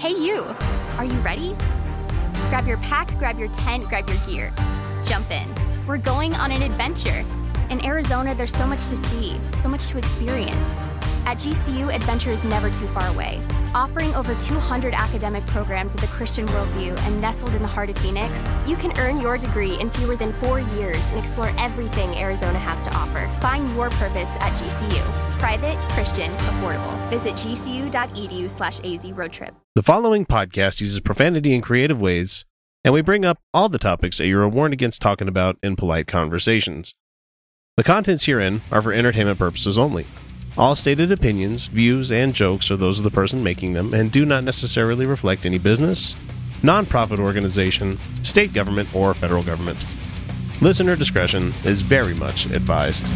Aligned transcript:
Hey, 0.00 0.12
you! 0.12 0.56
Are 0.96 1.04
you 1.04 1.20
ready? 1.20 1.54
Grab 2.48 2.66
your 2.66 2.78
pack, 2.78 3.18
grab 3.18 3.38
your 3.38 3.48
tent, 3.48 3.86
grab 3.90 4.08
your 4.08 4.16
gear. 4.26 4.50
Jump 5.04 5.30
in. 5.30 5.46
We're 5.86 5.98
going 5.98 6.32
on 6.32 6.50
an 6.50 6.62
adventure. 6.62 7.22
In 7.68 7.84
Arizona, 7.84 8.34
there's 8.34 8.54
so 8.54 8.66
much 8.66 8.86
to 8.86 8.96
see, 8.96 9.38
so 9.58 9.68
much 9.68 9.88
to 9.88 9.98
experience. 9.98 10.72
At 11.26 11.36
GCU, 11.36 11.94
adventure 11.94 12.30
is 12.30 12.46
never 12.46 12.70
too 12.70 12.86
far 12.86 13.06
away. 13.08 13.42
Offering 13.72 14.12
over 14.16 14.34
200 14.34 14.94
academic 14.94 15.46
programs 15.46 15.94
with 15.94 16.02
a 16.02 16.08
Christian 16.08 16.44
worldview 16.48 16.98
and 17.06 17.20
nestled 17.20 17.54
in 17.54 17.62
the 17.62 17.68
heart 17.68 17.88
of 17.88 17.96
Phoenix, 17.98 18.42
you 18.66 18.74
can 18.74 18.98
earn 18.98 19.18
your 19.20 19.38
degree 19.38 19.78
in 19.78 19.90
fewer 19.90 20.16
than 20.16 20.32
four 20.34 20.58
years 20.58 21.06
and 21.06 21.18
explore 21.20 21.54
everything 21.56 22.16
Arizona 22.16 22.58
has 22.58 22.82
to 22.82 22.92
offer. 22.92 23.30
Find 23.40 23.68
your 23.76 23.88
purpose 23.90 24.30
at 24.40 24.58
GCU. 24.58 25.00
Private, 25.38 25.78
Christian, 25.90 26.32
affordable. 26.32 27.10
Visit 27.10 27.34
gcu.edu 27.34 28.50
slash 28.50 28.80
azroadtrip. 28.80 29.54
The 29.76 29.84
following 29.84 30.26
podcast 30.26 30.80
uses 30.80 30.98
profanity 30.98 31.54
in 31.54 31.60
creative 31.60 32.00
ways, 32.00 32.44
and 32.82 32.92
we 32.92 33.02
bring 33.02 33.24
up 33.24 33.38
all 33.54 33.68
the 33.68 33.78
topics 33.78 34.18
that 34.18 34.26
you 34.26 34.36
are 34.40 34.48
warned 34.48 34.74
against 34.74 35.00
talking 35.00 35.28
about 35.28 35.56
in 35.62 35.76
polite 35.76 36.08
conversations. 36.08 36.96
The 37.76 37.84
contents 37.84 38.24
herein 38.24 38.62
are 38.72 38.82
for 38.82 38.92
entertainment 38.92 39.38
purposes 39.38 39.78
only. 39.78 40.06
All 40.60 40.74
stated 40.74 41.10
opinions, 41.10 41.68
views, 41.68 42.12
and 42.12 42.34
jokes 42.34 42.70
are 42.70 42.76
those 42.76 42.98
of 42.98 43.04
the 43.04 43.10
person 43.10 43.42
making 43.42 43.72
them 43.72 43.94
and 43.94 44.12
do 44.12 44.26
not 44.26 44.44
necessarily 44.44 45.06
reflect 45.06 45.46
any 45.46 45.56
business, 45.56 46.14
nonprofit 46.60 47.18
organization, 47.18 47.98
state 48.22 48.52
government, 48.52 48.94
or 48.94 49.14
federal 49.14 49.42
government. 49.42 49.86
Listener 50.60 50.96
discretion 50.96 51.54
is 51.64 51.80
very 51.80 52.12
much 52.12 52.44
advised. 52.44 53.06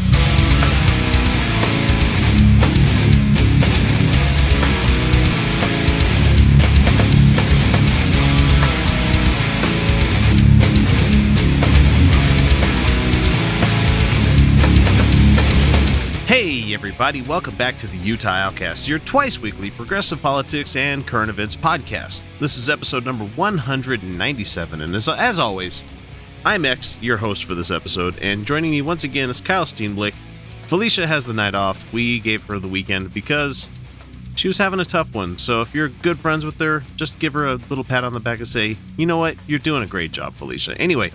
Everybody, 17.04 17.28
welcome 17.28 17.54
back 17.56 17.76
to 17.76 17.86
the 17.86 17.98
Utah 17.98 18.30
Outcast, 18.30 18.88
your 18.88 18.98
twice 19.00 19.38
weekly 19.38 19.70
progressive 19.70 20.22
politics 20.22 20.74
and 20.74 21.06
current 21.06 21.28
events 21.28 21.54
podcast. 21.54 22.22
This 22.40 22.56
is 22.56 22.70
episode 22.70 23.04
number 23.04 23.26
197, 23.26 24.80
and 24.80 24.94
as, 24.94 25.06
as 25.06 25.38
always, 25.38 25.84
I'm 26.46 26.64
X, 26.64 26.98
your 27.02 27.18
host 27.18 27.44
for 27.44 27.54
this 27.54 27.70
episode, 27.70 28.18
and 28.22 28.46
joining 28.46 28.70
me 28.70 28.80
once 28.80 29.04
again 29.04 29.28
is 29.28 29.42
Kyle 29.42 29.66
Steenblick. 29.66 30.14
Felicia 30.66 31.06
has 31.06 31.26
the 31.26 31.34
night 31.34 31.54
off. 31.54 31.92
We 31.92 32.20
gave 32.20 32.42
her 32.44 32.58
the 32.58 32.68
weekend 32.68 33.12
because 33.12 33.68
she 34.34 34.48
was 34.48 34.56
having 34.56 34.80
a 34.80 34.84
tough 34.86 35.12
one. 35.14 35.36
So 35.36 35.60
if 35.60 35.74
you're 35.74 35.90
good 35.90 36.18
friends 36.18 36.46
with 36.46 36.58
her, 36.60 36.84
just 36.96 37.18
give 37.18 37.34
her 37.34 37.48
a 37.48 37.56
little 37.68 37.84
pat 37.84 38.04
on 38.04 38.14
the 38.14 38.20
back 38.20 38.38
and 38.38 38.48
say, 38.48 38.78
you 38.96 39.04
know 39.04 39.18
what, 39.18 39.36
you're 39.46 39.58
doing 39.58 39.82
a 39.82 39.86
great 39.86 40.12
job, 40.12 40.32
Felicia. 40.32 40.74
Anyway, 40.80 41.12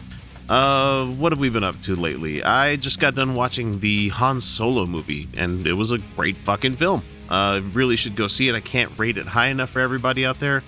uh, 0.49 1.05
what 1.05 1.31
have 1.31 1.39
we 1.39 1.49
been 1.49 1.63
up 1.63 1.79
to 1.81 1.95
lately? 1.95 2.43
I 2.43 2.75
just 2.75 2.99
got 2.99 3.13
done 3.13 3.35
watching 3.35 3.79
the 3.79 4.09
Han 4.09 4.39
Solo 4.39 4.85
movie, 4.87 5.27
and 5.37 5.65
it 5.67 5.73
was 5.73 5.91
a 5.91 5.99
great 6.15 6.35
fucking 6.37 6.75
film. 6.75 7.03
Uh, 7.29 7.61
really 7.73 7.95
should 7.95 8.15
go 8.15 8.27
see 8.27 8.49
it. 8.49 8.55
I 8.55 8.59
can't 8.59 8.91
rate 8.97 9.17
it 9.17 9.27
high 9.27 9.47
enough 9.47 9.69
for 9.69 9.79
everybody 9.79 10.25
out 10.25 10.39
there. 10.39 10.63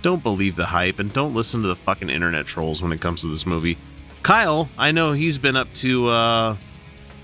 Don't 0.00 0.22
believe 0.22 0.56
the 0.56 0.64
hype, 0.64 0.98
and 0.98 1.12
don't 1.12 1.34
listen 1.34 1.60
to 1.60 1.68
the 1.68 1.76
fucking 1.76 2.08
internet 2.08 2.46
trolls 2.46 2.82
when 2.82 2.90
it 2.90 3.02
comes 3.02 3.20
to 3.20 3.28
this 3.28 3.44
movie. 3.44 3.76
Kyle, 4.22 4.68
I 4.78 4.92
know 4.92 5.12
he's 5.12 5.36
been 5.36 5.56
up 5.56 5.70
to 5.74 6.08
uh, 6.08 6.56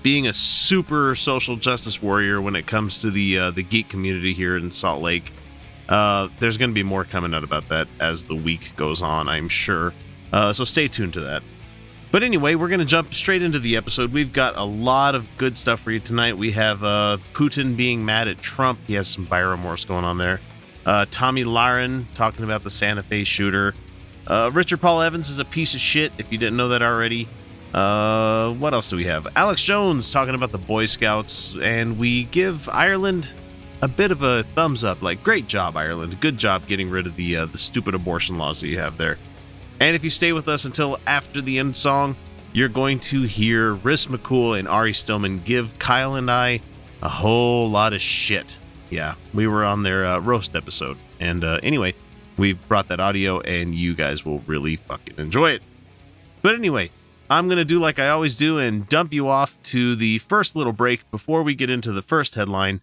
being 0.03 0.27
a 0.27 0.33
super 0.33 1.15
social 1.15 1.55
justice 1.55 2.01
warrior 2.01 2.39
when 2.39 2.55
it 2.55 2.67
comes 2.67 2.99
to 2.99 3.09
the 3.09 3.39
uh, 3.39 3.51
the 3.51 3.63
geek 3.63 3.89
community 3.89 4.33
here 4.33 4.57
in 4.57 4.69
Salt 4.69 5.01
Lake. 5.01 5.31
Uh, 5.89 6.29
there's 6.39 6.57
going 6.57 6.69
to 6.69 6.75
be 6.75 6.83
more 6.83 7.03
coming 7.03 7.33
out 7.33 7.43
about 7.43 7.67
that 7.69 7.87
as 7.99 8.25
the 8.25 8.35
week 8.35 8.75
goes 8.75 9.01
on, 9.01 9.27
I'm 9.27 9.49
sure. 9.49 9.91
Uh, 10.31 10.53
so 10.53 10.63
stay 10.63 10.87
tuned 10.87 11.13
to 11.13 11.21
that. 11.21 11.41
But 12.11 12.23
anyway, 12.23 12.55
we're 12.55 12.69
going 12.69 12.79
to 12.79 12.85
jump 12.85 13.13
straight 13.13 13.43
into 13.43 13.59
the 13.59 13.77
episode. 13.77 14.11
We've 14.11 14.33
got 14.33 14.57
a 14.57 14.63
lot 14.63 15.13
of 15.13 15.27
good 15.37 15.55
stuff 15.55 15.81
for 15.81 15.91
you 15.91 15.99
tonight. 15.99 16.37
We 16.37 16.51
have 16.51 16.83
uh, 16.83 17.17
Putin 17.33 17.77
being 17.77 18.03
mad 18.03 18.27
at 18.27 18.41
Trump. 18.41 18.79
He 18.87 18.95
has 18.95 19.07
some 19.07 19.27
bioremorse 19.27 19.87
going 19.87 20.05
on 20.05 20.17
there. 20.17 20.41
Uh, 20.87 21.05
Tomi 21.11 21.43
Lahren 21.43 22.05
talking 22.15 22.43
about 22.43 22.63
the 22.63 22.71
Santa 22.71 23.03
Fe 23.03 23.23
shooter. 23.23 23.75
Uh, 24.25 24.49
Richard 24.51 24.81
Paul 24.81 25.03
Evans 25.03 25.29
is 25.29 25.39
a 25.39 25.45
piece 25.45 25.75
of 25.75 25.79
shit, 25.79 26.11
if 26.17 26.31
you 26.31 26.39
didn't 26.39 26.57
know 26.57 26.69
that 26.69 26.81
already. 26.81 27.27
Uh, 27.75 28.53
what 28.53 28.73
else 28.73 28.89
do 28.89 28.95
we 28.95 29.03
have? 29.03 29.27
Alex 29.35 29.61
Jones 29.61 30.09
talking 30.09 30.33
about 30.33 30.51
the 30.51 30.57
Boy 30.57 30.87
Scouts. 30.87 31.55
And 31.61 31.99
we 31.99 32.23
give 32.25 32.67
Ireland 32.69 33.31
a 33.83 33.87
bit 33.87 34.09
of 34.09 34.23
a 34.23 34.43
thumbs 34.55 34.83
up. 34.83 35.03
Like, 35.03 35.23
great 35.23 35.47
job, 35.47 35.77
Ireland. 35.77 36.19
Good 36.19 36.39
job 36.39 36.65
getting 36.65 36.89
rid 36.89 37.05
of 37.05 37.15
the, 37.15 37.37
uh, 37.37 37.45
the 37.45 37.57
stupid 37.59 37.93
abortion 37.93 38.39
laws 38.39 38.61
that 38.61 38.67
you 38.67 38.79
have 38.79 38.97
there. 38.97 39.19
And 39.79 39.95
if 39.95 40.03
you 40.03 40.09
stay 40.09 40.33
with 40.33 40.47
us 40.47 40.65
until 40.65 40.99
after 41.07 41.41
the 41.41 41.59
end 41.59 41.75
song, 41.75 42.15
you're 42.51 42.69
going 42.69 42.99
to 42.99 43.23
hear 43.23 43.75
Riss 43.75 44.07
McCool 44.07 44.57
and 44.57 44.67
Ari 44.67 44.93
Stillman 44.93 45.39
give 45.39 45.77
Kyle 45.79 46.15
and 46.15 46.29
I 46.29 46.61
a 47.01 47.09
whole 47.09 47.69
lot 47.69 47.93
of 47.93 48.01
shit. 48.01 48.57
Yeah, 48.89 49.15
we 49.33 49.47
were 49.47 49.63
on 49.63 49.83
their 49.83 50.05
uh, 50.05 50.19
roast 50.19 50.55
episode. 50.55 50.97
And 51.19 51.43
uh, 51.43 51.59
anyway, 51.63 51.93
we 52.37 52.53
brought 52.53 52.87
that 52.87 52.99
audio 52.99 53.39
and 53.41 53.75
you 53.75 53.93
guys 53.93 54.25
will 54.25 54.39
really 54.39 54.77
fucking 54.77 55.15
enjoy 55.17 55.51
it. 55.51 55.61
But 56.41 56.55
anyway, 56.55 56.89
I'm 57.29 57.47
going 57.47 57.57
to 57.57 57.65
do 57.65 57.79
like 57.79 57.99
I 57.99 58.09
always 58.09 58.35
do 58.35 58.57
and 58.57 58.89
dump 58.89 59.13
you 59.13 59.27
off 59.27 59.55
to 59.63 59.95
the 59.95 60.17
first 60.17 60.55
little 60.55 60.73
break 60.73 61.09
before 61.11 61.43
we 61.43 61.53
get 61.53 61.69
into 61.69 61.91
the 61.91 62.01
first 62.01 62.35
headline. 62.35 62.81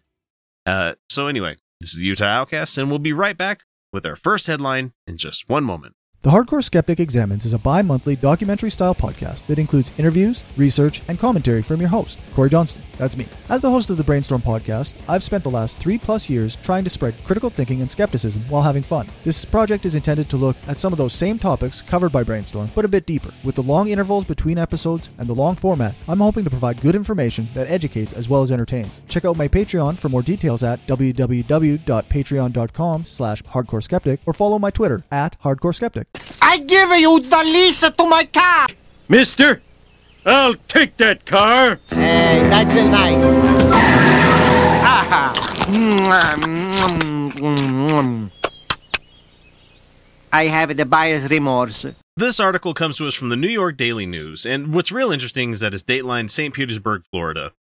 Uh, 0.65 0.95
so, 1.09 1.27
anyway, 1.27 1.57
this 1.81 1.95
is 1.95 2.03
Utah 2.03 2.27
Outcast, 2.27 2.79
and 2.79 2.89
we'll 2.89 2.99
be 2.99 3.13
right 3.13 3.37
back 3.37 3.63
with 3.93 4.07
our 4.07 4.17
first 4.17 4.47
headline 4.47 4.93
in 5.07 5.17
just 5.17 5.49
one 5.49 5.65
moment. 5.65 5.96
The 6.27 6.33
Hardcore 6.33 6.65
Skeptic 6.65 6.99
Examines 6.99 7.45
is 7.45 7.53
a 7.53 7.59
bi 7.61 7.83
monthly 7.83 8.17
documentary 8.17 8.69
style 8.69 8.97
podcast 8.97 9.47
that 9.47 9.61
includes 9.61 9.93
interviews, 9.97 10.43
research, 10.57 11.01
and 11.07 11.21
commentary 11.21 11.63
from 11.63 11.79
your 11.79 11.89
host, 11.89 12.19
Corey 12.35 12.51
Johnston. 12.51 12.83
That's 12.99 13.17
me. 13.17 13.27
As 13.49 13.63
the 13.63 13.71
host 13.71 13.91
of 13.91 13.97
the 13.97 14.05
Brainstorm 14.05 14.43
podcast, 14.43 14.95
I've 15.09 15.23
spent 15.23 15.45
the 15.45 15.51
last 15.51 15.79
three 15.79 15.99
plus 15.99 16.31
years 16.31 16.57
trying 16.57 16.85
to 16.85 16.91
spread 16.91 17.15
critical 17.25 17.51
thinking 17.51 17.81
and 17.81 17.91
skepticism 17.91 18.43
while 18.49 18.63
having 18.63 18.83
fun. 18.83 19.09
This 19.25 19.45
project 19.45 19.85
is 19.85 19.95
intended 19.95 20.29
to 20.31 20.37
look 20.37 20.57
at 20.67 20.79
some 20.79 20.93
of 20.93 20.99
those 20.99 21.13
same 21.13 21.39
topics 21.39 21.83
covered 21.83 22.13
by 22.13 22.23
Brainstorm, 22.23 22.71
but 22.75 22.85
a 22.85 22.89
bit 22.89 23.07
deeper. 23.07 23.33
With 23.45 23.55
the 23.55 23.63
long 23.63 23.89
intervals 23.89 24.25
between 24.25 24.59
episodes 24.59 25.11
and 25.19 25.29
the 25.29 25.35
long 25.35 25.57
format, 25.57 25.95
I'm 26.09 26.21
hoping 26.21 26.45
to 26.45 26.51
provide 26.51 26.81
good 26.81 26.95
information 26.95 27.49
that 27.55 27.71
educates 27.71 28.13
as 28.13 28.29
well 28.29 28.43
as 28.43 28.51
entertains. 28.51 29.01
Check 29.09 29.25
out 29.25 29.37
my 29.37 29.49
Patreon 29.49 29.97
for 29.97 30.09
more 30.09 30.23
details 30.23 30.63
at 30.63 30.85
www.patreon.com 30.87 33.05
slash 33.05 33.43
hardcore 33.43 33.83
skeptic 33.83 34.21
or 34.27 34.33
follow 34.33 34.59
my 34.59 34.71
Twitter 34.71 35.03
at 35.11 35.41
hardcore 35.43 35.75
skeptic. 35.75 36.07
I 36.41 36.59
give 36.59 36.91
you 36.99 37.21
the 37.21 37.43
lease 37.45 37.81
to 37.81 38.09
my 38.09 38.25
car. 38.25 38.69
Mister, 39.09 39.63
I'll 40.29 40.57
take 40.67 40.97
that 40.97 41.25
car. 41.25 41.79
Hey, 41.89 42.45
that's 42.51 42.75
a 42.75 42.91
nice. 42.91 43.25
I 50.33 50.47
have 50.47 50.77
the 50.77 50.85
buyer's 50.85 51.31
remorse. 51.31 51.87
This 52.17 52.41
article 52.41 52.75
comes 52.75 52.97
to 52.99 53.07
us 53.07 53.15
from 53.15 53.29
the 53.29 53.37
New 53.37 53.49
York 53.49 53.77
Daily 53.77 54.05
News, 54.05 54.45
and 54.45 54.75
what's 54.75 54.91
real 54.91 55.13
interesting 55.13 55.53
is 55.53 55.61
that 55.61 55.73
it's 55.73 55.85
dateline 55.85 56.29
St. 56.29 56.53
Petersburg, 56.53 57.05
Florida. 57.13 57.53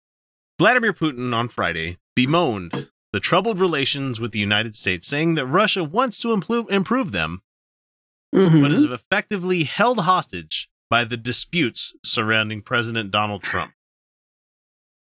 Vladimir 0.58 0.94
Putin 0.94 1.34
on 1.34 1.48
Friday 1.48 1.98
bemoaned 2.16 2.88
the 3.12 3.20
troubled 3.20 3.58
relations 3.58 4.20
with 4.20 4.32
the 4.32 4.38
United 4.38 4.74
States, 4.74 5.06
saying 5.06 5.34
that 5.34 5.44
Russia 5.44 5.84
wants 5.84 6.18
to 6.20 6.28
impl- 6.28 6.70
improve 6.70 7.12
them, 7.12 7.42
but 8.32 8.38
mm-hmm. 8.40 8.64
is 8.66 8.84
effectively 8.84 9.64
held 9.64 9.98
hostage 10.00 10.70
by 10.90 11.04
the 11.04 11.16
disputes 11.16 11.94
surrounding 12.02 12.62
President 12.62 13.10
Donald 13.10 13.42
Trump. 13.42 13.72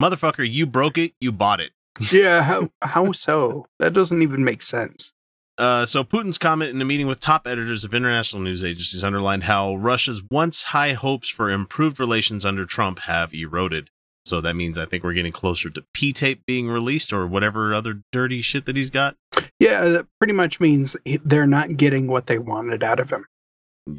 Motherfucker, 0.02 0.50
you 0.50 0.66
broke 0.66 0.98
it, 0.98 1.14
you 1.20 1.32
bought 1.32 1.60
it. 1.60 1.72
yeah, 2.12 2.42
how 2.42 2.70
how 2.82 3.12
so? 3.12 3.66
That 3.80 3.94
doesn't 3.94 4.22
even 4.22 4.44
make 4.44 4.62
sense. 4.62 5.12
Uh, 5.58 5.86
so 5.86 6.06
Putin's 6.06 6.38
comment 6.38 6.70
in 6.70 6.82
a 6.82 6.86
meeting 6.86 7.08
with 7.08 7.20
top 7.20 7.46
editors 7.46 7.84
of 7.84 7.94
international 7.94 8.42
news 8.42 8.64
agencies 8.64 9.04
underlined 9.04 9.44
how 9.44 9.76
Russia's 9.76 10.24
once 10.32 10.64
high 10.64 10.94
hopes 10.94 11.28
for 11.28 11.50
improved 11.50 12.00
relations 12.00 12.46
under 12.46 12.66
Trump 12.66 13.00
have 13.00 13.34
eroded. 13.34 13.90
So 14.26 14.40
that 14.40 14.56
means 14.56 14.78
I 14.78 14.86
think 14.86 15.04
we're 15.04 15.14
getting 15.14 15.34
closer 15.34 15.70
to 15.70 15.84
P 15.94 16.14
tape 16.14 16.46
being 16.46 16.70
released 16.70 17.12
or 17.12 17.28
whatever 17.28 17.74
other 17.74 18.02
dirty 18.14 18.42
shit 18.42 18.66
that 18.68 18.78
he's 18.78 18.90
got. 18.90 19.18
Yeah, 19.60 19.82
that 19.86 20.08
pretty 20.20 20.34
much 20.34 20.62
means 20.62 20.96
they're 21.26 21.46
not 21.48 21.76
getting 21.76 22.08
what 22.08 22.28
they 22.28 22.40
wanted 22.40 22.82
out 22.82 23.02
of 23.02 23.10
him. 23.10 23.26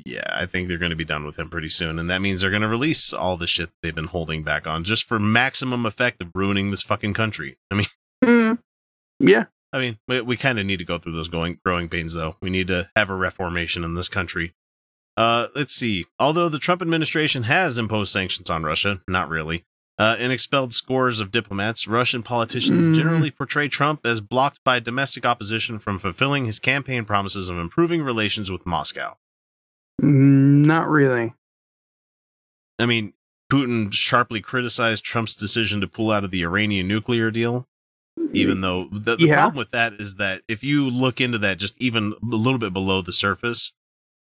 Yeah, 0.04 0.24
I 0.28 0.46
think 0.46 0.68
they're 0.68 0.78
going 0.78 0.90
to 0.90 0.96
be 0.96 1.04
done 1.04 1.24
with 1.24 1.38
him 1.38 1.48
pretty 1.50 1.68
soon, 1.68 1.98
and 1.98 2.08
that 2.10 2.20
means 2.22 2.40
they're 2.40 2.50
going 2.50 2.62
to 2.62 2.68
release 2.68 3.12
all 3.12 3.36
the 3.36 3.46
shit 3.46 3.70
they've 3.82 3.94
been 3.94 4.06
holding 4.06 4.42
back 4.42 4.66
on 4.66 4.84
just 4.84 5.04
for 5.04 5.18
maximum 5.18 5.86
effect 5.86 6.20
of 6.22 6.28
ruining 6.34 6.70
this 6.70 6.82
fucking 6.82 7.14
country. 7.14 7.56
I 7.70 7.74
mean, 7.74 7.86
Hmm. 8.24 8.52
Yeah, 9.18 9.44
I 9.72 9.78
mean, 9.78 9.98
we, 10.08 10.20
we 10.20 10.36
kind 10.36 10.58
of 10.58 10.66
need 10.66 10.78
to 10.78 10.84
go 10.84 10.98
through 10.98 11.12
those 11.12 11.28
going 11.28 11.58
growing 11.64 11.88
pains, 11.88 12.14
though. 12.14 12.36
We 12.42 12.50
need 12.50 12.68
to 12.68 12.90
have 12.96 13.08
a 13.10 13.14
reformation 13.14 13.84
in 13.84 13.94
this 13.94 14.08
country. 14.08 14.54
Uh, 15.16 15.48
let's 15.54 15.74
see. 15.74 16.06
Although 16.18 16.48
the 16.48 16.58
Trump 16.58 16.80
administration 16.82 17.42
has 17.44 17.78
imposed 17.78 18.12
sanctions 18.12 18.48
on 18.50 18.62
Russia, 18.62 19.00
not 19.08 19.28
really. 19.28 19.64
Uh, 19.98 20.16
and 20.18 20.32
expelled 20.32 20.72
scores 20.72 21.20
of 21.20 21.30
diplomats. 21.30 21.86
Russian 21.86 22.22
politicians 22.22 22.96
Mm. 22.96 22.98
generally 22.98 23.30
portray 23.30 23.68
Trump 23.68 24.06
as 24.06 24.22
blocked 24.22 24.60
by 24.64 24.80
domestic 24.80 25.26
opposition 25.26 25.78
from 25.78 25.98
fulfilling 25.98 26.46
his 26.46 26.58
campaign 26.58 27.04
promises 27.04 27.50
of 27.50 27.58
improving 27.58 28.00
relations 28.02 28.50
with 28.50 28.64
Moscow. 28.64 29.18
Mm, 30.00 30.64
Not 30.66 30.88
really. 30.88 31.34
I 32.78 32.86
mean, 32.86 33.12
Putin 33.52 33.92
sharply 33.92 34.40
criticized 34.40 35.04
Trump's 35.04 35.34
decision 35.34 35.80
to 35.80 35.88
pull 35.88 36.10
out 36.10 36.24
of 36.24 36.30
the 36.30 36.42
Iranian 36.42 36.88
nuclear 36.88 37.30
deal, 37.30 37.66
even 38.32 38.60
though 38.60 38.84
the, 38.90 39.16
the 39.16 39.26
Yeah. 39.26 39.34
problem 39.36 39.56
with 39.58 39.70
that 39.72 39.94
is 39.94 40.14
that 40.16 40.42
if 40.48 40.62
you 40.64 40.88
look 40.88 41.20
into 41.20 41.38
that 41.38 41.58
just 41.58 41.80
even 41.80 42.14
a 42.22 42.26
little 42.36 42.58
bit 42.58 42.72
below 42.72 43.02
the 43.02 43.12
surface, 43.12 43.72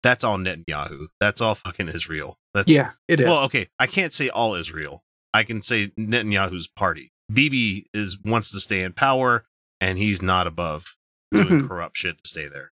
that's 0.02 0.24
all 0.24 0.38
Netanyahu. 0.38 1.08
That's 1.20 1.40
all 1.40 1.54
fucking 1.54 1.88
Israel. 1.88 2.38
That's 2.54 2.70
Yeah, 2.70 2.92
it 3.06 3.20
is. 3.20 3.26
Well, 3.26 3.44
okay, 3.44 3.68
I 3.78 3.86
can't 3.86 4.12
say 4.12 4.28
all 4.28 4.54
Israel. 4.54 5.02
I 5.34 5.44
can 5.44 5.60
say 5.62 5.88
Netanyahu's 5.98 6.66
party. 6.68 7.12
Bibi 7.32 7.86
is 7.92 8.18
wants 8.24 8.50
to 8.52 8.60
stay 8.60 8.82
in 8.82 8.92
power, 8.92 9.44
and 9.80 9.98
he's 9.98 10.22
not 10.22 10.46
above 10.46 10.96
doing 11.32 11.60
Mhm. 11.60 11.68
corrupt 11.68 11.96
shit 11.98 12.22
to 12.24 12.28
stay 12.28 12.48
there. 12.48 12.72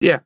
Yeah. 0.00 0.20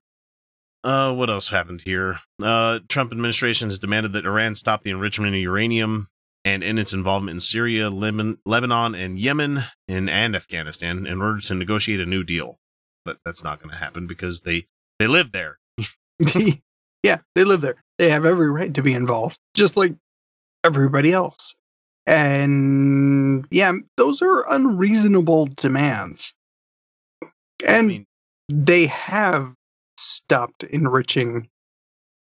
Uh, 0.88 1.12
what 1.12 1.28
else 1.28 1.50
happened 1.50 1.82
here? 1.82 2.18
Uh, 2.42 2.78
Trump 2.88 3.12
administration 3.12 3.68
has 3.68 3.78
demanded 3.78 4.14
that 4.14 4.24
Iran 4.24 4.54
stop 4.54 4.82
the 4.82 4.90
enrichment 4.90 5.34
of 5.34 5.40
uranium 5.42 6.08
and 6.46 6.64
in 6.64 6.78
its 6.78 6.94
involvement 6.94 7.36
in 7.36 7.40
Syria, 7.40 7.90
Lebanon, 7.90 8.38
Lebanon 8.46 8.94
and 8.94 9.18
Yemen, 9.18 9.64
and, 9.86 10.08
and 10.08 10.34
Afghanistan 10.34 11.06
in 11.06 11.20
order 11.20 11.40
to 11.40 11.54
negotiate 11.54 12.00
a 12.00 12.06
new 12.06 12.24
deal. 12.24 12.58
But 13.04 13.18
that's 13.24 13.44
not 13.44 13.60
going 13.60 13.70
to 13.70 13.76
happen 13.76 14.06
because 14.06 14.40
they 14.42 14.66
they 14.98 15.06
live 15.08 15.32
there. 15.32 15.58
yeah, 17.02 17.18
they 17.34 17.44
live 17.44 17.60
there. 17.60 17.76
They 17.98 18.10
have 18.10 18.24
every 18.24 18.50
right 18.50 18.72
to 18.74 18.82
be 18.82 18.94
involved, 18.94 19.38
just 19.54 19.76
like 19.76 19.94
everybody 20.64 21.12
else. 21.12 21.54
And 22.06 23.46
yeah, 23.50 23.72
those 23.98 24.22
are 24.22 24.50
unreasonable 24.52 25.48
demands. 25.56 26.32
I 27.22 27.28
And 27.66 27.86
mean, 27.86 28.06
they 28.48 28.86
have 28.86 29.54
stopped 29.98 30.62
enriching 30.64 31.48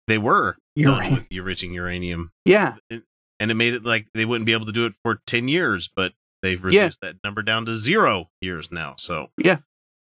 they 0.07 0.17
were 0.17 0.57
uranium. 0.75 1.13
with 1.13 1.27
enriching 1.31 1.73
uranium. 1.73 2.31
Yeah, 2.45 2.75
and 2.89 3.51
it 3.51 3.53
made 3.55 3.73
it 3.73 3.85
like 3.85 4.07
they 4.13 4.25
wouldn't 4.25 4.45
be 4.45 4.53
able 4.53 4.65
to 4.65 4.71
do 4.71 4.85
it 4.85 4.93
for 5.03 5.21
10 5.27 5.47
years 5.47 5.89
but 5.95 6.13
they've 6.41 6.59
Yeah. 6.71 6.81
reduced 6.83 7.01
that 7.01 7.17
number 7.23 7.41
down 7.43 7.65
to 7.67 7.77
zero 7.77 8.29
years 8.41 8.71
now 8.71 8.95
so 8.97 9.29
Yeah. 9.37 9.57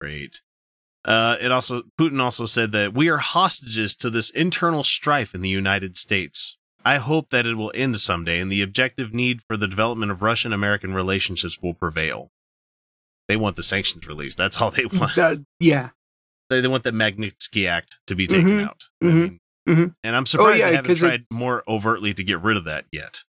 great 0.01 0.41
uh 1.05 1.35
it 1.41 1.51
also 1.51 1.83
putin 1.99 2.21
also 2.21 2.45
said 2.45 2.71
that 2.71 2.93
we 2.93 3.09
are 3.09 3.17
hostages 3.17 3.95
to 3.97 4.09
this 4.09 4.29
internal 4.29 4.83
strife 4.85 5.35
in 5.35 5.41
the 5.41 5.49
united 5.49 5.97
states 5.97 6.57
i 6.85 6.95
hope 6.97 7.29
that 7.29 7.45
it 7.45 7.55
will 7.55 7.71
end 7.75 7.99
someday 7.99 8.39
and 8.39 8.49
the 8.51 8.61
objective 8.61 9.13
need 9.13 9.41
for 9.41 9.57
the 9.57 9.67
development 9.67 10.11
of 10.11 10.21
russian 10.21 10.53
american 10.53 10.93
relationships 10.93 11.59
will 11.61 11.73
prevail 11.73 12.31
they 13.27 13.35
want 13.35 13.55
the 13.57 13.63
sanctions 13.63 14.07
released 14.07 14.37
that's 14.37 14.61
all 14.61 14.71
they 14.71 14.85
want 14.99 15.13
that- 15.15 15.43
yeah. 15.59 15.89
They, 16.53 16.61
they 16.61 16.67
want 16.67 16.83
the 16.83 16.91
magnitsky 16.91 17.67
act 17.67 17.99
to 18.07 18.15
be 18.15 18.27
taken 18.27 18.47
Mhm. 18.49 18.63
out 18.67 18.83
I 19.01 19.05
Mhm. 19.05 19.13
mean, 19.13 19.39
Mhm. 19.67 19.95
and 20.03 20.15
i'm 20.15 20.25
surprised 20.25 20.59
yeah, 20.59 20.69
they 20.69 20.75
haven't 20.75 20.95
tried 20.95 21.21
more 21.31 21.63
overtly 21.67 22.13
to 22.13 22.23
get 22.23 22.41
rid 22.41 22.57
of 22.57 22.65
that 22.65 22.85
yet 22.91 23.23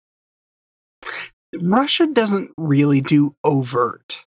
Russia 1.62 2.06
doesn't 2.06 2.50
really 2.56 3.00
do 3.00 3.36
overt, 3.44 4.24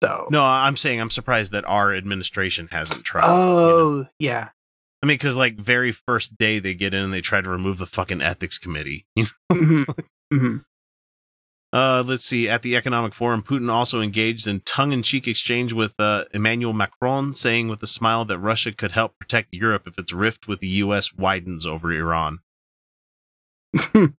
though. 0.00 0.26
No, 0.30 0.42
I'm 0.42 0.78
saying 0.78 0.98
I'm 1.00 1.10
surprised 1.10 1.52
that 1.52 1.66
our 1.66 1.94
administration 1.94 2.68
hasn't 2.70 3.04
tried. 3.04 3.24
you 3.24 3.28
know? 3.28 3.34
Oh, 3.36 4.06
yeah. 4.18 4.48
I 5.02 5.06
mean, 5.06 5.16
because 5.18 5.36
like 5.36 5.58
very 5.58 5.92
first 5.92 6.38
day 6.38 6.58
they 6.58 6.72
get 6.74 6.94
in 6.94 7.04
and 7.04 7.12
they 7.12 7.20
try 7.20 7.40
to 7.42 7.50
remove 7.50 7.76
the 7.78 7.86
fucking 7.86 8.22
ethics 8.22 8.58
committee. 8.58 9.04
Mhm. 9.18 9.28
Mhm. 10.32 10.64
Uh, 11.72 12.02
let's 12.06 12.24
see. 12.24 12.48
At 12.48 12.62
the 12.62 12.76
Economic 12.76 13.14
Forum, 13.14 13.42
Putin 13.42 13.70
also 13.70 14.00
engaged 14.00 14.46
in 14.46 14.60
tongue-in-cheek 14.60 15.28
exchange 15.28 15.72
with 15.72 15.94
uh, 15.98 16.24
Emmanuel 16.34 16.72
Macron, 16.72 17.32
saying 17.34 17.68
with 17.68 17.82
a 17.82 17.86
smile 17.86 18.24
that 18.24 18.38
Russia 18.38 18.72
could 18.72 18.92
help 18.92 19.18
protect 19.18 19.54
Europe 19.54 19.84
if 19.86 19.98
its 19.98 20.12
rift 20.12 20.48
with 20.48 20.60
the 20.60 20.66
U.S. 20.68 21.12
widens 21.14 21.66
over 21.66 21.92
Iran. 21.92 22.38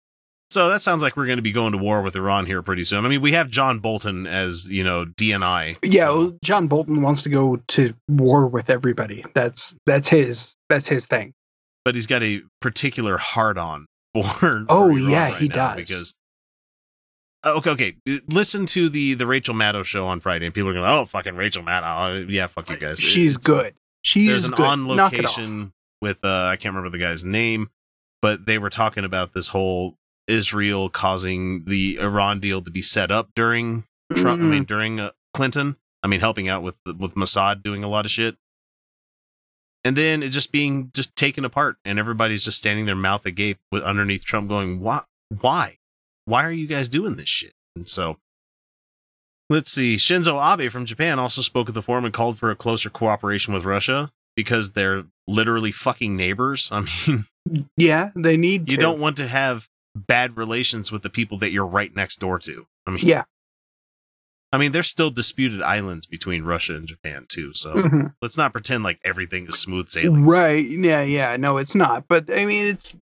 So 0.53 0.67
that 0.67 0.81
sounds 0.81 1.01
like 1.01 1.15
we're 1.15 1.27
going 1.27 1.37
to 1.37 1.41
be 1.41 1.53
going 1.53 1.71
to 1.71 1.77
war 1.77 2.01
with 2.01 2.13
Iran 2.17 2.45
here 2.45 2.61
pretty 2.61 2.83
soon. 2.83 3.05
I 3.05 3.07
mean, 3.07 3.21
we 3.21 3.31
have 3.31 3.49
John 3.49 3.79
Bolton 3.79 4.27
as 4.27 4.69
you 4.69 4.83
know 4.83 5.05
DNI. 5.05 5.77
Yeah, 5.81 6.07
so- 6.07 6.17
well, 6.17 6.37
John 6.43 6.67
Bolton 6.67 7.01
wants 7.01 7.23
to 7.23 7.29
go 7.29 7.55
to 7.69 7.93
war 8.09 8.47
with 8.47 8.69
everybody. 8.69 9.23
That's 9.33 9.73
that's 9.85 10.09
his 10.09 10.57
that's 10.67 10.89
his 10.89 11.05
thing. 11.05 11.31
but 11.85 11.95
he's 11.95 12.05
got 12.05 12.21
a 12.21 12.41
particular 12.59 13.17
hard 13.17 13.57
on 13.57 13.85
for. 14.13 14.23
for 14.25 14.65
Oh, 14.67 14.89
Iran 14.89 15.09
yeah, 15.09 15.31
right 15.31 15.41
he 15.41 15.47
now 15.47 15.55
does. 15.55 15.75
because. 15.77 16.13
Uh, 17.43 17.53
Okay, 17.57 17.69
okay. 17.71 17.95
Listen 18.29 18.65
to 18.67 18.87
the 18.89 19.15
the 19.15 19.25
Rachel 19.25 19.55
Maddow 19.55 19.83
show 19.83 20.07
on 20.07 20.19
Friday, 20.19 20.45
and 20.45 20.53
people 20.55 20.69
are 20.69 20.73
going, 20.73 20.85
"Oh, 20.85 21.05
fucking 21.05 21.35
Rachel 21.35 21.63
Maddow, 21.63 22.23
Uh, 22.23 22.27
yeah, 22.27 22.47
fuck 22.47 22.69
you 22.69 22.77
guys." 22.77 22.99
She's 22.99 23.35
It's- 23.35 23.45
good. 23.45 23.75
She's 24.03 24.27
There's 24.29 24.45
an 24.45 24.51
good. 24.51 24.65
on 24.65 24.87
location 24.87 25.73
with 26.01 26.23
uh, 26.25 26.45
I 26.45 26.55
can't 26.55 26.73
remember 26.75 26.89
the 26.89 27.03
guy's 27.03 27.23
name, 27.23 27.69
but 28.21 28.45
they 28.45 28.57
were 28.57 28.69
talking 28.71 29.03
about 29.05 29.33
this 29.33 29.49
whole 29.49 29.97
Israel 30.27 30.89
causing 30.89 31.65
the 31.65 31.97
Iran 31.99 32.39
deal 32.39 32.61
to 32.63 32.71
be 32.71 32.81
set 32.81 33.11
up 33.11 33.29
during 33.35 33.83
Trump. 34.15 34.41
I 34.41 34.45
Mm. 34.45 34.49
mean, 34.49 34.63
during 34.63 34.99
uh, 34.99 35.11
Clinton. 35.33 35.77
I 36.03 36.07
mean, 36.07 36.19
helping 36.19 36.47
out 36.49 36.63
with 36.63 36.79
with 36.85 37.13
Mossad 37.15 37.61
doing 37.63 37.83
a 37.83 37.87
lot 37.87 38.05
of 38.05 38.11
shit, 38.11 38.37
and 39.83 39.95
then 39.95 40.23
it 40.23 40.29
just 40.29 40.51
being 40.51 40.91
just 40.95 41.15
taken 41.15 41.45
apart, 41.45 41.77
and 41.85 41.99
everybody's 41.99 42.43
just 42.43 42.57
standing 42.57 42.85
their 42.85 42.95
mouth 42.95 43.25
agape 43.25 43.59
with 43.71 43.83
underneath 43.83 44.23
Trump, 44.25 44.49
going, 44.49 44.79
"Why? 44.79 45.03
Why? 45.29 45.77
Why 46.25 46.43
are 46.43 46.51
you 46.51 46.67
guys 46.67 46.89
doing 46.89 47.15
this 47.15 47.29
shit?" 47.29 47.53
And 47.75 47.87
so. 47.87 48.17
Let's 49.49 49.69
see. 49.69 49.97
Shinzo 49.97 50.39
Abe 50.39 50.71
from 50.71 50.85
Japan 50.85 51.19
also 51.19 51.41
spoke 51.41 51.67
at 51.67 51.73
the 51.75 51.81
forum 51.81 52.05
and 52.05 52.13
called 52.13 52.39
for 52.39 52.51
a 52.51 52.55
closer 52.55 52.89
cooperation 52.89 53.53
with 53.53 53.65
Russia 53.65 54.09
because 54.37 54.71
they're 54.71 55.03
literally 55.27 55.73
fucking 55.73 56.15
neighbors. 56.15 56.69
I 56.71 56.81
mean, 57.07 57.25
Yeah, 57.75 58.11
they 58.15 58.37
need 58.37 58.71
you 58.71 58.77
to. 58.77 58.81
don't 58.81 58.99
want 59.01 59.17
to 59.17 59.27
have 59.27 59.67
bad 59.93 60.37
relations 60.37 60.89
with 60.89 61.01
the 61.01 61.09
people 61.09 61.37
that 61.39 61.51
you're 61.51 61.65
right 61.65 61.93
next 61.93 62.21
door 62.21 62.39
to. 62.39 62.65
I 62.87 62.91
mean, 62.91 63.05
Yeah. 63.05 63.23
I 64.53 64.57
mean, 64.57 64.71
there's 64.71 64.87
still 64.87 65.11
disputed 65.11 65.61
islands 65.61 66.05
between 66.05 66.43
Russia 66.43 66.75
and 66.77 66.87
Japan 66.87 67.25
too. 67.27 67.53
So 67.53 67.73
Mhm. 67.75 68.13
let's 68.21 68.37
not 68.37 68.53
pretend 68.53 68.85
like 68.85 68.99
everything 69.03 69.47
is 69.47 69.59
smooth 69.59 69.89
sailing. 69.89 70.23
Right. 70.25 70.65
Yeah, 70.65 71.01
yeah. 71.03 71.35
No, 71.35 71.57
it's 71.57 71.75
not. 71.75 72.05
But 72.07 72.29
I 72.33 72.45
mean, 72.45 72.67
it's 72.67 72.95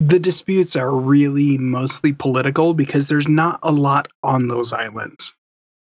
the 0.00 0.18
disputes 0.18 0.76
are 0.76 0.90
really 0.94 1.58
mostly 1.58 2.12
political 2.12 2.74
because 2.74 3.06
there's 3.08 3.28
not 3.28 3.58
a 3.62 3.72
lot 3.72 4.08
on 4.22 4.48
those 4.48 4.72
islands. 4.72 5.34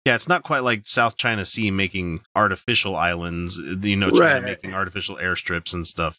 Yeah, 0.04 0.14
it's 0.14 0.28
not 0.28 0.42
quite 0.42 0.60
like 0.64 0.86
South 0.86 1.16
China 1.16 1.44
Sea 1.44 1.70
making 1.70 2.20
artificial 2.34 2.96
islands. 2.96 3.58
You 3.58 3.96
know, 3.96 4.10
China 4.10 4.34
Right. 4.34 4.42
making 4.42 4.72
artificial 4.74 5.16
airstrips 5.16 5.74
and 5.74 5.86
stuff. 5.86 6.18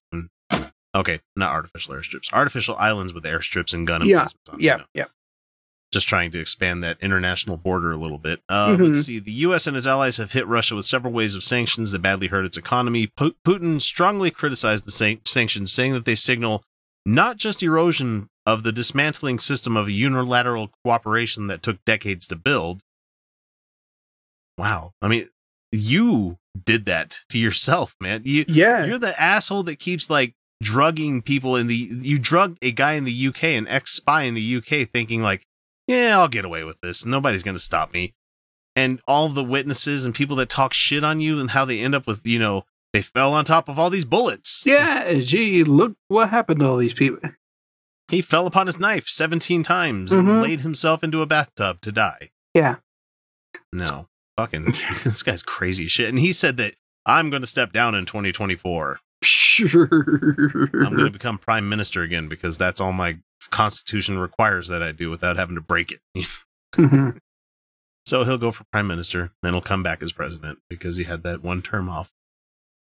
Okay, 0.96 1.20
not 1.36 1.52
artificial 1.52 1.94
airstrips, 1.94 2.32
artificial 2.34 2.76
islands 2.78 3.14
with 3.14 3.24
airstrips 3.24 3.74
and 3.74 3.86
gun 3.86 4.02
Yeah, 4.06 4.22
emplacements 4.22 4.50
on. 4.50 4.60
you 4.60 4.66
Yeah, 4.66 4.76
know. 4.78 4.86
yeah. 4.94 5.06
just 5.92 6.08
trying 6.08 6.30
to 6.30 6.40
expand 6.40 6.84
that 6.84 6.98
international 7.02 7.58
border 7.58 7.92
a 7.92 7.98
little 7.98 8.20
bit. 8.20 8.44
Uh, 8.48 8.70
Mhm. 8.78 8.94
Let's 8.94 9.08
see. 9.08 9.18
The 9.18 9.32
U.S. 9.32 9.66
and 9.66 9.76
its 9.76 9.88
allies 9.88 10.18
have 10.18 10.34
hit 10.34 10.46
Russia 10.46 10.76
with 10.76 10.86
several 10.86 11.12
waves 11.12 11.34
of 11.34 11.44
sanctions 11.44 11.92
that 11.92 12.00
badly 12.04 12.28
hurt 12.28 12.46
its 12.46 12.58
economy. 12.58 13.08
Pu- 13.08 13.34
Putin 13.44 13.82
strongly 13.82 14.30
criticized 14.30 14.86
the 14.86 14.92
san- 14.92 15.22
sanctions, 15.26 15.74
saying 15.74 15.94
that 15.94 16.06
they 16.06 16.14
signal 16.14 16.64
not 17.10 17.38
just 17.38 17.64
erosion 17.64 18.28
of 18.46 18.64
the 18.64 18.72
dismantling 18.72 19.40
system 19.40 19.76
of 19.78 19.90
unilateral 19.90 20.72
cooperation 20.84 21.48
that 21.48 21.64
took 21.64 21.84
decades 21.86 22.28
to 22.28 22.36
build. 22.36 22.82
Wow. 24.58 24.94
I 25.02 25.08
mean, 25.08 25.30
you 25.72 26.38
did 26.66 26.86
that 26.86 27.20
to 27.30 27.40
yourself, 27.40 27.96
man. 28.00 28.22
You, 28.26 28.46
Yeah. 28.48 28.86
you're 28.86 28.98
the 28.98 29.20
asshole 29.20 29.64
that 29.64 29.80
keeps 29.80 30.10
like 30.10 30.34
drugging 30.62 31.22
people 31.22 31.56
in 31.56 31.68
the 31.68 31.76
you 31.76 32.20
drugged 32.20 32.58
a 32.62 32.72
guy 32.74 32.94
in 32.94 33.06
the 33.06 33.28
UK 33.28 33.44
an 33.46 33.66
ex 33.70 33.92
spy 33.94 34.24
in 34.24 34.34
the 34.34 34.56
UK 34.58 34.90
thinking 34.90 35.22
like 35.22 35.46
yeah 35.88 36.20
I'll 36.20 36.28
get 36.28 36.44
away 36.44 36.66
with 36.66 36.82
this 36.82 37.06
nobody's 37.06 37.44
going 37.44 37.56
to 37.56 37.64
stop 37.64 37.94
me 37.94 38.14
and 38.76 39.00
all 39.08 39.30
the 39.30 39.42
witnesses 39.42 40.06
and 40.06 40.14
people 40.14 40.36
that 40.36 40.50
talk 40.50 40.74
shit 40.74 41.02
on 41.02 41.22
you 41.22 41.40
and 41.40 41.52
how 41.52 41.64
they 41.64 41.80
end 41.80 41.96
up 41.96 42.06
with 42.06 42.28
you 42.28 42.40
know 42.40 42.66
they 42.94 43.02
fell 43.02 43.34
on 43.34 43.46
top 43.46 43.70
of 43.70 43.78
all 43.80 43.90
these 43.90 44.06
bullets 44.06 44.64
Yeah, 44.66 45.14
gee, 45.20 45.64
look 45.64 45.96
what 46.08 46.30
happened 46.30 46.60
to 46.62 46.68
all 46.68 46.78
these 46.78 46.94
people. 46.94 47.20
he 48.10 48.22
fell 48.22 48.48
upon 48.48 48.66
his 48.68 48.80
knife 48.80 49.08
17 49.08 49.62
times 49.64 50.12
and 50.12 50.28
Mhm. 50.28 50.42
laid 50.42 50.62
himself 50.62 51.04
into 51.04 51.22
a 51.22 51.26
bathtub 51.26 51.82
to 51.82 51.92
die 51.92 52.32
Yeah. 52.54 52.78
no 53.72 54.08
fucking 54.38 54.74
this 55.04 55.22
guy's 55.24 55.44
crazy 55.44 55.88
shit 55.88 56.10
and 56.10 56.20
he 56.20 56.34
said 56.34 56.58
that 56.58 56.76
I'm 57.06 57.30
going 57.30 57.42
to 57.42 57.48
step 57.48 57.72
down 57.74 57.96
in 57.96 58.06
2024 58.06 59.00
Sure. 59.22 59.90
I'm 59.92 60.94
going 60.94 61.06
to 61.06 61.10
become 61.12 61.38
prime 61.38 61.68
minister 61.68 62.04
again 62.04 62.30
because 62.30 62.58
that's 62.58 62.80
all 62.80 62.94
my 62.94 63.18
constitution 63.50 64.18
requires 64.18 64.70
that 64.70 64.82
I 64.82 64.92
do 64.94 65.10
without 65.10 65.36
having 65.36 65.56
to 65.56 65.62
break 65.62 65.92
it. 65.92 66.00
Mhm. 66.76 67.18
so 68.06 68.24
he'll 68.24 68.38
go 68.38 68.52
for 68.52 68.64
prime 68.72 68.88
minister, 68.88 69.32
then 69.44 69.54
he'll 69.54 69.62
come 69.62 69.84
back 69.84 70.02
as 70.02 70.12
president 70.14 70.60
because 70.70 70.96
he 70.98 71.04
had 71.04 71.24
that 71.24 71.44
one 71.44 71.62
term 71.62 71.90
off. 71.90 72.12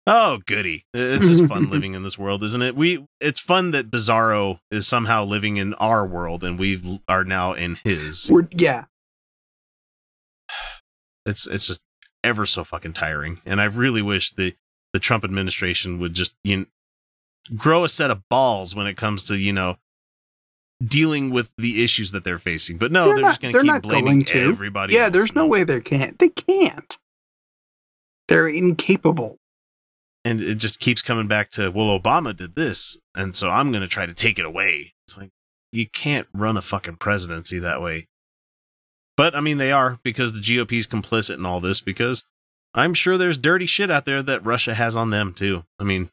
Oh, 0.08 0.38
goody! 0.46 0.86
It's 0.94 1.26
just 1.26 1.46
fun 1.46 1.68
living 1.70 1.94
in 1.94 2.04
this 2.04 2.16
world, 2.16 2.44
isn't 2.44 2.62
it? 2.62 2.76
We 2.76 3.06
it's 3.20 3.40
fun 3.40 3.72
that 3.72 3.90
Bizarro 3.90 4.60
is 4.70 4.86
somehow 4.86 5.24
living 5.24 5.56
in 5.56 5.74
our 5.74 6.06
world 6.06 6.44
and 6.44 6.58
we 6.58 7.00
are 7.08 7.24
now 7.24 7.54
in 7.54 7.76
his. 7.84 8.30
We're, 8.30 8.48
yeah. 8.52 8.84
It's 11.28 11.44
it's 11.48 11.66
just 11.66 11.80
ever 12.22 12.46
so 12.46 12.62
fucking 12.62 12.92
tiring, 12.92 13.40
and 13.44 13.60
I 13.60 13.64
really 13.64 14.00
wish 14.00 14.30
the 14.30 14.54
the 14.92 15.00
Trump 15.00 15.24
administration 15.24 15.98
would 15.98 16.14
just 16.14 16.34
you 16.44 16.56
know, 16.56 16.64
grow 17.56 17.82
a 17.82 17.88
set 17.88 18.12
of 18.12 18.22
balls 18.28 18.76
when 18.76 18.86
it 18.86 18.96
comes 18.96 19.24
to 19.24 19.36
you 19.36 19.52
know 19.52 19.76
dealing 20.84 21.30
with 21.30 21.50
the 21.58 21.82
issues 21.82 22.12
that 22.12 22.22
they're 22.22 22.38
facing. 22.38 22.78
But 22.78 22.92
no, 22.92 23.06
they're, 23.06 23.22
not, 23.22 23.28
just 23.30 23.40
going 23.40 23.52
they're 23.52 23.62
to 23.62 23.72
keep 23.72 23.82
blaming 23.82 24.24
to. 24.26 24.48
everybody. 24.48 24.94
Yeah, 24.94 25.04
else. 25.04 25.14
there's 25.14 25.34
no 25.34 25.46
way 25.46 25.64
they 25.64 25.80
can't. 25.80 26.16
They 26.18 26.28
can't. 26.28 26.96
They're 28.28 28.48
incapable. 28.48 29.38
And 30.26 30.40
it 30.40 30.56
just 30.56 30.80
keeps 30.80 31.02
coming 31.02 31.28
back 31.28 31.50
to 31.52 31.70
well 31.70 31.98
obama 31.98 32.36
did 32.36 32.56
this 32.56 32.98
and 33.14 33.36
so 33.36 33.48
i'm 33.48 33.70
going 33.70 33.80
to 33.82 33.88
try 33.88 34.04
to 34.04 34.12
take 34.14 34.38
it 34.38 34.44
away. 34.44 34.92
It's 35.06 35.16
like 35.16 35.30
you 35.72 35.86
can't 35.88 36.26
run 36.34 36.56
a 36.56 36.62
fucking 36.62 36.96
presidency 36.96 37.58
that 37.60 37.80
way. 37.80 38.08
But 39.16 39.34
i 39.36 39.40
mean 39.40 39.58
they 39.58 39.72
are 39.72 39.98
because 40.02 40.32
the 40.32 40.40
gop's 40.40 40.86
complicit 40.86 41.36
in 41.36 41.46
all 41.46 41.60
this 41.60 41.80
because 41.80 42.24
i'm 42.74 42.92
sure 42.92 43.16
there's 43.16 43.38
dirty 43.38 43.66
shit 43.66 43.90
out 43.90 44.04
there 44.04 44.22
that 44.22 44.44
russia 44.44 44.74
has 44.74 44.96
on 44.96 45.10
them 45.10 45.32
too. 45.32 45.64
I 45.78 45.84
mean 45.84 46.10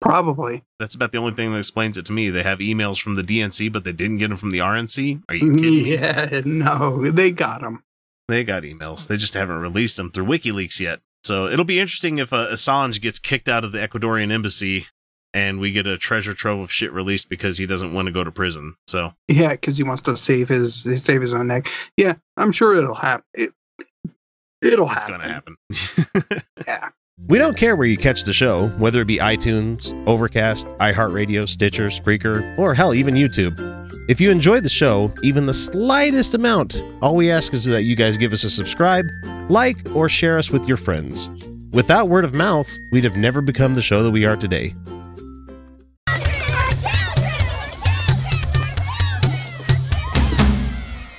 Probably. 0.00 0.62
that's 0.78 0.94
about 0.94 1.12
the 1.12 1.18
only 1.18 1.32
thing 1.32 1.52
that 1.52 1.58
explains 1.58 1.96
it 1.96 2.04
to 2.06 2.12
me. 2.12 2.28
They 2.28 2.42
have 2.42 2.58
emails 2.58 3.00
from 3.00 3.14
the 3.14 3.22
dnc 3.22 3.72
but 3.72 3.84
they 3.84 3.92
didn't 3.92 4.18
get 4.18 4.28
them 4.28 4.36
from 4.36 4.50
the 4.50 4.58
rnc 4.58 5.22
are 5.28 5.34
you 5.34 5.54
kidding 5.54 5.82
me? 5.84 5.92
Yeah, 5.94 6.42
no, 6.44 7.10
they 7.10 7.30
got 7.30 7.62
them. 7.62 7.82
they 8.28 8.44
got 8.44 8.64
emails. 8.64 9.06
They 9.06 9.16
just 9.16 9.32
haven't 9.34 9.58
released 9.60 9.96
them 9.96 10.10
through 10.10 10.26
wikileaks 10.26 10.80
yet 10.80 11.00
so 11.24 11.46
it'll 11.48 11.64
be 11.64 11.80
interesting 11.80 12.18
if 12.18 12.32
uh, 12.32 12.48
assange 12.50 13.00
gets 13.00 13.18
kicked 13.18 13.48
out 13.48 13.64
of 13.64 13.72
the 13.72 13.78
ecuadorian 13.78 14.30
embassy 14.32 14.86
and 15.32 15.58
we 15.58 15.72
get 15.72 15.86
a 15.86 15.98
treasure 15.98 16.32
trove 16.34 16.60
of 16.60 16.70
shit 16.72 16.92
released 16.92 17.28
because 17.28 17.58
he 17.58 17.66
doesn't 17.66 17.92
want 17.92 18.06
to 18.06 18.12
go 18.12 18.22
to 18.22 18.30
prison 18.30 18.74
so 18.86 19.12
Yeah, 19.28 19.50
because 19.50 19.76
he 19.76 19.82
wants 19.82 20.02
to 20.02 20.16
save 20.16 20.48
his 20.48 20.82
save 21.02 21.20
his 21.20 21.34
own 21.34 21.48
neck. 21.48 21.68
Yeah, 21.96 22.14
I'm 22.36 22.52
sure 22.52 22.74
it'll 22.76 22.94
happen. 22.94 23.24
It, 23.34 23.52
it'll 24.62 24.90
it's 24.90 24.94
happen. 25.04 25.56
It's 25.70 25.94
gonna 25.96 26.12
happen 26.22 26.42
Yeah. 26.66 26.88
we 27.28 27.38
don't 27.38 27.56
care 27.56 27.76
where 27.76 27.86
you 27.86 27.96
catch 27.98 28.24
the 28.24 28.32
show 28.32 28.68
whether 28.78 29.00
it 29.02 29.06
be 29.06 29.18
itunes 29.18 29.92
overcast 30.06 30.66
iheartradio 30.78 31.48
stitcher 31.48 31.86
spreaker 31.88 32.56
or 32.58 32.74
hell 32.74 32.92
even 32.94 33.14
youtube 33.14 33.56
if 34.06 34.20
you 34.20 34.30
enjoy 34.30 34.60
the 34.60 34.68
show 34.68 35.12
even 35.22 35.46
the 35.46 35.54
slightest 35.54 36.34
amount 36.34 36.82
all 37.00 37.16
we 37.16 37.30
ask 37.30 37.54
is 37.54 37.64
that 37.64 37.84
you 37.84 37.96
guys 37.96 38.16
give 38.16 38.32
us 38.32 38.44
a 38.44 38.50
subscribe 38.50 39.04
like 39.48 39.76
or 39.94 40.08
share 40.08 40.38
us 40.38 40.50
with 40.50 40.68
your 40.68 40.76
friends 40.76 41.30
without 41.72 42.08
word 42.08 42.24
of 42.24 42.34
mouth 42.34 42.70
we'd 42.92 43.04
have 43.04 43.16
never 43.16 43.40
become 43.40 43.74
the 43.74 43.82
show 43.82 44.02
that 44.02 44.10
we 44.10 44.24
are 44.24 44.36
today 44.36 44.74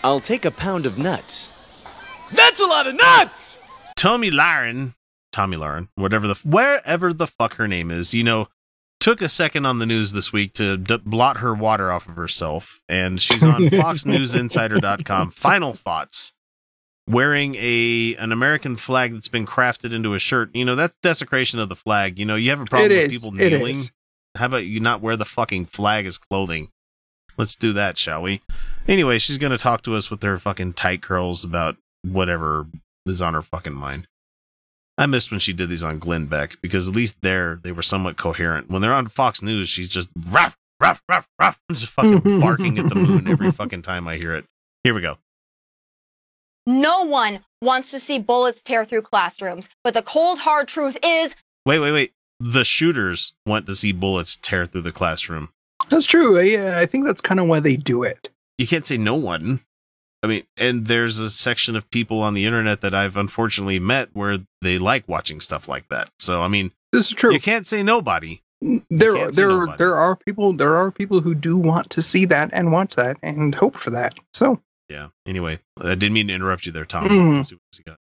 I'll 0.03 0.19
take 0.19 0.45
a 0.45 0.51
pound 0.51 0.85
of 0.85 0.99
nuts. 0.99 1.51
That's 2.31 2.59
a 2.59 2.65
lot 2.67 2.85
of 2.85 2.93
nuts! 2.93 3.57
Tomi 3.95 4.29
Lahren, 4.29 4.93
Tomi 5.33 5.57
Lahren, 5.57 5.87
whatever 5.95 6.27
the 6.27 6.35
wherever 6.43 7.11
the 7.11 7.25
fuck 7.25 7.55
her 7.55 7.67
name 7.67 7.89
is, 7.89 8.13
you 8.13 8.23
know, 8.23 8.47
took 9.05 9.21
a 9.21 9.29
second 9.29 9.67
on 9.67 9.77
the 9.77 9.85
news 9.85 10.13
this 10.13 10.33
week 10.33 10.51
to 10.53 10.77
d- 10.77 10.97
blot 11.05 11.37
her 11.37 11.53
water 11.53 11.91
off 11.91 12.09
of 12.09 12.15
herself, 12.15 12.81
and 12.89 13.21
she's 13.21 13.43
on 13.43 13.61
FoxNewsInsider.com. 13.61 15.29
Final 15.29 15.73
thoughts. 15.73 16.33
Wearing 17.07 17.53
a 17.55 18.15
an 18.15 18.31
American 18.31 18.75
flag 18.75 19.13
that's 19.13 19.27
been 19.27 19.45
crafted 19.45 19.93
into 19.93 20.15
a 20.15 20.19
shirt, 20.19 20.49
you 20.55 20.65
know 20.65 20.73
that's 20.73 20.95
desecration 21.03 21.59
of 21.59 21.69
the 21.69 21.75
flag. 21.75 22.17
You 22.17 22.25
know 22.25 22.35
you 22.35 22.49
have 22.49 22.59
a 22.61 22.65
problem 22.65 22.91
It 22.93 22.95
with 23.03 23.11
is. 23.11 23.21
people 23.21 23.31
kneeling. 23.31 23.91
How 24.35 24.47
about 24.47 24.65
you 24.65 24.79
not 24.79 25.01
wear 25.01 25.15
the 25.15 25.23
fucking 25.23 25.67
flag 25.67 26.07
as 26.07 26.17
clothing? 26.17 26.71
Let's 27.37 27.55
do 27.55 27.73
that, 27.73 27.99
shall 27.99 28.23
we? 28.23 28.41
Anyway, 28.87 29.19
she's 29.19 29.37
going 29.37 29.51
to 29.51 29.57
talk 29.59 29.83
to 29.83 29.93
us 29.93 30.09
with 30.09 30.23
her 30.23 30.37
fucking 30.37 30.73
tight 30.73 31.03
curls 31.03 31.43
about 31.43 31.77
whatever 32.01 32.65
is 33.05 33.21
on 33.21 33.35
her 33.35 33.43
fucking 33.43 33.73
mind. 33.73 34.07
I 34.97 35.05
missed 35.07 35.29
when 35.31 35.39
she 35.39 35.51
did 35.53 35.69
these 35.69 35.83
on 35.83 35.99
Glenn 35.99 36.25
Beck 36.27 36.57
because 36.61 36.87
at 36.87 36.95
least 36.95 37.17
there 37.21 37.59
they 37.63 37.71
were 37.71 37.81
somewhat 37.83 38.17
coherent. 38.17 38.69
When 38.69 38.81
they're 38.81 38.93
on 38.93 39.07
Fox 39.07 39.41
News, 39.41 39.67
she's 39.67 39.89
just 39.89 40.09
ruff, 40.29 40.57
ruff, 40.79 41.01
ruff, 41.09 41.27
ruff, 41.39 41.59
just 41.71 41.87
fucking 41.87 42.39
barking 42.39 42.77
at 42.77 42.87
the 42.89 42.95
moon 42.95 43.27
every 43.27 43.51
fucking 43.51 43.81
time 43.81 44.07
I 44.07 44.15
hear 44.17 44.33
it. 44.35 44.45
Here 44.83 44.93
we 44.93 45.01
go. 45.01 45.17
No 46.65 47.03
one 47.03 47.41
wants 47.61 47.91
to 47.91 47.99
see 47.99 48.19
bullets 48.19 48.61
tear 48.61 48.85
through 48.85 49.03
classrooms, 49.03 49.69
but 49.83 49.93
the 49.93 50.01
cold 50.01 50.39
hard 50.39 50.67
truth 50.67 50.97
is 51.03 51.35
Wait, 51.65 51.79
wait, 51.79 51.91
wait. 51.91 52.13
The 52.39 52.63
shooters 52.63 53.33
want 53.45 53.65
to 53.65 53.75
see 53.75 53.91
bullets 53.91 54.37
tear 54.37 54.65
through 54.65 54.81
the 54.81 54.91
classroom. 54.91 55.49
That's 55.89 56.05
true. 56.05 56.39
Yeah, 56.39 56.79
I 56.79 56.85
think 56.85 57.05
that's 57.05 57.21
kind 57.21 57.39
of 57.39 57.47
why 57.47 57.59
they 57.59 57.75
do 57.75 58.03
it. 58.03 58.29
you 58.57 58.67
can't 58.67 58.85
say 58.85 58.97
no 58.97 59.15
one. 59.15 59.61
I 60.25 60.27
mean, 60.27 60.43
and 60.57 60.87
there's 60.87 61.19
a 61.19 61.29
section 61.29 61.75
of 61.75 61.89
people 61.91 62.21
on 62.21 62.33
the 62.33 62.45
internet 62.45 62.81
that 62.81 62.93
I've 62.93 63.15
unfortunately 63.15 63.79
met 63.79 64.09
where 64.13 64.39
they 64.61 64.77
like 64.77 65.07
watching 65.07 65.39
stuff 65.39 65.69
like 65.69 65.87
that. 65.89 66.09
So, 66.19 66.41
I 66.41 66.47
mean, 66.49 66.71
This 66.91 67.07
is 67.07 67.13
true. 67.13 67.31
you 67.31 67.39
can't 67.39 67.65
say 67.67 67.83
nobody. 67.83 68.41
there 68.89 69.15
can't 69.15 69.33
say 69.33 69.41
there 69.43 69.49
nobody. 69.49 69.77
there 69.77 69.95
are 69.95 70.15
people 70.15 70.53
there 70.53 70.75
are 70.75 70.91
people 70.91 71.21
who 71.21 71.35
do 71.35 71.57
want 71.57 71.89
to 71.91 72.01
see 72.01 72.25
that 72.25 72.49
and 72.53 72.71
watch 72.71 72.95
that 72.95 73.17
and 73.21 73.53
hope 73.55 73.77
for 73.77 73.91
that. 73.91 74.15
So 74.33 74.59
Yeah. 74.89 75.09
Anyway, 75.25 75.59
I 75.79 75.95
didn't 75.95 76.13
mean 76.13 76.27
to 76.27 76.33
interrupt 76.33 76.65
you 76.65 76.71
there, 76.71 76.85
Tom. 76.85 77.03
Let's 77.35 77.49
see 77.49 77.55
what 77.55 77.61
else 77.71 77.79
you 77.79 77.83
got. 77.85 77.97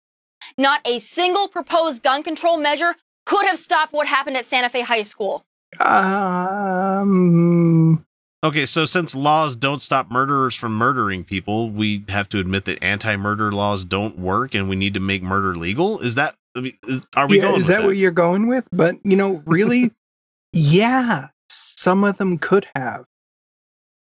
not 0.57 0.81
a 0.87 0.99
single 1.01 1.49
proposed 1.49 2.03
gun 2.03 2.23
control 2.23 2.57
measure 2.59 2.95
could 3.27 3.47
have 3.47 3.59
stopped 3.59 3.93
what 3.93 4.07
happened 4.07 4.37
at 4.37 4.45
Santa 4.45 4.69
Fe 4.69 4.83
High 4.83 5.03
School. 5.05 5.45
um 5.81 8.05
Okay, 8.45 8.67
so 8.67 8.85
since 8.85 9.15
laws 9.15 9.55
don't 9.55 9.81
stop 9.81 10.11
murderers 10.11 10.57
from 10.57 10.75
murdering 10.75 11.23
people, 11.23 11.71
we 11.71 12.05
have 12.09 12.29
to 12.31 12.41
admit 12.41 12.65
that 12.65 12.83
anti-murder 12.83 13.53
laws 13.53 13.85
don't 13.85 14.19
work, 14.19 14.55
and 14.55 14.69
we 14.69 14.75
need 14.75 14.95
to 14.95 15.01
make 15.01 15.23
murder 15.23 15.55
legal. 15.55 16.01
Is 16.01 16.17
that? 16.17 16.35
I 16.57 16.61
mean, 16.61 16.73
is, 16.89 17.07
are 17.15 17.29
we 17.29 17.37
yeah, 17.37 17.43
going? 17.43 17.61
is 17.61 17.69
with 17.69 17.77
that 17.77 17.85
what 17.85 17.97
you're 17.97 18.11
going 18.11 18.49
with? 18.49 18.69
But 18.73 18.97
you 19.05 19.17
know, 19.17 19.43
really, 19.47 19.93
yeah, 20.53 21.29
some 21.49 22.03
of 22.03 22.19
them 22.19 22.37
could 22.37 22.67
have. 22.75 23.05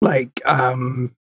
Like, 0.02 0.42
um, 0.46 1.16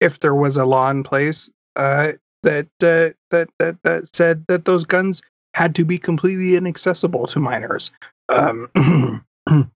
if 0.00 0.20
there 0.20 0.34
was 0.34 0.58
a 0.58 0.66
law 0.66 0.90
in 0.90 1.02
place 1.02 1.50
uh, 1.76 2.12
that 2.42 2.66
uh, 2.82 3.16
that 3.30 3.48
that 3.58 3.76
that 3.84 4.14
said 4.14 4.44
that 4.48 4.66
those 4.66 4.84
guns 4.84 5.22
had 5.54 5.74
to 5.76 5.84
be 5.86 5.96
completely 5.96 6.56
inaccessible 6.56 7.26
to 7.28 7.40
minors. 7.40 7.90
Um, 8.28 8.70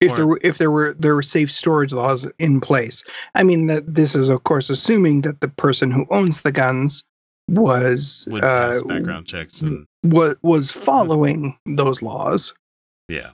if 0.00 0.12
Or- 0.12 0.16
there 0.16 0.26
were 0.26 0.40
if 0.42 0.58
there 0.58 0.70
were 0.70 0.94
there 0.94 1.14
were 1.14 1.22
safe 1.22 1.50
storage 1.50 1.92
laws 1.92 2.26
in 2.38 2.60
place. 2.60 3.04
I 3.34 3.42
mean 3.42 3.66
that 3.66 3.94
this 3.94 4.14
is 4.14 4.28
of 4.28 4.44
course 4.44 4.70
assuming 4.70 5.22
that 5.22 5.40
the 5.40 5.48
person 5.48 5.90
who 5.90 6.06
owns 6.10 6.42
the 6.42 6.52
guns 6.52 7.04
was 7.48 8.26
uh, 8.32 8.80
background 8.86 9.26
checks 9.26 9.60
and 9.60 9.86
was 10.02 10.36
was 10.42 10.70
following 10.70 11.56
those 11.66 12.00
laws. 12.02 12.54
yeah. 13.08 13.30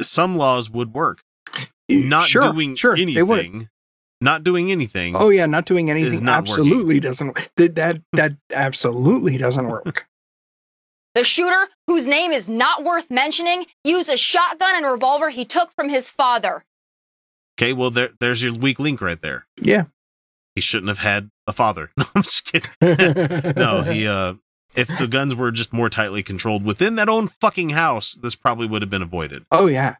Some 0.00 0.36
laws 0.36 0.70
would 0.70 0.94
work. 0.94 1.20
Not 1.90 2.28
sure, 2.28 2.52
doing 2.52 2.76
sure, 2.76 2.96
anything. 2.96 3.68
Not 4.20 4.44
doing 4.44 4.70
anything. 4.70 5.16
Oh 5.16 5.28
yeah, 5.28 5.46
not 5.46 5.66
doing 5.66 5.90
anything 5.90 6.24
not 6.24 6.48
working. 6.48 6.64
absolutely 6.64 7.00
doesn't 7.00 7.36
that 7.56 7.74
that 7.74 8.00
that 8.12 8.36
absolutely 8.52 9.36
doesn't 9.36 9.66
work. 9.66 10.06
The 11.14 11.24
shooter, 11.24 11.68
whose 11.86 12.06
name 12.06 12.32
is 12.32 12.48
not 12.48 12.82
worth 12.84 13.10
mentioning, 13.10 13.66
used 13.84 14.10
a 14.10 14.16
shotgun 14.16 14.74
and 14.76 14.84
revolver 14.86 15.30
he 15.30 15.44
took 15.44 15.72
from 15.74 15.88
his 15.88 16.10
father. 16.10 16.64
Okay, 17.58 17.72
well 17.72 17.90
there 17.90 18.10
there's 18.20 18.42
your 18.42 18.52
weak 18.54 18.78
link 18.78 19.00
right 19.00 19.20
there. 19.20 19.46
yeah. 19.60 19.84
He 20.54 20.60
shouldn't 20.60 20.88
have 20.88 20.98
had 20.98 21.30
a 21.48 21.52
father. 21.52 21.90
No, 21.96 22.04
I'm 22.14 22.22
just 22.22 22.44
kidding. 22.52 22.70
no, 23.56 23.82
he 23.82 24.06
uh 24.06 24.34
if 24.76 24.88
the 24.98 25.06
guns 25.06 25.34
were 25.36 25.52
just 25.52 25.72
more 25.72 25.88
tightly 25.88 26.22
controlled 26.22 26.64
within 26.64 26.96
that 26.96 27.08
own 27.08 27.28
fucking 27.28 27.70
house, 27.70 28.14
this 28.14 28.34
probably 28.34 28.66
would 28.66 28.82
have 28.82 28.90
been 28.90 29.02
avoided. 29.02 29.44
Oh 29.52 29.66
yeah. 29.66 29.96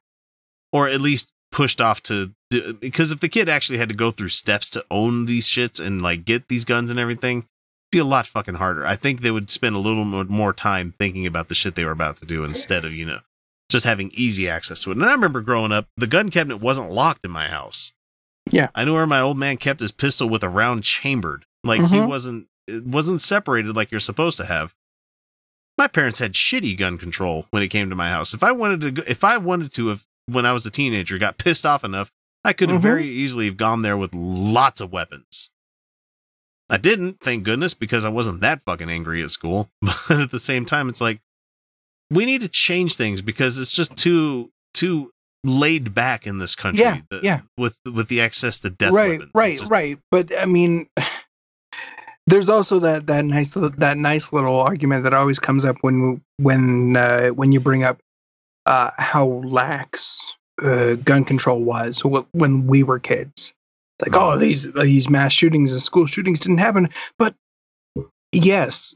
Or 0.73 0.89
at 0.89 1.01
least 1.01 1.31
pushed 1.53 1.81
off 1.81 2.03
to 2.05 2.33
do, 2.51 2.73
because 2.75 3.13
if 3.13 3.21
the 3.21 3.29
kid 3.29 3.49
actually 3.49 3.79
had 3.79 3.89
to 3.89 3.95
go 3.95 4.11
through 4.11 4.31
steps 4.31 4.69
to 4.71 4.85
own 4.91 5.27
these 5.27 5.47
shits 5.47 5.85
and 5.85 6.03
like 6.03 6.25
get 6.25 6.49
these 6.49 6.65
guns 6.65 6.91
and 6.91 6.99
everything, 6.99 7.39
it'd 7.39 7.49
be 7.95 7.99
a 8.01 8.05
lot 8.05 8.27
fucking 8.27 8.57
harder. 8.57 8.85
I 8.87 8.97
think 8.97 9.21
they 9.23 9.31
would 9.31 9.49
spend 9.51 9.75
a 9.77 9.79
little 9.79 10.05
more, 10.05 10.53
time 10.53 10.93
thinking 10.99 11.27
about 11.27 11.49
the 11.49 11.55
shit 11.55 11.75
they 11.75 11.85
were 11.85 11.91
about 11.93 12.17
to 12.19 12.27
do 12.27 12.45
instead 12.45 12.85
of, 12.85 12.93
you 12.93 13.05
know, 13.07 13.21
just 13.71 13.87
having 13.87 14.11
easy 14.15 14.49
access 14.49 14.81
to 14.83 14.91
it. 14.91 14.97
And 14.97 15.05
I 15.07 15.13
remember 15.13 15.41
growing 15.41 15.73
up, 15.73 15.87
the 15.97 16.07
gun 16.07 16.31
cabinet 16.31 16.59
wasn't 16.59 16.91
locked 16.91 17.25
in 17.25 17.31
my 17.31 17.49
house. 17.49 17.93
Yeah. 18.51 18.69
I 18.75 18.85
knew 18.85 18.93
where 18.95 19.07
my 19.07 19.21
old 19.21 19.39
man 19.39 19.57
kept 19.57 19.81
his 19.81 19.93
pistol 19.93 20.29
with 20.29 20.43
a 20.43 20.49
round 20.49 20.85
chambered. 20.85 21.47
Like 21.63 21.81
he 21.81 21.97
Mhm. 21.97 22.09
wasn't 22.09 22.47
it 22.67 22.85
wasn't 22.85 23.21
separated 23.21 23.77
like 23.77 23.91
you're 23.91 24.01
supposed 24.01 24.37
to 24.39 24.45
have. 24.47 24.75
My 25.79 25.87
parents 25.87 26.19
had 26.19 26.33
shitty 26.35 26.77
gun 26.79 26.99
control 26.99 27.47
when 27.51 27.63
it 27.63 27.69
came 27.69 27.91
to 27.91 27.97
my 27.97 28.09
house. 28.11 28.33
If 28.35 28.43
I 28.43 28.53
wanted 28.53 28.81
to 28.83 28.91
go, 28.91 29.03
if 29.07 29.23
I 29.25 29.37
wanted 29.39 29.73
to 29.75 29.89
have 29.89 30.05
when 30.27 30.47
I 30.47 30.53
was 30.53 30.65
a 30.67 30.71
teenager 30.71 31.19
got 31.19 31.37
pissed 31.39 31.67
off 31.67 31.85
enough, 31.85 32.11
I 32.45 32.53
could 32.53 32.71
have 32.71 32.81
Mhm. 32.81 32.83
very 32.83 33.09
easily 33.09 33.47
have 33.47 33.57
gone 33.57 33.83
there 33.83 33.97
with 33.97 34.15
lots 34.15 34.81
of 34.81 34.93
weapons. 34.93 35.51
I 36.71 36.77
didn't, 36.79 37.21
thank 37.21 37.45
goodness, 37.45 37.75
because 37.75 38.05
I 38.05 38.09
wasn't 38.09 38.41
that 38.41 38.63
fucking 38.65 38.89
angry 38.89 39.23
at 39.23 39.31
school. 39.31 39.71
But 40.09 40.21
at 40.21 40.31
the 40.31 40.39
same 40.39 40.65
time, 40.65 40.89
it's 40.89 41.01
like 41.01 41.21
we 42.11 42.25
need 42.25 42.43
to 42.43 42.49
change 42.49 42.97
things 42.97 43.23
because 43.23 43.59
it's 43.59 43.73
just 43.73 43.97
too 43.97 44.51
too 44.75 45.11
laid 45.45 45.95
back 45.95 46.27
in 46.27 46.39
this 46.39 46.55
country. 46.55 46.83
Yeah, 46.83 47.01
the- 47.11 47.21
yeah. 47.23 47.41
With 47.57 47.79
with 47.91 48.09
the 48.09 48.21
access 48.21 48.59
to 48.61 48.71
death 48.71 48.93
right, 48.93 49.11
weapons. 49.11 49.31
Right, 49.35 49.59
just- 49.59 49.71
right. 49.71 49.99
But 50.11 50.37
I 50.37 50.47
mean, 50.47 50.89
there's 52.27 52.49
also 52.49 52.79
that 52.81 53.07
that 53.07 53.25
nice 53.25 53.55
that 53.55 53.97
nice 53.99 54.33
little 54.33 54.61
argument 54.61 55.05
that 55.05 55.15
always 55.15 55.39
comes 55.39 55.65
up 55.65 55.77
when 55.83 56.21
when 56.39 56.97
uh, 56.97 57.29
when 57.29 57.53
you 57.53 57.61
bring 57.61 57.83
up 57.85 57.99
uh, 58.67 58.91
how 58.97 59.27
lax 59.27 60.19
uh, 60.63 60.95
gun 60.95 61.25
control 61.25 61.65
was 61.65 62.01
when 62.05 62.67
we 62.67 62.83
were 62.83 62.99
kids. 62.99 63.54
Like, 64.01 64.15
oh, 64.17 64.37
these 64.37 64.73
these 64.73 65.09
mass 65.09 65.33
shootings 65.33 65.73
and 65.73 65.83
school 65.83 66.07
shootings 66.07 66.41
didn't 66.41 66.59
happen, 66.59 66.89
but 67.19 67.35
yes, 68.33 68.95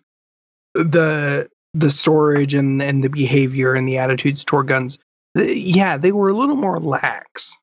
the 0.75 1.49
the 1.75 1.91
storage 1.91 2.55
and 2.55 2.83
and 2.83 3.05
the 3.05 3.09
behavior 3.09 3.75
and 3.75 3.87
the 3.87 3.99
attitudes 3.99 4.43
toward 4.45 4.67
guns, 4.67 4.99
th- 5.37 5.57
yeah, 5.57 5.97
they 5.97 6.13
were 6.13 6.29
a 6.29 6.35
little 6.35 6.57
more 6.57 6.81
lax. 6.81 7.57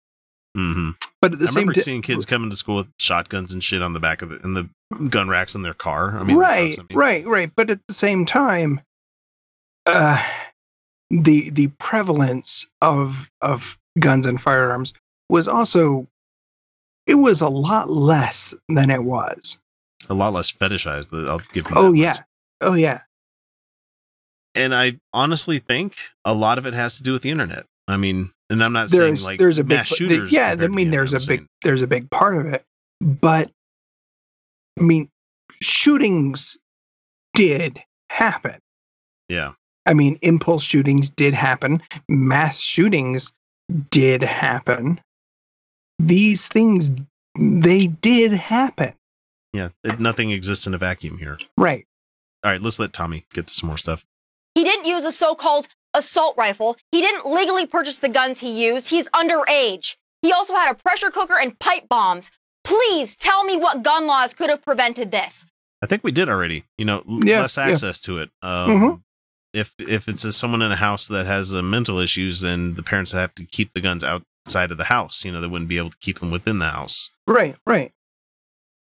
Mhm. 0.56 0.96
But 1.22 1.34
at 1.34 1.40
the 1.40 1.46
I 1.46 1.50
same 1.50 1.56
remember 1.56 1.74
time, 1.74 1.84
seeing 1.84 2.02
kids 2.02 2.26
coming 2.26 2.50
to 2.50 2.56
school 2.56 2.78
with 2.78 2.88
shotguns 2.98 3.52
and 3.52 3.62
shit 3.62 3.82
on 3.82 3.92
the 3.92 4.00
back 4.00 4.22
of 4.22 4.32
it 4.32 4.42
and 4.44 4.56
the 4.56 4.70
gun 5.10 5.28
racks 5.28 5.56
in 5.56 5.64
their 5.64 5.74
car. 5.74 6.18
I 6.18 6.24
mean, 6.24 6.38
right, 6.38 6.80
I 6.80 6.82
mean. 6.84 6.98
right, 6.98 7.28
right. 7.28 7.52
But 7.54 7.70
at 7.70 7.82
the 7.88 7.94
same 7.94 8.26
time, 8.26 8.80
uh, 9.86 10.24
the 11.10 11.50
the 11.50 11.68
prevalence 11.80 12.66
of 12.82 13.30
of 13.42 13.78
guns 14.00 14.26
and 14.26 14.42
firearms 14.42 14.94
was 15.30 15.50
also 15.50 16.08
it 17.08 17.16
was 17.16 17.42
a 17.42 17.50
lot 17.50 17.90
less 17.90 18.54
than 18.70 18.90
it 18.90 19.04
was. 19.04 19.58
a 20.10 20.14
lot 20.14 20.34
less 20.34 20.52
fetishized. 20.52 21.14
I'll 21.28 21.42
give 21.54 21.70
you. 21.70 21.76
Oh 21.76 21.94
yeah, 21.94 22.14
much. 22.14 22.22
oh 22.62 22.74
yeah. 22.74 23.02
and 24.56 24.74
I 24.74 25.00
honestly 25.14 25.60
think 25.60 25.98
a 26.24 26.34
lot 26.34 26.58
of 26.58 26.66
it 26.66 26.74
has 26.74 26.98
to 26.98 27.04
do 27.04 27.14
with 27.14 27.22
the 27.24 27.30
internet. 27.32 27.66
I 27.88 27.98
mean, 27.98 28.32
and 28.50 28.64
I'm 28.64 28.74
not 28.74 28.90
There's 28.90 29.20
saying 29.22 29.28
like 29.28 29.40
there's 29.40 29.60
a 29.60 29.64
mass 29.64 29.90
th- 29.90 29.98
shooters. 29.98 30.32
yeah. 30.32 30.56
I 30.60 30.68
mean, 30.68 30.92
there's 30.92 31.14
a 31.14 31.18
big 31.20 31.26
saying- 31.28 31.48
there's 31.64 31.82
a 31.82 31.88
big 31.88 32.10
part 32.10 32.36
of 32.38 32.46
it, 32.48 32.64
but 33.02 33.52
I 34.80 34.84
mean, 34.84 35.10
shootings 35.62 36.58
did 37.34 37.82
happen. 38.10 38.60
Yeah, 39.30 39.54
I 39.86 39.94
mean, 39.94 40.18
impulse 40.22 40.64
shootings 40.64 41.10
did 41.10 41.34
happen. 41.34 41.82
Mass 42.10 42.60
shootings 42.60 43.32
did 43.90 44.22
happen. 44.24 45.00
These 46.00 46.48
things, 46.48 46.92
they 47.40 47.88
did 47.88 48.32
happen. 48.34 48.94
yeah. 49.54 49.70
It, 49.84 50.00
nothing 50.00 50.32
exists 50.32 50.68
in 50.68 50.74
a 50.74 50.78
vacuum 50.78 51.18
here. 51.18 51.38
Right. 51.58 51.86
All 52.44 52.52
right, 52.52 52.62
let's 52.62 52.80
let 52.80 52.94
Tomi 52.94 53.26
get 53.34 53.48
to 53.48 53.54
some 53.54 53.68
more 53.68 53.78
stuff. 53.78 54.06
He 54.54 54.64
didn't 54.64 54.86
use 54.86 55.04
a 55.04 55.12
so-called 55.12 55.68
assault 55.94 56.36
rifle. 56.38 56.78
He 56.92 57.02
didn't 57.02 57.26
legally 57.26 57.66
purchase 57.66 57.98
the 57.98 58.10
guns 58.10 58.40
he 58.40 58.66
used. 58.66 58.90
He's 58.90 59.08
underage. 59.10 59.96
He 60.22 60.32
also 60.32 60.54
had 60.54 60.72
a 60.72 60.76
pressure 60.76 61.10
cooker 61.12 61.38
and 61.40 61.58
pipe 61.60 61.88
bombs. 61.90 62.32
Please 62.64 63.16
tell 63.16 63.44
me 63.44 63.58
what 63.58 63.84
gun 63.84 64.06
laws 64.08 64.34
could 64.34 64.50
have 64.50 64.64
prevented 64.64 65.12
this. 65.12 65.46
I 65.82 65.88
think 65.88 66.04
we 66.04 66.12
did 66.12 66.30
already. 66.30 66.66
You 66.78 66.86
know, 66.86 67.04
l- 67.10 67.24
Yeah, 67.26 67.42
less 67.42 67.58
yeah. 67.58 67.64
access 67.68 68.00
to 68.02 68.20
it. 68.20 68.30
Um, 68.42 68.70
Mhm. 68.70 69.02
If 69.54 69.74
if 69.80 70.10
it's 70.10 70.26
a, 70.26 70.34
someone 70.34 70.62
in 70.62 70.72
a 70.72 70.76
house 70.76 71.08
that 71.08 71.26
has 71.26 71.56
uh, 71.56 71.62
mental 71.62 72.00
issues, 72.00 72.42
then 72.42 72.74
the 72.74 72.84
parents 72.84 73.14
have 73.14 73.34
to 73.36 73.46
keep 73.46 73.72
the 73.74 73.80
guns 73.82 74.04
outside 74.46 74.72
of 74.72 74.78
the 74.78 74.84
house. 74.84 75.26
You 75.26 75.32
know, 75.32 75.42
they 75.42 75.48
wouldn't 75.48 75.70
be 75.70 75.78
able 75.78 75.90
to 75.90 75.98
keep 75.98 76.20
them 76.20 76.32
within 76.32 76.60
the 76.60 76.70
house. 76.70 77.10
Right. 77.28 77.56
Right. 77.66 77.92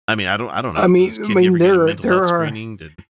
I 0.07 0.15
mean, 0.15 0.27
I 0.29 0.37
don't, 0.37 0.51
I 0.51 0.63
don't 0.63 0.75
know. 0.75 0.81
I 0.81 0.87
mean- 0.87 1.11
I 1.13 1.35
mean, 1.35 1.47
ever 1.49 1.59
get 1.59 1.65
a 1.71 1.73
there- 1.75 1.87
mental 1.87 2.11
there 2.11 2.25
are- 2.25 2.45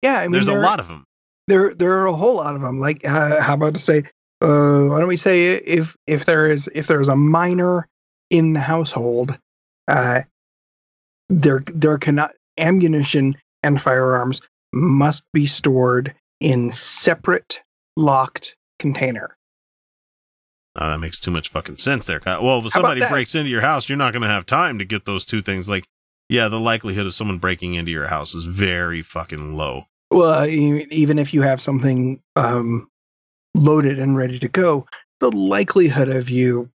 Yeah. 0.02 0.20
I 0.20 0.24
mean, 0.24 0.34
there's 0.34 0.48
a 0.48 0.54
lot 0.56 0.80
of 0.80 0.88
them. 0.88 1.06
There, 1.48 1.74
there 1.74 1.92
are 1.94 2.06
a 2.06 2.14
whole 2.14 2.36
lot 2.36 2.56
of 2.56 2.62
them. 2.62 2.80
Like, 2.80 3.04
uh, 3.06 3.42
how 3.42 3.56
about 3.56 3.74
to 3.74 3.80
say, 3.80 4.00
uh, 4.42 4.84
why 4.86 5.00
don't 5.00 5.08
we 5.08 5.18
say 5.18 5.56
if 5.56 5.96
if 6.08 6.26
there 6.26 6.48
is 6.50 6.70
if 6.76 6.88
there 6.88 7.02
is 7.02 7.08
a 7.08 7.16
minor 7.16 7.88
in 8.30 8.54
the 8.54 8.60
household, 8.62 9.38
uh, 9.88 10.22
there 11.30 11.64
there 11.68 11.98
cannot 11.98 12.34
ammunition 12.58 13.36
and 13.62 13.82
firearms 13.82 14.42
must 14.74 15.24
be 15.34 15.46
stored 15.46 16.14
in 16.40 16.72
separate 16.72 17.62
locked 17.98 18.56
container. 18.80 19.36
Oh, 20.76 20.90
that 20.90 21.00
makes 21.00 21.20
too 21.20 21.30
much 21.32 21.50
fucking 21.50 21.78
sense 21.78 22.06
there. 22.08 22.20
Kyle. 22.20 22.44
Well, 22.44 22.66
if 22.66 22.72
somebody 22.72 23.02
breaks 23.08 23.36
into 23.36 23.50
your 23.52 23.62
house, 23.62 23.88
you're 23.88 23.98
not 23.98 24.12
going 24.14 24.24
to 24.24 24.28
have 24.28 24.46
time 24.46 24.80
to 24.80 24.86
get 24.86 25.06
those 25.06 25.24
two 25.26 25.42
things. 25.42 25.70
Like, 25.70 25.86
yeah, 26.30 26.48
the 26.48 26.60
likelihood 26.60 27.06
of 27.06 27.14
someone 27.14 27.38
breaking 27.38 27.76
into 27.76 27.92
your 27.92 28.08
house 28.08 28.34
is 28.34 28.46
very 28.46 29.02
fucking 29.04 29.56
low. 29.56 29.86
Well, 30.10 30.46
even 30.48 31.20
if 31.20 31.34
you 31.34 31.42
have 31.44 31.62
something 31.62 32.20
um, 32.36 32.90
loaded 33.56 34.00
and 34.00 34.16
ready 34.18 34.40
to 34.40 34.48
go, 34.48 34.88
the 35.20 35.32
likelihood 35.32 36.10
of 36.10 36.30
you 36.30 36.70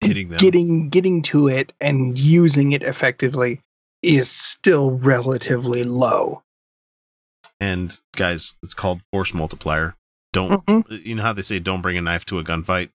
Hitting 0.00 0.28
them. 0.28 0.38
getting 0.38 0.88
getting 0.88 1.22
to 1.22 1.48
it 1.48 1.72
and 1.80 2.18
using 2.18 2.72
it 2.72 2.82
effectively 2.82 3.60
is 4.02 4.30
still 4.30 4.90
relatively 4.90 5.84
low. 5.84 6.42
and 7.60 7.98
guys, 8.14 8.54
it's 8.62 8.74
called 8.74 9.00
force 9.12 9.32
multiplier. 9.32 9.94
Don't 10.32 10.64
Mhm. 10.66 11.06
you 11.06 11.14
know 11.14 11.22
how 11.22 11.32
they 11.32 11.42
say 11.42 11.58
don't 11.58 11.80
bring 11.82 11.96
a 11.96 12.02
knife 12.02 12.26
to 12.26 12.38
a 12.38 12.44
gunfight? 12.44 12.90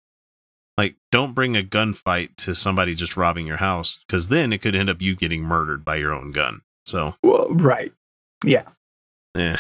Like, 0.81 0.97
don't 1.13 1.35
bring 1.35 1.59
a 1.59 1.63
gunfight 1.63 2.37
to 2.37 2.55
somebody 2.55 2.95
just 2.95 3.15
robbing 3.15 3.47
your 3.47 3.59
house, 3.59 4.01
because 4.07 4.29
then 4.29 4.51
it 4.51 4.63
could 4.63 4.75
end 4.75 4.89
up 4.89 5.03
you 5.03 5.15
getting 5.15 5.43
murdered 5.43 5.85
by 5.85 5.97
your 5.97 6.15
own 6.15 6.33
gun. 6.33 6.63
So, 6.87 7.17
Well, 7.23 7.49
right. 7.51 7.93
Yeah. 8.43 8.63
eh. 9.37 9.59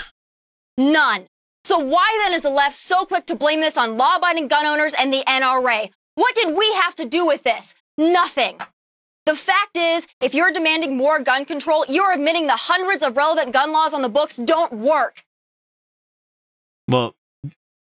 None. 0.78 1.26
So 1.64 1.78
why 1.78 2.18
then 2.24 2.32
is 2.32 2.40
the 2.40 2.48
left 2.48 2.74
so 2.74 3.04
quick 3.04 3.26
to 3.26 3.34
blame 3.34 3.60
this 3.60 3.76
on 3.76 3.98
law-abiding 3.98 4.48
gun 4.48 4.64
owners 4.64 4.94
and 4.98 5.12
the 5.12 5.22
NRA? 5.28 5.90
What 6.14 6.34
did 6.34 6.56
we 6.56 6.72
have 6.72 6.94
to 6.94 7.04
do 7.04 7.26
with 7.26 7.42
this? 7.42 7.74
Nothing. 7.98 8.58
The 9.26 9.36
fact 9.36 9.76
is, 9.76 10.06
if 10.22 10.32
you're 10.32 10.52
demanding 10.52 10.96
more 10.96 11.20
gun 11.20 11.44
control, 11.44 11.84
you're 11.86 12.14
admitting 12.14 12.46
the 12.46 12.56
hundreds 12.56 13.02
of 13.02 13.18
relevant 13.18 13.52
gun 13.52 13.72
laws 13.72 13.92
on 13.92 14.00
the 14.00 14.08
books 14.08 14.36
don't 14.36 14.72
work. 14.72 15.22
Well, 16.88 17.14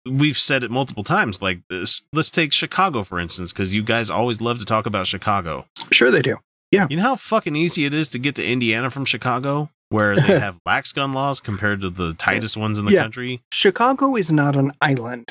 we've 0.09 0.37
said 0.37 0.63
it 0.63 0.71
multiple 0.71 1.03
times. 1.03 1.41
Like 1.41 1.61
this, 1.69 2.01
let's 2.13 2.29
take 2.29 2.53
Chicago 2.53 3.03
for 3.03 3.19
instance, 3.19 3.51
because 3.53 3.73
you 3.73 3.83
guys 3.83 4.09
always 4.09 4.41
love 4.41 4.59
to 4.59 4.65
talk 4.65 4.85
about 4.85 5.07
Chicago. 5.07 5.65
Sure 5.91 6.11
they 6.11 6.21
do. 6.21 6.37
Yeah. 6.71 6.87
You 6.89 6.97
know 6.97 7.03
how 7.03 7.15
fucking 7.17 7.55
easy 7.55 7.85
it 7.85 7.93
is 7.93 8.09
to 8.09 8.19
get 8.19 8.35
to 8.35 8.45
Indiana 8.45 8.89
from 8.89 9.03
Chicago, 9.05 9.69
where 9.89 10.15
they 10.15 10.21
have 10.39 10.57
lax 10.65 10.93
gun 10.93 11.11
laws 11.13 11.41
compared 11.41 11.81
to 11.81 11.89
the 11.89 12.13
tightest 12.13 12.55
ones 12.57 12.79
in 12.79 12.85
the 12.85 12.93
Yeah. 12.93 13.01
country. 13.03 13.41
Chicago 13.51 14.15
is 14.15 14.31
not 14.31 14.55
an 14.55 14.71
island. 14.81 15.29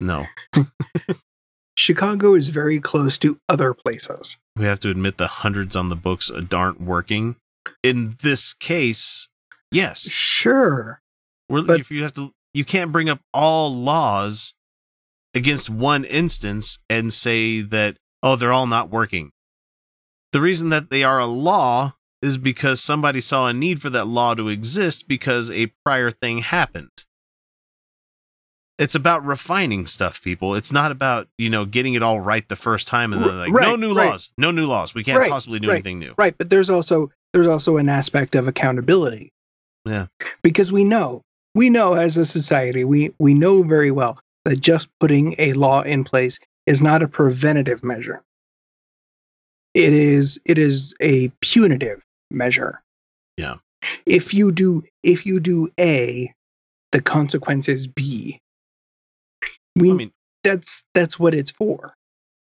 No, 0.00 0.26
Chicago 1.78 2.34
is 2.34 2.48
very 2.48 2.80
close 2.80 3.18
to 3.18 3.38
other 3.48 3.74
places. 3.74 4.36
we 4.56 4.64
have 4.64 4.80
to 4.80 4.90
admit 4.90 5.18
the 5.18 5.26
hundreds 5.26 5.76
on 5.76 5.88
the 5.90 5.96
books 5.96 6.30
aren't 6.52 6.80
working. 6.80 7.36
In 7.82 8.16
this 8.22 8.52
case, 8.54 9.28
yes, 9.70 10.08
Sure. 10.10 11.00
We're, 11.48 11.62
But- 11.62 11.80
if 11.80 11.90
you 11.90 12.02
have 12.02 12.14
to, 12.14 12.32
you 12.56 12.64
can't 12.64 12.90
bring 12.90 13.08
up 13.10 13.20
all 13.34 13.74
laws 13.74 14.54
against 15.34 15.68
one 15.68 16.04
instance 16.04 16.78
and 16.88 17.12
say 17.12 17.60
that 17.60 17.98
oh 18.22 18.36
they're 18.36 18.52
all 18.52 18.66
not 18.66 18.90
working. 18.90 19.30
The 20.32 20.40
reason 20.40 20.70
that 20.70 20.90
they 20.90 21.04
are 21.04 21.18
a 21.18 21.26
law 21.26 21.94
is 22.22 22.38
because 22.38 22.82
somebody 22.82 23.20
saw 23.20 23.46
a 23.46 23.52
need 23.52 23.80
for 23.82 23.90
that 23.90 24.06
law 24.06 24.34
to 24.34 24.48
exist 24.48 25.06
because 25.06 25.50
a 25.50 25.72
prior 25.84 26.10
thing 26.10 26.38
happened. 26.38 27.04
It's 28.78 28.94
about 28.94 29.24
refining 29.24 29.86
stuff, 29.86 30.22
people. 30.22 30.54
It's 30.54 30.72
not 30.72 30.90
about 30.90 31.28
you 31.36 31.50
know 31.50 31.66
getting 31.66 31.94
it 31.94 32.02
all 32.02 32.20
right 32.20 32.46
the 32.48 32.56
first 32.56 32.88
time 32.88 33.12
and 33.12 33.22
then 33.22 33.38
like 33.38 33.52
no 33.52 33.76
new 33.76 33.94
right. 33.94 34.10
laws, 34.10 34.32
no 34.38 34.50
new 34.50 34.66
laws. 34.66 34.94
We 34.94 35.04
can't 35.04 35.18
Right, 35.18 35.30
possibly 35.30 35.60
do 35.60 35.68
right. 35.68 35.74
anything 35.74 35.98
new. 35.98 36.14
Right, 36.16 36.36
but 36.36 36.50
there's 36.50 36.70
also 36.70 37.10
there's 37.32 37.46
also 37.46 37.76
an 37.76 37.88
aspect 37.90 38.34
of 38.34 38.48
accountability. 38.48 39.32
Yeah. 39.86 40.06
Because 40.42 40.72
we 40.72 40.84
know, 40.84 41.22
we 41.56 41.70
know 41.70 41.94
as 41.94 42.16
a 42.18 42.26
society, 42.26 42.84
we 42.84 43.12
we 43.18 43.32
know 43.32 43.62
very 43.62 43.90
well 43.90 44.20
that 44.44 44.60
just 44.60 44.88
putting 45.00 45.34
a 45.38 45.54
law 45.54 45.80
in 45.82 46.04
place 46.04 46.38
is 46.66 46.82
not 46.82 47.02
a 47.02 47.08
preventative 47.08 47.82
measure. 47.82 48.22
It 49.74 49.92
is 49.92 50.38
it 50.44 50.58
is 50.58 50.94
a 51.00 51.28
punitive 51.40 52.02
measure. 52.30 52.82
Yeah. 53.38 53.56
If 54.04 54.34
you 54.34 54.52
do 54.52 54.84
if 55.02 55.24
you 55.24 55.40
do 55.40 55.68
A, 55.80 56.32
the 56.92 57.00
consequence 57.00 57.68
is 57.68 57.86
B. 57.86 58.38
We 59.74 59.90
I 59.90 59.94
mean, 59.94 60.12
that's 60.44 60.84
that's 60.94 61.18
what 61.18 61.34
it's 61.34 61.50
for. 61.50 61.94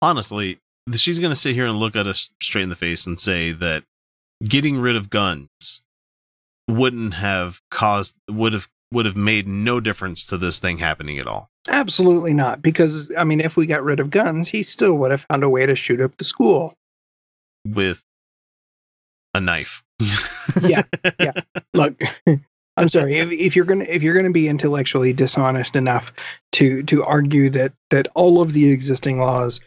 honestly, 0.01 0.59
she's 0.93 1.19
going 1.19 1.31
to 1.31 1.39
sit 1.39 1.53
here 1.53 1.67
and 1.67 1.77
look 1.77 1.95
at 1.95 2.07
us 2.07 2.31
straight 2.41 2.63
in 2.63 2.69
the 2.69 2.75
face 2.75 3.05
and 3.05 3.19
say 3.19 3.51
that 3.51 3.83
getting 4.43 4.79
rid 4.79 4.95
of 4.95 5.09
guns 5.09 5.83
wouldn't 6.67 7.13
have 7.13 7.61
caused 7.69 8.15
would 8.29 8.53
have 8.53 8.67
would 8.93 9.05
have 9.05 9.15
made 9.15 9.47
no 9.47 9.79
difference 9.79 10.25
to 10.27 10.37
this 10.37 10.59
thing 10.59 10.77
happening 10.77 11.17
at 11.19 11.27
all. 11.27 11.49
Absolutely 11.67 12.33
not. 12.33 12.61
Because 12.61 13.11
I 13.17 13.23
mean, 13.23 13.41
if 13.41 13.57
we 13.57 13.65
got 13.65 13.83
rid 13.83 13.99
of 13.99 14.09
guns, 14.09 14.47
he 14.47 14.63
still 14.63 14.95
would 14.95 15.11
have 15.11 15.25
found 15.29 15.43
a 15.43 15.49
way 15.49 15.65
to 15.65 15.75
shoot 15.75 15.99
up 15.99 16.15
the 16.17 16.23
school. 16.23 16.73
With 17.67 18.03
a 19.33 19.41
knife. 19.41 19.83
Yeah, 20.61 20.83
yeah. 21.21 21.31
Look, 21.73 21.99
I'm 22.77 22.89
sorry 22.89 23.17
if, 23.17 23.31
if 23.31 23.55
you're 23.55 23.63
gonna 23.63 23.85
if 23.87 24.03
you're 24.03 24.13
gonna 24.13 24.29
be 24.29 24.49
intellectually 24.49 25.13
dishonest 25.13 25.75
enough 25.75 26.11
to 26.51 26.83
to 26.83 27.01
argue 27.03 27.49
that 27.51 27.71
that 27.91 28.09
all 28.13 28.41
of 28.41 28.51
the 28.51 28.69
existing 28.69 29.21
laws 29.21 29.61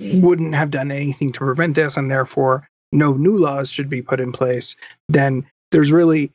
wouldn't 0.00 0.54
have 0.54 0.70
done 0.70 0.90
anything 0.90 1.32
to 1.32 1.38
prevent 1.38 1.74
this, 1.74 1.98
and 1.98 2.10
therefore 2.10 2.66
no 2.92 3.12
new 3.12 3.36
laws 3.36 3.70
should 3.70 3.90
be 3.90 4.00
put 4.00 4.20
in 4.20 4.32
place, 4.32 4.74
then 5.10 5.46
there's 5.70 5.92
really 5.92 6.32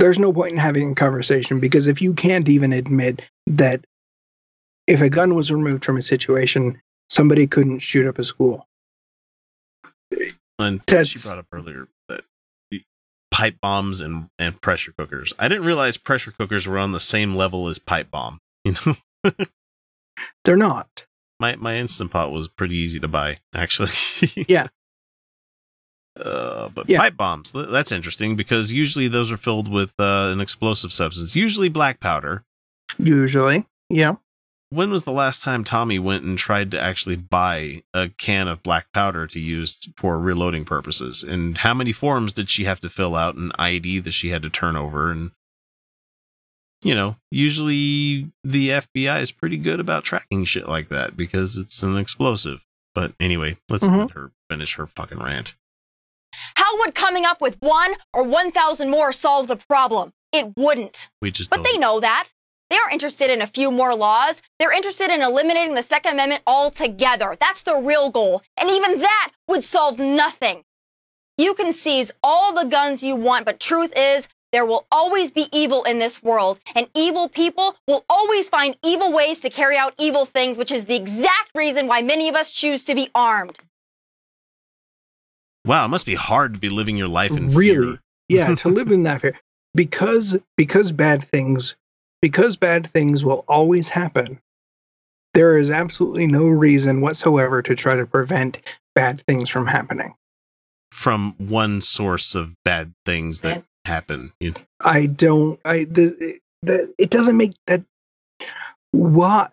there's 0.00 0.18
no 0.18 0.32
point 0.32 0.52
in 0.52 0.58
having 0.58 0.92
a 0.92 0.94
conversation 0.94 1.60
because 1.60 1.86
if 1.86 2.02
you 2.02 2.14
can't 2.14 2.48
even 2.48 2.72
admit 2.72 3.22
that 3.46 3.84
if 4.86 5.00
a 5.00 5.08
gun 5.08 5.34
was 5.34 5.52
removed 5.52 5.84
from 5.84 5.96
a 5.96 6.02
situation, 6.02 6.80
somebody 7.08 7.46
couldn't 7.46 7.78
shoot 7.80 8.06
up 8.06 8.18
a 8.18 8.24
school. 8.24 8.66
And 10.58 10.82
she 11.06 11.18
brought 11.22 11.38
up 11.38 11.46
earlier 11.52 11.86
that 12.08 12.22
pipe 13.30 13.56
bombs 13.62 14.00
and, 14.00 14.28
and 14.38 14.60
pressure 14.60 14.92
cookers. 14.98 15.32
I 15.38 15.48
didn't 15.48 15.64
realize 15.64 15.96
pressure 15.96 16.32
cookers 16.32 16.66
were 16.66 16.78
on 16.78 16.92
the 16.92 17.00
same 17.00 17.34
level 17.36 17.68
as 17.68 17.78
pipe 17.78 18.10
bomb. 18.10 18.40
You 18.64 18.74
know, 18.84 19.32
They're 20.44 20.56
not. 20.56 21.06
my 21.38 21.56
my 21.56 21.76
instant 21.76 22.10
pot 22.10 22.30
was 22.30 22.48
pretty 22.48 22.76
easy 22.76 23.00
to 23.00 23.08
buy 23.08 23.38
actually. 23.54 23.90
Yeah. 24.48 24.68
Uh, 26.18 26.68
but 26.70 26.88
Yeah. 26.88 26.98
pipe 26.98 27.16
bombs, 27.16 27.52
that's 27.52 27.92
interesting 27.92 28.36
because 28.36 28.72
usually 28.72 29.08
those 29.08 29.30
are 29.30 29.36
filled 29.36 29.68
with 29.68 29.92
uh, 29.98 30.30
an 30.32 30.40
explosive 30.40 30.92
substance, 30.92 31.36
usually 31.36 31.68
black 31.68 32.00
powder. 32.00 32.44
Usually. 32.98 33.66
Yeah. 33.88 34.16
When 34.70 34.90
was 34.90 35.02
the 35.04 35.12
last 35.12 35.42
time 35.42 35.64
Tomi 35.64 35.98
went 35.98 36.22
and 36.24 36.38
tried 36.38 36.70
to 36.72 36.80
actually 36.80 37.16
buy 37.16 37.82
a 37.92 38.08
can 38.08 38.46
of 38.46 38.62
black 38.62 38.92
powder 38.92 39.26
to 39.26 39.40
use 39.40 39.88
for 39.96 40.18
reloading 40.18 40.64
purposes? 40.64 41.22
And 41.24 41.58
how 41.58 41.74
many 41.74 41.92
forms 41.92 42.32
did 42.32 42.50
she 42.50 42.64
have 42.64 42.78
to 42.80 42.88
fill 42.90 43.16
out 43.16 43.34
and 43.34 43.52
ID 43.58 43.98
that 44.00 44.12
she 44.12 44.28
had 44.30 44.42
to 44.42 44.50
turn 44.50 44.76
over? 44.76 45.10
And, 45.10 45.32
you 46.82 46.94
know, 46.94 47.16
usually 47.32 48.30
the 48.44 48.68
FBI 48.70 49.20
is 49.20 49.32
pretty 49.32 49.56
good 49.56 49.80
about 49.80 50.04
tracking 50.04 50.44
shit 50.44 50.68
like 50.68 50.88
that 50.88 51.16
because 51.16 51.56
it's 51.56 51.82
an 51.82 51.96
explosive. 51.96 52.64
But 52.94 53.14
anyway, 53.20 53.56
let's 53.68 53.86
Mhm. 53.86 53.98
let 53.98 54.10
her 54.12 54.32
finish 54.48 54.74
her 54.76 54.86
fucking 54.86 55.18
rant. 55.18 55.56
How 56.56 56.78
would 56.78 56.94
coming 56.94 57.24
up 57.24 57.40
with 57.40 57.56
one 57.60 57.94
or 58.12 58.22
1,000 58.22 58.90
more 58.90 59.12
solve 59.12 59.48
the 59.48 59.56
problem? 59.56 60.12
It 60.32 60.56
wouldn't. 60.56 61.08
We 61.20 61.30
just 61.30 61.50
But 61.50 61.56
don't- 61.56 61.64
they 61.64 61.78
know 61.78 62.00
that. 62.00 62.32
They 62.68 62.76
aren't 62.76 62.92
interested 62.92 63.30
in 63.30 63.42
a 63.42 63.48
few 63.48 63.72
more 63.72 63.96
laws. 63.96 64.42
They're 64.60 64.70
interested 64.70 65.10
in 65.10 65.22
eliminating 65.22 65.74
the 65.74 65.82
Second 65.82 66.12
Amendment 66.12 66.44
altogether. 66.46 67.36
That's 67.40 67.62
the 67.62 67.76
real 67.76 68.10
goal. 68.10 68.42
And 68.56 68.70
even 68.70 69.00
that 69.00 69.32
would 69.48 69.64
solve 69.64 69.98
nothing. 69.98 70.62
You 71.36 71.54
can 71.54 71.72
seize 71.72 72.12
all 72.22 72.52
the 72.52 72.64
guns 72.64 73.02
you 73.02 73.16
want, 73.16 73.44
but 73.44 73.58
truth 73.58 73.92
is, 73.96 74.28
there 74.52 74.64
will 74.64 74.86
always 74.92 75.30
be 75.30 75.48
evil 75.52 75.82
in 75.84 75.98
this 76.00 76.22
world, 76.22 76.60
and 76.74 76.88
evil 76.94 77.28
people 77.28 77.76
will 77.88 78.04
always 78.08 78.48
find 78.48 78.76
evil 78.84 79.10
ways 79.12 79.40
to 79.40 79.50
carry 79.50 79.76
out 79.76 79.94
evil 79.96 80.26
things, 80.26 80.58
which 80.58 80.72
is 80.72 80.86
the 80.86 80.96
exact 80.96 81.50
reason 81.54 81.86
why 81.86 82.02
many 82.02 82.28
of 82.28 82.34
us 82.34 82.50
choose 82.50 82.84
to 82.84 82.94
be 82.94 83.10
armed. 83.14 83.58
Wow, 85.70 85.84
it 85.84 85.88
must 85.88 86.04
be 86.04 86.16
hard 86.16 86.54
to 86.54 86.58
be 86.58 86.68
living 86.68 86.96
your 86.96 87.06
life 87.06 87.30
in 87.30 87.48
Really? 87.50 87.92
fear. 87.92 88.00
Yeah, 88.28 88.54
to 88.56 88.68
live 88.68 88.90
in 88.90 89.02
that 89.04 89.20
fear. 89.20 89.38
Because 89.76 90.36
because 90.56 90.90
bad 90.90 91.22
things 91.22 91.76
because 92.20 92.56
bad 92.56 92.88
things 92.88 93.24
will 93.24 93.44
always 93.46 93.88
happen. 93.88 94.40
There 95.34 95.56
is 95.56 95.70
absolutely 95.70 96.26
no 96.26 96.48
reason 96.48 97.00
whatsoever 97.00 97.62
to 97.62 97.76
try 97.76 97.94
to 97.94 98.04
prevent 98.04 98.58
bad 98.96 99.22
things 99.28 99.48
from 99.48 99.66
happening. 99.68 100.14
from 100.92 101.34
one 101.38 101.80
source 101.80 102.34
of 102.34 102.52
bad 102.64 102.92
things 103.06 103.42
that 103.42 103.58
Yes. 103.58 103.68
happen. 103.84 104.32
You, 104.40 104.54
I 104.80 105.06
don't 105.06 105.60
I 105.64 105.84
the, 105.84 106.40
the 106.62 106.92
it 106.98 107.10
doesn't 107.10 107.36
make 107.36 107.54
that 107.68 107.84
what 108.90 109.52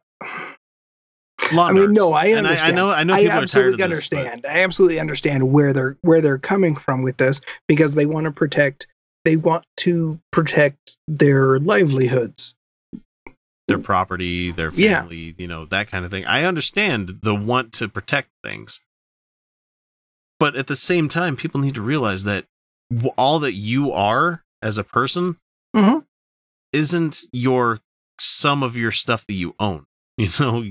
law 1.53 1.67
I 1.67 1.71
mean, 1.71 1.93
no, 1.93 2.13
I 2.13 2.25
And 2.27 2.45
understand. 2.47 2.73
I, 2.73 2.75
know. 2.75 2.89
I 2.91 3.03
know 3.03 3.13
I 3.13 3.21
people 3.23 3.37
are 3.43 3.45
tired 3.47 3.73
of 3.73 3.81
absolutely 3.81 3.87
this. 3.95 4.09
but- 4.09 4.17
understand. 4.19 4.45
I 4.47 4.63
absolutely 4.63 4.99
understand 4.99 5.51
where 5.51 5.73
they're 5.73 5.97
where 6.01 6.21
they're 6.21 6.37
coming 6.37 6.75
from 6.75 7.01
with 7.03 7.17
this 7.17 7.39
because 7.67 7.93
they 7.95 8.05
want 8.05 8.25
to 8.25 8.31
protect 8.31 8.87
they 9.25 9.35
want 9.35 9.65
to 9.77 10.19
protect 10.31 10.97
their 11.07 11.59
livelihoods. 11.59 12.53
their 13.67 13.77
property, 13.79 14.49
their 14.51 14.71
Yeah. 14.71 14.99
family, 15.01 15.35
you 15.37 15.45
know, 15.47 15.65
that 15.65 15.91
kind 15.91 16.05
of 16.05 16.11
thing. 16.11 16.25
I 16.25 16.45
understand 16.45 17.19
the 17.21 17.35
want 17.35 17.73
to 17.73 17.89
protect 17.89 18.29
things. 18.41 18.79
But 20.39 20.55
at 20.55 20.67
the 20.67 20.75
same 20.77 21.09
time, 21.09 21.35
people 21.35 21.59
need 21.59 21.75
to 21.75 21.81
realize 21.81 22.23
that 22.23 22.45
all 23.17 23.39
that 23.39 23.53
you 23.55 23.91
are 23.91 24.43
as 24.61 24.77
a 24.77 24.83
person 24.85 25.35
Mhm. 25.75 26.05
isn't 26.71 27.23
your 27.33 27.81
some 28.19 28.63
of 28.63 28.77
your 28.77 28.91
stuff 28.91 29.25
that 29.27 29.33
you 29.33 29.53
own. 29.59 29.85
You 30.17 30.29
know, 30.39 30.63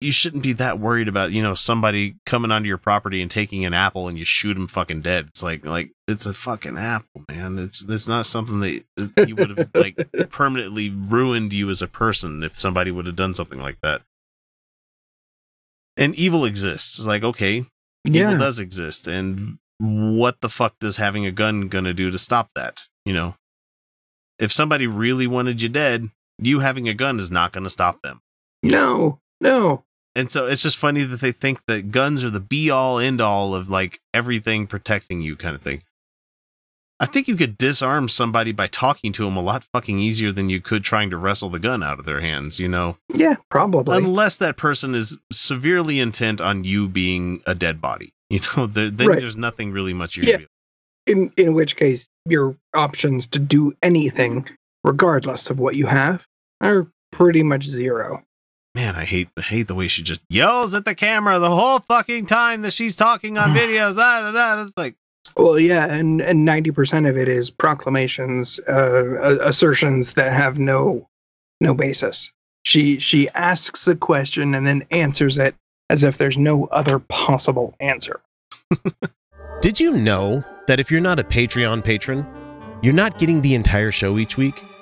you, 0.00 0.12
shouldn't 0.12 0.42
be 0.42 0.52
that 0.54 0.78
worried 0.78 1.08
about, 1.08 1.32
you 1.32 1.42
know, 1.42 1.54
somebody 1.54 2.16
coming 2.26 2.50
onto 2.50 2.68
your 2.68 2.78
property 2.78 3.20
and 3.22 3.30
taking 3.30 3.64
an 3.64 3.74
apple 3.74 4.08
and 4.08 4.18
you 4.18 4.24
shoot 4.24 4.54
them 4.54 4.68
fucking 4.68 5.02
dead. 5.02 5.26
It's 5.28 5.42
like 5.42 5.64
like 5.64 5.90
it's 6.06 6.26
a 6.26 6.32
fucking 6.34 6.78
apple, 6.78 7.24
man. 7.28 7.58
It's 7.58 7.84
it's 7.88 8.06
not 8.08 8.26
something 8.26 8.60
that 8.60 8.84
that 8.96 9.28
you 9.28 9.36
would 9.36 9.56
have 9.58 9.70
like 9.74 9.96
permanently 10.30 10.90
ruined 10.90 11.52
you 11.52 11.68
as 11.70 11.82
a 11.82 11.88
person 11.88 12.42
if 12.42 12.54
somebody 12.54 12.90
would 12.90 13.06
have 13.06 13.16
done 13.16 13.34
something 13.34 13.60
like 13.60 13.78
that. 13.82 14.02
And 15.96 16.14
evil 16.14 16.44
exists. 16.44 16.98
It's 16.98 17.06
like, 17.08 17.24
okay, 17.24 17.66
Yeah. 18.04 18.22
evil 18.28 18.38
does 18.38 18.58
exist. 18.60 19.06
And 19.08 19.58
what 19.78 20.40
the 20.40 20.48
fuck 20.48 20.78
does 20.78 20.96
having 20.96 21.26
a 21.26 21.32
gun 21.32 21.68
gonna 21.68 21.94
do 21.94 22.10
to 22.10 22.18
stop 22.18 22.50
that? 22.54 22.86
You 23.04 23.12
know? 23.12 23.34
If 24.38 24.52
somebody 24.52 24.86
really 24.86 25.26
wanted 25.26 25.60
you 25.60 25.68
dead, 25.68 26.08
you 26.38 26.60
having 26.60 26.88
a 26.88 26.94
gun 26.94 27.18
is 27.18 27.30
not 27.30 27.52
gonna 27.52 27.70
stop 27.70 28.00
them. 28.02 28.20
No, 28.62 29.20
no. 29.40 29.84
And 30.18 30.30
so 30.32 30.46
it's 30.48 30.62
just 30.62 30.76
funny 30.76 31.04
that 31.04 31.20
they 31.20 31.30
think 31.32 31.60
that 31.66 31.90
guns 31.92 32.24
are 32.24 32.30
the 32.30 32.40
be 32.40 32.70
all 32.70 32.98
end 32.98 33.20
all 33.20 33.54
of 33.54 33.70
like 33.70 34.00
everything 34.12 34.66
protecting 34.66 35.20
you 35.22 35.36
kind 35.36 35.54
of 35.54 35.62
thing. 35.62 35.80
I 37.00 37.06
think 37.06 37.28
you 37.28 37.36
could 37.36 37.56
disarm 37.56 38.08
somebody 38.08 38.50
by 38.50 38.66
talking 38.66 39.12
to 39.12 39.24
them 39.24 39.36
a 39.36 39.40
lot 39.42 39.62
fucking 39.72 40.00
easier 40.00 40.32
than 40.32 40.50
you 40.50 40.60
could 40.60 40.82
trying 40.82 41.10
to 41.10 41.16
wrestle 41.16 41.48
the 41.50 41.60
gun 41.60 41.80
out 41.84 42.00
of 42.00 42.04
their 42.06 42.20
hands, 42.20 42.58
you 42.58 42.66
know? 42.68 42.96
Yeah, 43.14 43.36
probably. 43.50 43.96
Unless 43.96 44.38
that 44.38 44.56
person 44.56 44.96
is 44.96 45.16
severely 45.30 46.00
intent 46.00 46.40
on 46.40 46.64
you 46.64 46.88
being 46.88 47.40
a 47.46 47.54
dead 47.54 47.80
body. 47.80 48.12
You 48.30 48.40
know, 48.56 48.66
there, 48.66 48.90
then 48.90 49.08
Right. 49.08 49.20
there's 49.20 49.38
nothing 49.38 49.70
really 49.72 49.94
much 49.94 50.16
you 50.18 50.24
Yeah. 50.24 50.36
do. 50.38 50.46
in 51.06 51.32
in 51.38 51.54
which 51.54 51.76
case 51.76 52.06
your 52.26 52.54
options 52.74 53.26
to 53.28 53.38
do 53.38 53.72
anything 53.82 54.46
regardless 54.84 55.48
of 55.48 55.58
what 55.58 55.76
you 55.76 55.86
have 55.86 56.26
are 56.60 56.86
pretty 57.12 57.42
much 57.42 57.64
zero. 57.64 58.22
Man, 58.74 58.94
I 58.96 59.04
hate 59.04 59.28
I 59.36 59.42
hate 59.42 59.68
the 59.68 59.74
way 59.74 59.88
she 59.88 60.02
just 60.02 60.20
yells 60.28 60.74
at 60.74 60.84
the 60.84 60.94
camera 60.94 61.38
the 61.38 61.50
whole 61.50 61.80
fucking 61.80 62.26
time 62.26 62.62
that 62.62 62.72
she's 62.72 62.94
talking 62.94 63.38
on 63.38 63.50
videos. 63.54 63.96
Ah, 63.98 64.30
da. 64.32 64.62
It's 64.62 64.72
like 64.76 64.94
Well, 65.36 65.58
yeah, 65.58 65.86
and 65.86 66.20
and 66.20 66.46
90% 66.46 67.08
of 67.08 67.16
it 67.16 67.28
is 67.28 67.50
proclamations, 67.50 68.60
uh, 68.68 69.38
assertions 69.42 70.14
that 70.14 70.32
have 70.32 70.58
no 70.58 71.08
no 71.60 71.74
basis. 71.74 72.30
She 72.64 72.98
she 72.98 73.28
asks 73.30 73.86
a 73.88 73.96
question 73.96 74.54
and 74.54 74.66
then 74.66 74.86
answers 74.90 75.38
it 75.38 75.54
as 75.90 76.04
if 76.04 76.18
there's 76.18 76.38
no 76.38 76.66
other 76.66 76.98
possible 76.98 77.74
answer. 77.80 78.20
Did 79.60 79.80
you 79.80 79.92
know 79.92 80.44
that 80.66 80.78
if 80.78 80.90
you're 80.90 81.00
not 81.00 81.18
a 81.18 81.24
Patreon 81.24 81.82
patron, 81.82 82.26
you're 82.82 82.92
not 82.94 83.18
getting 83.18 83.40
the 83.40 83.54
entire 83.54 83.90
show 83.90 84.18
each 84.18 84.36
week? 84.36 84.62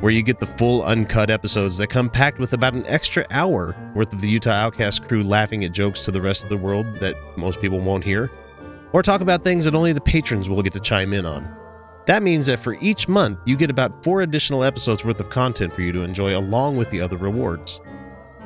where 0.00 0.12
you 0.12 0.22
get 0.22 0.38
the 0.38 0.46
full 0.46 0.82
uncut 0.84 1.30
episodes 1.30 1.78
that 1.78 1.86
come 1.86 2.10
packed 2.10 2.38
with 2.38 2.52
about 2.52 2.74
an 2.74 2.84
extra 2.86 3.24
hour 3.30 3.74
worth 3.94 4.12
of 4.12 4.20
the 4.20 4.28
Utah 4.28 4.50
Outcast 4.50 5.08
crew 5.08 5.22
laughing 5.22 5.64
at 5.64 5.72
jokes 5.72 6.00
to 6.04 6.10
the 6.10 6.20
rest 6.20 6.44
of 6.44 6.50
the 6.50 6.56
world 6.56 6.86
that 7.00 7.16
most 7.36 7.60
people 7.60 7.80
won't 7.80 8.04
hear, 8.04 8.30
or 8.92 9.02
talk 9.02 9.20
about 9.20 9.42
things 9.42 9.64
that 9.64 9.74
only 9.74 9.92
the 9.92 10.00
patrons 10.00 10.48
will 10.48 10.62
get 10.62 10.74
to 10.74 10.80
chime 10.80 11.12
in 11.12 11.24
on. 11.24 11.54
That 12.06 12.22
means 12.22 12.46
that 12.46 12.60
for 12.60 12.74
each 12.80 13.08
month, 13.08 13.38
you 13.46 13.56
get 13.56 13.70
about 13.70 14.04
four 14.04 14.22
additional 14.22 14.62
episodes 14.62 15.04
worth 15.04 15.18
of 15.18 15.30
content 15.30 15.72
for 15.72 15.80
you 15.80 15.92
to 15.92 16.02
enjoy 16.02 16.38
along 16.38 16.76
with 16.76 16.90
the 16.90 17.00
other 17.00 17.16
rewards. 17.16 17.80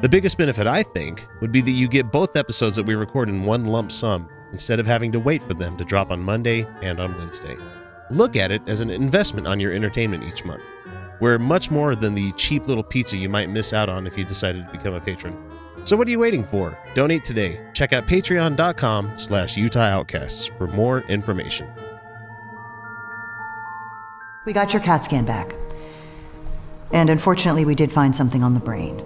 The 0.00 0.08
biggest 0.08 0.38
benefit, 0.38 0.66
I 0.66 0.82
think, 0.82 1.26
would 1.42 1.52
be 1.52 1.60
that 1.60 1.70
you 1.72 1.86
get 1.86 2.10
both 2.10 2.36
episodes 2.36 2.76
that 2.76 2.86
we 2.86 2.94
record 2.94 3.28
in 3.28 3.44
one 3.44 3.66
lump 3.66 3.92
sum 3.92 4.28
instead 4.52 4.80
of 4.80 4.86
having 4.86 5.12
to 5.12 5.20
wait 5.20 5.42
for 5.42 5.52
them 5.52 5.76
to 5.76 5.84
drop 5.84 6.10
on 6.10 6.22
Monday 6.22 6.66
and 6.80 7.00
on 7.00 7.18
Wednesday. 7.18 7.56
Look 8.10 8.34
at 8.34 8.50
it 8.50 8.62
as 8.66 8.80
an 8.80 8.88
investment 8.88 9.46
on 9.46 9.60
your 9.60 9.74
entertainment 9.74 10.24
each 10.24 10.44
month. 10.44 10.62
We're 11.20 11.38
much 11.38 11.70
more 11.70 11.94
than 11.94 12.14
the 12.14 12.32
cheap 12.32 12.66
little 12.66 12.82
pizza 12.82 13.16
you 13.16 13.28
might 13.28 13.50
miss 13.50 13.72
out 13.72 13.88
on 13.88 14.06
if 14.06 14.16
you 14.16 14.24
decided 14.24 14.66
to 14.66 14.72
become 14.72 14.94
a 14.94 15.00
patron. 15.00 15.36
So 15.84 15.96
what 15.96 16.06
are 16.08 16.10
you 16.10 16.18
waiting 16.18 16.44
for? 16.44 16.78
Donate 16.94 17.24
today. 17.24 17.60
Check 17.74 17.92
out 17.92 18.06
patreon.com 18.06 19.16
slash 19.16 19.56
Utah 19.56 19.80
Outcasts 19.80 20.46
for 20.46 20.66
more 20.66 21.00
information. 21.02 21.68
We 24.46 24.52
got 24.52 24.72
your 24.72 24.82
CAT 24.82 25.04
scan 25.04 25.24
back. 25.24 25.54
And 26.92 27.08
unfortunately, 27.08 27.64
we 27.64 27.74
did 27.74 27.92
find 27.92 28.14
something 28.16 28.42
on 28.42 28.54
the 28.54 28.60
brain 28.60 29.02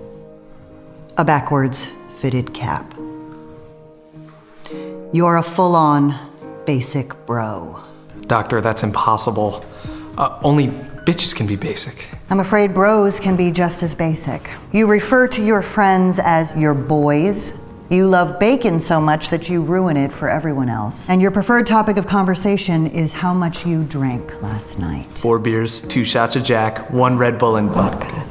a 1.16 1.24
backwards 1.24 1.86
fitted 2.18 2.52
cap. 2.54 2.92
You're 5.12 5.36
a 5.36 5.42
full 5.42 5.76
on 5.76 6.18
basic 6.66 7.14
bro. 7.26 7.80
Doctor, 8.22 8.60
that's 8.60 8.82
impossible. 8.82 9.64
Uh, 10.16 10.40
only 10.42 10.72
bitches 11.04 11.34
can 11.34 11.46
be 11.46 11.56
basic. 11.56 12.08
I'm 12.30 12.40
afraid 12.40 12.72
bros 12.72 13.20
can 13.20 13.36
be 13.36 13.50
just 13.50 13.82
as 13.82 13.94
basic. 13.94 14.50
You 14.72 14.86
refer 14.86 15.26
to 15.28 15.44
your 15.44 15.62
friends 15.62 16.18
as 16.18 16.56
your 16.56 16.74
boys. 16.74 17.52
You 17.90 18.06
love 18.06 18.40
bacon 18.40 18.80
so 18.80 19.00
much 19.00 19.28
that 19.28 19.48
you 19.48 19.62
ruin 19.62 19.96
it 19.96 20.10
for 20.10 20.28
everyone 20.28 20.70
else. 20.70 21.08
And 21.10 21.20
your 21.20 21.30
preferred 21.30 21.66
topic 21.66 21.98
of 21.98 22.06
conversation 22.06 22.86
is 22.86 23.12
how 23.12 23.34
much 23.34 23.66
you 23.66 23.84
drank 23.84 24.42
last 24.42 24.78
night. 24.78 25.06
Four 25.18 25.38
beers, 25.38 25.82
two 25.82 26.04
shots 26.04 26.34
of 26.34 26.42
Jack, 26.42 26.90
one 26.90 27.18
Red 27.18 27.38
Bull, 27.38 27.56
and 27.56 27.70
vodka. 27.70 28.26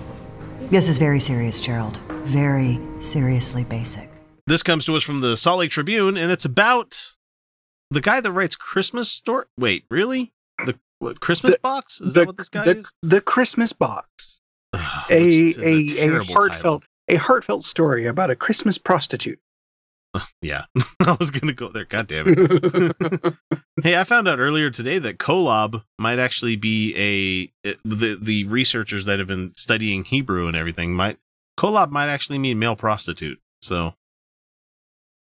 This 0.71 0.89
is 0.89 0.97
very 0.97 1.19
serious, 1.19 1.59
Gerald. 1.59 1.99
Very 2.23 2.79
seriously 2.99 3.63
basic. 3.65 4.09
This 4.47 4.63
comes 4.63 4.85
to 4.85 4.95
us 4.95 5.03
from 5.03 5.21
the 5.21 5.37
Salt 5.37 5.59
Lake 5.59 5.71
Tribune, 5.71 6.17
and 6.17 6.31
it's 6.31 6.45
about 6.45 7.15
the 7.91 8.01
guy 8.01 8.19
that 8.19 8.31
writes 8.31 8.55
Christmas 8.55 9.09
story. 9.09 9.45
Wait, 9.57 9.85
really? 9.91 10.33
The 10.65 10.79
what, 11.03 11.19
Christmas 11.19 11.57
box? 11.57 12.01
Is 12.01 12.13
that 12.13 12.27
what 12.27 12.37
this 12.37 12.49
guy 12.49 12.63
the, 12.65 12.77
is? 12.79 12.91
the 13.01 13.21
Christmas 13.21 13.73
box. 13.73 14.39
a 14.73 14.79
a 15.09 15.53
a, 15.59 15.63
a 15.63 15.87
terrible 15.87 16.33
heartfelt 16.33 16.83
a 17.07 17.15
heartfelt 17.15 17.63
story 17.63 18.05
about 18.05 18.29
a 18.29 18.35
Christmas 18.35 18.77
prostitute. 18.77 19.39
Yeah, 20.41 20.65
I 20.99 21.15
was 21.19 21.31
gonna 21.31 21.53
go 21.53 21.69
there. 21.69 21.85
God 21.85 22.07
damn 22.07 22.25
it! 22.27 23.35
hey, 23.83 23.97
I 23.97 24.03
found 24.03 24.27
out 24.27 24.39
earlier 24.39 24.69
today 24.69 24.99
that 24.99 25.17
Kolob 25.17 25.83
might 25.97 26.19
actually 26.19 26.55
be 26.55 26.93
a 27.65 27.69
eh, 27.69 27.75
the 27.83 28.19
the 28.21 28.43
researchers 28.45 29.05
that 29.05 29.17
have 29.19 29.27
been 29.27 29.53
studying 29.55 30.03
Hebrew 30.03 30.47
and 30.47 30.55
everything 30.55 30.93
might 30.93 31.17
Kolob 31.57 31.89
might 31.89 32.09
actually 32.09 32.37
mean 32.37 32.59
male 32.59 32.75
prostitute. 32.75 33.39
So 33.61 33.87
I'm 33.87 33.93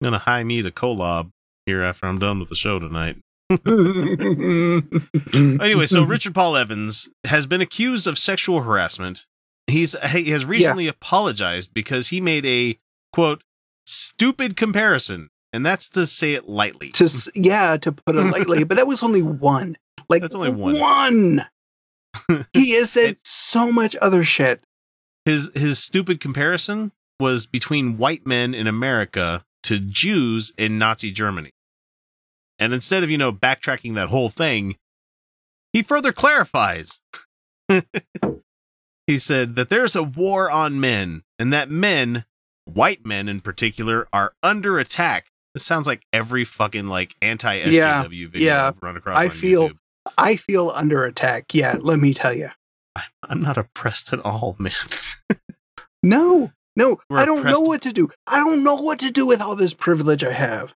gonna 0.03 0.19
hie 0.19 0.43
me 0.43 0.63
to 0.63 0.71
Kolob 0.73 1.31
here 1.67 1.83
after 1.83 2.07
I'm 2.07 2.19
done 2.19 2.41
with 2.41 2.49
the 2.49 2.57
show 2.57 2.81
tonight. 2.81 3.19
anyway, 5.61 5.87
so 5.87 6.03
Richard 6.05 6.35
Paul 6.35 6.57
Evans 6.57 7.09
has 7.25 7.47
been 7.47 7.61
accused 7.61 8.07
of 8.07 8.19
sexual 8.19 8.63
harassment. 8.63 9.27
He's 9.67 9.95
he 10.11 10.31
has 10.31 10.45
recently 10.45 10.89
apologized 10.89 11.73
because 11.75 12.09
he 12.09 12.21
made 12.21 12.47
a 12.47 12.79
quote 13.13 13.43
stupid 13.87 14.57
comparison, 14.57 15.31
and 15.53 15.65
that's 15.65 15.89
to 15.91 16.07
say 16.07 16.35
it 16.35 16.49
lightly. 16.49 16.91
to 16.91 17.31
yeah, 17.35 17.77
to 17.77 17.93
put 17.93 18.17
it 18.17 18.25
lightly, 18.25 18.65
but 18.65 18.77
that 18.77 18.87
was 18.87 19.03
only 19.03 19.23
one. 19.23 19.77
Like 20.09 20.23
That's 20.23 20.35
only 20.35 20.51
one. 20.51 20.79
One. 20.79 21.47
he 22.53 22.73
has 22.73 22.91
said 22.91 23.17
so 23.25 23.73
much 23.73 23.97
other 24.03 24.25
shit. 24.25 24.63
His 25.25 25.51
his 25.55 25.79
stupid 25.79 26.21
comparison 26.21 26.93
was 27.21 27.47
between 27.47 27.97
white 27.97 28.27
men 28.27 28.55
in 28.55 28.67
America 28.67 29.45
to 29.65 29.79
Jews 29.79 30.53
in 30.59 30.77
Nazi 30.77 31.11
Germany. 31.11 31.51
And 32.63 32.73
instead 32.73 33.03
of, 33.03 33.11
you 33.11 33.19
know, 33.19 33.33
backtracking 33.33 33.97
that 33.97 34.09
whole 34.09 34.29
thing, 34.29 34.77
he 35.73 35.83
further 35.83 36.13
clarifies. 36.13 37.01
he 39.09 39.19
said 39.19 39.57
that 39.57 39.69
there's 39.69 39.97
a 39.97 40.05
war 40.05 40.49
on 40.49 40.79
men 40.79 41.25
and 41.41 41.53
that 41.53 41.71
men, 41.71 42.25
white 42.65 43.05
men 43.05 43.29
in 43.29 43.41
particular, 43.41 44.07
are 44.13 44.35
under 44.45 44.79
attack. 44.79 45.27
This 45.55 45.67
sounds 45.67 45.89
like 45.89 46.07
every 46.13 46.45
fucking 46.45 46.87
like 46.87 47.17
anti 47.21 47.63
SJW 47.63 47.73
Yeah, 47.73 48.03
video 48.07 48.31
yeah. 48.39 48.69
I've 48.69 48.81
run 48.81 48.97
across 48.97 49.19
I 49.19 49.29
feel 49.29 49.71
YouTube. 49.71 49.79
I 50.17 50.37
feel 50.37 50.71
under 50.71 51.05
attack. 51.05 51.53
Yeah, 51.55 51.79
let 51.81 51.99
me 51.99 52.15
tell 52.15 52.33
you. 52.33 52.51
I'm 53.25 53.41
not 53.41 53.59
oppressed 53.59 54.13
at 54.13 54.21
all, 54.25 54.55
man. 54.61 54.73
No, 56.05 56.53
no, 56.77 57.01
We're 57.11 57.19
I 57.19 57.25
don't 57.25 57.45
know 57.45 57.61
what 57.61 57.83
to 57.83 57.93
do. 57.93 58.09
I 58.29 58.39
don't 58.39 58.63
know 58.63 58.75
what 58.75 59.01
to 59.01 59.11
do 59.11 59.27
with 59.27 59.41
all 59.41 59.57
this 59.57 59.75
privilege 59.75 60.23
I 60.23 60.33
have. 60.33 60.75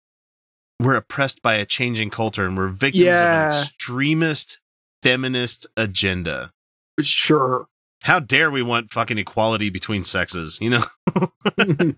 We're 0.80 0.96
oppressed 0.96 1.42
by 1.42 1.54
a 1.54 1.64
changing 1.64 2.10
culture 2.10 2.46
and 2.46 2.56
we're 2.56 2.68
victims 2.68 3.06
of 3.06 3.12
an 3.14 3.62
extremist 3.62 4.60
feminist 5.02 5.66
agenda. 5.76 6.52
Sure. 7.00 7.66
How 8.02 8.20
dare 8.20 8.50
we 8.50 8.62
want 8.62 8.92
fucking 8.92 9.18
equality 9.18 9.70
between 9.70 10.04
sexes, 10.04 10.58
you 10.60 10.70
know? 10.70 10.84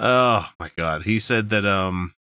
oh 0.00 0.48
my 0.58 0.70
god. 0.76 1.02
He 1.02 1.18
said 1.18 1.50
that 1.50 1.66
um 1.66 2.14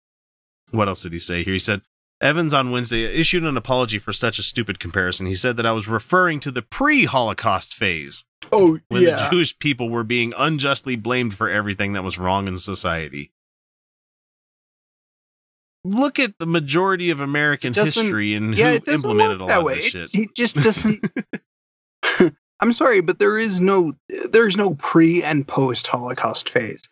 what 0.70 0.88
else 0.88 1.02
did 1.02 1.12
he 1.12 1.18
say 1.18 1.42
here? 1.42 1.52
He 1.52 1.58
said 1.58 1.82
Evans 2.20 2.52
on 2.52 2.70
Wednesday 2.70 3.04
issued 3.04 3.44
an 3.44 3.56
apology 3.56 3.98
for 3.98 4.12
such 4.12 4.38
a 4.38 4.42
stupid 4.42 4.78
comparison. 4.78 5.26
He 5.26 5.34
said 5.34 5.56
that 5.56 5.64
I 5.64 5.72
was 5.72 5.88
referring 5.88 6.38
to 6.40 6.50
the 6.50 6.60
pre-Holocaust 6.62 7.74
phase 7.74 8.24
Oh 8.52 8.78
when 8.88 9.02
yeah. 9.02 9.16
the 9.16 9.30
Jewish 9.30 9.58
people 9.58 9.88
were 9.88 10.04
being 10.04 10.34
unjustly 10.36 10.96
blamed 10.96 11.34
for 11.34 11.48
everything 11.48 11.94
that 11.94 12.04
was 12.04 12.18
wrong 12.18 12.46
in 12.46 12.56
society. 12.58 13.32
Look 15.84 16.18
at 16.18 16.34
the 16.38 16.46
majority 16.46 17.10
of 17.10 17.20
American 17.20 17.72
history 17.72 18.34
and 18.34 18.56
yeah, 18.56 18.78
who 18.78 18.92
implemented 18.92 19.40
a 19.40 19.44
lot 19.44 19.48
that 19.48 19.58
of 19.60 19.64
way. 19.64 19.76
this 19.76 19.86
It- 19.86 19.90
shit. 19.90 20.10
He 20.10 20.28
just 20.34 20.56
doesn't. 20.56 21.04
I'm 22.62 22.72
sorry, 22.74 23.00
but 23.00 23.18
there 23.18 23.38
is 23.38 23.60
no 23.62 23.94
there's 24.30 24.56
no 24.56 24.74
pre 24.74 25.22
and 25.22 25.48
post 25.48 25.86
Holocaust 25.86 26.50
phase. 26.50 26.82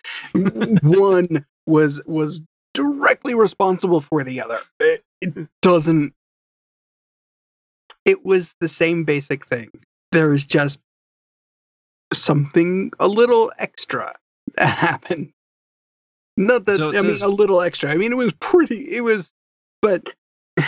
One 0.83 1.45
was 1.67 2.01
was 2.07 2.41
directly 2.73 3.35
responsible 3.35 4.01
for 4.01 4.25
the 4.25 4.41
other. 4.41 4.59
It, 4.81 5.03
it 5.21 5.49
doesn't. 5.61 6.15
It 8.07 8.25
was 8.25 8.55
the 8.61 8.69
same 8.69 9.05
basic 9.05 9.45
thing. 9.47 9.69
There 10.13 10.33
is 10.33 10.47
just 10.47 10.81
something 12.15 12.91
a 12.99 13.07
little 13.07 13.53
extra 13.59 14.15
that 14.57 14.67
happened. 14.79 15.31
Not 16.39 16.67
that 16.67 16.77
So 16.77 16.91
I 16.91 16.93
mean 16.93 17.03
says- 17.03 17.23
a 17.23 17.29
little 17.29 17.61
extra. 17.61 17.91
I 17.91 17.97
mean 17.97 18.13
it 18.13 18.17
was 18.17 18.33
pretty. 18.41 18.95
It 18.97 19.03
was, 19.03 19.33
but 19.83 20.05
the 20.57 20.65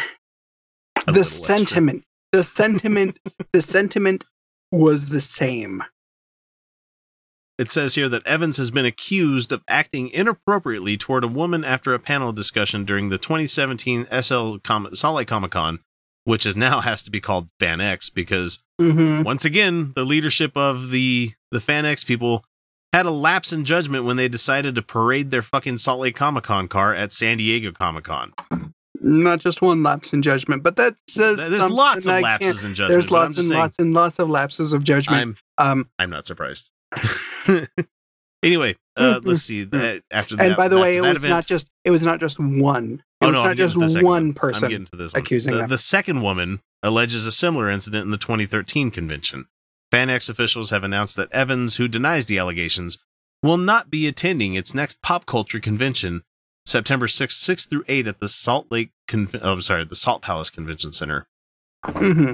little 1.07 1.21
extra. 1.21 1.25
sentiment 1.25 2.05
the 2.33 2.45
sentiment 2.45 3.19
the 3.53 3.63
sentiment 3.63 4.25
was 4.73 5.07
the 5.07 5.21
same 5.21 5.83
It 7.59 7.71
says 7.71 7.95
here 7.95 8.09
that 8.09 8.27
Evans 8.27 8.57
has 8.57 8.71
been 8.71 8.85
accused 8.85 9.53
of 9.53 9.63
acting 9.69 10.09
inappropriately 10.09 10.97
toward 10.97 11.25
a 11.25 11.29
woman 11.29 11.65
after 11.65 11.93
a 11.95 11.99
panel 11.99 12.33
discussion 12.33 12.85
during 12.85 13.09
the 13.09 13.19
2017 13.19 14.07
SL 14.23 14.57
Com- 14.59 14.95
Salt 14.95 15.17
Lake 15.17 15.29
Comic 15.29 15.51
Con, 15.51 15.81
which 16.25 16.47
is 16.47 16.57
now 16.57 16.81
has 16.91 17.03
to 17.03 17.11
be 17.11 17.21
called 17.21 17.49
FanX 17.61 18.13
because 18.13 18.63
mm-hmm. 18.81 19.23
once 19.23 19.45
again 19.45 19.93
the 19.95 20.05
leadership 20.05 20.57
of 20.57 20.91
the 20.91 21.33
the 21.51 21.59
FanX 21.59 22.05
people 22.07 22.45
had 22.93 23.07
a 23.07 23.11
lapse 23.11 23.53
in 23.53 23.65
judgment 23.65 24.05
when 24.05 24.17
they 24.17 24.29
decided 24.29 24.75
to 24.75 24.83
parade 24.83 25.31
their 25.31 25.43
fucking 25.43 25.79
Salt 25.79 26.01
Lake 26.01 26.17
Comic 26.17 26.45
Con 26.45 26.69
car 26.69 26.95
at 26.95 27.13
San 27.13 27.39
Diego 27.39 27.71
Comic 27.73 28.05
Con. 28.05 28.33
not 29.01 29.39
just 29.41 29.63
one 29.63 29.83
lapse 29.83 30.13
in 30.13 30.23
judgment 30.23 30.63
but 30.63 30.77
that 30.77 30.95
says 31.09 31.37
There's 31.37 31.71
lots 31.71 32.07
of 32.07 32.13
I 32.13 32.21
lapses 32.21 32.65
in 32.65 32.75
judgment. 32.75 32.93
there's 32.93 33.07
I'm 33.07 33.13
lots 33.13 33.39
and 33.39 33.47
saying, 33.49 33.59
lots 33.61 33.79
and 33.79 33.95
lots 33.95 34.19
of 34.19 34.29
lapses 34.29 34.73
of 34.73 34.85
judgment 34.85 35.37
I'm 35.59 35.69
um 35.79 35.89
I'm 35.99 36.11
not 36.11 36.27
surprised. 36.27 36.71
anyway, 38.43 38.75
uh, 38.97 39.21
let's 39.23 39.43
see. 39.43 39.65
That, 39.65 40.03
after 40.11 40.37
that, 40.37 40.47
and 40.47 40.57
by 40.57 40.69
the 40.69 40.79
way 40.81 40.97
it 40.97 41.01
was 41.03 41.11
event- 41.17 41.31
not 41.31 41.47
just 41.47 41.69
it 41.85 41.91
was 41.91 42.03
not 42.03 42.21
just 42.21 42.39
one 42.41 43.03
it 43.23 43.25
Oh 43.25 43.29
was 43.29 43.35
no, 43.35 43.43
I'm 43.43 43.57
just 43.57 43.75
to 43.75 43.81
the 43.81 43.89
second 43.91 44.07
one 44.07 44.23
I'm 44.29 44.35
person 44.35 44.69
getting 44.69 44.87
to 44.87 44.97
this 44.97 45.13
one. 45.13 45.23
accusing 45.23 45.53
the, 45.53 45.59
them 45.59 45.69
the 45.69 45.79
second 45.79 46.23
woman 46.23 46.61
alleges 46.83 47.27
a 47.27 47.33
similar 47.33 47.71
incident 47.71 48.05
in 48.05 48.11
the 48.11 48.17
2013 48.19 48.91
convention. 48.91 49.47
FanX 49.93 50.29
officials 50.31 50.71
have 50.71 50.85
announced 50.85 51.17
that 51.17 51.33
Evans, 51.33 51.77
who 51.77 51.89
denies 51.89 52.27
the 52.27 52.39
allegations, 52.39 52.99
will 53.43 53.57
not 53.57 53.91
be 53.91 54.07
attending 54.07 54.55
its 54.55 54.75
next 54.75 55.03
pop 55.03 55.27
culture 55.27 55.59
convention, 55.61 56.23
September 56.67 57.07
6th, 57.07 57.43
6th 57.49 57.69
through 57.69 57.85
8 57.89 58.07
at 58.07 58.21
the 58.21 58.29
Salt 58.29 58.67
Lake, 58.71 58.91
Con- 59.09 59.29
oh, 59.43 59.53
I'm 59.55 59.61
sorry, 59.63 59.85
the 59.85 59.95
Salt 59.97 60.23
Palace 60.23 60.51
Convention 60.51 60.93
Center. 60.93 61.27
hmm 61.87 62.33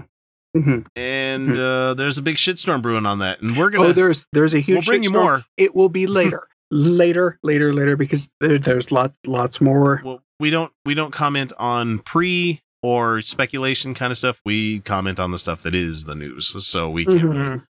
hmm 0.55 0.79
And 0.97 1.57
uh, 1.57 1.95
there's 1.95 2.19
a 2.19 2.23
big 2.23 2.37
shitstorm 2.37 2.83
brewing 2.83 3.07
on 3.07 3.21
that, 3.21 3.40
and 3.40 3.57
we're 3.57 3.71
gonna. 3.71 3.88
oh 3.88 3.92
there's 3.92 4.27
there's 4.33 4.55
a 4.55 4.59
huge 4.61 4.77
we'll 4.77 4.83
bring 4.83 5.03
you 5.03 5.11
more. 5.11 5.45
it 5.57 5.75
will 5.77 5.88
be 5.90 6.07
later 6.07 6.49
later 6.71 7.38
later 7.42 7.73
later 7.73 7.97
because 7.97 8.29
there, 8.40 8.59
there's 8.59 8.90
lots 8.90 9.14
lots 9.27 9.61
more 9.61 10.01
Well, 10.05 10.21
we 10.40 10.51
don't 10.51 10.73
we 10.85 10.95
don't 10.95 11.12
comment 11.12 11.53
on 11.59 11.99
pre 12.01 12.61
or 12.87 13.20
speculation 13.20 13.94
kind 13.94 14.12
of 14.12 14.16
stuff. 14.16 14.40
We 14.44 14.79
comment 14.81 15.18
on 15.18 15.33
the 15.33 15.38
stuff 15.38 15.62
that 15.64 15.75
is 15.75 16.05
the 16.05 16.14
news, 16.14 16.55
so 16.64 16.88
we 16.88 17.05
can't 17.05 17.22
really, 17.25 17.37
Mhm. 17.38 17.64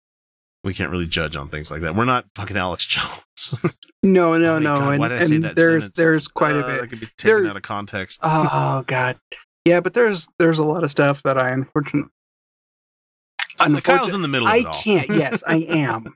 we 0.66 0.74
can't 0.74 0.92
really 0.92 1.06
judge 1.08 1.36
on 1.38 1.48
things 1.48 1.72
like 1.72 1.82
that. 1.82 1.96
We're 1.96 2.04
not 2.06 2.26
fucking 2.36 2.58
Alex 2.58 2.86
Jones. 2.88 3.60
no 4.04 4.38
no 4.38 4.56
Oh, 4.56 4.60
no 4.60 4.76
God, 4.78 4.90
and, 4.92 5.00
why 5.00 5.08
did 5.08 5.22
I 5.22 5.26
say 5.26 5.38
that 5.38 5.56
there's 5.56 5.84
sentence? 5.84 5.98
there's 5.98 6.28
quite 6.28 6.56
Uh, 6.56 6.60
a 6.60 6.64
bit 6.68 6.82
that 6.82 6.88
could 6.90 7.00
be 7.00 7.06
taken 7.18 7.44
There- 7.44 7.50
out 7.52 7.56
of 7.58 7.64
context. 7.64 8.20
Oh 8.24 8.84
god. 8.88 9.18
Yeah, 9.64 9.80
but 9.80 9.94
there's 9.94 10.28
there's 10.38 10.60
a 10.60 10.64
lot 10.66 10.84
of 10.84 10.92
stuff 10.92 11.24
that 11.24 11.38
I 11.38 11.50
unfortunately 11.52 12.10
Kyle's 13.84 14.14
in 14.14 14.22
the 14.22 14.28
middle 14.28 14.48
of 14.48 14.54
I 14.54 14.64
can't. 14.64 15.10
Yes, 15.10 15.42
I 15.48 15.56
am. 15.70 16.14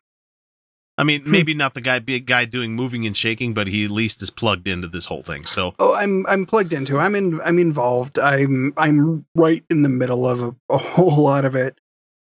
I 0.99 1.03
mean, 1.05 1.23
maybe 1.25 1.53
not 1.53 1.73
the 1.75 1.81
guy, 1.81 1.99
big 1.99 2.25
guy 2.25 2.43
doing 2.43 2.73
moving 2.75 3.05
and 3.05 3.15
shaking, 3.15 3.53
but 3.53 3.67
he 3.67 3.85
at 3.85 3.89
least 3.91 4.21
is 4.21 4.29
plugged 4.29 4.67
into 4.67 4.87
this 4.87 5.05
whole 5.05 5.23
thing. 5.23 5.45
So 5.45 5.73
Oh, 5.79 5.95
I'm 5.95 6.25
I'm 6.27 6.45
plugged 6.45 6.73
into. 6.73 6.99
I'm 6.99 7.15
in. 7.15 7.39
I'm 7.41 7.57
involved. 7.57 8.19
I'm 8.19 8.73
I'm 8.75 9.25
right 9.33 9.63
in 9.69 9.81
the 9.81 9.89
middle 9.89 10.27
of 10.29 10.41
a, 10.43 10.55
a 10.73 10.77
whole 10.77 11.23
lot 11.23 11.45
of 11.45 11.55
it. 11.55 11.79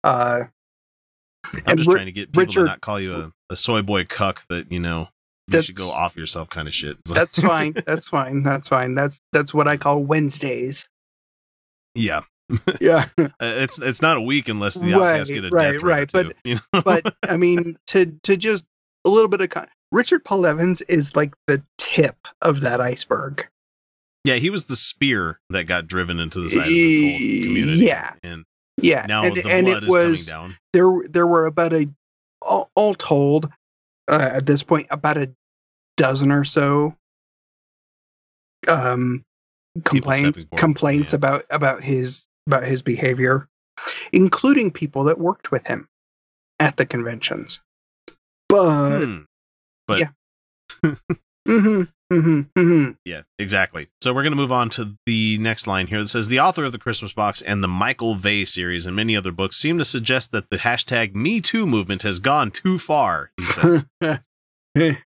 Uh, 0.03 0.45
I'm 1.67 1.75
just 1.77 1.89
Ri- 1.89 1.93
trying 1.95 2.05
to 2.05 2.11
get 2.13 2.31
people 2.31 2.41
Richard- 2.41 2.59
to 2.61 2.65
not 2.65 2.81
call 2.81 2.99
you 3.01 3.13
a, 3.15 3.33
a 3.49 3.55
soy 3.57 3.81
boy 3.81 4.05
cuck 4.05 4.45
that 4.47 4.71
you 4.71 4.79
know 4.79 5.09
you 5.51 5.61
should 5.61 5.75
go 5.75 5.89
off 5.89 6.15
yourself 6.15 6.49
kind 6.49 6.69
of 6.69 6.73
shit. 6.73 6.97
That's 7.05 7.37
fine. 7.39 7.73
That's 7.85 8.07
fine. 8.07 8.43
That's 8.43 8.69
fine. 8.69 8.95
That's 8.95 9.19
that's 9.33 9.53
what 9.53 9.67
I 9.67 9.75
call 9.75 10.05
Wednesdays. 10.05 10.87
yeah, 11.95 12.21
Yeah. 12.81 13.05
Uh, 13.17 13.29
it's 13.39 13.79
it's 13.79 14.01
not 14.01 14.17
a 14.17 14.21
week 14.21 14.49
unless 14.49 14.75
the 14.75 14.91
Right, 14.93 15.13
outcasts 15.21 15.31
get 15.31 15.45
a 15.45 15.49
right, 15.49 15.71
death 15.73 15.81
right, 15.83 16.09
two, 16.09 16.23
but- 16.23 16.35
you 16.43 16.55
know? 16.73 16.81
but 16.83 17.15
I 17.29 17.37
mean, 17.37 17.77
to 17.87 18.05
to 18.23 18.37
just 18.37 18.65
a 19.05 19.09
little 19.09 19.27
bit 19.29 19.41
of 19.41 19.49
con- 19.49 19.67
Richard 19.91 20.23
Paul 20.25 20.45
Evans 20.45 20.81
is 20.81 21.15
like 21.15 21.33
the 21.47 21.61
tip 21.77 22.15
of 22.41 22.61
that 22.61 22.81
iceberg. 22.81 23.47
yeah, 24.25 24.35
he 24.35 24.49
was 24.49 24.65
the 24.65 24.75
spear 24.75 25.39
that 25.49 25.65
got 25.65 25.87
driven 25.87 26.19
into 26.19 26.39
the 26.39 26.49
side 26.49 26.59
of 26.61 26.65
this 26.67 26.71
whole 27.01 27.17
community. 27.47 27.85
Yeah. 27.85 28.13
and 28.23 28.43
Yeah, 28.81 29.05
now 29.07 29.23
and, 29.23 29.35
the 29.35 29.47
and 29.49 29.65
blood 29.67 29.77
it 29.77 29.83
is 29.83 29.89
was 29.89 30.29
coming 30.29 30.49
down. 30.51 30.57
there. 30.73 31.07
there 31.09 31.27
were 31.27 31.45
about 31.45 31.73
a 31.73 31.87
all, 32.41 32.69
all 32.75 32.93
told 32.95 33.49
uh, 34.09 34.29
at 34.33 34.45
this 34.45 34.63
point 34.63 34.87
about 34.89 35.17
a 35.17 35.29
dozen 35.97 36.31
or 36.31 36.43
so 36.43 36.95
um 38.67 39.23
complaints 39.85 40.45
complaints 40.55 41.13
yeah. 41.13 41.17
about 41.17 41.45
about 41.49 41.83
his 41.83 42.25
about 42.47 42.63
his 42.63 42.81
behavior, 42.81 43.47
including 44.11 44.71
people 44.71 45.03
that 45.05 45.19
worked 45.19 45.51
with 45.51 45.65
him 45.67 45.87
at 46.59 46.77
the 46.77 46.85
conventions. 46.85 47.59
But 48.49 48.99
Hmm. 49.05 49.17
But 49.87 49.99
yeah. 49.99 50.09
mhm, 51.47 51.89
mhm, 52.11 52.49
mhm. 52.57 52.97
Yeah, 53.05 53.23
exactly. 53.39 53.89
So 54.01 54.13
we're 54.13 54.23
going 54.23 54.31
to 54.31 54.37
move 54.37 54.51
on 54.51 54.69
to 54.71 54.95
the 55.05 55.37
next 55.39 55.67
line 55.67 55.87
here 55.87 55.99
that 56.01 56.07
says 56.07 56.27
the 56.27 56.39
author 56.39 56.63
of 56.65 56.71
the 56.71 56.77
Christmas 56.77 57.13
box 57.13 57.41
and 57.41 57.63
the 57.63 57.67
Michael 57.67 58.15
Vey 58.15 58.45
series 58.45 58.85
and 58.85 58.95
many 58.95 59.15
other 59.15 59.31
books 59.31 59.57
seem 59.57 59.77
to 59.77 59.85
suggest 59.85 60.31
that 60.31 60.49
the 60.49 60.57
hashtag 60.57 61.15
Me 61.15 61.41
Too 61.41 61.65
movement 61.65 62.03
has 62.03 62.19
gone 62.19 62.51
too 62.51 62.79
far, 62.79 63.31
he 63.37 63.45
says. 63.45 63.85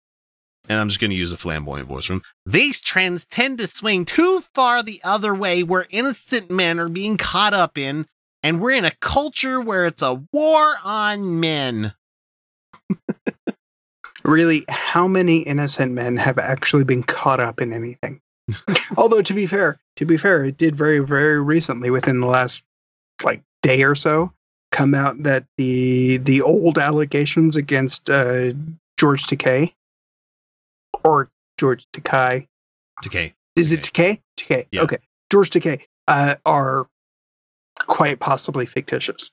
and 0.68 0.80
I'm 0.80 0.90
just 0.90 1.00
going 1.00 1.12
to 1.12 1.18
use 1.18 1.32
a 1.32 1.38
flamboyant 1.38 1.88
voice 1.88 2.06
from 2.06 2.22
These 2.46 2.82
trends 2.82 3.26
tend 3.26 3.58
to 3.60 3.68
swing 3.68 4.06
too 4.06 4.42
far 4.54 4.84
the 4.84 5.02
other 5.04 5.34
way 5.34 5.64
where 5.64 5.86
innocent 5.90 6.52
men 6.52 6.80
are 6.80 6.90
being 6.90 7.18
caught 7.18 7.54
up 7.54 7.78
in, 7.78 8.08
and 8.44 8.62
we're 8.62 8.72
in 8.72 8.86
a 8.86 8.96
culture 9.00 9.62
where 9.62 9.86
it's 9.86 10.02
a 10.02 10.22
war 10.34 10.76
on 10.84 11.40
men. 11.40 11.94
really, 14.24 14.66
how 14.68 15.08
many 15.08 15.40
innocent 15.40 15.94
men 15.94 16.18
have 16.18 16.38
actually 16.38 16.84
been 16.84 17.04
caught 17.04 17.40
up 17.40 17.62
in 17.62 17.74
anything? 17.74 18.22
Although 18.98 19.22
to 19.22 19.34
be 19.34 19.46
fair, 19.46 19.80
to 19.96 20.06
be 20.06 20.18
fair, 20.18 20.46
it 20.46 20.58
did 20.58 20.76
very, 20.76 21.00
very 21.00 21.42
recently, 21.42 21.90
within 21.90 22.20
the 22.20 22.28
last 22.28 22.64
like 23.24 23.42
day 23.62 23.84
or 23.84 23.96
so, 23.96 24.32
come 24.72 24.94
out 24.94 25.24
that 25.24 25.46
the 25.58 26.18
the 26.18 26.42
old 26.42 26.78
allegations 26.78 27.56
against 27.56 28.10
uh, 28.10 28.54
George 28.98 29.26
Takei 29.26 29.74
or 31.04 31.30
George 31.58 31.86
Takai 31.94 32.48
Decay. 33.02 33.34
is 33.56 33.72
it 33.72 33.82
Takei? 33.82 34.22
Takei. 34.38 34.66
Yeah. 34.72 34.82
Okay, 34.82 34.98
George 35.32 35.50
Takei 35.50 35.82
uh, 36.08 36.36
are 36.46 36.88
quite 37.80 38.20
possibly 38.20 38.66
fictitious. 38.66 39.32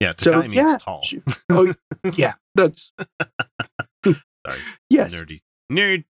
Yeah, 0.00 0.14
So, 0.18 0.40
means 0.42 0.54
yeah, 0.54 0.76
tall. 0.80 1.04
oh, 1.50 1.72
yeah, 2.14 2.34
that's 2.54 2.92
Sorry. 4.04 4.58
yes. 4.90 5.14
Nerdy. 5.14 5.42
Nerd. 5.70 6.04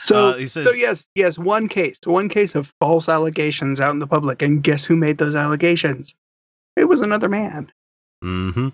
So, 0.00 0.30
Uh, 0.30 0.36
he 0.36 0.46
says- 0.46 0.64
so 0.66 0.72
yes, 0.72 1.06
yes, 1.14 1.38
one 1.38 1.68
case, 1.68 1.98
one 2.04 2.28
case 2.28 2.54
of 2.54 2.72
false 2.78 3.08
allegations 3.08 3.80
out 3.80 3.90
in 3.92 3.98
the 4.00 4.06
public, 4.06 4.42
and 4.42 4.62
guess 4.62 4.84
who 4.84 4.96
made 4.96 5.18
those 5.18 5.34
allegations? 5.34 6.14
It 6.76 6.84
was 6.88 7.00
another 7.00 7.28
man. 7.28 7.72
hmm 8.22 8.68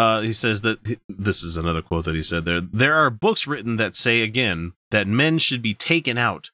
Uh, 0.00 0.22
he 0.22 0.32
says 0.32 0.62
that 0.62 0.78
this 1.08 1.42
is 1.42 1.58
another 1.58 1.82
quote 1.82 2.06
that 2.06 2.14
he 2.14 2.22
said 2.22 2.46
there. 2.46 2.62
There 2.62 2.94
are 2.94 3.10
books 3.10 3.46
written 3.46 3.76
that 3.76 3.94
say 3.94 4.22
again 4.22 4.72
that 4.90 5.06
men 5.06 5.38
should 5.38 5.60
be 5.60 5.74
taken 5.74 6.16
out, 6.16 6.50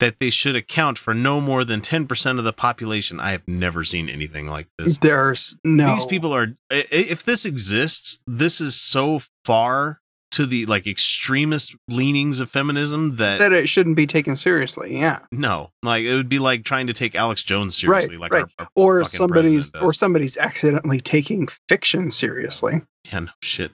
that 0.00 0.18
they 0.18 0.30
should 0.30 0.56
account 0.56 0.98
for 0.98 1.14
no 1.14 1.40
more 1.40 1.64
than 1.64 1.80
ten 1.80 2.08
percent 2.08 2.40
of 2.40 2.44
the 2.44 2.52
population. 2.52 3.20
I 3.20 3.30
have 3.30 3.46
never 3.46 3.84
seen 3.84 4.08
anything 4.08 4.48
like 4.48 4.66
this. 4.78 4.98
There's 4.98 5.56
no 5.62 5.94
These 5.94 6.06
people 6.06 6.34
are. 6.34 6.56
If 6.70 7.22
this 7.22 7.44
exists, 7.44 8.18
this 8.26 8.60
is 8.60 8.74
so 8.74 9.22
far 9.44 10.00
to 10.32 10.46
the 10.46 10.66
like 10.66 10.86
extremist 10.86 11.74
leanings 11.88 12.40
of 12.40 12.50
feminism 12.50 13.16
that, 13.16 13.38
that 13.38 13.52
it 13.52 13.68
shouldn't 13.68 13.96
be 13.96 14.06
taken 14.06 14.36
seriously. 14.36 14.98
Yeah, 14.98 15.20
no, 15.32 15.70
like 15.82 16.04
it 16.04 16.14
would 16.14 16.28
be 16.28 16.38
like 16.38 16.64
trying 16.64 16.86
to 16.88 16.92
take 16.92 17.14
Alex 17.14 17.42
Jones 17.42 17.76
seriously, 17.76 18.16
right, 18.16 18.20
like 18.20 18.32
right. 18.32 18.44
our, 18.58 18.66
our 18.66 19.00
or 19.00 19.04
somebody's 19.04 19.72
or 19.76 19.92
somebody's 19.92 20.36
accidentally 20.36 21.00
taking 21.00 21.48
fiction 21.68 22.10
seriously. 22.10 22.82
Yeah, 23.10 23.20
no 23.20 23.32
shit. 23.42 23.72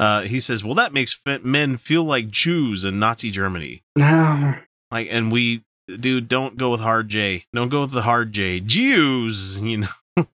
Uh, 0.00 0.22
he 0.22 0.40
says, 0.40 0.64
"Well, 0.64 0.74
that 0.74 0.92
makes 0.92 1.18
men 1.42 1.76
feel 1.76 2.04
like 2.04 2.30
Jews 2.30 2.84
in 2.84 2.98
Nazi 2.98 3.30
Germany." 3.30 3.82
No, 3.96 4.54
Like, 4.92 5.08
and 5.10 5.32
we, 5.32 5.64
dude, 5.88 6.28
don't 6.28 6.58
go 6.58 6.70
with 6.70 6.80
hard 6.80 7.08
J. 7.08 7.46
Don't 7.54 7.70
go 7.70 7.80
with 7.80 7.92
the 7.92 8.02
hard 8.02 8.32
J. 8.32 8.60
Jews, 8.60 9.58
you 9.58 9.78
know. 9.78 9.88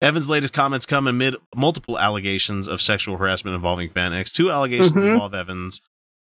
Evans' 0.00 0.28
latest 0.28 0.52
comments 0.52 0.86
come 0.86 1.06
amid 1.08 1.34
multiple 1.56 1.98
allegations 1.98 2.68
of 2.68 2.80
sexual 2.80 3.16
harassment 3.16 3.54
involving 3.56 3.90
FanX. 3.90 4.30
Two 4.32 4.50
allegations 4.50 4.92
Mhm. 5.02 5.12
involve 5.12 5.34
Evans, 5.34 5.80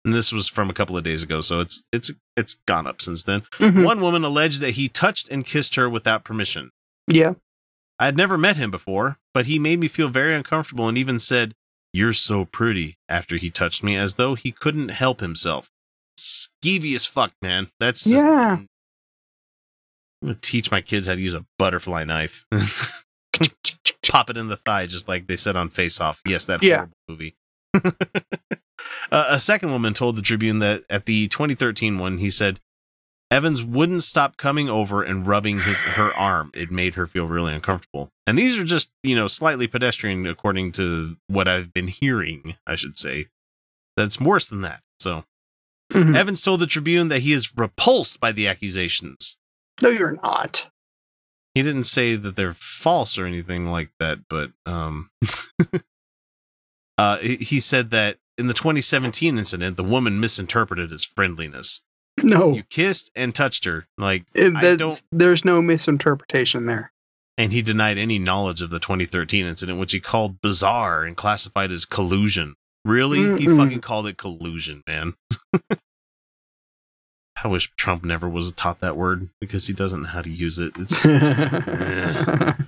and 0.05 0.13
this 0.13 0.33
was 0.33 0.49
from 0.49 0.69
a 0.69 0.75
couple 0.75 0.97
of 0.97 1.05
days 1.05 1.23
ago, 1.23 1.41
so 1.41 1.61
it's 1.61 1.83
it's 1.93 2.11
it's 2.37 2.55
gone 2.67 2.87
up 2.89 3.01
since 3.01 3.23
then. 3.23 3.43
Mhm. 3.59 3.85
One 3.85 4.01
woman 4.01 4.25
alleged 4.25 4.61
that 4.61 4.73
he 4.73 4.89
touched 4.89 5.29
and 5.29 5.47
kissed 5.47 5.77
her 5.77 5.89
without 5.89 6.25
permission. 6.25 6.71
yeah, 7.09 7.35
I 7.99 8.07
had 8.07 8.17
never 8.17 8.37
met 8.37 8.57
him 8.57 8.71
before, 8.73 9.19
but 9.35 9.47
he 9.47 9.59
made 9.61 9.79
me 9.79 9.87
feel 9.89 10.09
very 10.09 10.35
uncomfortable 10.35 10.89
and 10.89 10.99
even 10.99 11.19
said, 11.21 11.55
You're 11.93 12.15
so 12.15 12.45
pretty 12.47 12.97
after 13.09 13.37
he 13.37 13.51
touched 13.51 13.83
me, 13.83 13.97
as 13.97 14.15
though 14.15 14.35
he 14.35 14.51
couldn't 14.51 14.89
help 14.89 15.21
himself. 15.21 15.71
Skeevy 16.19 16.95
as 16.95 17.05
fuck, 17.07 17.33
man. 17.43 17.71
That's 17.79 18.03
just, 18.05 18.17
Yeah. 18.17 18.53
I'm 18.57 18.69
gonna 20.23 20.35
teach 20.41 20.71
my 20.71 20.81
kids 20.81 21.07
how 21.07 21.15
to 21.15 21.21
use 21.21 21.35
a 21.35 21.45
butterfly 21.59 22.05
knife. 22.05 22.45
Pop 24.09 24.29
it 24.31 24.37
in 24.37 24.49
the 24.49 24.57
thigh, 24.57 24.87
just 24.87 25.09
like 25.09 25.27
they 25.27 25.37
said 25.37 25.57
on 25.57 25.69
Face 25.69 26.01
Off. 26.01 26.21
Yes, 26.27 26.45
that 26.47 26.63
Yeah. 26.63 26.77
horrible 26.77 26.95
movie. 27.09 27.37
uh, 29.11 29.27
a 29.29 29.41
second 29.41 29.71
woman 29.71 29.95
told 29.95 30.17
the 30.17 30.23
Tribune 30.23 30.59
that 30.61 30.83
at 30.91 31.07
the 31.07 31.29
2013 31.29 31.99
one, 31.99 32.19
he 32.19 32.31
said, 32.31 32.61
Evans 33.31 33.63
wouldn't 33.63 34.05
stop 34.05 34.37
coming 34.37 34.69
over 34.69 35.03
and 35.03 35.27
rubbing 35.27 35.61
his 35.61 35.79
her 35.83 36.13
arm. 36.15 36.51
It 36.53 36.71
made 36.71 36.97
her 36.97 37.07
feel 37.07 37.27
really 37.27 37.55
uncomfortable. 37.55 38.11
And 38.27 38.37
these 38.39 38.59
are 38.59 38.65
just, 38.65 38.91
you 39.03 39.15
know, 39.17 39.27
slightly 39.27 39.67
pedestrian 39.67 40.27
according 40.27 40.73
to 40.73 41.17
what 41.29 41.49
I've 41.49 41.73
been 41.73 41.89
hearing, 41.89 42.57
I 42.67 42.75
should 42.75 42.99
say. 42.99 43.29
That's 43.97 44.21
worse 44.21 44.47
than 44.49 44.61
that. 44.63 44.81
So 45.01 45.25
Mhm. 45.93 46.15
Evans 46.17 46.43
told 46.43 46.61
the 46.61 46.67
Tribune 46.67 47.09
that 47.09 47.21
he 47.21 47.33
is 47.33 47.57
repulsed 47.57 48.21
by 48.21 48.33
the 48.33 48.49
accusations. 48.49 49.37
no, 49.81 49.89
you're 49.89 50.19
not. 50.23 50.71
He 51.55 51.63
didn't 51.63 51.85
say 51.85 52.17
that 52.17 52.35
they're 52.37 52.55
false 52.55 53.19
or 53.19 53.27
anything 53.27 53.67
like 53.67 53.91
that, 53.99 54.21
but 54.29 54.53
um 54.67 55.11
uh 56.99 57.19
he 57.19 57.37
he 57.37 57.61
said 57.61 57.91
that 57.91 58.19
in 58.39 58.47
the 58.47 58.55
2017 58.55 59.37
incident, 59.39 59.77
the 59.77 59.85
woman 59.85 60.19
misinterpreted 60.21 60.91
his 60.91 61.05
friendliness. 61.05 61.83
No, 62.23 62.53
You 62.55 62.63
kissed 62.65 63.11
and 63.15 63.35
touched 63.35 63.65
her, 63.65 63.87
like 63.99 64.25
It- 64.35 65.01
there's 65.11 65.45
no 65.45 65.63
misinterpretation 65.63 66.67
there. 66.67 66.93
and 67.39 67.53
he 67.53 67.63
denied 67.63 67.99
any 67.99 68.19
knowledge 68.19 68.61
of 68.63 68.71
the 68.71 68.79
2013 68.81 69.47
incident, 69.47 69.79
which 69.79 69.93
he 69.93 70.01
called 70.01 70.41
bizarre 70.43 71.05
and 71.05 71.17
classified 71.17 71.73
as 71.73 71.85
collusion. 71.87 72.55
Really? 72.85 73.19
He 73.39 73.47
Mm-mm. 73.47 73.57
fucking 73.57 73.81
called 73.81 74.07
it 74.09 74.17
collusion, 74.19 74.83
man. 74.87 75.15
I 77.45 77.49
wish 77.49 77.73
Trump 77.77 78.05
never 78.05 78.29
was 78.29 78.53
taught 78.53 78.81
that 78.81 78.97
word 78.97 79.29
because 79.41 79.67
he 79.67 79.73
doesn't 79.73 80.03
know 80.03 80.09
how 80.09 80.23
to 80.23 80.31
use 80.31 80.59
it. 80.59 80.75
It's 80.79 81.03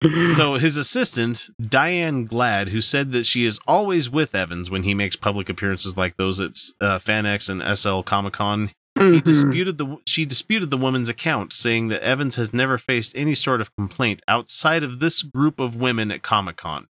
so 0.36 0.54
his 0.54 0.76
assistant, 0.76 1.48
Diane 1.60 2.24
Glad, 2.26 2.68
who 2.68 2.80
said 2.80 3.12
that 3.12 3.26
she 3.26 3.44
is 3.44 3.58
always 3.66 4.08
with 4.08 4.34
Evans 4.34 4.70
when 4.70 4.84
he 4.84 4.94
makes 4.94 5.16
public 5.16 5.48
appearances 5.48 5.96
like 5.96 6.16
those 6.16 6.40
at 6.40 6.52
uh, 6.80 6.98
FanX 6.98 7.48
and 7.48 7.76
SL 7.76 8.02
Comic 8.02 8.34
Con, 8.34 8.70
he 8.96 9.02
Mhm. 9.02 9.24
disputed 9.24 9.78
the 9.78 9.96
she 10.06 10.24
disputed 10.24 10.70
the 10.70 10.76
woman's 10.76 11.08
account, 11.08 11.52
saying 11.52 11.88
that 11.88 12.02
Evans 12.02 12.36
has 12.36 12.52
never 12.52 12.78
faced 12.78 13.12
any 13.14 13.34
sort 13.34 13.60
of 13.60 13.74
complaint 13.76 14.22
outside 14.28 14.82
of 14.82 15.00
this 15.00 15.22
group 15.22 15.60
of 15.60 15.76
women 15.76 16.10
at 16.10 16.22
Comic 16.22 16.56
Con. 16.56 16.86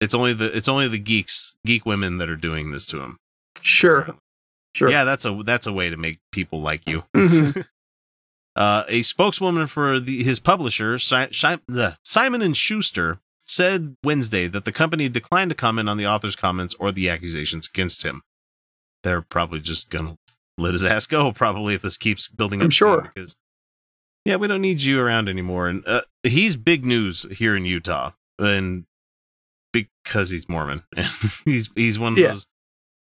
It's 0.00 0.14
only 0.14 0.32
the 0.32 0.54
it's 0.56 0.68
only 0.68 0.88
the 0.88 0.98
geeks 0.98 1.56
geek 1.66 1.84
women 1.84 2.18
that 2.18 2.28
are 2.28 2.36
doing 2.36 2.70
this 2.70 2.86
to 2.86 3.02
him. 3.02 3.16
Sure, 3.62 4.14
sure. 4.74 4.90
Yeah, 4.90 5.04
that's 5.04 5.24
a 5.24 5.42
that's 5.44 5.66
a 5.66 5.72
way 5.72 5.90
to 5.90 5.96
make 5.96 6.18
people 6.32 6.60
like 6.60 6.88
you. 6.88 7.04
Mhm. 7.14 7.66
Uh, 8.56 8.82
a 8.88 9.02
spokeswoman 9.02 9.64
for 9.68 10.00
the, 10.00 10.24
his 10.24 10.40
publisher, 10.40 10.98
si- 10.98 11.28
the 11.68 11.96
Simon 12.04 12.42
and 12.42 12.56
Schuster, 12.56 13.20
said 13.46 13.94
Wednesday 14.02 14.48
that 14.48 14.64
the 14.64 14.72
company 14.72 15.08
declined 15.08 15.50
to 15.50 15.54
comment 15.54 15.88
on 15.88 15.96
the 15.96 16.06
author's 16.06 16.34
comments 16.34 16.74
or 16.80 16.90
the 16.90 17.08
accusations 17.08 17.68
against 17.72 18.02
him. 18.02 18.22
They're 19.04 19.22
probably 19.22 19.60
just 19.60 19.88
gonna 19.88 20.16
let 20.58 20.72
his 20.72 20.84
ass 20.84 21.06
go, 21.06 21.30
probably 21.32 21.74
if 21.74 21.82
this 21.82 21.96
keeps 21.96 22.28
building 22.28 22.60
up. 22.60 22.64
I'm 22.64 22.70
sure. 22.70 23.10
because 23.14 23.36
yeah, 24.24 24.34
we 24.36 24.48
don't 24.48 24.60
need 24.60 24.82
you 24.82 25.00
around 25.00 25.28
anymore. 25.28 25.68
And 25.68 25.86
uh, 25.86 26.02
he's 26.24 26.56
big 26.56 26.84
news 26.84 27.26
here 27.30 27.54
in 27.54 27.64
Utah, 27.64 28.10
and 28.38 28.84
because 29.72 30.30
he's 30.30 30.48
Mormon, 30.48 30.82
and 30.96 31.06
he's 31.44 31.70
he's 31.76 31.98
one 32.00 32.14
of 32.14 32.18
Yeah. 32.18 32.28
those 32.32 32.46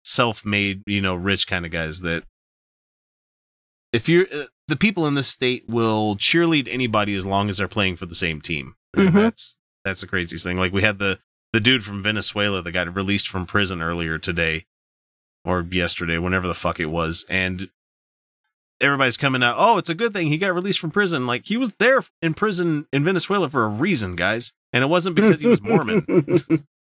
self-made, 0.08 0.82
you 0.86 1.00
know, 1.00 1.14
rich 1.14 1.46
kind 1.46 1.64
of 1.66 1.70
guys 1.70 2.00
that 2.00 2.24
if 3.92 4.08
you're 4.08 4.26
uh, 4.32 4.44
the 4.68 4.76
people 4.76 5.06
in 5.06 5.14
this 5.14 5.28
state 5.28 5.64
will 5.68 6.16
cheerlead 6.16 6.68
anybody 6.70 7.14
as 7.14 7.24
long 7.26 7.48
as 7.48 7.58
they're 7.58 7.68
playing 7.68 7.96
for 7.96 8.06
the 8.06 8.14
same 8.14 8.40
team. 8.40 8.74
Mhm. 8.96 9.12
That's 9.12 9.58
that's 9.84 10.00
the 10.00 10.06
craziest 10.06 10.44
thing. 10.44 10.56
Like 10.58 10.72
we 10.72 10.82
had 10.82 10.98
the 10.98 11.18
the 11.52 11.60
dude 11.60 11.84
from 11.84 12.02
Venezuela 12.02 12.62
that 12.62 12.72
got 12.72 12.94
released 12.94 13.28
from 13.28 13.46
prison 13.46 13.80
earlier 13.80 14.18
today 14.18 14.66
or 15.44 15.66
yesterday, 15.70 16.18
whenever 16.18 16.46
the 16.46 16.54
fuck 16.54 16.78
it 16.80 16.86
was, 16.86 17.24
and 17.30 17.70
everybody's 18.80 19.16
coming 19.16 19.42
out. 19.42 19.56
Oh, 19.58 19.78
it's 19.78 19.88
a 19.90 19.94
good 19.94 20.12
thing 20.12 20.26
he 20.28 20.36
got 20.36 20.54
released 20.54 20.78
from 20.78 20.90
prison. 20.90 21.26
Like 21.26 21.46
he 21.46 21.56
was 21.56 21.72
there 21.78 22.02
in 22.20 22.34
prison 22.34 22.86
in 22.92 23.04
Venezuela 23.04 23.48
for 23.48 23.64
a 23.64 23.68
reason, 23.68 24.16
guys, 24.16 24.52
and 24.72 24.84
it 24.84 24.88
wasn't 24.88 25.16
because 25.16 25.40
he 25.40 25.48
was 25.48 25.62
Mormon. 25.62 26.04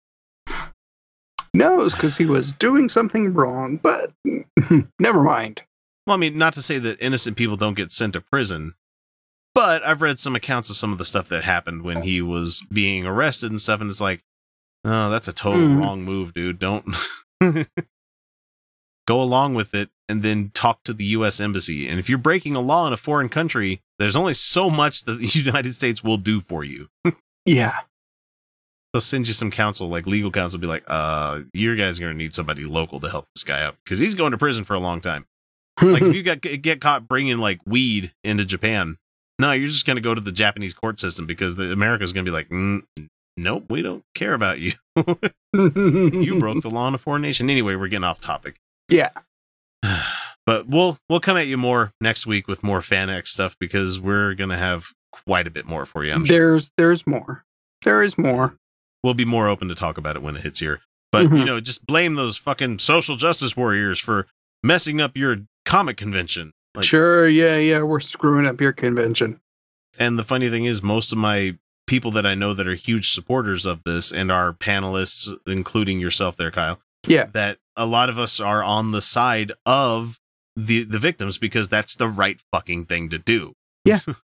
no, 1.57 1.79
it 1.81 1.83
was 1.83 1.93
because 1.95 2.15
he 2.17 2.25
was 2.25 2.53
doing 2.53 2.87
something 2.89 3.33
wrong, 3.33 3.77
but 3.81 4.11
never 4.99 5.23
mind. 5.23 5.63
Well, 6.05 6.15
I 6.15 6.17
mean, 6.19 6.37
not 6.37 6.53
to 6.53 6.61
say 6.61 6.77
that 6.79 7.01
innocent 7.01 7.35
people 7.37 7.57
don't 7.57 7.75
get 7.75 7.91
sent 7.91 8.13
to 8.13 8.21
prison, 8.21 8.75
but 9.53 9.83
I've 9.83 10.01
read 10.01 10.19
some 10.19 10.35
accounts 10.35 10.69
of 10.69 10.77
some 10.77 10.91
of 10.91 10.97
the 10.99 11.05
stuff 11.05 11.27
that 11.29 11.43
happened 11.43 11.81
when 11.81 12.03
he 12.03 12.21
was 12.21 12.63
being 12.71 13.05
arrested 13.05 13.49
and 13.49 13.59
stuff, 13.59 13.81
and 13.81 13.89
it's 13.89 13.99
like, 13.99 14.23
oh, 14.85 15.09
that's 15.09 15.27
a 15.27 15.33
total 15.33 15.61
Mhm. 15.67 15.79
wrong 15.79 16.03
move, 16.03 16.33
dude. 16.33 16.59
Don't 16.59 16.85
go 19.07 19.21
along 19.21 19.53
with 19.53 19.73
it 19.73 19.89
and 20.09 20.21
then 20.23 20.51
talk 20.53 20.83
to 20.83 20.93
the 20.93 21.05
U.S. 21.05 21.39
Embassy. 21.39 21.87
And 21.87 21.99
if 21.99 22.07
you're 22.09 22.17
breaking 22.17 22.55
a 22.55 22.59
law 22.61 22.87
in 22.87 22.93
a 22.93 22.97
foreign 22.97 23.29
country, 23.29 23.81
there's 23.99 24.15
only 24.15 24.33
so 24.33 24.69
much 24.69 25.03
that 25.05 25.19
the 25.19 25.27
United 25.39 25.73
States 25.73 26.03
will 26.03 26.17
do 26.17 26.39
for 26.39 26.63
you. 26.63 26.89
Yeah. 27.45 27.79
They'll 28.93 29.01
send 29.01 29.27
you 29.27 29.33
some 29.33 29.51
counsel, 29.51 29.89
like 29.89 30.07
legal 30.07 30.31
counsel, 30.31 30.59
be 30.59 30.67
like, 30.67 30.83
uh, 30.87 31.41
your 31.53 31.75
guys 31.75 31.99
are 31.99 32.03
going 32.03 32.13
to 32.13 32.17
need 32.17 32.33
somebody 32.33 32.63
local 32.63 32.99
to 33.01 33.09
help 33.09 33.25
this 33.35 33.43
guy 33.43 33.61
out 33.61 33.75
because 33.83 33.99
he's 33.99 34.15
going 34.15 34.31
to 34.31 34.37
prison 34.37 34.63
for 34.63 34.75
a 34.75 34.79
long 34.79 35.01
time. 35.01 35.25
like 35.81 36.01
if 36.01 36.15
you 36.15 36.23
got 36.23 36.41
get 36.41 36.81
caught 36.81 37.07
bringing 37.07 37.37
like 37.37 37.59
weed 37.65 38.13
into 38.23 38.45
Japan, 38.45 38.97
no, 39.39 39.51
you're 39.51 39.67
just 39.67 39.85
gonna 39.85 40.01
go 40.01 40.15
to 40.15 40.21
the 40.21 40.31
Japanese 40.31 40.73
court 40.73 40.99
system 40.99 41.25
because 41.25 41.55
the 41.55 41.71
America's 41.71 42.11
gonna 42.13 42.23
be 42.25 42.31
like, 42.31 42.49
mm, 42.49 42.81
nope, 43.35 43.65
we 43.69 43.81
don't 43.81 44.03
care 44.15 44.33
about 44.33 44.59
you. 44.59 44.73
you 45.53 46.39
broke 46.39 46.61
the 46.63 46.69
law 46.71 46.87
in 46.87 46.95
a 46.95 46.97
foreign 46.97 47.21
nation. 47.21 47.49
Anyway, 47.49 47.75
we're 47.75 47.87
getting 47.87 48.03
off 48.03 48.19
topic, 48.19 48.55
Yeah. 48.89 49.09
but 50.45 50.67
we'll 50.67 50.97
we'll 51.09 51.19
come 51.19 51.37
at 51.37 51.45
you 51.47 51.57
more 51.57 51.91
next 52.01 52.25
week 52.25 52.47
with 52.47 52.63
more 52.63 52.79
FanX 52.79 53.27
stuff 53.27 53.55
because 53.59 53.99
we're 53.99 54.33
gonna 54.33 54.57
have 54.57 54.87
quite 55.11 55.45
a 55.45 55.51
bit 55.51 55.65
more 55.65 55.85
for 55.85 56.03
you. 56.03 56.13
I'm 56.13 56.25
sure 56.25 56.37
There's 56.37 56.71
there's 56.77 57.05
more. 57.05 57.43
There 57.83 58.01
is 58.01 58.17
more. 58.17 58.57
We'll 59.07 59.13
be 59.13 59.23
more 59.23 59.47
open 59.47 59.69
to 59.69 59.75
talk 59.75 59.97
about 59.97 60.17
it 60.17 60.21
when 60.21 60.35
it 60.35 60.41
hits 60.41 60.59
here. 60.59 60.81
But 61.13 61.23
you 61.23 61.29
Mhm. 61.29 61.45
know, 61.45 61.59
just 61.61 61.85
blame 61.85 62.15
those 62.15 62.35
fucking 62.35 62.79
social 62.79 63.15
justice 63.15 63.55
warriors 63.55 63.99
for 63.99 64.27
messing 64.61 64.99
up 64.99 65.15
your 65.15 65.37
comic 65.65 65.95
convention. 65.95 66.51
Like, 66.75 66.83
sure, 66.83 67.25
yeah, 67.25 67.55
yeah, 67.55 67.79
we're 67.83 68.01
screwing 68.01 68.45
up 68.45 68.59
your 68.59 68.73
convention. 68.73 69.39
And 69.97 70.19
the 70.19 70.25
funny 70.25 70.49
thing 70.49 70.65
is, 70.65 70.83
most 70.83 71.13
of 71.13 71.17
my 71.17 71.57
people 71.87 72.11
that 72.11 72.25
I 72.25 72.35
know 72.35 72.53
that 72.53 72.67
are 72.67 72.75
huge 72.75 73.11
supporters 73.11 73.65
of 73.65 73.81
this 73.85 74.11
and 74.11 74.29
are 74.29 74.51
panelists, 74.51 75.33
including 75.47 76.01
yourself 76.01 76.35
there, 76.35 76.51
Kyle, 76.51 76.81
Yeah. 77.07 77.27
that 77.31 77.59
a 77.77 77.85
lot 77.85 78.09
of 78.09 78.19
us 78.19 78.41
are 78.41 78.61
on 78.61 78.91
the 78.91 79.01
side 79.01 79.53
of 79.65 80.19
the 80.57 80.83
the 80.83 80.99
victims 80.99 81.37
because 81.37 81.69
that's 81.69 81.95
the 81.95 82.09
right 82.09 82.41
fucking 82.51 82.87
thing 82.87 83.09
to 83.11 83.17
do. 83.17 83.53
Yeah. 83.85 84.01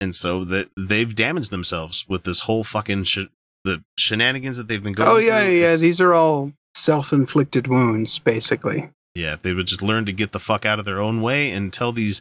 and 0.00 0.14
so 0.14 0.44
that 0.44 0.68
they've 0.78 1.14
damaged 1.14 1.50
themselves 1.50 2.04
with 2.08 2.24
this 2.24 2.40
whole 2.40 2.64
fucking 2.64 3.04
sh- 3.04 3.26
the 3.64 3.82
shenanigans 3.98 4.56
that 4.58 4.68
they've 4.68 4.82
been 4.82 4.92
going 4.92 5.08
Oh 5.08 5.16
yeah, 5.16 5.40
through. 5.44 5.52
yeah. 5.54 5.64
It's- 5.66 5.80
These 5.80 6.00
are 6.00 6.12
all 6.14 6.52
self-inflicted 6.74 7.66
wounds, 7.66 8.18
basically. 8.18 8.90
Yeah, 9.14 9.34
if 9.34 9.42
they 9.42 9.52
would 9.54 9.66
just 9.68 9.82
learn 9.82 10.06
to 10.06 10.12
get 10.12 10.32
the 10.32 10.40
fuck 10.40 10.66
out 10.66 10.78
of 10.78 10.84
their 10.84 11.00
own 11.00 11.22
way 11.22 11.50
and 11.52 11.72
tell 11.72 11.92
these 11.92 12.20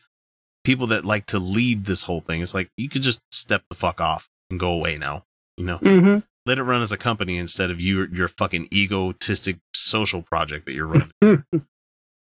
people 0.64 0.88
that 0.88 1.04
like 1.04 1.26
to 1.28 1.40
lead 1.40 1.86
this 1.86 2.04
whole 2.04 2.22
thing, 2.22 2.42
it's 2.42 2.54
like 2.54 2.70
you 2.78 2.88
could 2.88 3.02
just 3.02 3.20
step 3.32 3.64
the 3.70 3.76
fuck 3.76 4.00
off 4.00 4.30
and 4.50 4.60
go 4.60 4.72
away 4.72 4.98
now. 4.98 5.26
You 5.58 5.66
know, 5.66 5.78
Mm-hmm. 5.80 6.20
let 6.46 6.58
it 6.60 6.64
run 6.64 6.82
as 6.82 6.92
a 6.92 6.98
company 6.98 7.38
instead 7.38 7.72
of 7.72 7.82
you 7.82 8.06
your 8.12 8.28
fucking 8.28 8.68
egotistic 8.72 9.58
social 9.74 10.22
project 10.22 10.66
that 10.68 10.74
you're 10.74 10.88
running. 10.88 11.44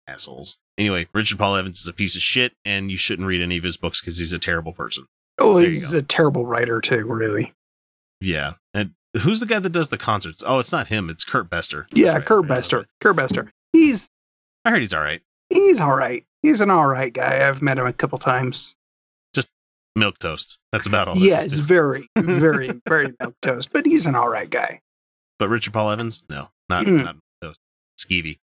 Assholes. 0.07 0.57
Anyway, 0.77 1.07
Richard 1.13 1.37
Paul 1.37 1.55
Evans 1.55 1.81
is 1.81 1.87
a 1.87 1.93
piece 1.93 2.15
of 2.15 2.21
shit, 2.21 2.53
and 2.65 2.89
you 2.89 2.97
shouldn't 2.97 3.27
read 3.27 3.41
any 3.41 3.57
of 3.57 3.63
his 3.63 3.77
books 3.77 4.01
because 4.01 4.17
he's 4.17 4.33
a 4.33 4.39
terrible 4.39 4.73
person. 4.73 5.05
Oh, 5.39 5.59
There 5.59 5.69
he's 5.69 5.93
a 5.93 6.01
terrible 6.01 6.45
writer 6.45 6.81
too, 6.81 7.05
really. 7.05 7.53
Yeah, 8.21 8.53
and 8.73 8.91
who's 9.21 9.39
the 9.39 9.45
guy 9.45 9.59
that 9.59 9.69
does 9.71 9.89
the 9.89 9.97
concerts? 9.97 10.43
Oh, 10.45 10.59
it's 10.59 10.71
not 10.71 10.87
him. 10.87 11.09
It's 11.09 11.23
Kurt 11.23 11.49
Bestor. 11.49 11.87
That's 11.89 11.99
Yeah, 12.01 12.13
right, 12.13 12.25
Kurt 12.25 12.43
forgot 12.43 12.55
Bestor. 12.57 12.77
that. 12.79 12.87
Kurt 13.01 13.15
Bestor. 13.15 13.51
He's 13.73 14.07
I 14.65 14.71
heard 14.71 14.81
he's 14.81 14.93
all 14.93 15.01
right. 15.03 15.21
he's 15.49 15.79
all 15.79 15.95
right. 15.95 16.25
He's 16.41 16.59
an 16.61 16.69
all 16.69 16.87
right 16.87 17.11
guy. 17.13 17.47
I've 17.47 17.61
met 17.61 17.77
him 17.77 17.85
a 17.85 17.93
couple 17.93 18.17
times. 18.19 18.75
Just 19.33 19.49
milk 19.95 20.19
toast. 20.19 20.57
That's 20.71 20.87
about 20.87 21.07
all. 21.07 21.17
Yeah, 21.17 21.39
is 21.41 21.53
it's 21.53 21.61
very, 21.61 22.07
very, 22.17 22.71
very 22.87 23.13
milk 23.19 23.35
toast, 23.41 23.71
but 23.73 23.85
he's 23.85 24.05
an 24.05 24.15
all 24.15 24.29
right 24.29 24.49
guy. 24.49 24.79
But 25.37 25.47
Richard 25.49 25.73
Paul 25.73 25.91
Evans, 25.91 26.23
no, 26.29 26.49
not 26.67 26.85
Mm. 26.85 27.03
not 27.05 27.15
those. 27.41 27.55
Skeevy. 27.99 28.37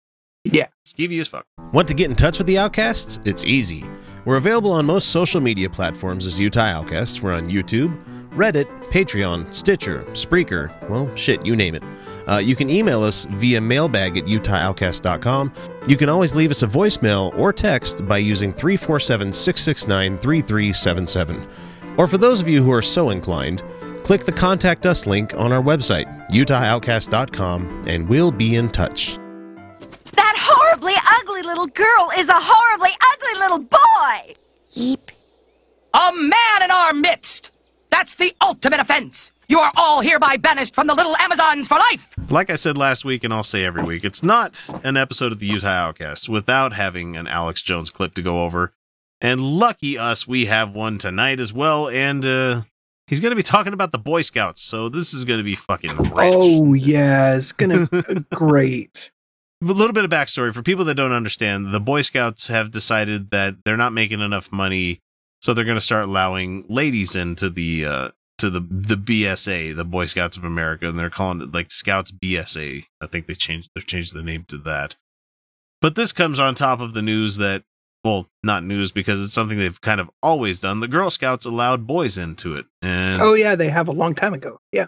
Yeah. 0.45 0.67
Skeevy 0.87 1.19
as 1.19 1.27
fuck. 1.27 1.45
Want 1.73 1.87
to 1.89 1.93
get 1.93 2.09
in 2.09 2.15
touch 2.15 2.37
with 2.37 2.47
the 2.47 2.57
Outcasts? 2.57 3.19
It's 3.25 3.43
easy. 3.45 3.83
We're 4.25 4.37
available 4.37 4.71
on 4.71 4.85
most 4.85 5.09
social 5.09 5.39
media 5.39 5.69
platforms 5.69 6.25
as 6.25 6.39
Utah 6.39 6.61
Outcasts. 6.61 7.21
We're 7.21 7.33
on 7.33 7.47
YouTube, 7.47 7.95
Reddit, 8.31 8.65
Patreon, 8.89 9.53
Stitcher, 9.53 10.03
Spreaker, 10.11 10.71
well, 10.89 11.13
shit, 11.15 11.45
you 11.45 11.55
name 11.55 11.75
it. 11.75 11.83
Uh, 12.27 12.37
you 12.37 12.55
can 12.55 12.69
email 12.69 13.03
us 13.03 13.25
via 13.25 13.61
mailbag 13.61 14.17
at 14.17 14.25
utahoutcast.com. 14.25 15.53
You 15.87 15.95
can 15.95 16.09
always 16.09 16.33
leave 16.33 16.49
us 16.49 16.63
a 16.63 16.67
voicemail 16.67 17.37
or 17.37 17.53
text 17.53 18.07
by 18.07 18.17
using 18.17 18.51
347 18.51 19.31
669 19.31 20.17
3377. 20.17 21.47
Or 21.97 22.07
for 22.07 22.17
those 22.17 22.41
of 22.41 22.47
you 22.47 22.63
who 22.63 22.71
are 22.71 22.81
so 22.81 23.11
inclined, 23.11 23.63
click 24.03 24.25
the 24.25 24.31
Contact 24.31 24.85
Us 24.85 25.05
link 25.05 25.33
on 25.35 25.53
our 25.53 25.61
website, 25.61 26.05
utahoutcast.com, 26.29 27.85
and 27.87 28.09
we'll 28.09 28.31
be 28.31 28.55
in 28.55 28.69
touch. 28.69 29.17
That 30.15 30.35
horribly 30.37 30.93
ugly 31.19 31.41
little 31.41 31.67
girl 31.67 32.11
is 32.17 32.29
a 32.29 32.33
horribly 32.35 32.91
ugly 33.13 33.39
little 33.39 33.59
boy! 33.59 34.35
Yeep. 34.73 35.09
A 35.93 36.11
man 36.13 36.63
in 36.63 36.71
our 36.71 36.93
midst! 36.93 37.51
That's 37.89 38.15
the 38.15 38.33
ultimate 38.41 38.79
offense! 38.79 39.31
You 39.47 39.59
are 39.59 39.71
all 39.75 40.01
hereby 40.01 40.37
banished 40.37 40.73
from 40.75 40.87
the 40.87 40.95
little 40.95 41.15
Amazons 41.17 41.67
for 41.67 41.77
life! 41.77 42.09
Like 42.29 42.49
I 42.49 42.55
said 42.55 42.77
last 42.77 43.05
week, 43.05 43.23
and 43.23 43.33
I'll 43.33 43.43
say 43.43 43.63
every 43.63 43.83
week, 43.83 44.03
it's 44.03 44.23
not 44.23 44.67
an 44.83 44.97
episode 44.97 45.31
of 45.31 45.39
the 45.39 45.45
Utah 45.45 45.67
Outcast 45.69 46.27
without 46.27 46.73
having 46.73 47.15
an 47.15 47.27
Alex 47.27 47.61
Jones 47.61 47.89
clip 47.89 48.13
to 48.15 48.21
go 48.21 48.43
over. 48.43 48.73
And 49.21 49.39
lucky 49.39 49.97
us, 49.97 50.27
we 50.27 50.45
have 50.45 50.73
one 50.73 50.97
tonight 50.97 51.39
as 51.39 51.53
well. 51.53 51.87
And 51.89 52.25
uh, 52.25 52.61
he's 53.07 53.19
going 53.19 53.31
to 53.31 53.35
be 53.35 53.43
talking 53.43 53.73
about 53.73 53.91
the 53.91 53.97
Boy 53.97 54.21
Scouts. 54.21 54.61
So 54.61 54.89
this 54.89 55.13
is 55.13 55.23
going 55.25 55.39
to 55.39 55.43
be 55.43 55.55
fucking 55.55 55.95
rich. 55.95 56.11
Oh 56.15 56.73
yeah, 56.73 57.35
it's 57.35 57.51
gonna 57.51 57.87
be 57.87 58.01
great. 58.35 59.11
A 59.61 59.65
little 59.65 59.93
bit 59.93 60.05
of 60.05 60.11
backstory 60.11 60.53
for 60.53 60.61
people 60.61 60.85
that 60.85 60.95
don't 60.95 61.11
understand 61.11 61.73
the 61.73 61.79
boy 61.79 62.01
scouts 62.01 62.47
have 62.47 62.71
decided 62.71 63.31
that 63.31 63.55
they're 63.63 63.77
not 63.77 63.93
making 63.93 64.19
enough 64.21 64.51
money 64.51 65.01
so 65.41 65.53
they're 65.53 65.65
going 65.65 65.77
to 65.77 65.81
start 65.81 66.05
allowing 66.05 66.65
ladies 66.69 67.15
into 67.15 67.49
the 67.49 67.85
uh 67.85 68.09
to 68.37 68.49
the 68.49 68.59
the 68.59 68.97
bsa 68.97 69.75
the 69.75 69.85
boy 69.85 70.05
scouts 70.05 70.35
of 70.35 70.43
america 70.43 70.87
and 70.87 70.99
they're 70.99 71.09
calling 71.09 71.41
it 71.41 71.53
like 71.53 71.71
scouts 71.71 72.11
bsa 72.11 72.83
i 73.01 73.07
think 73.07 73.27
they 73.27 73.33
changed 73.33 73.69
they've 73.73 73.87
changed 73.87 74.13
the 74.13 74.23
name 74.23 74.43
to 74.47 74.57
that 74.57 74.95
but 75.81 75.95
this 75.95 76.11
comes 76.11 76.39
on 76.39 76.53
top 76.53 76.79
of 76.81 76.93
the 76.93 77.01
news 77.01 77.37
that 77.37 77.63
well 78.03 78.27
not 78.43 78.63
news 78.63 78.91
because 78.91 79.23
it's 79.23 79.33
something 79.33 79.57
they've 79.57 79.79
kind 79.81 80.01
of 80.01 80.09
always 80.21 80.59
done 80.59 80.79
the 80.81 80.87
girl 80.87 81.09
scouts 81.09 81.45
allowed 81.45 81.87
boys 81.87 82.17
into 82.17 82.55
it 82.55 82.65
and 82.81 83.21
Oh 83.21 83.33
yeah, 83.33 83.55
they 83.55 83.69
have 83.69 83.87
a 83.87 83.93
long 83.93 84.13
time 84.13 84.33
ago. 84.33 84.59
Yeah. 84.71 84.87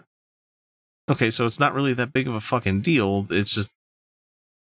okay, 1.10 1.30
so 1.30 1.46
it's 1.46 1.58
not 1.58 1.74
really 1.74 1.94
that 1.94 2.12
big 2.12 2.28
of 2.28 2.34
a 2.34 2.40
fucking 2.40 2.82
deal. 2.82 3.26
It's 3.30 3.54
just, 3.54 3.72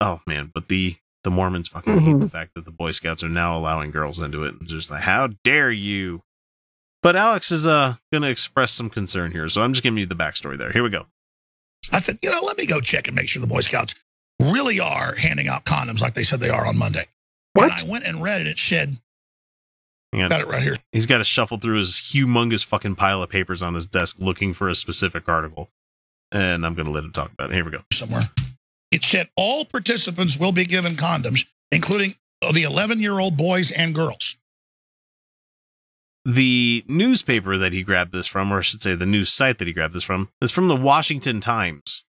oh 0.04 0.20
man, 0.26 0.50
but 0.54 0.68
the 0.68 0.94
the 1.22 1.30
Mormons 1.30 1.68
fucking 1.68 1.98
hate 1.98 2.18
the 2.20 2.26
Mhm. 2.26 2.30
fact 2.30 2.52
that 2.54 2.64
the 2.66 2.70
Boy 2.70 2.90
Scouts 2.92 3.24
are 3.24 3.28
now 3.30 3.56
allowing 3.56 3.90
girls 3.90 4.20
into 4.20 4.44
it, 4.44 4.54
and 4.60 4.68
just 4.68 4.90
like, 4.90 5.02
how 5.02 5.28
dare 5.42 5.70
you? 5.70 6.22
But 7.02 7.16
Alex 7.16 7.50
is 7.50 7.66
uh 7.66 7.96
gonna 8.12 8.28
express 8.28 8.72
some 8.72 8.90
concern 8.90 9.32
here, 9.32 9.48
so 9.48 9.62
I'm 9.62 9.72
just 9.72 9.82
giving 9.82 9.98
you 9.98 10.06
the 10.06 10.14
backstory 10.14 10.58
there. 10.58 10.70
Here 10.72 10.82
we 10.82 10.90
go. 10.90 11.06
I 11.92 12.00
said, 12.00 12.18
you 12.22 12.30
know, 12.30 12.40
let 12.42 12.56
me 12.58 12.66
go 12.66 12.80
check 12.80 13.08
and 13.08 13.14
make 13.16 13.28
sure 13.28 13.40
the 13.40 13.46
Boy 13.46 13.60
Scouts 13.60 13.94
really 14.40 14.80
are 14.80 15.14
handing 15.16 15.48
out 15.48 15.64
condoms 15.64 16.00
like 16.00 16.14
they 16.14 16.22
said 16.22 16.40
they 16.40 16.48
are 16.50 16.66
on 16.66 16.76
Monday. 16.78 17.04
What? 17.52 17.70
And 17.70 17.72
I 17.88 17.90
went 17.90 18.04
and 18.06 18.22
read 18.22 18.40
it. 18.40 18.46
It 18.46 18.58
said 18.58 18.98
Hang. 20.12 20.28
Got 20.28 20.40
it 20.42 20.46
right 20.46 20.62
here. 20.62 20.76
He's 20.92 21.06
got 21.06 21.18
to 21.18 21.24
shuffle 21.24 21.58
through 21.58 21.78
his 21.78 21.92
humongous 21.94 22.64
fucking 22.64 22.94
pile 22.94 23.20
of 23.22 23.30
papers 23.30 23.62
on 23.62 23.74
his 23.74 23.86
desk 23.88 24.16
looking 24.20 24.52
for 24.54 24.68
a 24.68 24.74
specific 24.76 25.28
article. 25.28 25.70
And 26.30 26.64
I'm 26.64 26.74
going 26.74 26.86
to 26.86 26.92
let 26.92 27.02
him 27.04 27.10
talk 27.12 27.32
about 27.32 27.50
it. 27.50 27.54
Here 27.54 27.64
we 27.64 27.72
go. 27.72 27.82
Somewhere. 27.92 28.22
It 28.94 29.02
said 29.02 29.28
all 29.36 29.64
participants 29.64 30.38
will 30.38 30.52
be 30.52 30.64
given 30.64 30.92
condoms, 30.92 31.44
including 31.72 32.14
the 32.52 32.62
11 32.62 33.00
year 33.00 33.18
old 33.18 33.36
boys 33.36 33.72
and 33.72 33.92
girls. 33.92 34.36
The 36.24 36.84
newspaper 36.86 37.58
that 37.58 37.72
he 37.72 37.82
grabbed 37.82 38.12
this 38.12 38.28
from, 38.28 38.52
or 38.52 38.58
I 38.58 38.62
should 38.62 38.82
say 38.82 38.94
the 38.94 39.04
news 39.04 39.32
site 39.32 39.58
that 39.58 39.66
he 39.66 39.72
grabbed 39.74 39.94
this 39.94 40.04
from, 40.04 40.28
is 40.40 40.52
from 40.52 40.68
the 40.68 40.76
Washington 40.76 41.40
Times. 41.40 42.04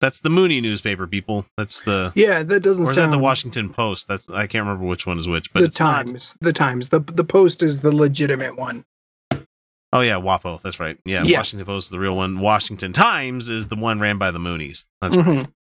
That's 0.00 0.20
the 0.20 0.28
Moonie 0.28 0.62
newspaper, 0.62 1.08
people. 1.08 1.46
That's 1.56 1.82
the 1.82 2.12
Yeah, 2.14 2.44
that 2.44 2.60
doesn't 2.60 2.84
or 2.86 2.90
is 2.90 2.96
that 2.96 3.10
the 3.10 3.18
Washington 3.18 3.70
Post? 3.74 4.06
That's 4.06 4.30
I 4.30 4.46
can't 4.46 4.64
remember 4.64 4.86
which 4.86 5.04
one 5.04 5.18
is 5.18 5.26
which, 5.26 5.52
but 5.52 5.60
the 5.60 5.66
it's 5.66 5.80
not- 5.80 6.06
Times. 6.06 6.36
The 6.40 6.52
Times. 6.52 6.90
The 6.90 7.00
the 7.00 7.24
Post 7.24 7.64
is 7.64 7.80
the 7.80 7.90
legitimate 7.90 8.56
one. 8.56 8.84
Oh 9.92 10.00
yeah, 10.00 10.16
WAPO. 10.20 10.60
That's 10.62 10.78
right. 10.80 10.98
Yeah, 11.04 11.22
Yeah. 11.24 11.38
Washington 11.38 11.64
Post 11.66 11.86
is 11.86 11.90
the 11.90 11.98
real 11.98 12.16
one. 12.16 12.40
Washington 12.40 12.92
Times 12.92 13.48
is 13.48 13.68
the 13.68 13.76
one 13.76 14.00
ran 14.00 14.18
by 14.18 14.30
the 14.30 14.38
Moonies. 14.38 14.84
That's 15.00 15.16
right. 15.16 15.26
Mhm. 15.26 15.52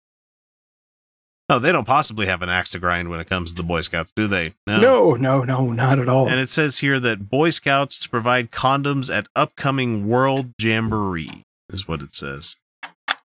Oh, 1.49 1.61
they 1.61 1.71
don't 1.71 1.85
possibly 1.85 2.27
have 2.27 2.43
an 2.43 2.49
axe 2.49 2.71
to 2.71 2.81
grind 2.81 3.09
when 3.09 3.21
it 3.21 3.29
comes 3.29 3.51
to 3.51 3.57
the 3.57 3.63
Boy 3.63 3.81
Scouts, 3.83 4.11
do 4.17 4.27
they? 4.27 4.53
No, 4.67 5.13
no, 5.15 5.43
no, 5.45 5.71
not 5.71 6.01
at 6.01 6.09
all. 6.09 6.29
And 6.29 6.41
it 6.41 6.49
says 6.51 6.79
here 6.79 6.99
that 6.99 7.29
Boy 7.29 7.51
Scouts 7.51 7.99
to 8.01 8.09
provide 8.09 8.51
condoms 8.51 9.17
at 9.17 9.29
upcoming 9.37 10.09
World 10.09 10.51
Jamboree 10.61 11.45
is 11.73 11.87
what 11.87 12.03
it 12.03 12.17
says. 12.17 12.57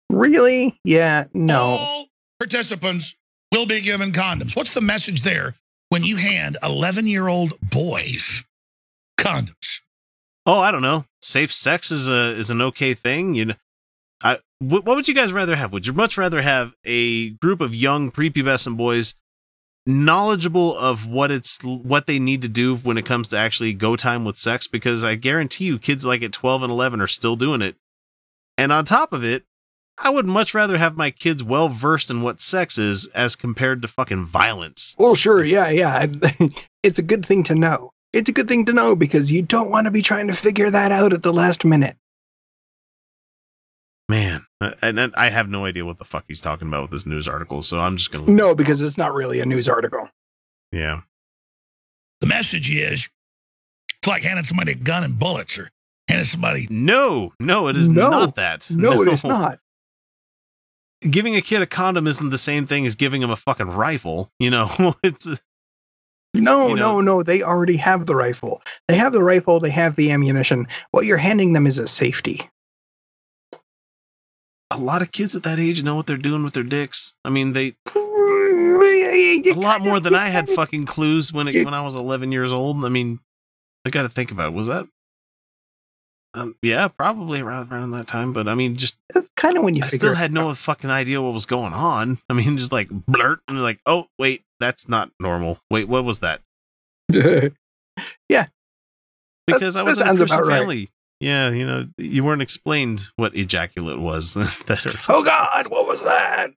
Really? 0.09 0.79
Yeah, 0.83 1.25
no. 1.35 1.59
All 1.79 2.07
participants 2.39 3.15
will 3.51 3.67
be 3.67 3.81
given 3.81 4.11
condoms. 4.11 4.55
What's 4.55 4.73
the 4.73 4.81
message 4.81 5.21
there 5.21 5.53
when 5.89 6.03
you 6.03 6.15
hand 6.15 6.57
11 6.63 7.05
year 7.05 7.27
old 7.27 7.53
boys 7.69 8.43
condoms? 9.19 9.81
Oh, 10.47 10.61
I 10.61 10.71
don't 10.71 10.81
know. 10.81 11.03
Safe 11.21 11.51
sex 11.51 11.91
is 11.91 12.07
a 12.07 12.33
is 12.35 12.49
an 12.49 12.61
okay 12.61 12.93
thing. 12.93 13.35
You 13.35 13.45
know, 13.45 13.53
I 14.23 14.39
what 14.59 14.85
would 14.85 15.07
you 15.07 15.13
guys 15.13 15.33
rather 15.33 15.57
have? 15.57 15.73
Would 15.73 15.85
you 15.85 15.93
much 15.93 16.17
rather 16.17 16.41
have 16.41 16.73
a 16.85 17.31
group 17.31 17.59
of 17.59 17.75
young 17.75 18.11
prepubescent 18.11 18.77
boys 18.77 19.13
knowledgeable 19.85 20.77
of 20.77 21.05
what 21.05 21.31
it's 21.31 21.61
what 21.63 22.07
they 22.07 22.17
need 22.17 22.41
to 22.43 22.47
do 22.47 22.77
when 22.77 22.97
it 22.97 23.05
comes 23.05 23.27
to 23.29 23.37
actually 23.37 23.73
go 23.73 23.97
time 23.97 24.23
with 24.23 24.37
sex? 24.37 24.67
Because 24.67 25.03
I 25.03 25.15
guarantee 25.15 25.65
you, 25.65 25.77
kids 25.77 26.05
like 26.05 26.23
at 26.23 26.31
twelve 26.31 26.63
and 26.63 26.71
eleven 26.71 27.01
are 27.01 27.07
still 27.07 27.35
doing 27.35 27.61
it. 27.61 27.75
And 28.57 28.71
on 28.71 28.85
top 28.85 29.11
of 29.11 29.25
it, 29.25 29.43
I 29.97 30.11
would 30.11 30.25
much 30.25 30.53
rather 30.53 30.77
have 30.77 30.95
my 30.95 31.11
kids 31.11 31.43
well 31.43 31.67
versed 31.67 32.09
in 32.09 32.21
what 32.21 32.39
sex 32.39 32.77
is 32.77 33.07
as 33.07 33.35
compared 33.35 33.81
to 33.81 33.89
fucking 33.89 34.25
violence. 34.25 34.95
Well, 34.97 35.13
sure, 35.15 35.43
yeah, 35.43 35.69
yeah. 35.69 36.07
It's 36.83 36.99
a 36.99 37.03
good 37.03 37.25
thing 37.25 37.43
to 37.45 37.55
know. 37.55 37.91
It's 38.13 38.29
a 38.29 38.31
good 38.33 38.47
thing 38.47 38.65
to 38.65 38.73
know 38.73 38.95
because 38.95 39.31
you 39.31 39.41
don't 39.41 39.69
want 39.69 39.85
to 39.85 39.91
be 39.91 40.01
trying 40.01 40.27
to 40.27 40.33
figure 40.33 40.69
that 40.71 40.91
out 40.91 41.13
at 41.13 41.23
the 41.23 41.33
last 41.33 41.65
minute. 41.65 41.97
Man, 44.09 44.45
uh, 44.61 44.71
and, 44.81 44.97
and 44.99 45.13
I 45.17 45.29
have 45.29 45.49
no 45.49 45.65
idea 45.65 45.85
what 45.85 45.97
the 45.97 46.05
fuck 46.05 46.23
he's 46.27 46.39
talking 46.39 46.69
about 46.69 46.83
with 46.83 46.91
this 46.91 47.05
news 47.05 47.27
article, 47.27 47.61
so 47.61 47.79
I'm 47.81 47.97
just 47.97 48.09
gonna 48.11 48.31
No, 48.31 48.55
because 48.55 48.81
it's 48.81 48.97
not 48.97 49.13
really 49.13 49.41
a 49.41 49.45
news 49.45 49.67
article. 49.67 50.07
yeah. 50.71 51.01
The 52.21 52.27
message 52.27 52.71
is 52.71 53.09
it's 53.99 54.07
like 54.07 54.23
handing 54.23 54.45
somebody 54.45 54.71
a 54.71 54.75
gun 54.75 55.03
and 55.03 55.19
bullets 55.19 55.59
or 55.59 55.69
handing 56.07 56.25
somebody. 56.25 56.67
No, 56.69 57.33
no, 57.39 57.67
it 57.67 57.75
is 57.77 57.89
No. 57.89 58.09
not 58.09 58.35
that. 58.35 58.67
No, 58.71 59.03
it 59.03 59.09
is 59.09 59.23
not. 59.23 59.59
Giving 61.01 61.35
a 61.35 61.41
kid 61.41 61.61
a 61.61 61.67
condom 61.67 62.07
isn't 62.07 62.29
the 62.29 62.39
same 62.39 62.65
thing 62.65 62.87
as 62.87 62.95
giving 62.95 63.21
him 63.21 63.29
a 63.29 63.35
fucking 63.35 63.67
rifle. 63.69 64.31
You 64.39 64.49
know, 64.49 64.95
it's 65.03 65.27
No, 66.43 66.69
You 66.69 66.75
know- 66.75 67.01
no, 67.01 67.17
no. 67.17 67.23
They 67.23 67.41
already 67.41 67.77
have 67.77 68.05
the 68.05 68.15
rifle. 68.15 68.61
They 68.88 68.95
have 68.95 69.13
the 69.13 69.23
rifle. 69.23 69.59
They 69.59 69.69
have 69.69 69.95
the 69.95 70.11
ammunition. 70.11 70.67
What 70.91 71.05
you're 71.05 71.17
handing 71.17 71.53
them 71.53 71.67
is 71.67 71.77
a 71.79 71.88
safety. 71.88 72.49
a 74.69 74.77
lot 74.77 75.01
of 75.01 75.11
kids 75.13 75.33
at 75.35 75.43
that 75.43 75.59
age 75.59 75.81
know 75.81 75.95
what 75.95 76.05
they're 76.07 76.17
doing 76.17 76.43
with 76.43 76.53
their 76.53 76.61
dicks. 76.63 77.15
I 77.23 77.29
mean, 77.29 77.53
they 77.53 77.75
a 77.95 79.53
lot 79.55 79.81
more 79.81 79.99
than 79.99 80.13
I 80.13 80.27
had 80.27 80.49
fucking 80.49 80.85
clues 80.85 81.31
when 81.31 81.47
it, 81.47 81.55
when 81.65 81.73
I 81.73 81.81
was 81.81 81.95
11 81.95 82.31
years 82.31 82.51
old. 82.51 82.83
I 82.83 82.89
mean, 82.89 83.19
I 83.85 83.89
got 83.89 84.03
to 84.03 84.09
think 84.09 84.31
about 84.31 84.49
it. 84.49 84.53
was 84.53 84.67
that. 84.67 84.85
Um, 86.33 86.55
yeah, 86.61 86.89
probably 86.89 87.39
around 87.39 87.71
around 87.71 87.91
that 87.91 88.07
time. 88.07 88.33
But 88.33 88.47
I 88.47 88.55
mean, 88.55 88.75
just 88.75 88.97
That's 89.13 89.31
kind 89.31 89.57
of 89.57 89.63
when 89.63 89.75
you 89.75 89.83
I 89.83 89.88
still 89.88 90.13
had 90.13 90.31
no 90.31 90.53
fucking 90.53 90.89
idea 90.89 91.21
what 91.21 91.33
was 91.33 91.45
going 91.45 91.73
on. 91.73 92.19
I 92.29 92.33
mean, 92.33 92.57
just 92.57 92.71
like 92.71 92.89
blurt 92.89 93.39
and 93.47 93.59
like, 93.61 93.79
oh 93.85 94.07
wait, 94.19 94.43
that's 94.59 94.87
not 94.87 95.11
normal. 95.19 95.59
Wait, 95.69 95.87
what 95.87 96.03
was 96.03 96.19
that? 96.19 96.41
yeah, 97.09 98.47
Because 99.47 99.75
I 99.75 99.83
that 99.83 99.89
was 99.89 99.99
in 99.99 100.07
a 100.07 100.15
Christian 100.15 100.37
about 100.37 100.47
right. 100.47 100.59
family. 100.59 100.89
Yeah, 101.19 101.49
you 101.49 101.65
know, 101.65 101.87
you 101.97 102.23
weren't 102.23 102.41
explained 102.41 103.09
what 103.15 103.35
ejaculate 103.35 103.99
was. 103.99 104.33
that 104.35 105.05
Oh 105.09 105.23
God, 105.23 105.67
what 105.69 105.87
was 105.87 106.01
that? 106.03 106.51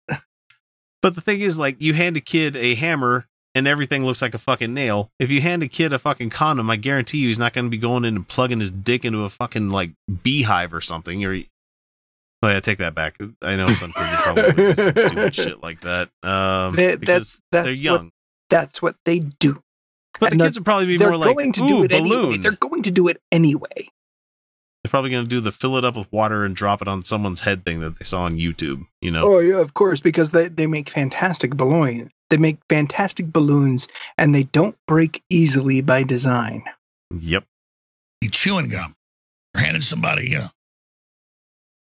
But 1.03 1.15
the 1.15 1.21
thing 1.21 1.41
is, 1.41 1.57
like, 1.57 1.81
you 1.81 1.95
hand 1.95 2.17
a 2.17 2.21
kid 2.21 2.57
a 2.57 2.75
hammer 2.75 3.27
and 3.55 3.67
everything 3.67 4.05
looks 4.05 4.23
like 4.23 4.35
a 4.35 4.39
fucking 4.39 4.75
nail. 4.75 5.11
If 5.19 5.31
you 5.31 5.41
hand 5.41 5.63
a 5.63 5.69
kid 5.69 5.93
a 5.93 5.99
fucking 5.99 6.31
condom, 6.31 6.71
I 6.71 6.77
guarantee 6.77 7.19
you 7.19 7.29
he's 7.29 7.39
not 7.39 7.53
going 7.53 7.65
to 7.65 7.71
be 7.71 7.79
going 7.79 8.05
in 8.05 8.17
and 8.17 8.29
plugging 8.29 8.61
his 8.61 8.71
dick 8.71 9.05
into 9.05 9.25
a 9.25 9.31
fucking 9.31 9.71
like 9.71 9.93
beehive 10.23 10.75
or 10.75 10.81
something. 10.81 11.25
Or, 11.25 11.43
oh 12.43 12.49
yeah, 12.49 12.61
take 12.61 12.79
that 12.79 12.95
back. 12.95 13.17
I 13.43 13.57
know 13.57 13.69
some 13.75 13.93
kids 13.93 14.13
are 14.13 14.23
probably 14.23 14.53
do 14.75 14.75
some 14.85 14.97
stupid 15.09 15.35
shit 15.35 15.63
like 15.63 15.81
that. 15.83 16.11
Um, 16.23 16.75
They- 16.77 16.97
because 16.97 17.41
that's 17.51 17.65
that's 17.65 17.65
they're 17.65 17.73
what- 17.93 18.01
young. 18.01 18.11
that's 18.49 18.83
what 18.83 18.97
they 19.05 19.19
do. 19.21 19.63
But 20.19 20.33
And 20.33 20.41
the 20.41 20.45
the- 20.45 20.49
kids 20.49 20.59
would 20.59 20.65
probably 20.65 20.87
be 20.87 20.99
more 20.99 21.17
like, 21.17 21.35
going 21.35 21.53
to 21.53 21.63
ooh, 21.63 21.69
do 21.69 21.85
it 21.85 21.91
balloon. 21.91 22.23
anyway. 22.25 22.39
They're 22.39 22.53
going 22.53 22.83
to 22.83 22.91
do 22.91 23.09
it 23.09 23.21
anyway. 23.31 23.89
They're 24.83 24.91
probably 24.91 25.11
going 25.11 25.25
to 25.25 25.29
do 25.29 25.41
the 25.41 25.53
fill 25.53 25.77
it 25.77 25.85
up 25.85 25.95
with 25.97 26.11
water 26.11 26.45
and 26.45 26.57
drop 26.57 26.81
it 26.83 26.89
on 26.89 27.05
someone's 27.05 27.43
head 27.43 27.65
thing 27.65 27.81
that 27.81 27.99
they 27.99 28.05
saw 28.05 28.23
on 28.23 28.37
YouTube. 28.39 28.87
You 29.03 29.11
know, 29.11 29.23
Oh 29.25 29.39
yeah, 29.39 29.59
of 29.61 29.75
course, 29.75 30.01
because 30.01 30.31
they, 30.31 30.49
they 30.49 30.67
make 30.67 30.89
fantastic 30.91 31.55
balloon. 31.55 32.11
They 32.31 32.39
make 32.39 32.59
fantastic 32.69 33.33
balloons, 33.33 33.89
and 34.19 34.35
they 34.35 34.45
don't 34.45 34.77
break 34.87 35.23
easily 35.31 35.81
by 35.81 36.03
design. 36.05 36.63
yep. 37.15 37.45
chewing 38.31 38.69
gum. 38.71 38.95
You're 39.55 39.65
handing 39.65 39.83
somebody, 39.83 40.29
you 40.31 40.39
know. 40.39 40.51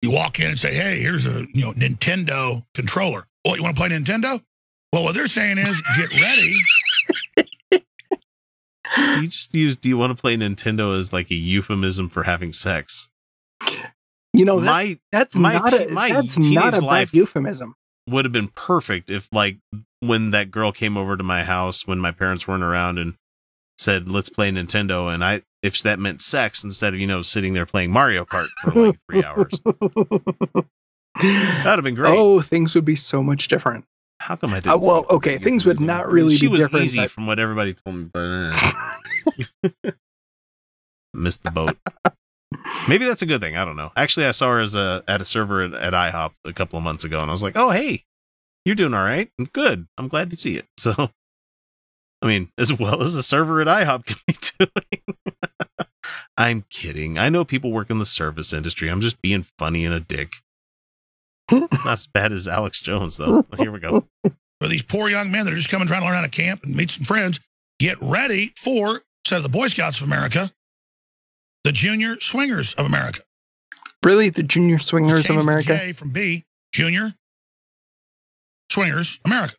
You 0.04 0.12
walk 0.12 0.38
in 0.42 0.48
and 0.48 0.60
say, 0.60 0.74
"Hey, 0.74 1.00
here's 1.00 1.26
a 1.28 1.46
you 1.54 1.62
know 1.62 1.72
Nintendo 1.72 2.66
controller. 2.74 3.26
Oh, 3.48 3.56
you 3.56 3.64
want 3.64 3.78
to 3.78 3.80
play 3.82 3.88
Nintendo? 3.90 4.44
Well, 4.92 5.06
what 5.06 5.16
they're 5.16 5.28
saying 5.28 5.58
is, 5.60 5.82
get 5.98 6.12
ready. 6.20 6.58
He 9.22 9.28
just 9.28 9.56
used 9.56 9.80
"Do 9.80 9.88
you 9.88 9.98
want 9.98 10.16
to 10.16 10.22
play 10.22 10.36
Nintendo?" 10.36 11.00
as 11.00 11.14
like 11.14 11.32
a 11.32 11.36
euphemism 11.36 12.10
for 12.10 12.24
having 12.24 12.52
sex. 12.52 13.08
You 14.34 14.44
know, 14.46 14.60
that's, 14.60 14.66
My- 14.68 15.00
that's 15.14 15.36
my 15.38 15.54
not 15.54 15.70
te- 15.72 15.86
a 15.86 15.90
my 15.90 16.10
that's 16.12 16.36
teenage 16.36 16.54
not 16.54 16.68
a 16.74 16.82
bad 16.82 16.84
life- 16.84 17.14
euphemism. 17.14 17.74
would 18.10 18.26
have 18.26 18.34
been 18.34 18.50
perfect 18.50 19.10
if 19.10 19.30
like 19.32 19.58
when 20.02 20.32
that 20.32 20.52
girl 20.52 20.74
came 20.74 20.98
over 20.98 21.16
to 21.16 21.24
my 21.24 21.46
house 21.46 21.88
when 21.88 22.00
my 22.00 22.12
parents 22.12 22.46
weren't 22.46 22.62
around 22.64 22.98
and 23.00 23.14
said 23.84 24.10
let's 24.12 24.30
play 24.30 24.50
nintendo. 24.52 25.14
And 25.14 25.24
i 25.24 25.42
if 25.62 25.82
that 25.84 26.00
meant 26.00 26.22
sex 26.22 26.64
instead 26.64 26.94
of 26.94 27.00
you 27.00 27.08
know 27.08 27.22
sitting 27.22 27.54
there 27.54 27.66
playing 27.66 27.92
mario 27.92 28.26
kart 28.26 28.48
for 28.62 28.72
like 28.72 29.00
three 29.10 29.24
hours. 29.24 29.52
That'd 31.22 31.66
have 31.66 31.84
been 31.84 31.94
great. 31.96 32.14
Oh, 32.18 32.42
things 32.42 32.74
would 32.76 32.86
be 32.86 32.96
so 32.96 33.22
much 33.22 33.48
different. 33.48 33.86
how 34.20 34.36
come 34.36 34.52
i 34.54 34.60
didn't 34.60 34.74
Uh, 34.74 34.78
well, 34.78 35.06
okay, 35.10 35.38
things 35.38 35.66
would 35.66 35.80
not 35.80 36.10
really 36.12 36.36
she 36.36 36.48
be 36.48 36.52
was 36.54 36.62
different. 36.62 36.86
easy 36.86 37.00
but- 37.00 37.12
from 37.12 37.28
what 37.28 37.40
everybody 37.40 37.74
told 37.74 37.96
me 37.96 38.10
but 38.14 38.54
eh. 39.86 39.92
missed 41.14 41.44
the 41.44 41.52
boat. 41.52 41.78
Maybe 42.88 43.06
that's 43.06 43.22
a 43.22 43.26
good 43.26 43.42
thing. 43.42 43.56
I 43.58 43.66
don't 43.66 43.76
know. 43.76 43.92
Actually 43.96 44.26
i 44.28 44.32
saw 44.32 44.50
her 44.50 44.60
as 44.60 44.76
a 44.76 45.04
at 45.08 45.22
a 45.22 45.26
server 45.26 45.62
at, 45.64 45.74
at 45.74 45.94
ihop 45.94 46.32
a 46.46 46.54
couple 46.54 46.78
of 46.78 46.84
months 46.84 47.04
ago 47.04 47.22
and 47.22 47.30
i 47.30 47.32
was 47.34 47.44
like 47.44 47.54
oh 47.56 47.70
hey 47.70 48.04
you're 48.66 48.76
doing 48.76 48.94
all 48.94 49.04
right. 49.04 49.30
Good. 49.52 49.88
I'm 49.98 50.08
glad 50.08 50.30
to 50.30 50.38
see 50.38 50.56
it. 50.58 50.66
So 50.80 51.10
i 52.24 52.28
mean 52.28 52.50
as 52.58 52.74
well 52.74 53.04
as 53.04 53.14
a 53.14 53.22
server 53.22 53.62
at 53.62 53.68
ihop 53.68 54.06
can 54.06 54.18
be 54.26 54.36
doing. 54.58 55.18
I'm 56.36 56.66
kidding. 56.70 57.20
I 57.20 57.30
know 57.30 57.46
people 57.46 57.72
work 57.72 57.92
in 57.92 58.00
the 58.00 58.06
service 58.06 58.54
industry. 58.54 58.90
I'm 58.90 59.02
just 59.02 59.22
being 59.22 59.46
funny 59.60 59.86
and 59.86 59.94
a 59.94 60.00
dick. 60.00 60.38
Not 61.52 61.86
as 61.86 62.08
bad 62.08 62.32
as 62.32 62.48
alex 62.48 62.80
jones 62.80 63.18
though. 63.18 63.46
Here 63.58 63.72
we 63.72 63.80
go. 63.80 64.08
For 64.24 64.68
these 64.68 64.84
poor 64.84 65.10
young 65.10 65.32
men 65.32 65.46
that 65.46 65.54
are 65.54 65.58
just 65.58 65.70
coming 65.70 65.88
trying 65.88 66.02
to 66.02 66.06
learn 66.08 66.16
how 66.16 66.22
to 66.22 66.30
camp 66.30 66.64
and 66.64 66.76
meet 66.76 66.90
some 66.90 67.04
friends, 67.04 67.40
get 67.80 67.98
ready 68.02 68.54
for 68.58 69.02
instead 69.26 69.38
of 69.38 69.44
the 69.44 69.50
Boy 69.50 69.68
Scouts 69.68 70.00
of 70.02 70.08
America, 70.08 70.52
the 71.64 71.72
Junior 71.72 72.20
Swingers 72.20 72.74
of 72.76 72.86
America. 72.86 73.22
Really, 74.04 74.30
the 74.30 74.44
Junior 74.44 74.80
Swingers 74.80 75.30
of 75.30 75.38
America. 75.38 75.78
J 75.78 75.92
from 75.92 76.10
B, 76.10 76.46
Junior 76.74 77.14
Swingers 78.72 79.20
America. 79.26 79.56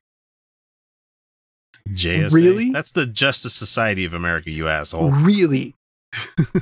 JSA. 1.90 2.32
Really? 2.32 2.70
That's 2.70 2.92
the 2.92 3.06
Justice 3.06 3.54
Society 3.54 4.04
of 4.04 4.14
America, 4.14 4.50
you 4.50 4.68
asshole. 4.68 5.10
Really? 5.10 5.74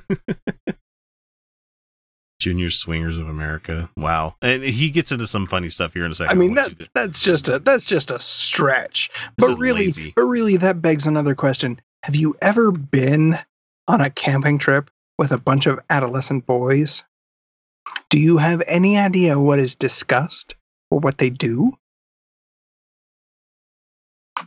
Junior 2.40 2.70
Swingers 2.70 3.18
of 3.18 3.28
America. 3.28 3.88
Wow. 3.96 4.34
And 4.42 4.64
he 4.64 4.90
gets 4.90 5.12
into 5.12 5.28
some 5.28 5.46
funny 5.46 5.68
stuff 5.68 5.92
here 5.94 6.04
in 6.04 6.10
a 6.10 6.14
second. 6.14 6.36
I 6.36 6.40
mean, 6.40 6.58
I'll 6.58 6.64
let 6.64 6.70
you 6.70 6.76
that's 6.76 6.90
that's 6.94 7.22
just 7.22 7.48
a 7.48 7.60
that's 7.60 7.84
just 7.84 8.10
a 8.10 8.18
stretch. 8.18 9.10
This 9.36 9.48
But 9.48 9.58
really, 9.60 9.86
lazy. 9.86 10.12
but 10.16 10.24
really, 10.24 10.56
that 10.56 10.82
begs 10.82 11.06
another 11.06 11.36
question: 11.36 11.80
have 12.02 12.16
you 12.16 12.34
ever 12.42 12.72
been 12.72 13.38
on 13.86 14.00
a 14.00 14.10
camping 14.10 14.58
trip 14.58 14.90
with 15.18 15.30
a 15.30 15.38
bunch 15.38 15.66
of 15.66 15.78
adolescent 15.88 16.44
boys? 16.46 17.04
Do 18.10 18.18
you 18.18 18.38
have 18.38 18.60
any 18.66 18.98
idea 18.98 19.38
what 19.38 19.60
is 19.60 19.76
discussed 19.76 20.56
or 20.90 20.98
what 20.98 21.18
they 21.18 21.30
do? 21.30 21.76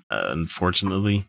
Unfortunately, 0.10 1.28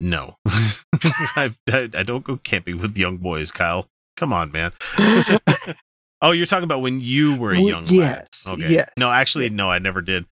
no. 0.00 0.36
I, 0.46 1.54
I, 1.70 1.90
I 1.94 2.02
don't 2.02 2.24
go 2.24 2.36
camping 2.38 2.78
with 2.78 2.96
young 2.96 3.18
boys, 3.18 3.50
Kyle. 3.50 3.88
Come 4.16 4.32
on, 4.32 4.52
man. 4.52 4.72
oh, 6.22 6.32
you're 6.32 6.46
talking 6.46 6.64
about 6.64 6.82
when 6.82 7.00
you 7.00 7.36
were 7.36 7.52
a 7.52 7.58
young 7.58 7.86
yes, 7.86 8.46
lad. 8.46 8.54
Okay. 8.54 8.72
yes. 8.72 8.90
No, 8.96 9.10
actually, 9.10 9.50
no, 9.50 9.70
I 9.70 9.78
never 9.78 10.00
did. 10.00 10.26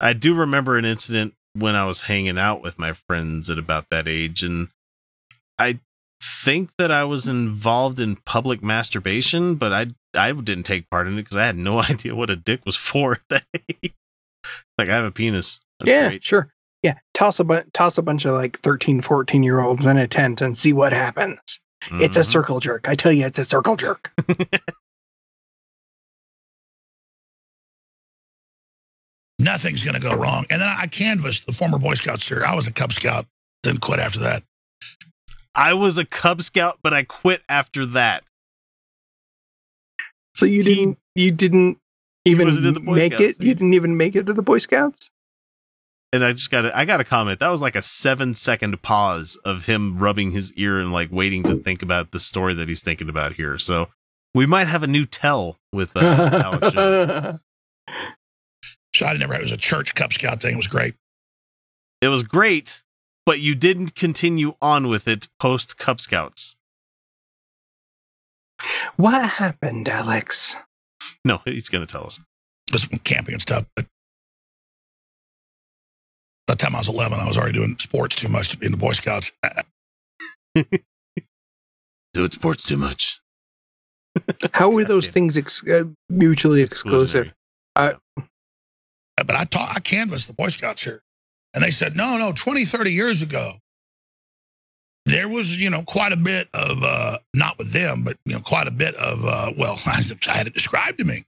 I 0.00 0.12
do 0.12 0.34
remember 0.34 0.76
an 0.76 0.84
incident 0.84 1.34
when 1.54 1.74
I 1.74 1.84
was 1.84 2.02
hanging 2.02 2.38
out 2.38 2.62
with 2.62 2.78
my 2.78 2.92
friends 2.92 3.50
at 3.50 3.58
about 3.58 3.86
that 3.90 4.08
age, 4.08 4.42
and 4.42 4.68
I 5.58 5.80
think 6.22 6.70
that 6.78 6.90
I 6.90 7.04
was 7.04 7.28
involved 7.28 8.00
in 8.00 8.16
public 8.16 8.62
masturbation, 8.62 9.54
but 9.56 9.72
I 9.72 9.86
I 10.14 10.32
didn't 10.32 10.64
take 10.64 10.90
part 10.90 11.06
in 11.06 11.14
it 11.14 11.22
because 11.22 11.36
I 11.36 11.46
had 11.46 11.56
no 11.56 11.78
idea 11.82 12.14
what 12.14 12.30
a 12.30 12.36
dick 12.36 12.64
was 12.64 12.76
for 12.76 13.12
at 13.12 13.22
that 13.28 13.44
age. 13.54 13.94
Like 14.76 14.88
I 14.88 14.96
have 14.96 15.04
a 15.04 15.10
penis. 15.10 15.60
That's 15.80 15.90
yeah, 15.90 16.08
great. 16.08 16.24
sure. 16.24 16.52
Yeah, 16.82 16.94
toss 17.14 17.40
a 17.40 17.44
bu- 17.44 17.64
toss 17.72 17.98
a 17.98 18.02
bunch 18.02 18.24
of 18.24 18.34
like 18.34 18.58
13, 18.60 19.00
14 19.00 19.42
year 19.42 19.60
olds 19.60 19.84
in 19.86 19.96
a 19.96 20.06
tent 20.06 20.40
and 20.40 20.56
see 20.56 20.72
what 20.72 20.92
happens. 20.92 21.38
It's 22.00 22.16
a 22.16 22.20
Mhm. 22.20 22.26
circle 22.26 22.60
jerk. 22.60 22.88
I 22.88 22.94
tell 22.94 23.12
you, 23.12 23.26
it's 23.26 23.38
a 23.38 23.44
circle 23.44 23.76
jerk. 23.76 24.12
Nothing's 29.40 29.82
going 29.84 29.94
to 29.94 30.00
go 30.00 30.14
wrong. 30.16 30.44
And 30.50 30.60
then 30.60 30.68
I 30.68 30.86
canvassed 30.86 31.46
the 31.46 31.52
former 31.52 31.78
Boy 31.78 31.94
Scouts 31.94 32.28
here. 32.28 32.42
I 32.44 32.54
was 32.54 32.66
a 32.66 32.72
Cub 32.72 32.92
Scout. 32.92 33.26
Didn't 33.62 33.80
quit 33.80 34.00
after 34.00 34.18
that. 34.20 34.42
I 35.54 35.74
was 35.74 35.98
a 35.98 36.04
Cub 36.04 36.42
Scout, 36.42 36.78
but 36.82 36.92
I 36.92 37.04
quit 37.04 37.42
after 37.48 37.86
that. 37.86 38.24
So 40.34 40.46
you 40.46 40.62
didn't 40.62 40.98
you 41.16 41.32
didn't 41.32 41.78
even 42.24 42.46
wasn't 42.46 42.66
in 42.68 42.74
the 42.74 42.80
Boy 42.80 42.94
make 42.94 43.12
Scouts, 43.12 43.38
it. 43.38 43.42
You 43.42 43.54
didn't 43.54 43.74
even 43.74 43.96
make 43.96 44.14
it 44.14 44.26
to 44.26 44.32
the 44.32 44.42
Boy 44.42 44.58
Scouts. 44.58 45.10
And 46.12 46.24
I 46.24 46.32
just 46.32 46.50
got 46.50 46.62
to 46.62 46.76
I 46.76 46.84
got 46.84 46.98
to 46.98 47.04
comment. 47.04 47.38
That 47.40 47.50
was 47.50 47.60
like 47.60 47.76
a 47.76 47.82
seven 47.82 48.32
second 48.34 48.80
pause 48.82 49.36
of 49.44 49.66
him 49.66 49.98
rubbing 49.98 50.30
his 50.30 50.52
ear 50.54 50.80
and 50.80 50.92
like 50.92 51.10
waiting 51.12 51.42
to 51.44 51.56
think 51.56 51.82
about 51.82 52.12
the 52.12 52.18
story 52.18 52.54
that 52.54 52.68
he's 52.68 52.82
thinking 52.82 53.08
about 53.08 53.34
here. 53.34 53.58
So 53.58 53.88
we 54.34 54.46
might 54.46 54.68
have 54.68 54.82
a 54.82 54.86
new 54.86 55.04
tell 55.04 55.58
with 55.72 55.92
uh, 55.96 56.00
Alex 56.44 56.72
Jones. 56.72 57.40
So 58.94 59.06
I 59.06 59.16
never, 59.16 59.34
it 59.34 59.42
was 59.42 59.52
a 59.52 59.56
church 59.56 59.94
Cub 59.94 60.12
Scout 60.12 60.42
thing. 60.42 60.54
It 60.54 60.56
was 60.56 60.66
great. 60.66 60.94
It 62.00 62.08
was 62.08 62.24
great, 62.24 62.82
but 63.24 63.38
you 63.38 63.54
didn't 63.54 63.94
continue 63.94 64.54
on 64.60 64.88
with 64.88 65.06
it 65.06 65.28
post 65.38 65.78
Cub 65.78 66.00
Scouts. 66.00 66.56
What 68.96 69.24
happened, 69.24 69.88
Alex? 69.88 70.56
No, 71.24 71.40
he's 71.44 71.68
going 71.68 71.86
to 71.86 71.92
tell 71.92 72.06
us. 72.06 72.18
This 72.72 72.88
camping 73.04 73.34
and 73.34 73.42
stuff. 73.42 73.66
But 73.76 73.86
by 76.48 76.54
the 76.54 76.58
time 76.58 76.74
I 76.74 76.78
was 76.78 76.88
11, 76.88 77.20
I 77.20 77.28
was 77.28 77.36
already 77.36 77.52
doing 77.52 77.76
sports 77.78 78.16
too 78.16 78.30
much 78.30 78.48
to 78.48 78.56
be 78.56 78.64
in 78.64 78.72
the 78.72 78.78
Boy 78.78 78.92
Scouts. 78.92 79.32
Doing 82.14 82.30
sports 82.30 82.64
too 82.64 82.78
much. 82.78 83.20
How 84.54 84.70
were 84.70 84.86
those 84.86 85.10
things 85.10 85.36
ex- 85.36 85.62
uh, 85.68 85.84
mutually 86.08 86.62
exclusive? 86.62 87.30
Uh, 87.76 87.92
but 88.16 89.36
I 89.36 89.44
taught, 89.44 89.76
I 89.76 89.80
canvassed 89.80 90.26
the 90.26 90.32
Boy 90.32 90.48
Scouts 90.48 90.82
here. 90.82 91.02
And 91.54 91.62
they 91.62 91.70
said, 91.70 91.96
no, 91.96 92.16
no, 92.16 92.32
20, 92.32 92.64
30 92.64 92.92
years 92.92 93.20
ago, 93.22 93.52
there 95.04 95.28
was, 95.28 95.60
you 95.60 95.68
know, 95.68 95.82
quite 95.82 96.12
a 96.12 96.16
bit 96.16 96.48
of, 96.54 96.82
uh, 96.82 97.18
not 97.34 97.58
with 97.58 97.72
them, 97.74 98.04
but, 98.04 98.16
you 98.24 98.32
know, 98.32 98.40
quite 98.40 98.66
a 98.66 98.72
bit 98.72 98.94
of, 98.96 99.22
uh, 99.22 99.52
well, 99.58 99.78
I 99.86 100.02
had 100.32 100.46
it 100.46 100.54
described 100.54 100.98
to 100.98 101.04
me. 101.04 101.24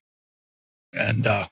And, 0.95 1.27
uh, 1.27 1.45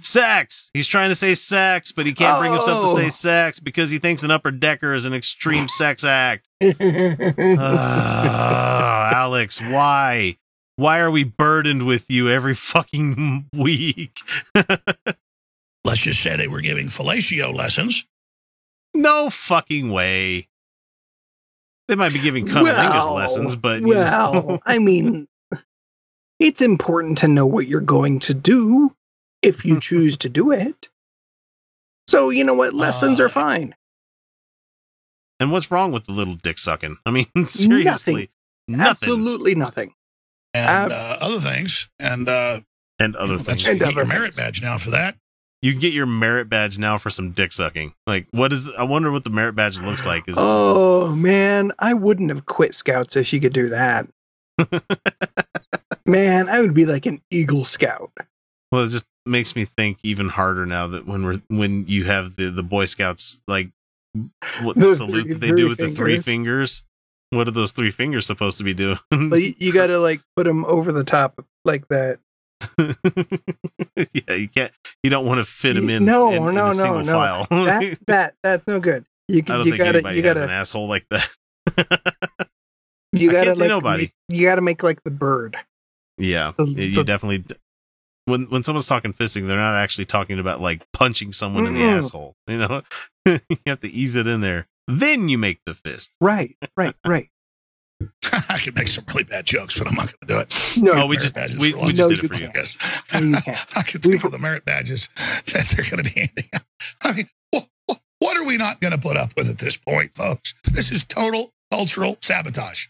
Sex. 0.00 0.70
He's 0.74 0.86
trying 0.86 1.08
to 1.08 1.14
say 1.14 1.34
sex, 1.34 1.90
but 1.92 2.04
he 2.06 2.12
can't 2.12 2.38
bring 2.38 2.52
himself 2.52 2.84
to 2.84 2.90
Oh. 2.90 2.96
say 2.96 3.08
sex 3.08 3.60
because 3.60 3.90
he 3.90 3.98
thinks 3.98 4.22
an 4.22 4.30
upper 4.30 4.50
decker 4.50 4.92
is 4.94 5.04
an 5.06 5.14
extreme 5.14 5.68
sex 5.78 6.04
act. 6.04 6.46
Uh, 6.60 6.70
Alex, 9.14 9.60
why? 9.60 10.36
Why 10.76 10.98
are 10.98 11.10
we 11.10 11.24
burdened 11.24 11.86
with 11.86 12.10
you 12.10 12.28
every 12.28 12.54
fucking 12.54 13.46
week? 13.54 14.18
let's 15.84 16.00
just 16.00 16.22
say 16.22 16.36
they 16.36 16.48
were 16.48 16.60
giving 16.60 16.86
fellatio 16.88 17.54
lessons. 17.54 18.04
no 18.94 19.30
fucking 19.30 19.90
way. 19.90 20.48
They 21.88 21.94
might 21.94 22.12
be 22.12 22.18
giving 22.18 22.46
cunnilingus 22.46 23.10
lessons, 23.14 23.56
but 23.56 23.80
you 23.80 23.88
well, 23.88 24.34
know. 24.34 24.60
I 24.66 24.78
mean, 24.78 25.28
it's 26.40 26.60
important 26.60 27.16
to 27.18 27.28
know 27.28 27.46
what 27.46 27.68
you're 27.68 27.80
going 27.80 28.18
to 28.20 28.34
do 28.34 28.92
if 29.46 29.64
you 29.64 29.80
choose 29.80 30.16
to 30.18 30.28
do 30.28 30.52
it. 30.52 30.88
So 32.08 32.30
you 32.30 32.44
know 32.44 32.54
what? 32.54 32.74
Lessons 32.74 33.20
are 33.20 33.28
fine. 33.28 33.74
and 35.40 35.50
what's 35.52 35.70
wrong 35.70 35.92
with 35.92 36.04
the 36.06 36.12
little 36.12 36.34
dick 36.34 36.58
sucking? 36.58 36.96
I 37.06 37.10
mean, 37.10 37.26
seriously, 37.46 38.30
nothing. 38.68 38.86
Absolutely 38.86 39.54
nothing. 39.54 39.94
And 40.54 40.92
uh, 40.92 41.16
other 41.20 41.38
things. 41.40 41.88
And, 41.98 42.28
uh, 42.28 42.60
and 42.98 43.14
other 43.16 43.36
that's, 43.36 43.64
things. 43.64 43.78
you 43.78 43.84
get 43.84 43.94
your 43.94 44.06
merit 44.06 44.36
badge 44.36 44.62
now 44.62 44.78
for 44.78 44.90
that. 44.90 45.16
You 45.62 45.72
can 45.72 45.80
get 45.80 45.92
your 45.92 46.06
merit 46.06 46.48
badge 46.48 46.78
now 46.78 46.96
for 46.96 47.10
some 47.10 47.32
dick 47.32 47.52
sucking. 47.52 47.94
Like, 48.06 48.26
what 48.30 48.52
is? 48.52 48.68
I 48.78 48.84
wonder 48.84 49.10
what 49.10 49.24
the 49.24 49.30
merit 49.30 49.54
badge 49.54 49.80
looks 49.80 50.06
like. 50.06 50.28
Is 50.28 50.36
Oh 50.38 51.14
man, 51.14 51.72
I 51.78 51.94
wouldn't 51.94 52.30
have 52.30 52.46
quit 52.46 52.74
Scouts 52.74 53.16
if 53.16 53.26
she 53.26 53.40
could 53.40 53.52
do 53.52 53.70
that. 53.70 54.06
man, 56.06 56.48
I 56.48 56.60
would 56.60 56.74
be 56.74 56.86
like 56.86 57.06
an 57.06 57.20
Eagle 57.30 57.64
Scout. 57.64 58.10
Well, 58.72 58.84
it 58.84 58.88
just 58.90 59.06
makes 59.24 59.56
me 59.56 59.64
think 59.64 59.98
even 60.02 60.28
harder 60.28 60.66
now 60.66 60.86
that 60.88 61.06
when 61.06 61.24
we're 61.24 61.42
when 61.48 61.86
you 61.88 62.04
have 62.04 62.36
the 62.36 62.50
the 62.50 62.62
Boy 62.62 62.84
Scouts 62.86 63.40
like 63.48 63.70
what 64.62 64.76
The 64.76 64.94
salute 64.94 65.22
three- 65.24 65.32
that 65.34 65.40
they 65.40 65.52
do 65.52 65.68
with 65.68 65.78
the 65.78 65.90
three 65.90 66.18
fingers. 66.20 66.24
fingers. 66.24 66.84
What 67.30 67.48
are 67.48 67.52
those 67.52 67.72
three 67.72 67.90
fingers 67.90 68.24
supposed 68.24 68.56
to 68.58 68.64
be 68.64 68.72
doing? 68.72 68.98
But 69.10 69.42
you, 69.42 69.54
you 69.58 69.72
got 69.72 69.88
to 69.88 69.98
like 69.98 70.20
put 70.36 70.44
them 70.44 70.64
over 70.64 70.92
the 70.92 71.02
top 71.04 71.44
like 71.64 71.86
that. 71.88 72.18
yeah, 72.78 74.34
you 74.34 74.48
can't. 74.48 74.72
You 75.02 75.10
don't 75.10 75.26
want 75.26 75.38
to 75.38 75.44
fit 75.44 75.74
them 75.74 75.90
in. 75.90 76.04
no, 76.04 76.28
in, 76.30 76.36
in 76.48 76.54
no, 76.54 76.70
a 76.70 76.74
no, 76.74 77.00
no. 77.02 77.12
file. 77.12 77.46
that 77.50 77.98
that 78.06 78.34
that's 78.42 78.66
no 78.66 78.78
good. 78.80 79.04
You 79.28 79.38
I 79.38 79.40
don't 79.42 79.66
you 79.66 79.72
think 79.72 79.78
gotta 79.82 79.98
anybody 79.98 80.16
you 80.16 80.22
gotta 80.22 80.44
an 80.44 80.50
asshole 80.50 80.88
like 80.88 81.04
that. 81.10 81.28
you 83.12 83.30
gotta 83.32 83.54
like 83.54 83.68
nobody. 83.68 84.02
make- 84.04 84.14
you 84.28 84.46
gotta 84.46 84.62
make 84.62 84.82
like 84.82 85.02
the 85.02 85.10
bird. 85.10 85.56
Yeah, 86.18 86.52
The- 86.56 86.64
you 86.66 86.94
the- 86.94 87.04
definitely. 87.04 87.44
D- 88.26 88.30
When 88.30 88.44
when 88.50 88.62
someone's 88.64 88.86
talking 88.86 89.12
fisting, 89.12 89.46
they're 89.48 89.56
not 89.56 89.76
actually 89.76 90.04
talking 90.06 90.38
about 90.38 90.60
like 90.60 90.84
punching 90.92 91.32
someone 91.32 91.66
in 91.66 91.74
the 91.74 91.82
asshole. 91.84 92.34
You 92.48 92.58
know, 92.58 92.82
you 93.26 93.40
have 93.66 93.80
to 93.80 93.88
ease 93.88 94.14
it 94.16 94.26
in 94.26 94.40
there. 94.40 94.66
Then 94.88 95.28
you 95.28 95.38
make 95.38 95.60
the 95.66 95.74
fist. 95.74 96.14
Right, 96.20 96.56
right, 96.76 96.94
right. 97.06 97.28
I 98.50 98.58
could 98.58 98.76
make 98.76 98.88
some 98.88 99.04
really 99.08 99.24
bad 99.24 99.46
jokes, 99.46 99.78
but 99.78 99.88
I'm 99.88 99.94
not 99.94 100.06
going 100.06 100.18
to 100.20 100.26
do 100.26 100.38
it. 100.38 100.76
No, 100.82 101.02
Oh, 101.04 101.06
we 101.06 101.16
just- 101.16 101.34
we- 101.58 101.72
for 101.72 101.86
we 101.86 101.92
just 101.94 102.08
this 102.10 102.20
did 102.20 102.30
it 102.30 102.36
for 102.36 102.40
you. 102.42 102.48
podcast. 102.48 103.14
No, 103.20 103.26
you 103.38 103.42
can't. 103.42 103.66
I 103.76 103.82
could 103.82 104.02
think 104.02 104.22
of 104.24 104.32
the 104.32 104.38
merit 104.38 104.64
badges 104.66 105.08
that 105.46 105.72
they're 105.74 105.86
going 105.90 106.04
to 106.04 106.14
be 106.14 106.20
handing 106.20 106.44
out. 106.54 106.62
I 107.02 107.12
mean, 107.12 107.28
what, 107.52 107.66
what, 107.86 107.98
what 108.18 108.36
are 108.36 108.46
we 108.46 108.58
not 108.58 108.80
going 108.80 108.92
to 108.92 108.98
put 109.00 109.16
up 109.16 109.30
with 109.36 109.48
at 109.48 109.58
this 109.58 109.76
point, 109.78 110.14
folks? 110.14 110.54
This 110.70 110.92
is 110.92 111.04
total 111.04 111.52
cultural 111.72 112.16
sabotage. 112.20 112.86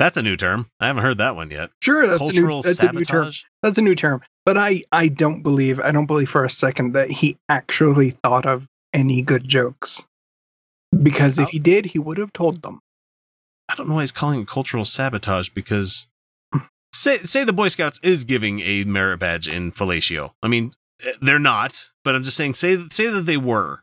That's 0.00 0.16
a 0.16 0.22
new 0.22 0.38
term. 0.38 0.66
I 0.80 0.86
haven't 0.86 1.02
heard 1.02 1.18
that 1.18 1.36
one 1.36 1.50
yet. 1.50 1.68
Sure, 1.82 2.06
that's 2.06 2.16
Cultural 2.16 2.60
a 2.60 2.62
new 2.62 2.62
that's 2.62 2.78
a 2.78 2.84
new 2.84 3.04
term. 3.04 3.24
sabotage. 3.24 3.42
That's 3.62 3.76
a 3.76 3.82
new 3.82 3.94
term. 3.94 4.22
But 4.46 4.56
I 4.56 4.82
I 4.92 5.08
don't 5.08 5.42
believe 5.42 5.78
I 5.78 5.92
don't 5.92 6.06
believe 6.06 6.30
for 6.30 6.42
a 6.42 6.48
second 6.48 6.94
that 6.94 7.10
he 7.10 7.36
actually 7.50 8.12
thought 8.24 8.46
of 8.46 8.66
any 8.94 9.20
good 9.20 9.46
jokes. 9.46 10.00
Because 11.02 11.38
if 11.38 11.50
he 11.50 11.58
did, 11.58 11.84
he 11.84 11.98
would 11.98 12.16
have 12.16 12.32
told 12.32 12.62
them. 12.62 12.80
I 13.68 13.74
don't 13.74 13.90
know 13.90 13.96
why 13.96 14.00
he's 14.00 14.10
calling 14.10 14.40
it 14.40 14.48
cultural 14.48 14.86
sabotage 14.86 15.50
because 15.50 16.08
say 16.94 17.18
say 17.18 17.44
the 17.44 17.52
Boy 17.52 17.68
Scouts 17.68 18.00
is 18.02 18.24
giving 18.24 18.60
a 18.60 18.84
merit 18.84 19.18
badge 19.18 19.48
in 19.48 19.70
fellatio. 19.70 20.32
I 20.42 20.48
mean, 20.48 20.72
eh, 21.04 21.12
they're 21.20 21.38
not, 21.38 21.90
but 22.04 22.14
I'm 22.14 22.22
just 22.22 22.38
saying 22.38 22.54
say 22.54 22.78
say 22.90 23.08
that 23.08 23.26
they 23.26 23.36
were. 23.36 23.82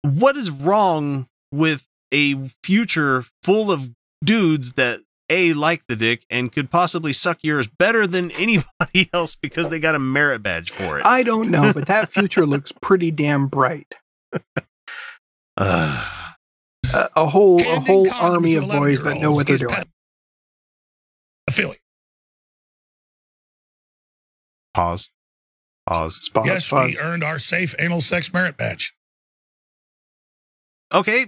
What 0.00 0.38
is 0.38 0.50
wrong 0.50 1.26
with 1.52 1.84
a 2.10 2.36
future 2.64 3.26
full 3.42 3.70
of 3.70 3.90
dudes 4.24 4.74
that 4.74 5.00
a 5.30 5.52
like 5.52 5.82
the 5.88 5.96
dick 5.96 6.24
and 6.30 6.50
could 6.50 6.70
possibly 6.70 7.12
suck 7.12 7.38
yours 7.42 7.66
better 7.66 8.06
than 8.06 8.30
anybody 8.38 9.10
else 9.12 9.36
because 9.36 9.68
they 9.68 9.78
got 9.78 9.94
a 9.94 9.98
merit 9.98 10.42
badge 10.42 10.70
for 10.70 10.98
it? 10.98 11.06
I 11.06 11.22
don't 11.22 11.50
know, 11.50 11.72
but 11.72 11.86
that 11.88 12.08
future 12.12 12.46
looks 12.46 12.72
pretty 12.80 13.10
damn 13.10 13.46
bright. 13.46 13.92
Ugh. 15.56 16.04
Uh, 16.94 17.06
a, 17.16 17.22
a 17.24 17.26
whole 17.26 17.60
a 17.60 17.80
whole 17.80 18.10
army 18.14 18.54
of 18.54 18.66
boys 18.66 19.02
that 19.02 19.20
know 19.20 19.32
what 19.32 19.46
they're 19.46 19.58
doing. 19.58 19.74
pet- 19.74 19.88
Affiliate. 21.46 21.80
pause. 24.72 25.10
Pause. 25.86 26.30
Pause, 26.32 26.46
yes, 26.46 26.70
pause. 26.70 26.90
we 26.90 26.98
earned 26.98 27.24
our 27.24 27.38
safe 27.38 27.74
anal 27.78 28.00
sex 28.00 28.32
merit 28.32 28.56
badge. 28.56 28.94
Okay, 30.94 31.26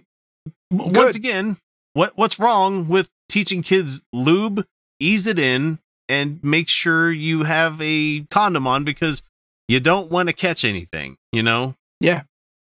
once 0.70 1.16
again, 1.16 1.58
what 1.94 2.12
what's 2.16 2.38
wrong 2.38 2.88
with 2.88 3.08
teaching 3.28 3.62
kids 3.62 4.02
lube? 4.12 4.66
Ease 4.98 5.26
it 5.26 5.38
in 5.38 5.78
and 6.08 6.38
make 6.42 6.68
sure 6.68 7.10
you 7.10 7.44
have 7.44 7.80
a 7.80 8.20
condom 8.30 8.66
on 8.66 8.84
because 8.84 9.22
you 9.68 9.80
don't 9.80 10.10
want 10.10 10.28
to 10.28 10.34
catch 10.34 10.64
anything, 10.64 11.16
you 11.32 11.42
know? 11.42 11.74
Yeah. 12.00 12.22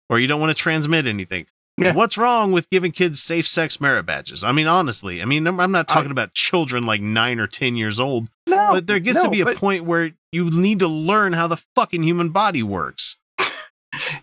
Or 0.09 0.19
you 0.19 0.27
don't 0.27 0.41
want 0.41 0.55
to 0.55 0.61
transmit 0.61 1.05
anything. 1.07 1.45
Yeah. 1.77 1.93
What's 1.93 2.17
wrong 2.17 2.51
with 2.51 2.69
giving 2.71 2.91
kids 2.91 3.21
safe 3.21 3.47
sex 3.47 3.79
merit 3.79 4.05
badges? 4.07 4.43
I 4.43 4.51
mean, 4.51 4.65
honestly, 4.67 5.21
I 5.21 5.25
mean, 5.25 5.45
I'm 5.45 5.71
not 5.71 5.87
talking 5.87 6.09
about 6.11 6.33
children 6.33 6.83
like 6.83 7.01
nine 7.01 7.39
or 7.39 7.45
10 7.47 7.75
years 7.75 7.99
old, 7.99 8.29
No, 8.47 8.69
but 8.71 8.87
there 8.87 8.99
gets 8.99 9.21
to 9.21 9.29
be 9.29 9.41
a 9.41 9.45
but- 9.45 9.57
point 9.57 9.85
where 9.85 10.11
you 10.31 10.49
need 10.49 10.79
to 10.79 10.87
learn 10.87 11.33
how 11.33 11.45
the 11.47 11.61
fucking 11.75 12.01
human 12.03 12.29
body 12.29 12.63
works. 12.63 13.17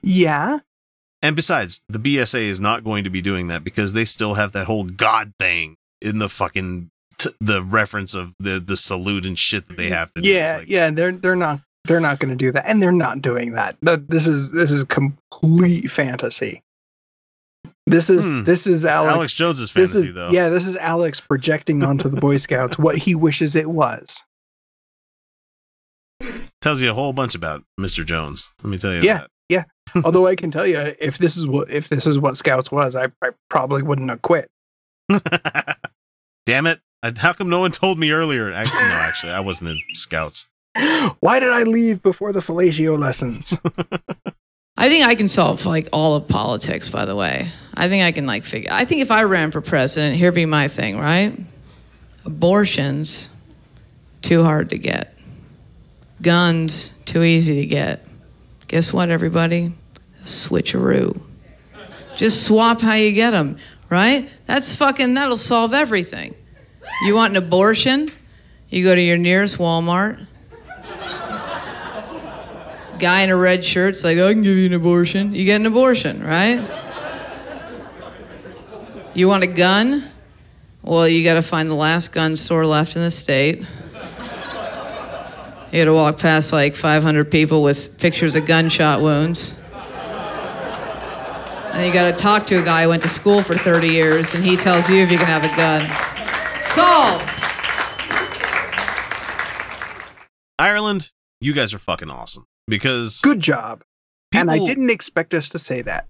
Yeah. 0.03 0.59
And 1.24 1.34
besides, 1.34 1.80
the 1.88 1.98
BSA 1.98 2.42
is 2.42 2.60
not 2.60 2.84
going 2.84 3.04
to 3.04 3.10
be 3.10 3.22
doing 3.22 3.48
that 3.48 3.64
because 3.64 3.94
they 3.94 4.04
still 4.04 4.34
have 4.34 4.52
that 4.52 4.66
whole 4.66 4.84
God 4.84 5.32
thing 5.38 5.76
in 6.02 6.18
the 6.18 6.28
fucking 6.28 6.90
t- 7.18 7.30
the 7.40 7.62
reference 7.62 8.14
of 8.14 8.34
the 8.38 8.60
the 8.60 8.76
salute 8.76 9.24
and 9.24 9.38
shit 9.38 9.66
that 9.68 9.76
they 9.78 9.88
have 9.88 10.12
to 10.14 10.20
do. 10.22 10.28
Yeah, 10.28 10.58
like, 10.58 10.68
yeah, 10.68 10.90
they're 10.90 11.12
they're 11.12 11.34
not 11.34 11.60
they're 11.86 11.98
not 12.00 12.18
going 12.18 12.28
to 12.30 12.36
do 12.36 12.52
that, 12.52 12.66
and 12.66 12.82
they're 12.82 12.92
not 12.92 13.22
doing 13.22 13.52
that. 13.52 13.76
This 13.80 14.26
is 14.26 14.50
this 14.52 14.70
is 14.70 14.84
complete 14.84 15.90
fantasy. 15.90 16.62
This 17.86 18.10
is 18.10 18.22
Hmm. 18.22 18.44
this 18.44 18.66
is 18.66 18.84
Alex. 18.84 19.14
Alex 19.14 19.32
Jones's 19.34 19.70
fantasy, 19.70 20.08
is- 20.08 20.14
though. 20.14 20.30
Yeah, 20.30 20.50
this 20.50 20.66
is 20.66 20.76
Alex 20.76 21.20
projecting 21.20 21.82
onto 21.82 22.10
the 22.10 22.20
Boy 22.20 22.36
Scouts 22.36 22.78
what 22.78 22.98
he 22.98 23.14
wishes 23.14 23.54
it 23.56 23.70
was. 23.70 24.20
tells 26.60 26.80
you 26.80 26.90
a 26.90 26.94
whole 26.94 27.12
bunch 27.12 27.34
about 27.34 27.62
Mr. 27.78 28.04
Jones. 28.04 28.52
Let 28.62 28.70
me 28.70 28.78
tell 28.78 28.92
you 28.94 29.02
Yeah, 29.02 29.20
yeah. 29.20 29.26
Although 30.05 30.26
I 30.26 30.34
can 30.34 30.51
tell 30.51 30.66
you, 30.66 30.78
if 30.99 31.18
this 31.18 31.36
is 31.36 31.47
what 31.47 31.70
if 31.70 31.88
this 31.88 32.07
is 32.07 32.18
what 32.18 32.36
Scouts 32.36 32.72
was, 32.72 32.97
I, 32.97 33.07
I 33.22 33.30
probably 33.49 33.82
wouldn't 33.82 34.11
have 34.11 34.22
quit. 34.22 34.51
Damn 36.47 36.66
it! 36.66 36.80
Uh, 37.03 37.12
how 37.16 37.32
come 37.32 37.49
no 37.49 37.61
one 37.61 37.70
told 37.70 37.99
me 37.99 38.11
earlier? 38.11 38.53
Actually, 38.53 38.88
no, 38.88 38.95
actually, 38.95 39.32
I 39.32 39.40
wasn't 39.40 39.70
in 39.70 39.78
Scouts. 39.95 40.49
Why 41.20 41.38
did 41.38 41.51
I 41.51 41.62
leave 41.62 42.03
before 42.03 42.32
the 42.32 42.40
fellatio 42.40 42.99
lessons? 42.99 43.59
I 44.76 44.88
think 44.88 45.07
I 45.07 45.14
can 45.14 45.28
solve 45.28 45.64
like 45.66 45.88
all 45.92 46.16
of 46.16 46.26
politics, 46.26 46.88
by 46.88 47.05
the 47.05 47.14
way. 47.14 47.47
I 47.74 47.88
think 47.88 48.05
I 48.05 48.11
can 48.11 48.26
like 48.26 48.45
figure 48.45 48.70
I 48.72 48.84
think 48.84 49.03
if 49.03 49.11
I 49.11 49.22
ran 49.22 49.53
for 49.53 49.61
president, 49.61 50.16
here'd 50.16 50.34
be 50.34 50.47
my 50.47 50.66
thing, 50.66 50.99
right? 50.99 51.38
Abortions, 52.24 53.30
too 54.20 54.42
hard 54.42 54.70
to 54.70 54.78
get. 54.78 55.14
Guns, 56.22 56.90
too 57.05 57.22
easy 57.22 57.61
to 57.61 57.66
get. 57.66 58.05
Guess 58.66 58.92
what, 58.92 59.11
everybody? 59.11 59.72
Switcheroo. 60.24 61.20
Just 62.16 62.44
swap 62.44 62.80
how 62.80 62.94
you 62.94 63.12
get 63.12 63.32
them, 63.32 63.58
right? 63.90 64.28
That's 64.46 64.74
fucking, 64.74 65.14
that'll 65.14 65.36
solve 65.36 65.74
everything. 65.74 66.34
You 67.02 67.14
want 67.14 67.32
an 67.32 67.36
abortion? 67.36 68.10
You 68.68 68.84
go 68.84 68.94
to 68.94 69.00
your 69.00 69.16
nearest 69.16 69.58
Walmart. 69.58 70.26
Guy 72.98 73.22
in 73.22 73.30
a 73.30 73.36
red 73.36 73.64
shirt's 73.64 74.04
like, 74.04 74.18
I 74.18 74.32
can 74.32 74.42
give 74.42 74.56
you 74.56 74.66
an 74.66 74.72
abortion. 74.72 75.34
You 75.34 75.44
get 75.44 75.56
an 75.56 75.66
abortion, 75.66 76.22
right? 76.22 76.62
You 79.14 79.28
want 79.28 79.44
a 79.44 79.48
gun? 79.48 80.10
Well, 80.82 81.08
you 81.08 81.24
got 81.24 81.34
to 81.34 81.42
find 81.42 81.70
the 81.70 81.74
last 81.74 82.12
gun 82.12 82.36
store 82.36 82.66
left 82.66 82.94
in 82.96 83.02
the 83.02 83.10
state. 83.10 83.58
You 85.72 85.80
got 85.80 85.84
to 85.86 85.94
walk 85.94 86.18
past 86.18 86.52
like 86.52 86.76
500 86.76 87.30
people 87.30 87.62
with 87.62 87.98
pictures 87.98 88.36
of 88.36 88.46
gunshot 88.46 89.00
wounds. 89.00 89.56
And 91.74 91.84
you 91.84 91.92
got 91.92 92.08
to 92.10 92.16
talk 92.16 92.46
to 92.46 92.56
a 92.60 92.62
guy 92.64 92.84
who 92.84 92.90
went 92.90 93.02
to 93.02 93.08
school 93.08 93.42
for 93.42 93.56
30 93.58 93.88
years, 93.88 94.34
and 94.34 94.44
he 94.44 94.56
tells 94.56 94.88
you 94.88 94.96
if 95.02 95.10
you 95.10 95.18
can 95.18 95.26
have 95.26 95.44
a 95.44 95.54
gun. 95.56 95.80
Solved. 96.62 97.28
Ireland, 100.58 101.10
you 101.40 101.52
guys 101.52 101.74
are 101.74 101.78
fucking 101.80 102.10
awesome 102.10 102.46
because 102.68 103.20
Good 103.20 103.40
job. 103.40 103.82
and 104.34 104.50
I 104.50 104.58
didn't 104.64 104.90
expect 104.90 105.34
us 105.34 105.48
to 105.50 105.58
say 105.58 105.82
that. 105.82 106.06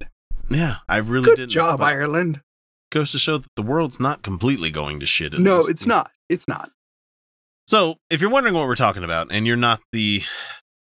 yeah, 0.51 0.77
I 0.89 0.99
really 0.99 1.25
Good 1.25 1.37
didn't. 1.37 1.49
Good 1.49 1.55
job, 1.55 1.81
Ireland. 1.81 2.41
Goes 2.93 3.13
to 3.13 3.19
show 3.19 3.39
that 3.39 3.49
the 3.57 3.63
world's 3.63 3.99
not 3.99 4.23
completely 4.23 4.71
going 4.71 5.01
to 5.01 5.07
shit. 5.07 5.35
at 5.35 5.41
No, 5.41 5.59
least. 5.59 5.71
it's 5.71 5.87
not. 5.87 6.11
It's 6.29 6.47
not. 6.47 6.71
So, 7.67 7.97
if 8.11 8.21
you're 8.21 8.31
wondering 8.31 8.55
what 8.55 8.67
we're 8.67 8.77
talking 8.77 9.03
about, 9.03 9.29
and 9.31 9.47
you're 9.47 9.57
not 9.57 9.81
the, 9.93 10.23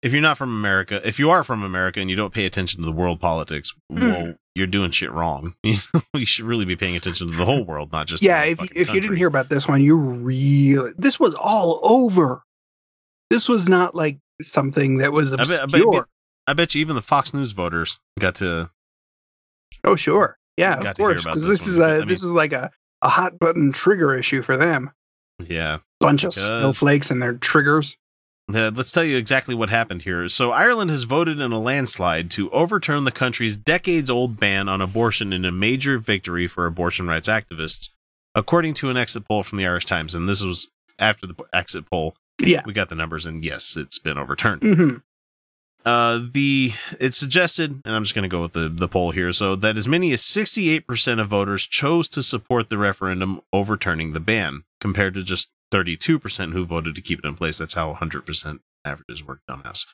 if 0.02 0.12
you're 0.12 0.22
not 0.22 0.38
from 0.38 0.50
America, 0.50 1.02
if 1.08 1.18
you 1.18 1.30
are 1.32 1.44
from 1.44 1.64
America 1.64 2.02
and 2.02 2.10
you 2.10 2.18
don't 2.18 2.34
pay 2.34 2.46
attention 2.46 2.82
to 2.82 2.86
the 2.86 2.92
world 2.92 3.22
politics, 3.22 3.72
Hmm. 3.90 4.10
well, 4.12 4.34
you're 4.56 4.68
doing 4.68 4.92
shit 4.92 5.12
wrong. 5.12 5.56
you 5.64 6.26
should 6.26 6.46
really 6.46 6.66
be 6.66 6.76
paying 6.76 6.96
attention 6.96 7.30
to 7.30 7.36
the 7.36 7.46
whole 7.46 7.64
world, 7.64 7.92
not 7.92 8.08
just 8.08 8.24
yeah, 8.24 8.44
if 8.44 8.62
you, 8.62 8.68
if 8.76 8.94
you 8.94 9.02
didn't 9.02 9.18
hear 9.18 9.28
about 9.28 9.50
this 9.50 9.68
one, 9.68 9.82
you 9.82 9.96
really 9.96 10.94
this 10.98 11.20
was 11.20 11.34
all 11.36 11.80
over. 11.84 12.44
This 13.30 13.50
was 13.50 13.68
not 13.68 13.96
like 13.96 14.20
something 14.42 14.98
that 14.98 15.12
was 15.12 15.34
I 15.34 15.38
bet, 15.38 15.60
I, 15.60 15.64
obscure. 15.64 15.92
bet, 15.92 16.04
I 16.48 16.54
bet 16.54 16.76
you 16.76 16.82
even 16.82 16.96
the 16.96 17.02
Fox 17.02 17.34
News 17.34 17.52
voters 17.52 18.00
got 18.20 18.36
to. 18.36 18.70
oh, 19.84 19.96
sure. 19.96 20.38
Yeah, 20.58 20.80
Got 20.80 20.92
of 20.92 20.98
course. 20.98 21.24
this 21.24 21.48
this, 21.48 21.68
is 21.68 21.80
a 21.80 22.02
I 22.02 22.06
this 22.06 22.24
is 22.24 22.30
like 22.30 22.54
a, 22.54 22.70
a 23.02 23.10
hot 23.10 23.40
button 23.40 23.72
trigger 23.72 24.14
issue 24.14 24.44
for 24.44 24.56
them. 24.56 24.92
Yeah. 25.40 25.80
Bunch 26.00 26.24
of 26.24 26.34
snowflakes 26.34 27.10
and 27.10 27.22
their 27.22 27.34
triggers. 27.34 27.98
Uh, 28.54 28.72
let's 28.76 28.92
tell 28.92 29.04
you 29.04 29.16
exactly 29.18 29.56
what 29.56 29.70
happened 29.70 30.02
here. 30.02 30.28
So, 30.28 30.52
Ireland 30.52 30.90
has 30.92 31.04
voted 31.04 31.40
in 31.40 31.52
a 31.52 31.60
landslide 31.60 32.30
to 32.32 32.50
overturn 32.52 33.06
the 33.06 33.12
country's 33.12 33.56
decades 33.56 34.10
old 34.10 34.40
ban 34.40 34.68
on 34.68 34.82
abortion 34.82 35.32
in 35.32 35.46
a 35.46 35.52
major 35.52 35.98
victory 35.98 36.48
for 36.48 36.66
abortion 36.66 37.08
rights 37.08 37.30
activists, 37.30 37.90
according 38.36 38.74
to 38.76 38.90
an 38.90 38.98
exit 38.98 39.26
poll 39.28 39.44
from 39.44 39.60
the 39.60 39.66
Irish 39.66 39.86
Times. 39.86 40.14
And 40.14 40.28
this 40.28 40.44
was 40.44 40.70
after 41.00 41.26
the 41.26 41.36
exit 41.54 41.90
poll. 41.90 42.16
Yeah. 42.42 42.62
We 42.66 42.74
got 42.74 42.90
the 42.90 42.96
numbers, 42.96 43.26
and 43.26 43.46
yes, 43.46 43.78
it's 43.78 43.98
been 44.00 44.18
overturned. 44.18 44.62
hmm 44.62 44.96
Uh, 45.86 46.20
the 46.32 46.72
it 47.00 47.14
suggested, 47.14 47.82
and 47.86 47.96
I'm 47.96 48.04
just 48.04 48.16
going 48.16 48.24
to 48.24 48.30
go 48.30 48.42
with 48.42 48.54
the 48.54 48.68
the 48.70 48.88
poll 48.90 49.12
here. 49.12 49.32
So 49.32 49.56
that 49.58 49.78
as 49.78 49.88
many 49.88 50.12
as 50.12 50.22
68% 50.22 51.20
of 51.22 51.28
voters 51.30 51.66
chose 51.66 52.08
to 52.10 52.24
support 52.24 52.70
the 52.70 52.78
referendum 52.78 53.42
overturning 53.54 54.12
the 54.14 54.20
ban, 54.20 54.64
compared 54.82 55.14
to 55.14 55.24
just 55.24 55.50
32% 55.74 56.54
who 56.54 56.66
voted 56.66 56.96
to 56.96 57.02
keep 57.02 57.20
it 57.20 57.26
in 57.26 57.36
place. 57.36 57.58
That's 57.58 57.74
how 57.74 57.94
100% 57.94 58.60
averages 58.86 59.26
work, 59.26 59.40
dumbass. 59.50 59.86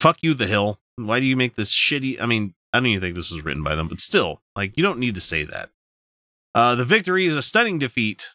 Fuck 0.00 0.18
you, 0.22 0.34
The 0.34 0.46
Hill. 0.46 0.80
Why 0.96 1.20
do 1.20 1.26
you 1.26 1.36
make 1.36 1.54
this 1.54 1.74
shitty? 1.74 2.20
I 2.20 2.26
mean, 2.26 2.54
I 2.72 2.78
don't 2.78 2.86
even 2.86 3.00
think 3.00 3.16
this 3.16 3.30
was 3.30 3.44
written 3.44 3.62
by 3.62 3.74
them, 3.74 3.88
but 3.88 4.00
still, 4.00 4.42
like, 4.54 4.76
you 4.76 4.82
don't 4.82 4.98
need 4.98 5.14
to 5.14 5.20
say 5.20 5.44
that. 5.44 5.70
Uh, 6.54 6.74
the 6.74 6.84
victory 6.84 7.26
is 7.26 7.36
a 7.36 7.42
stunning 7.42 7.78
defeat 7.78 8.30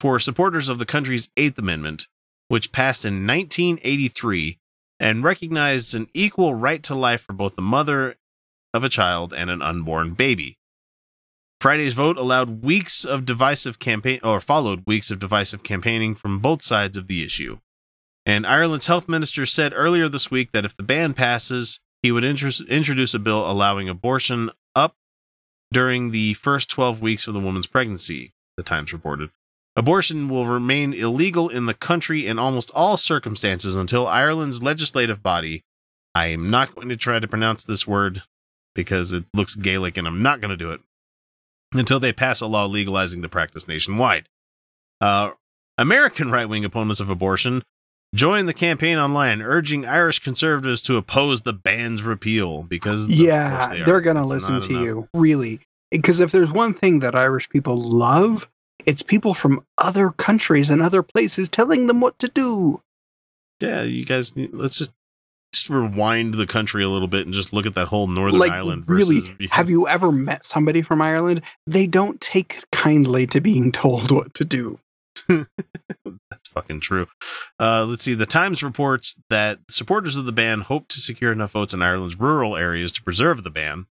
for 0.00 0.18
supporters 0.18 0.68
of 0.68 0.78
the 0.78 0.86
country's 0.86 1.28
Eighth 1.36 1.58
Amendment, 1.58 2.06
which 2.48 2.72
passed 2.72 3.04
in 3.04 3.26
1983 3.26 4.58
and 5.00 5.24
recognized 5.24 5.94
an 5.94 6.08
equal 6.14 6.54
right 6.54 6.82
to 6.84 6.94
life 6.94 7.22
for 7.22 7.32
both 7.32 7.56
the 7.56 7.62
mother 7.62 8.16
of 8.74 8.84
a 8.84 8.88
child 8.88 9.32
and 9.32 9.50
an 9.50 9.62
unborn 9.62 10.14
baby. 10.14 10.57
Friday's 11.60 11.94
vote 11.94 12.16
allowed 12.16 12.62
weeks 12.62 13.04
of 13.04 13.24
divisive 13.24 13.80
campaign 13.80 14.20
or 14.22 14.40
followed 14.40 14.84
weeks 14.86 15.10
of 15.10 15.18
divisive 15.18 15.64
campaigning 15.64 16.14
from 16.14 16.38
both 16.38 16.62
sides 16.62 16.96
of 16.96 17.08
the 17.08 17.24
issue. 17.24 17.58
And 18.24 18.46
Ireland's 18.46 18.86
health 18.86 19.08
minister 19.08 19.44
said 19.44 19.72
earlier 19.74 20.08
this 20.08 20.30
week 20.30 20.52
that 20.52 20.64
if 20.64 20.76
the 20.76 20.84
ban 20.84 21.14
passes, 21.14 21.80
he 22.02 22.12
would 22.12 22.24
intro- 22.24 22.64
introduce 22.68 23.12
a 23.12 23.18
bill 23.18 23.50
allowing 23.50 23.88
abortion 23.88 24.50
up 24.76 24.94
during 25.72 26.12
the 26.12 26.34
first 26.34 26.70
12 26.70 27.02
weeks 27.02 27.26
of 27.26 27.34
the 27.34 27.40
woman's 27.40 27.66
pregnancy, 27.66 28.32
the 28.56 28.62
Times 28.62 28.92
reported. 28.92 29.30
Abortion 29.74 30.28
will 30.28 30.46
remain 30.46 30.92
illegal 30.92 31.48
in 31.48 31.66
the 31.66 31.74
country 31.74 32.26
in 32.26 32.38
almost 32.38 32.70
all 32.72 32.96
circumstances 32.96 33.76
until 33.76 34.06
Ireland's 34.06 34.62
legislative 34.62 35.22
body. 35.22 35.64
I 36.14 36.26
am 36.26 36.50
not 36.50 36.74
going 36.74 36.88
to 36.88 36.96
try 36.96 37.18
to 37.18 37.28
pronounce 37.28 37.64
this 37.64 37.86
word 37.86 38.22
because 38.74 39.12
it 39.12 39.24
looks 39.34 39.56
Gaelic 39.56 39.96
and 39.96 40.06
I'm 40.06 40.22
not 40.22 40.40
going 40.40 40.50
to 40.50 40.56
do 40.56 40.70
it 40.70 40.80
until 41.72 42.00
they 42.00 42.12
pass 42.12 42.40
a 42.40 42.46
law 42.46 42.66
legalizing 42.66 43.20
the 43.20 43.28
practice 43.28 43.68
nationwide. 43.68 44.28
Uh, 45.00 45.30
American 45.76 46.30
right 46.30 46.48
wing 46.48 46.64
opponents 46.64 47.00
of 47.00 47.08
abortion 47.10 47.62
joined 48.14 48.48
the 48.48 48.54
campaign 48.54 48.98
online, 48.98 49.42
urging 49.42 49.86
Irish 49.86 50.18
conservatives 50.20 50.82
to 50.82 50.96
oppose 50.96 51.42
the 51.42 51.52
ban's 51.52 52.02
repeal 52.02 52.62
because 52.62 53.06
course 53.06 53.18
Yeah, 53.18 53.68
they 53.68 53.82
are. 53.82 53.94
are 53.96 54.00
going 54.00 54.16
to 54.16 54.24
listen 54.24 54.60
to 54.62 54.70
enough. 54.70 54.82
you, 54.82 55.08
really. 55.14 55.60
Because 55.90 56.20
if 56.20 56.32
there's 56.32 56.50
one 56.52 56.74
thing 56.74 57.00
that 57.00 57.14
Irish 57.14 57.48
people 57.48 57.76
love, 57.76 58.48
it's 58.86 59.02
people 59.02 59.34
from 59.34 59.64
other 59.78 60.10
countries 60.10 60.70
and 60.70 60.82
other 60.82 61.02
places 61.02 61.48
telling 61.48 61.86
them 61.86 62.00
what 62.00 62.18
to 62.20 62.28
do. 62.28 62.80
Yeah, 63.60 63.82
you 63.82 64.04
guys, 64.04 64.32
let's 64.36 64.78
just, 64.78 64.92
just 65.52 65.70
rewind 65.70 66.34
the 66.34 66.46
country 66.46 66.82
a 66.84 66.88
little 66.88 67.08
bit 67.08 67.26
and 67.26 67.34
just 67.34 67.52
look 67.52 67.66
at 67.66 67.74
that 67.74 67.88
whole 67.88 68.06
Northern 68.06 68.38
like, 68.40 68.52
Ireland 68.52 68.84
versus. 68.86 69.08
really, 69.08 69.48
have 69.50 69.70
you 69.70 69.88
ever 69.88 70.12
met 70.12 70.44
somebody 70.44 70.82
from 70.82 71.00
Ireland? 71.00 71.42
They 71.66 71.86
don't 71.86 72.20
take 72.20 72.62
kindly 72.72 73.26
to 73.28 73.40
being 73.40 73.72
told 73.72 74.10
what 74.10 74.34
to 74.34 74.44
do. 74.44 74.78
That's 75.28 76.48
fucking 76.52 76.80
true. 76.80 77.06
Uh, 77.58 77.84
let's 77.88 78.04
see. 78.04 78.14
The 78.14 78.26
Times 78.26 78.62
reports 78.62 79.20
that 79.30 79.58
supporters 79.68 80.16
of 80.16 80.26
the 80.26 80.32
ban 80.32 80.60
hope 80.60 80.86
to 80.88 81.00
secure 81.00 81.32
enough 81.32 81.52
votes 81.52 81.74
in 81.74 81.82
Ireland's 81.82 82.20
rural 82.20 82.56
areas 82.56 82.92
to 82.92 83.02
preserve 83.02 83.42
the 83.42 83.50
ban. 83.50 83.86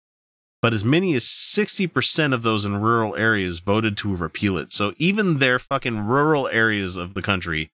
but 0.65 0.73
as 0.73 0.83
many 0.83 1.15
as 1.15 1.25
60% 1.25 2.33
of 2.33 2.43
those 2.43 2.65
in 2.65 2.81
rural 2.81 3.15
areas 3.17 3.59
voted 3.59 3.99
to 3.99 4.17
repeal 4.17 4.57
it. 4.57 4.73
So 4.73 4.95
even 4.97 5.37
their 5.37 5.59
fucking 5.59 6.07
rural 6.07 6.49
areas 6.49 6.97
of 6.97 7.13
the 7.13 7.21
country 7.21 7.71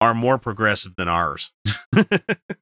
are 0.00 0.14
more 0.14 0.38
progressive 0.38 0.94
than 0.96 1.08
ours. 1.08 1.50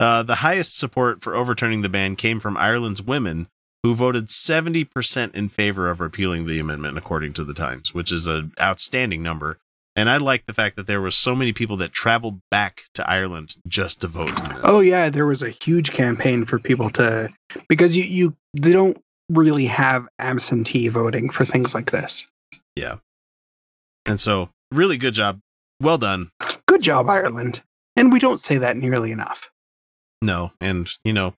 uh, 0.00 0.22
the 0.22 0.36
highest 0.36 0.78
support 0.78 1.22
for 1.22 1.34
overturning 1.34 1.82
the 1.82 1.88
ban 1.88 2.16
came 2.16 2.40
from 2.40 2.56
Ireland's 2.56 3.02
women, 3.02 3.48
who 3.82 3.94
voted 3.94 4.28
70% 4.28 5.34
in 5.34 5.48
favor 5.48 5.88
of 5.88 6.00
repealing 6.00 6.46
the 6.46 6.58
amendment, 6.58 6.98
according 6.98 7.34
to 7.34 7.44
the 7.44 7.54
Times, 7.54 7.94
which 7.94 8.10
is 8.10 8.26
an 8.26 8.52
outstanding 8.60 9.22
number. 9.22 9.58
And 9.96 10.08
I 10.08 10.16
like 10.16 10.46
the 10.46 10.54
fact 10.54 10.76
that 10.76 10.86
there 10.86 11.00
were 11.00 11.10
so 11.10 11.34
many 11.34 11.52
people 11.52 11.76
that 11.78 11.92
traveled 11.92 12.40
back 12.50 12.84
to 12.94 13.08
Ireland 13.08 13.56
just 13.68 14.00
to 14.00 14.08
vote. 14.08 14.32
Oh 14.62 14.80
yeah, 14.80 15.10
there 15.10 15.26
was 15.26 15.42
a 15.42 15.50
huge 15.50 15.92
campaign 15.92 16.46
for 16.46 16.58
people 16.58 16.90
to 16.90 17.28
because 17.68 17.96
you 17.96 18.04
you 18.04 18.36
they 18.56 18.72
don't 18.72 18.96
really 19.28 19.66
have 19.66 20.08
absentee 20.18 20.88
voting 20.88 21.28
for 21.28 21.44
things 21.44 21.74
like 21.74 21.90
this. 21.90 22.26
Yeah. 22.76 22.96
And 24.06 24.18
so, 24.18 24.48
really 24.72 24.96
good 24.96 25.14
job. 25.14 25.40
Well 25.82 25.98
done. 25.98 26.30
Good 26.66 26.82
job, 26.82 27.08
Ireland. 27.08 27.60
And 27.96 28.12
we 28.12 28.18
don't 28.18 28.40
say 28.40 28.58
that 28.58 28.76
nearly 28.76 29.12
enough. 29.12 29.50
No, 30.22 30.52
and 30.60 30.88
you 31.04 31.12
know, 31.12 31.34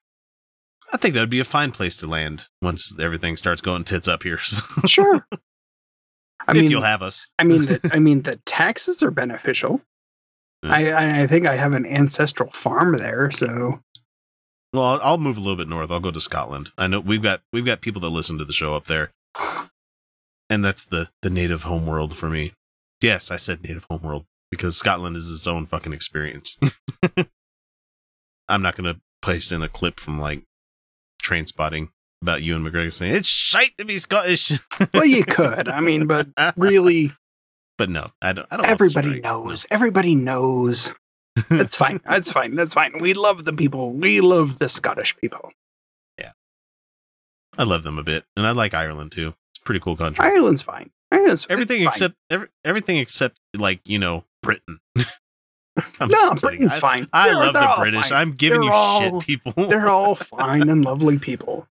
I 0.91 0.97
think 0.97 1.13
that 1.13 1.21
would 1.21 1.29
be 1.29 1.39
a 1.39 1.45
fine 1.45 1.71
place 1.71 1.95
to 1.97 2.07
land 2.07 2.47
once 2.61 2.97
everything 2.99 3.35
starts 3.37 3.61
going 3.61 3.83
tits 3.83 4.07
up 4.07 4.23
here. 4.23 4.39
Sure. 4.87 5.25
I 6.45 6.51
if 6.51 6.57
mean, 6.63 6.71
you'll 6.71 6.81
have 6.81 7.01
us. 7.01 7.29
I 7.39 7.45
mean, 7.45 7.65
the, 7.65 7.89
I 7.93 7.99
mean, 7.99 8.21
the 8.23 8.35
taxes 8.45 9.01
are 9.01 9.11
beneficial. 9.11 9.81
I, 10.61 10.91
I 10.91 11.21
I 11.23 11.27
think 11.27 11.45
I 11.45 11.55
have 11.55 11.73
an 11.73 11.85
ancestral 11.85 12.49
farm 12.51 12.97
there, 12.97 13.31
so 13.31 13.79
Well, 14.73 14.83
I'll, 14.83 14.99
I'll 15.01 15.17
move 15.17 15.35
a 15.37 15.41
little 15.41 15.57
bit 15.57 15.67
north. 15.67 15.91
I'll 15.91 15.99
go 15.99 16.11
to 16.11 16.19
Scotland. 16.21 16.71
I 16.77 16.87
know 16.87 16.99
we've 17.01 17.21
got 17.21 17.41
we've 17.51 17.65
got 17.65 17.81
people 17.81 18.01
that 18.01 18.09
listen 18.09 18.37
to 18.37 18.45
the 18.45 18.53
show 18.53 18.75
up 18.75 18.85
there, 18.85 19.11
and 20.49 20.63
that's 20.63 20.85
the 20.85 21.09
the 21.21 21.29
native 21.29 21.63
homeworld 21.63 22.15
for 22.15 22.29
me. 22.29 22.53
Yes, 23.01 23.29
I 23.31 23.35
said 23.35 23.63
native 23.63 23.85
homeworld 23.89 24.25
because 24.51 24.77
Scotland 24.77 25.17
is 25.17 25.29
its 25.29 25.47
own 25.47 25.65
fucking 25.65 25.93
experience. 25.93 26.57
I'm 28.49 28.61
not 28.61 28.75
going 28.75 28.93
to 28.93 28.99
paste 29.21 29.51
in 29.51 29.61
a 29.61 29.69
clip 29.69 29.99
from 29.99 30.19
like 30.19 30.43
Trainspotting 31.21 31.89
about 32.23 32.41
and 32.41 32.65
McGregor 32.65 32.91
saying 32.91 33.15
it's 33.15 33.27
shite 33.27 33.77
to 33.77 33.85
be 33.85 33.99
Scottish. 33.99 34.51
well, 34.93 35.05
you 35.05 35.23
could. 35.23 35.67
I 35.67 35.81
mean, 35.81 36.07
but 36.07 36.27
really, 36.57 37.11
but 37.77 37.89
no, 37.89 38.09
I 38.21 38.33
don't. 38.33 38.47
I 38.49 38.57
don't. 38.57 38.65
everybody 38.65 39.19
knows. 39.19 39.65
Everybody 39.69 40.15
knows. 40.15 40.91
That's 41.49 41.75
fine. 41.75 41.99
That's 42.09 42.31
fine. 42.31 42.55
That's 42.55 42.73
fine. 42.73 42.93
We 42.99 43.13
love 43.13 43.45
the 43.45 43.53
people. 43.53 43.91
We 43.91 44.21
love 44.21 44.57
the 44.57 44.69
Scottish 44.69 45.15
people. 45.17 45.51
Yeah, 46.17 46.31
I 47.57 47.63
love 47.63 47.83
them 47.83 47.97
a 47.97 48.03
bit, 48.03 48.25
and 48.35 48.47
I 48.47 48.51
like 48.51 48.73
Ireland 48.73 49.11
too. 49.11 49.33
It's 49.51 49.59
a 49.59 49.63
pretty 49.63 49.81
cool 49.81 49.97
country. 49.97 50.25
Ireland's 50.25 50.61
fine. 50.61 50.89
Ireland's 51.11 51.45
everything 51.49 51.85
except 51.85 52.15
every, 52.29 52.47
everything 52.63 52.97
except 52.97 53.37
like 53.55 53.81
you 53.85 53.99
know 53.99 54.23
Britain. 54.41 54.79
I'm 55.99 56.07
no. 56.09 56.31
Britain's 56.33 56.73
I- 56.73 56.79
fine. 56.79 57.07
I 57.13 57.27
They're- 57.27 57.35
love 57.35 57.53
they're 57.53 57.63
the 57.63 57.73
British. 57.77 58.09
fine. 58.09 58.19
I'm 58.19 58.31
giving 58.33 58.59
They're 58.61 58.69
you 58.69 58.73
all- 58.73 59.21
shit, 59.21 59.27
people. 59.27 59.53
They're 59.69 59.89
all 59.89 60.15
fine 60.15 60.69
and 60.69 60.83
lovely 60.85 61.17
people. 61.19 61.67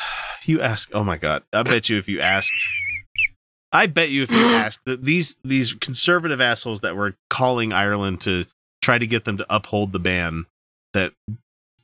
you 0.46 0.60
ask. 0.60 0.90
Oh 0.94 1.04
my 1.04 1.16
god! 1.18 1.42
I 1.52 1.62
bet 1.62 1.88
you 1.88 1.98
if 1.98 2.08
you 2.08 2.20
asked, 2.20 2.52
I 3.72 3.86
bet 3.86 4.10
you 4.10 4.22
if 4.22 4.30
you 4.30 4.38
asked 4.54 4.80
that 4.86 5.04
these 5.04 5.36
these 5.44 5.74
conservative 5.74 6.40
assholes 6.40 6.80
that 6.80 6.96
were 6.96 7.14
calling 7.30 7.72
Ireland 7.72 8.20
to 8.22 8.44
try 8.82 8.98
to 8.98 9.06
get 9.06 9.24
them 9.24 9.36
to 9.38 9.46
uphold 9.50 9.92
the 9.92 9.98
ban, 10.00 10.46
that 10.94 11.12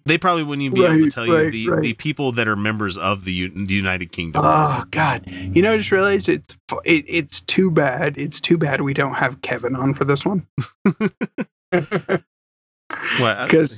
they 0.07 0.19
probably 0.19 0.43
wouldn't 0.43 0.63
even 0.65 0.75
be 0.75 0.85
able 0.85 0.95
to 0.97 1.03
Right, 1.05 1.13
tell 1.13 1.27
you 1.27 1.51
the 1.51 1.69
right. 1.71 1.83
the 1.83 1.93
people 1.95 2.33
that 2.33 2.47
are 2.49 2.57
members 2.57 2.99
of 2.99 3.25
the, 3.25 3.33
U- 3.33 3.67
the 3.67 3.75
United 3.75 4.13
Kingdom. 4.13 4.43
Oh 4.45 4.85
God! 4.91 5.25
You 5.27 5.63
know, 5.63 5.73
I 5.73 5.77
just 5.79 5.91
realized 5.91 6.29
it's 6.29 6.57
it, 6.85 7.05
it's 7.09 7.41
too 7.43 7.71
bad. 7.71 8.19
It's 8.19 8.41
too 8.41 8.59
bad 8.59 8.81
we 8.83 8.95
don't 8.95 9.15
have 9.15 9.41
Kevin 9.43 9.75
on 9.77 9.95
for 9.95 10.05
this 10.05 10.25
one 10.25 10.47
because 11.71 12.23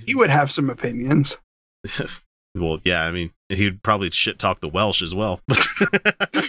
he 0.07 0.15
would 0.17 0.31
have 0.31 0.51
some 0.51 0.71
opinions. 0.71 1.37
well, 2.55 2.79
yeah. 2.85 3.05
I 3.05 3.11
mean, 3.11 3.33
he'd 3.49 3.83
probably 3.83 4.11
shit 4.11 4.39
talk 4.39 4.61
the 4.61 4.69
Welsh 4.69 5.03
as 5.03 5.15
well. 5.15 5.41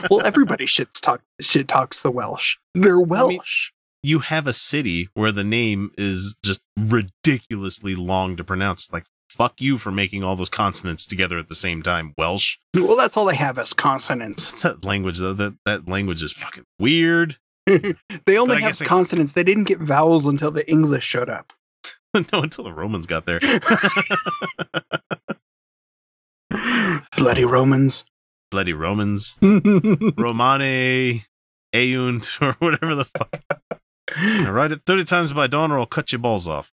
well, 0.09 0.25
everybody 0.25 0.65
shit 0.65 0.93
talk 0.95 1.21
shit 1.41 1.67
talks 1.67 2.01
the 2.01 2.11
Welsh. 2.11 2.57
They're 2.73 2.99
Welsh. 2.99 3.69
you 4.03 4.19
have 4.19 4.47
a 4.47 4.53
city 4.53 5.09
where 5.13 5.32
the 5.32 5.43
name 5.43 5.91
is 5.97 6.36
just 6.43 6.61
ridiculously 6.78 7.95
long 7.95 8.38
to 8.38 8.43
pronounce. 8.43 8.91
Like, 8.91 9.05
fuck 9.38 9.61
you 9.61 9.77
for 9.77 9.91
making 9.91 10.23
all 10.23 10.35
those 10.35 10.49
consonants 10.49 11.05
together 11.05 11.38
at 11.38 11.47
the 11.47 11.55
same 11.55 11.81
time. 11.83 12.13
Welsh. 12.17 12.57
well, 12.73 12.95
that's 12.95 13.15
all 13.17 13.25
they 13.25 13.35
have 13.35 13.57
as 13.59 13.73
consonants. 13.73 14.49
What's 14.51 14.61
that 14.63 14.83
language 14.85 15.19
though? 15.19 15.33
That 15.33 15.55
that 15.65 15.88
language 15.88 16.23
is 16.23 16.33
fucking 16.33 16.65
weird. 16.79 17.38
They 18.25 18.38
only 18.38 18.55
have 18.55 18.69
guess 18.69 18.81
I- 18.81 18.85
consonants. 18.85 19.33
They 19.33 19.43
didn't 19.43 19.65
get 19.65 19.79
vowels 19.79 20.25
until 20.25 20.51
the 20.51 20.69
English 20.69 21.03
showed 21.05 21.29
up. 21.29 21.53
no, 22.13 22.23
until 22.41 22.63
the 22.63 22.73
Romans 22.73 23.05
got 23.05 23.25
there. 23.25 23.39
Bloody 27.17 27.45
Romans. 27.45 28.05
Bloody 28.51 28.73
Romans. 28.73 29.38
Romane. 29.41 31.21
Aunt 31.73 32.38
or 32.41 32.53
whatever 32.59 32.95
the 32.95 33.05
fuck. 33.05 33.41
I 34.15 34.49
write 34.49 34.71
it 34.71 34.81
30 34.85 35.03
times 35.03 35.33
by 35.33 35.47
dawn 35.47 35.71
or 35.71 35.79
I'll 35.79 35.85
cut 35.85 36.11
your 36.13 36.19
balls 36.19 36.47
off. 36.47 36.71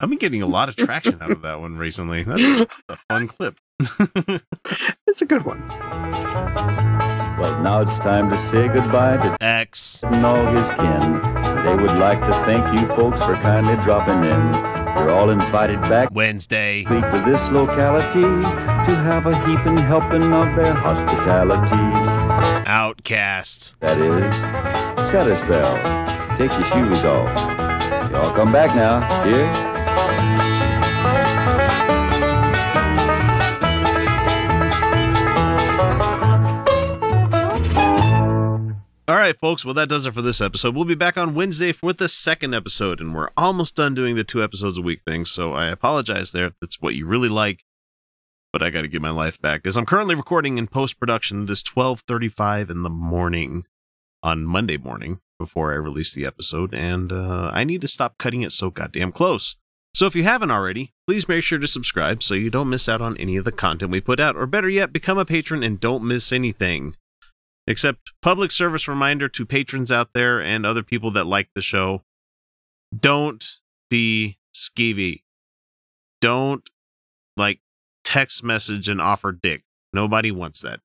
I've 0.00 0.08
been 0.08 0.18
getting 0.18 0.42
a 0.42 0.46
lot 0.46 0.68
of 0.68 0.76
traction 0.76 1.22
out 1.22 1.30
of 1.30 1.42
that 1.42 1.60
one 1.60 1.76
recently. 1.76 2.24
That's 2.24 2.42
a, 2.42 2.66
a 2.88 2.96
fun 3.08 3.28
clip. 3.28 3.54
it's 5.06 5.22
a 5.22 5.26
good 5.26 5.44
one. 5.44 5.66
Well, 7.38 7.60
now 7.62 7.80
it's 7.80 7.98
time 7.98 8.30
to 8.30 8.40
say 8.50 8.68
goodbye 8.68 9.16
to 9.18 9.36
X 9.42 10.02
and 10.04 10.26
all 10.26 10.46
his 10.46 10.68
kin. 10.70 11.12
They 11.64 11.74
would 11.74 11.96
like 11.98 12.20
to 12.20 12.44
thank 12.44 12.78
you 12.78 12.88
folks 12.96 13.18
for 13.18 13.34
kindly 13.36 13.76
dropping 13.84 14.24
in. 14.24 14.74
You're 14.96 15.10
all 15.10 15.30
invited 15.30 15.80
back 15.82 16.08
Wednesday 16.12 16.84
week 16.90 17.02
to 17.02 17.22
this 17.26 17.40
locality 17.50 18.22
to 18.22 18.94
have 18.94 19.26
a 19.26 19.36
heaping 19.46 19.76
helping 19.76 20.32
of 20.32 20.56
their 20.56 20.74
hospitality. 20.74 21.74
Outcast. 22.68 23.74
That 23.80 23.98
is, 23.98 25.10
set 25.10 25.26
a. 25.28 26.36
Take 26.36 26.52
your 26.52 26.64
shoes 26.64 27.04
off. 27.04 28.10
Y'all 28.12 28.34
come 28.34 28.52
back 28.52 28.74
now, 28.76 29.24
dear. 29.24 29.83
All 39.06 39.16
right, 39.16 39.38
folks. 39.38 39.66
Well, 39.66 39.74
that 39.74 39.90
does 39.90 40.06
it 40.06 40.14
for 40.14 40.22
this 40.22 40.40
episode. 40.40 40.74
We'll 40.74 40.86
be 40.86 40.94
back 40.94 41.18
on 41.18 41.34
Wednesday 41.34 41.72
for 41.72 41.92
the 41.92 42.08
second 42.08 42.54
episode, 42.54 43.02
and 43.02 43.14
we're 43.14 43.28
almost 43.36 43.76
done 43.76 43.94
doing 43.94 44.16
the 44.16 44.24
two 44.24 44.42
episodes 44.42 44.78
a 44.78 44.82
week 44.82 45.02
thing. 45.02 45.26
So 45.26 45.52
I 45.52 45.66
apologize 45.66 46.32
there 46.32 46.46
if 46.46 46.54
that's 46.58 46.80
what 46.80 46.94
you 46.94 47.04
really 47.06 47.28
like, 47.28 47.64
but 48.50 48.62
I 48.62 48.70
got 48.70 48.80
to 48.80 48.88
get 48.88 49.02
my 49.02 49.10
life 49.10 49.38
back 49.38 49.66
as 49.66 49.76
I'm 49.76 49.84
currently 49.84 50.14
recording 50.14 50.56
in 50.56 50.68
post 50.68 50.98
production. 50.98 51.42
It 51.42 51.50
is 51.50 51.62
12:35 51.62 52.70
in 52.70 52.82
the 52.82 52.88
morning 52.88 53.66
on 54.22 54.44
Monday 54.46 54.78
morning 54.78 55.20
before 55.38 55.72
I 55.72 55.76
release 55.76 56.14
the 56.14 56.24
episode, 56.24 56.72
and 56.72 57.12
uh, 57.12 57.50
I 57.52 57.64
need 57.64 57.82
to 57.82 57.88
stop 57.88 58.16
cutting 58.16 58.40
it 58.40 58.52
so 58.52 58.70
goddamn 58.70 59.12
close. 59.12 59.56
So 59.94 60.06
if 60.06 60.16
you 60.16 60.24
haven't 60.24 60.50
already, 60.50 60.92
please 61.06 61.28
make 61.28 61.44
sure 61.44 61.60
to 61.60 61.68
subscribe 61.68 62.20
so 62.22 62.34
you 62.34 62.50
don't 62.50 62.68
miss 62.68 62.88
out 62.88 63.00
on 63.00 63.16
any 63.16 63.36
of 63.36 63.44
the 63.44 63.52
content 63.52 63.92
we 63.92 64.00
put 64.00 64.18
out, 64.18 64.36
or 64.36 64.46
better 64.46 64.68
yet, 64.68 64.92
become 64.92 65.18
a 65.18 65.24
patron 65.24 65.62
and 65.62 65.78
don't 65.78 66.02
miss 66.02 66.32
anything. 66.32 66.96
Except 67.66 68.12
public 68.20 68.50
service 68.50 68.88
reminder 68.88 69.28
to 69.28 69.46
patrons 69.46 69.92
out 69.92 70.10
there 70.12 70.42
and 70.42 70.66
other 70.66 70.82
people 70.82 71.12
that 71.12 71.26
like 71.26 71.48
the 71.54 71.62
show. 71.62 72.02
Don't 72.94 73.60
be 73.88 74.38
skeevy. 74.54 75.22
Don't 76.20 76.68
like 77.36 77.60
text 78.02 78.42
message 78.42 78.88
and 78.88 79.00
offer 79.00 79.30
dick. 79.30 79.62
Nobody 79.92 80.32
wants 80.32 80.60
that. 80.62 80.80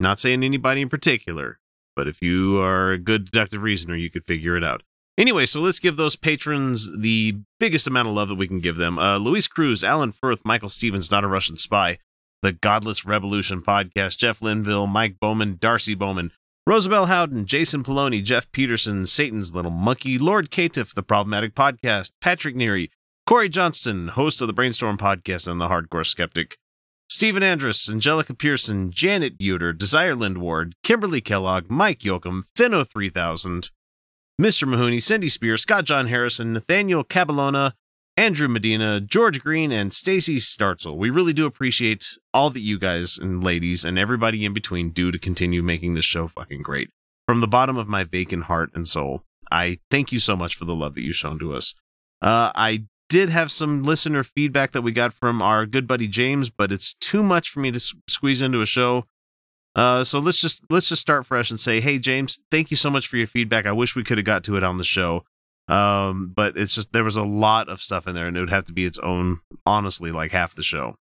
Not 0.00 0.18
saying 0.18 0.42
anybody 0.42 0.82
in 0.82 0.88
particular, 0.88 1.60
but 1.94 2.08
if 2.08 2.20
you 2.20 2.60
are 2.60 2.90
a 2.90 2.98
good 2.98 3.26
deductive 3.26 3.62
reasoner, 3.62 3.94
you 3.94 4.10
could 4.10 4.26
figure 4.26 4.56
it 4.56 4.64
out. 4.64 4.82
Anyway, 5.18 5.46
so 5.46 5.60
let's 5.60 5.80
give 5.80 5.96
those 5.96 6.14
patrons 6.14 6.90
the 6.94 7.36
biggest 7.58 7.86
amount 7.86 8.06
of 8.08 8.14
love 8.14 8.28
that 8.28 8.34
we 8.34 8.46
can 8.46 8.60
give 8.60 8.76
them. 8.76 8.98
Uh, 8.98 9.16
Luis 9.16 9.46
Cruz, 9.46 9.82
Alan 9.82 10.12
Firth, 10.12 10.44
Michael 10.44 10.68
Stevens, 10.68 11.10
Not 11.10 11.24
a 11.24 11.28
Russian 11.28 11.56
Spy, 11.56 11.98
The 12.42 12.52
Godless 12.52 13.06
Revolution 13.06 13.62
Podcast, 13.62 14.18
Jeff 14.18 14.42
Linville, 14.42 14.86
Mike 14.86 15.16
Bowman, 15.18 15.56
Darcy 15.58 15.94
Bowman, 15.94 16.32
Rosabelle 16.66 17.06
Howden, 17.06 17.46
Jason 17.46 17.82
Poloni, 17.82 18.22
Jeff 18.22 18.50
Peterson, 18.52 19.06
Satan's 19.06 19.54
Little 19.54 19.70
Monkey, 19.70 20.18
Lord 20.18 20.50
Caitiff, 20.50 20.92
The 20.92 21.02
Problematic 21.02 21.54
Podcast, 21.54 22.10
Patrick 22.20 22.54
Neary, 22.54 22.90
Corey 23.26 23.48
Johnston, 23.48 24.08
host 24.08 24.42
of 24.42 24.48
the 24.48 24.52
Brainstorm 24.52 24.98
Podcast 24.98 25.48
and 25.48 25.60
The 25.60 25.68
Hardcore 25.68 26.04
Skeptic, 26.04 26.58
Stephen 27.08 27.42
Andrus, 27.42 27.88
Angelica 27.88 28.34
Pearson, 28.34 28.90
Janet 28.90 29.38
Buter, 29.38 29.76
Desire 29.76 30.14
Lindward, 30.14 30.74
Kimberly 30.82 31.20
Kellogg, 31.22 31.70
Mike 31.70 32.00
Yoakum, 32.00 32.42
Finno3000, 32.58 33.70
Mr. 34.40 34.68
Mahoney, 34.68 35.00
Cindy 35.00 35.30
Spear, 35.30 35.56
Scott 35.56 35.84
John 35.84 36.08
Harrison, 36.08 36.52
Nathaniel 36.52 37.02
Cabalona, 37.02 37.74
Andrew 38.18 38.48
Medina, 38.48 39.00
George 39.00 39.40
Green, 39.40 39.72
and 39.72 39.94
Stacy 39.94 40.36
Startzel. 40.36 40.96
We 40.96 41.08
really 41.08 41.32
do 41.32 41.46
appreciate 41.46 42.18
all 42.34 42.50
that 42.50 42.60
you 42.60 42.78
guys 42.78 43.16
and 43.16 43.42
ladies 43.42 43.82
and 43.82 43.98
everybody 43.98 44.44
in 44.44 44.52
between 44.52 44.90
do 44.90 45.10
to 45.10 45.18
continue 45.18 45.62
making 45.62 45.94
this 45.94 46.04
show 46.04 46.28
fucking 46.28 46.62
great. 46.62 46.90
From 47.26 47.40
the 47.40 47.48
bottom 47.48 47.78
of 47.78 47.88
my 47.88 48.04
vacant 48.04 48.44
heart 48.44 48.70
and 48.74 48.86
soul, 48.86 49.22
I 49.50 49.78
thank 49.90 50.12
you 50.12 50.20
so 50.20 50.36
much 50.36 50.54
for 50.54 50.66
the 50.66 50.74
love 50.74 50.94
that 50.96 51.02
you've 51.02 51.16
shown 51.16 51.38
to 51.38 51.54
us. 51.54 51.74
Uh, 52.20 52.52
I 52.54 52.84
did 53.08 53.30
have 53.30 53.50
some 53.50 53.84
listener 53.84 54.22
feedback 54.22 54.72
that 54.72 54.82
we 54.82 54.92
got 54.92 55.14
from 55.14 55.40
our 55.40 55.64
good 55.64 55.86
buddy 55.86 56.08
James, 56.08 56.50
but 56.50 56.72
it's 56.72 56.92
too 56.92 57.22
much 57.22 57.48
for 57.50 57.60
me 57.60 57.70
to 57.70 57.80
squeeze 57.80 58.42
into 58.42 58.60
a 58.60 58.66
show. 58.66 59.06
Uh, 59.76 60.02
so 60.02 60.18
let's 60.18 60.40
just 60.40 60.64
let's 60.70 60.88
just 60.88 61.02
start 61.02 61.26
fresh 61.26 61.50
and 61.50 61.60
say, 61.60 61.80
hey 61.80 61.98
James, 61.98 62.40
thank 62.50 62.70
you 62.70 62.78
so 62.78 62.88
much 62.88 63.06
for 63.06 63.18
your 63.18 63.26
feedback. 63.26 63.66
I 63.66 63.72
wish 63.72 63.94
we 63.94 64.02
could 64.02 64.16
have 64.16 64.24
got 64.24 64.42
to 64.44 64.56
it 64.56 64.64
on 64.64 64.78
the 64.78 64.84
show, 64.84 65.24
um, 65.68 66.32
but 66.34 66.56
it's 66.56 66.74
just 66.74 66.94
there 66.94 67.04
was 67.04 67.16
a 67.16 67.22
lot 67.22 67.68
of 67.68 67.82
stuff 67.82 68.06
in 68.06 68.14
there, 68.14 68.26
and 68.26 68.36
it 68.38 68.40
would 68.40 68.50
have 68.50 68.64
to 68.64 68.72
be 68.72 68.86
its 68.86 68.98
own, 68.98 69.40
honestly, 69.66 70.10
like 70.10 70.30
half 70.30 70.54
the 70.54 70.62
show. 70.62 70.96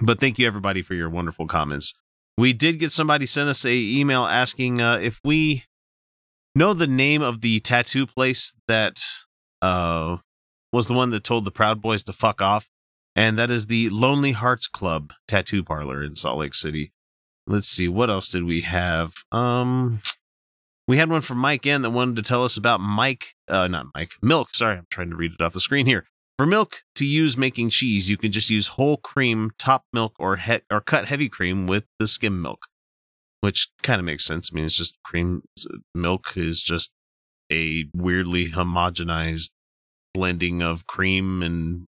But 0.00 0.18
thank 0.18 0.38
you 0.38 0.46
everybody 0.46 0.80
for 0.80 0.94
your 0.94 1.10
wonderful 1.10 1.46
comments. 1.46 1.92
We 2.38 2.54
did 2.54 2.78
get 2.78 2.90
somebody 2.90 3.26
sent 3.26 3.50
us 3.50 3.66
a 3.66 3.72
email 3.72 4.24
asking 4.24 4.80
uh, 4.80 4.96
if 5.02 5.20
we 5.22 5.64
know 6.54 6.72
the 6.72 6.86
name 6.86 7.20
of 7.20 7.42
the 7.42 7.60
tattoo 7.60 8.06
place 8.06 8.54
that 8.66 8.98
uh 9.60 10.16
was 10.72 10.86
the 10.86 10.94
one 10.94 11.10
that 11.10 11.24
told 11.24 11.44
the 11.44 11.50
Proud 11.50 11.82
Boys 11.82 12.02
to 12.04 12.14
fuck 12.14 12.40
off, 12.40 12.66
and 13.14 13.38
that 13.38 13.50
is 13.50 13.66
the 13.66 13.90
Lonely 13.90 14.32
Hearts 14.32 14.68
Club 14.68 15.12
tattoo 15.26 15.62
parlor 15.62 16.02
in 16.02 16.16
Salt 16.16 16.38
Lake 16.38 16.54
City. 16.54 16.92
Let's 17.48 17.68
see, 17.68 17.88
what 17.88 18.10
else 18.10 18.28
did 18.28 18.44
we 18.44 18.60
have? 18.60 19.14
Um, 19.32 20.02
we 20.86 20.98
had 20.98 21.08
one 21.10 21.22
from 21.22 21.38
Mike 21.38 21.66
N 21.66 21.80
that 21.80 21.90
wanted 21.90 22.16
to 22.16 22.22
tell 22.22 22.44
us 22.44 22.58
about 22.58 22.80
Mike, 22.80 23.34
uh, 23.48 23.68
not 23.68 23.86
Mike, 23.94 24.12
milk. 24.20 24.50
Sorry, 24.52 24.76
I'm 24.76 24.86
trying 24.90 25.08
to 25.10 25.16
read 25.16 25.32
it 25.32 25.42
off 25.42 25.54
the 25.54 25.60
screen 25.60 25.86
here. 25.86 26.04
For 26.38 26.44
milk 26.44 26.82
to 26.96 27.06
use 27.06 27.38
making 27.38 27.70
cheese, 27.70 28.10
you 28.10 28.18
can 28.18 28.32
just 28.32 28.50
use 28.50 28.68
whole 28.68 28.98
cream, 28.98 29.50
top 29.58 29.86
milk, 29.94 30.12
or 30.18 30.36
he- 30.36 30.60
or 30.70 30.82
cut 30.82 31.06
heavy 31.06 31.30
cream 31.30 31.66
with 31.66 31.86
the 31.98 32.06
skim 32.06 32.42
milk, 32.42 32.66
which 33.40 33.70
kind 33.82 33.98
of 33.98 34.04
makes 34.04 34.26
sense. 34.26 34.50
I 34.52 34.54
mean, 34.54 34.66
it's 34.66 34.76
just 34.76 34.94
cream. 35.02 35.42
Milk 35.94 36.36
is 36.36 36.62
just 36.62 36.92
a 37.50 37.86
weirdly 37.94 38.50
homogenized 38.50 39.52
blending 40.12 40.62
of 40.62 40.86
cream 40.86 41.42
and 41.42 41.86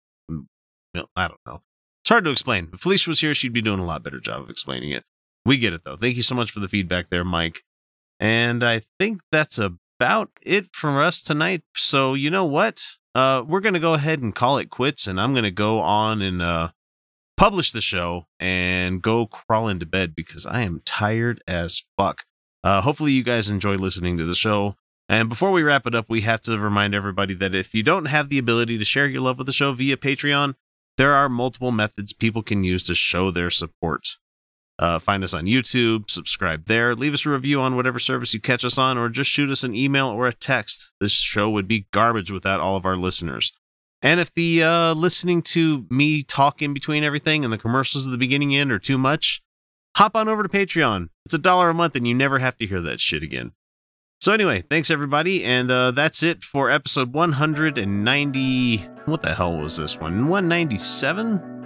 milk. 0.94 1.10
I 1.14 1.28
don't 1.28 1.40
know. 1.46 1.62
It's 2.02 2.08
hard 2.08 2.24
to 2.24 2.30
explain. 2.30 2.70
If 2.72 2.80
Felicia 2.80 3.10
was 3.10 3.20
here, 3.20 3.34
she'd 3.34 3.52
be 3.52 3.60
doing 3.60 3.78
a 3.78 3.84
lot 3.84 4.02
better 4.02 4.20
job 4.20 4.42
of 4.42 4.50
explaining 4.50 4.90
it. 4.90 5.04
We 5.44 5.58
get 5.58 5.72
it 5.72 5.84
though. 5.84 5.96
Thank 5.96 6.16
you 6.16 6.22
so 6.22 6.34
much 6.34 6.50
for 6.50 6.60
the 6.60 6.68
feedback 6.68 7.10
there, 7.10 7.24
Mike. 7.24 7.62
And 8.18 8.62
I 8.62 8.82
think 8.98 9.22
that's 9.32 9.58
about 9.58 10.30
it 10.42 10.74
from 10.74 10.96
us 10.96 11.22
tonight. 11.22 11.62
So 11.74 12.14
you 12.14 12.30
know 12.30 12.44
what? 12.44 12.96
Uh, 13.14 13.42
we're 13.46 13.60
gonna 13.60 13.80
go 13.80 13.94
ahead 13.94 14.20
and 14.20 14.34
call 14.34 14.58
it 14.58 14.70
quits, 14.70 15.06
and 15.06 15.20
I'm 15.20 15.34
gonna 15.34 15.50
go 15.50 15.80
on 15.80 16.22
and 16.22 16.40
uh, 16.40 16.70
publish 17.36 17.72
the 17.72 17.80
show 17.80 18.26
and 18.38 19.02
go 19.02 19.26
crawl 19.26 19.68
into 19.68 19.86
bed 19.86 20.14
because 20.14 20.46
I 20.46 20.60
am 20.62 20.82
tired 20.84 21.42
as 21.48 21.82
fuck. 21.96 22.24
Uh, 22.62 22.82
hopefully, 22.82 23.12
you 23.12 23.22
guys 23.22 23.48
enjoy 23.48 23.76
listening 23.76 24.18
to 24.18 24.24
the 24.24 24.34
show. 24.34 24.76
And 25.08 25.28
before 25.28 25.50
we 25.50 25.64
wrap 25.64 25.86
it 25.88 25.94
up, 25.94 26.06
we 26.08 26.20
have 26.20 26.40
to 26.42 26.56
remind 26.56 26.94
everybody 26.94 27.34
that 27.34 27.54
if 27.54 27.74
you 27.74 27.82
don't 27.82 28.04
have 28.04 28.28
the 28.28 28.38
ability 28.38 28.78
to 28.78 28.84
share 28.84 29.08
your 29.08 29.22
love 29.22 29.38
with 29.38 29.48
the 29.48 29.52
show 29.52 29.72
via 29.72 29.96
Patreon, 29.96 30.54
there 30.98 31.14
are 31.14 31.28
multiple 31.28 31.72
methods 31.72 32.12
people 32.12 32.42
can 32.42 32.62
use 32.62 32.84
to 32.84 32.94
show 32.94 33.30
their 33.32 33.50
support. 33.50 34.18
Uh, 34.80 34.98
find 34.98 35.22
us 35.22 35.34
on 35.34 35.44
YouTube, 35.44 36.10
subscribe 36.10 36.64
there, 36.64 36.94
leave 36.94 37.12
us 37.12 37.26
a 37.26 37.30
review 37.30 37.60
on 37.60 37.76
whatever 37.76 37.98
service 37.98 38.32
you 38.32 38.40
catch 38.40 38.64
us 38.64 38.78
on, 38.78 38.96
or 38.96 39.10
just 39.10 39.30
shoot 39.30 39.50
us 39.50 39.62
an 39.62 39.74
email 39.74 40.08
or 40.08 40.26
a 40.26 40.32
text. 40.32 40.94
This 41.00 41.12
show 41.12 41.50
would 41.50 41.68
be 41.68 41.86
garbage 41.90 42.30
without 42.30 42.60
all 42.60 42.76
of 42.76 42.86
our 42.86 42.96
listeners. 42.96 43.52
And 44.00 44.20
if 44.20 44.32
the 44.32 44.62
uh, 44.62 44.94
listening 44.94 45.42
to 45.42 45.86
me 45.90 46.22
talk 46.22 46.62
in 46.62 46.72
between 46.72 47.04
everything 47.04 47.44
and 47.44 47.52
the 47.52 47.58
commercials 47.58 48.06
at 48.06 48.10
the 48.10 48.16
beginning 48.16 48.56
end 48.56 48.72
are 48.72 48.78
too 48.78 48.96
much, 48.96 49.42
hop 49.96 50.16
on 50.16 50.30
over 50.30 50.42
to 50.42 50.48
Patreon. 50.48 51.10
It's 51.26 51.34
a 51.34 51.38
dollar 51.38 51.68
a 51.68 51.74
month 51.74 51.94
and 51.94 52.08
you 52.08 52.14
never 52.14 52.38
have 52.38 52.56
to 52.56 52.66
hear 52.66 52.80
that 52.80 53.00
shit 53.00 53.22
again. 53.22 53.52
So 54.22 54.32
anyway, 54.32 54.62
thanks 54.62 54.90
everybody, 54.90 55.44
and 55.44 55.70
uh, 55.70 55.90
that's 55.92 56.22
it 56.22 56.42
for 56.42 56.70
episode 56.70 57.12
190. 57.12 58.76
What 59.06 59.22
the 59.22 59.34
hell 59.34 59.56
was 59.56 59.76
this 59.76 59.98
one? 59.98 60.28
197? 60.28 61.59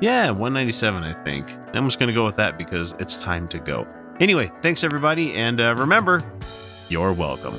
Yeah, 0.00 0.30
197, 0.30 1.02
I 1.02 1.12
think. 1.24 1.56
I'm 1.74 1.86
just 1.86 1.98
gonna 1.98 2.12
go 2.12 2.24
with 2.24 2.36
that 2.36 2.56
because 2.56 2.94
it's 3.00 3.18
time 3.18 3.48
to 3.48 3.58
go. 3.58 3.86
Anyway, 4.20 4.50
thanks 4.62 4.84
everybody, 4.84 5.34
and 5.34 5.60
uh, 5.60 5.74
remember, 5.76 6.22
you're 6.88 7.12
welcome. 7.12 7.54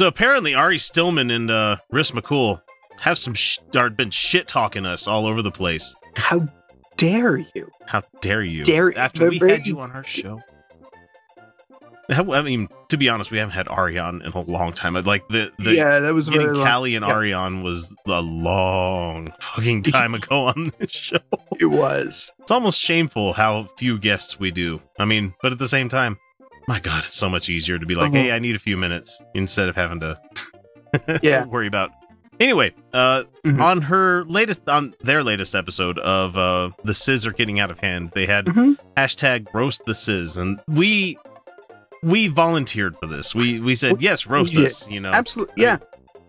So 0.00 0.06
apparently, 0.06 0.54
Ari 0.54 0.78
Stillman 0.78 1.30
and 1.30 1.50
uh, 1.50 1.76
Riss 1.92 2.12
McCool 2.12 2.62
have 3.00 3.18
some 3.18 3.34
sh- 3.34 3.58
are 3.76 3.90
been 3.90 4.10
shit 4.10 4.48
talking 4.48 4.86
us 4.86 5.06
all 5.06 5.26
over 5.26 5.42
the 5.42 5.50
place. 5.50 5.94
How 6.16 6.48
dare 6.96 7.36
you? 7.36 7.70
How 7.84 8.00
dare 8.22 8.42
you? 8.42 8.64
Dare- 8.64 8.96
after 8.96 9.28
we 9.28 9.38
had 9.38 9.66
you 9.66 9.78
on 9.78 9.90
our 9.90 10.02
show. 10.02 10.40
I 12.08 12.40
mean, 12.40 12.70
to 12.88 12.96
be 12.96 13.10
honest, 13.10 13.30
we 13.30 13.36
haven't 13.36 13.52
had 13.52 13.68
Ari 13.68 13.98
on 13.98 14.22
in 14.22 14.32
a 14.32 14.40
long 14.40 14.72
time. 14.72 14.94
Like 14.94 15.28
the, 15.28 15.52
the 15.58 15.74
Yeah, 15.74 16.00
that 16.00 16.14
was 16.14 16.30
getting 16.30 16.54
very. 16.54 16.64
Callie 16.64 16.94
and 16.94 17.04
Yeah. 17.04 17.12
Ari 17.12 17.34
on 17.34 17.62
was 17.62 17.94
a 18.06 18.22
long 18.22 19.28
fucking 19.38 19.82
time 19.82 20.14
ago 20.14 20.46
on 20.46 20.72
this 20.78 20.92
show. 20.92 21.18
It 21.58 21.66
was. 21.66 22.32
It's 22.38 22.50
almost 22.50 22.80
shameful 22.80 23.34
how 23.34 23.64
few 23.76 23.98
guests 23.98 24.40
we 24.40 24.50
do. 24.50 24.80
I 24.98 25.04
mean, 25.04 25.34
but 25.42 25.52
at 25.52 25.58
the 25.58 25.68
same 25.68 25.90
time, 25.90 26.16
my 26.70 26.80
God, 26.80 27.04
it's 27.04 27.14
so 27.14 27.28
much 27.28 27.48
easier 27.48 27.78
to 27.78 27.86
be 27.86 27.94
like, 27.94 28.10
Uh-huh. 28.12 28.22
hey, 28.22 28.32
I 28.32 28.38
need 28.38 28.54
a 28.54 28.58
few 28.60 28.76
minutes 28.76 29.20
instead 29.34 29.68
of 29.68 29.74
having 29.76 30.00
to 30.00 30.20
Yeah. 31.22 31.44
worry 31.46 31.66
about. 31.66 31.90
Anyway, 32.38 32.72
uh, 32.94 33.24
Mhm. 33.44 33.60
on 33.60 33.82
her 33.82 34.24
latest, 34.24 34.66
on 34.68 34.94
their 35.02 35.22
latest 35.22 35.54
episode 35.54 35.98
of 35.98 36.38
uh, 36.38 36.70
the 36.84 36.94
Sizz 36.94 37.26
are 37.26 37.32
getting 37.32 37.60
out 37.60 37.70
of 37.70 37.78
hand, 37.80 38.12
they 38.14 38.24
had 38.24 38.46
Mhm. 38.46 38.76
hashtag 38.96 39.46
roast 39.52 39.82
the 39.84 39.94
Sizz, 39.94 40.36
and 40.38 40.60
we 40.68 41.18
we 42.02 42.28
volunteered 42.28 42.96
for 42.96 43.06
this. 43.06 43.34
We 43.34 43.60
we 43.60 43.74
said 43.74 44.00
yes, 44.00 44.26
roast 44.26 44.54
Yeah, 44.54 44.64
us. 44.66 44.88
You 44.88 45.00
know, 45.00 45.10
Absolutely. 45.12 45.62
Yeah. 45.62 45.78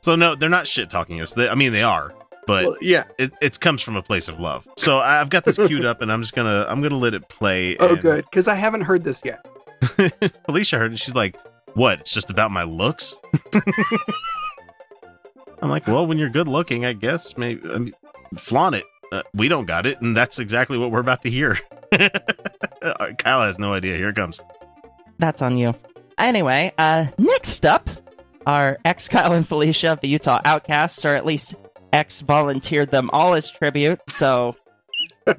so 0.01 0.15
no, 0.17 0.35
they're 0.35 0.49
not 0.49 0.67
shit 0.67 0.89
talking 0.89 1.21
us. 1.21 1.33
They, 1.33 1.47
I 1.47 1.55
mean, 1.55 1.71
they 1.71 1.83
are, 1.83 2.11
but 2.45 2.65
Well, 2.65 2.77
yeah. 2.81 3.03
it, 3.17 3.31
it 3.41 3.57
comes 3.61 3.81
from 3.81 3.95
a 3.95 4.01
place 4.01 4.27
of 4.27 4.37
love. 4.39 4.67
So 4.77 4.97
I've 4.99 5.29
got 5.29 5.45
this 5.45 5.55
queued 5.57 5.85
up, 5.91 6.01
and 6.01 6.11
I'm 6.11 6.21
just 6.21 6.33
gonna 6.35 6.65
I'm 6.67 6.81
gonna 6.81 6.97
let 6.97 7.13
it 7.13 7.29
play. 7.29 7.77
Oh, 7.77 7.89
and 7.93 8.01
good. 8.01 8.25
Because 8.29 8.49
I 8.49 8.55
haven't 8.55 8.81
heard 8.81 9.05
this 9.05 9.21
yet. 9.23 9.45
Felicia 10.45 10.77
heard 10.77 10.93
it. 10.93 10.99
She's 10.99 11.15
like, 11.15 11.37
"What? 11.73 11.99
It's 12.01 12.11
just 12.13 12.29
about 12.29 12.51
my 12.51 12.63
looks." 12.63 13.17
I'm 15.61 15.69
like, 15.69 15.87
"Well, 15.87 16.05
when 16.07 16.17
you're 16.17 16.29
good 16.29 16.47
looking, 16.47 16.85
I 16.85 16.93
guess 16.93 17.37
maybe 17.37 17.61
I 17.69 17.77
mean, 17.77 17.93
flaunt 18.37 18.75
it." 18.75 18.85
Uh, 19.11 19.23
we 19.33 19.47
don't 19.49 19.65
got 19.65 19.85
it, 19.85 19.99
and 20.01 20.15
that's 20.15 20.39
exactly 20.39 20.77
what 20.77 20.91
we're 20.91 21.01
about 21.01 21.21
to 21.23 21.29
hear. 21.29 21.57
Kyle 23.17 23.41
has 23.41 23.59
no 23.59 23.73
idea. 23.73 23.97
Here 23.97 24.09
it 24.09 24.15
comes. 24.15 24.39
That's 25.19 25.41
on 25.41 25.57
you. 25.57 25.75
Anyway, 26.17 26.71
uh, 26.77 27.07
next 27.17 27.65
up 27.65 27.89
are 28.45 28.77
ex 28.85 29.09
Kyle 29.09 29.33
and 29.33 29.47
Felicia 29.47 29.99
the 30.01 30.07
Utah 30.07 30.39
Outcasts, 30.45 31.03
or 31.05 31.09
at 31.09 31.25
least 31.25 31.55
ex 31.91 32.21
volunteered 32.21 32.89
them 32.91 33.09
all 33.11 33.33
as 33.33 33.51
tribute. 33.51 33.99
So 34.09 34.55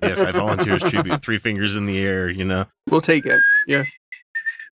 Yes, 0.02 0.20
I 0.20 0.32
volunteer 0.32 0.74
as 0.74 0.82
tribute. 0.82 1.22
Three 1.22 1.38
fingers 1.38 1.76
in 1.76 1.86
the 1.86 1.98
air. 2.04 2.28
You 2.28 2.44
know, 2.44 2.66
We'll 2.90 3.00
take 3.00 3.26
it. 3.26 3.40
Yeah. 3.66 3.84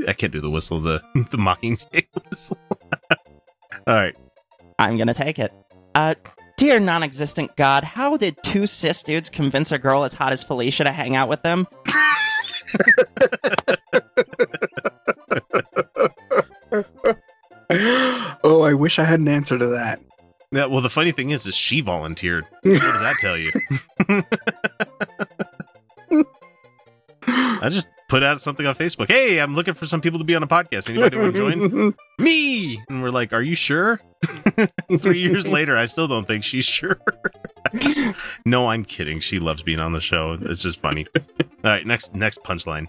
I 0.09 0.13
can't 0.13 0.33
do 0.33 0.41
the 0.41 0.51
whistle. 0.51 0.81
The 0.81 1.01
the 1.15 1.39
mockingjay 1.39 2.07
whistle. 2.31 2.59
All 3.87 3.95
right. 3.95 4.17
I'm 4.79 4.97
gonna 4.97 5.15
take 5.15 5.39
it. 5.39 5.53
Uh, 5.95 6.15
dear 6.57 6.81
non-existent 6.81 7.57
God, 7.57 7.85
how 7.85 8.17
did 8.17 8.43
two 8.43 8.67
cis 8.67 9.03
dudes 9.03 9.29
convince 9.29 9.73
a 9.73 9.79
girl 9.79 10.05
as 10.05 10.15
hot 10.15 10.33
as 10.33 10.43
Felicia 10.43 10.85
to 10.85 10.93
hang 10.93 11.17
out 11.17 11.29
with 11.29 11.43
them? 11.43 11.67
oh, 18.45 18.63
I 18.63 18.73
wish 18.73 18.99
I 18.99 19.05
had 19.05 19.21
an 19.21 19.29
answer 19.29 19.59
to 19.59 19.67
that. 19.67 20.01
Yeah, 20.53 20.67
well, 20.67 20.81
the 20.81 20.91
funny 20.91 21.13
thing 21.13 21.31
is, 21.31 21.47
is 21.47 21.55
she 21.55 21.81
volunteered. 21.81 22.45
What 22.63 22.81
does 22.81 23.01
that 23.01 23.17
tell 23.19 23.37
you? 23.37 23.53
I 27.63 27.69
just 27.69 27.89
put 28.11 28.23
out 28.25 28.41
something 28.41 28.67
on 28.67 28.75
Facebook. 28.75 29.09
Hey, 29.09 29.39
I'm 29.39 29.55
looking 29.55 29.73
for 29.73 29.87
some 29.87 30.01
people 30.01 30.19
to 30.19 30.25
be 30.25 30.35
on 30.35 30.43
a 30.43 30.47
podcast. 30.47 30.91
Anybody 30.91 31.17
want 31.17 31.35
to 31.35 31.39
join? 31.39 31.95
Me. 32.19 32.83
And 32.89 33.03
we're 33.03 33.11
like, 33.11 33.33
Are 33.33 33.41
you 33.41 33.55
sure? 33.55 34.01
Three 34.99 35.21
years 35.21 35.47
later, 35.49 35.77
I 35.77 35.87
still 35.87 36.09
don't 36.09 36.27
think 36.27 36.45
she's 36.45 36.65
sure. 36.65 37.01
no, 38.45 38.69
I'm 38.69 38.85
kidding. 38.85 39.21
She 39.21 39.39
loves 39.39 39.63
being 39.63 39.81
on 39.81 39.93
the 39.93 40.01
show. 40.01 40.37
It's 40.43 40.61
just 40.63 40.81
funny. 40.81 41.07
All 41.17 41.23
right, 41.71 41.87
next 41.87 42.15
next 42.15 42.43
punchline. 42.43 42.87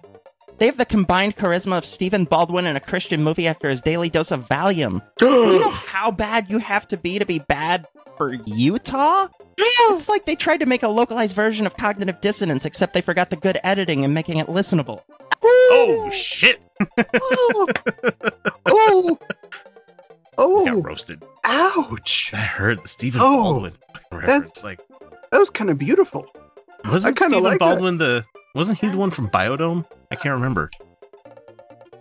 They 0.61 0.67
have 0.67 0.77
the 0.77 0.85
combined 0.85 1.35
charisma 1.37 1.75
of 1.79 1.87
Stephen 1.87 2.25
Baldwin 2.25 2.67
in 2.67 2.75
a 2.75 2.79
Christian 2.79 3.23
movie 3.23 3.47
after 3.47 3.67
his 3.67 3.81
daily 3.81 4.11
dose 4.11 4.29
of 4.29 4.47
Valium. 4.47 5.01
Do 5.17 5.25
you 5.25 5.59
know 5.59 5.71
how 5.71 6.11
bad 6.11 6.51
you 6.51 6.59
have 6.59 6.85
to 6.89 6.97
be 6.97 7.17
to 7.17 7.25
be 7.25 7.39
bad 7.39 7.87
for 8.15 8.35
Utah? 8.45 9.27
It's 9.57 10.07
like 10.07 10.27
they 10.27 10.35
tried 10.35 10.59
to 10.59 10.67
make 10.67 10.83
a 10.83 10.87
localized 10.87 11.35
version 11.35 11.65
of 11.65 11.75
cognitive 11.77 12.21
dissonance, 12.21 12.63
except 12.65 12.93
they 12.93 13.01
forgot 13.01 13.31
the 13.31 13.37
good 13.37 13.59
editing 13.63 14.05
and 14.05 14.13
making 14.13 14.37
it 14.37 14.45
listenable. 14.49 15.01
Oh 15.41 16.11
shit! 16.11 16.61
oh, 18.67 19.17
oh, 20.37 20.65
Got 20.65 20.85
roasted. 20.85 21.23
ouch! 21.43 22.29
I 22.35 22.37
heard 22.37 22.83
the 22.83 22.87
Stephen 22.87 23.19
Oh, 23.23 23.41
Baldwin 23.53 23.73
fucking 23.93 24.19
reference. 24.19 24.63
Like, 24.63 24.79
That 25.31 25.39
was 25.39 25.49
kind 25.49 25.71
of 25.71 25.79
beautiful. 25.79 26.27
wasn't 26.85 27.17
kinda 27.17 27.29
Stephen 27.31 27.43
like 27.43 27.53
that. 27.53 27.65
Baldwin 27.65 27.97
the? 27.97 28.23
Wasn't 28.53 28.77
he 28.79 28.89
the 28.89 28.97
one 28.97 29.11
from 29.11 29.29
Biodome? 29.29 29.85
I 30.11 30.15
can't 30.15 30.33
remember. 30.33 30.69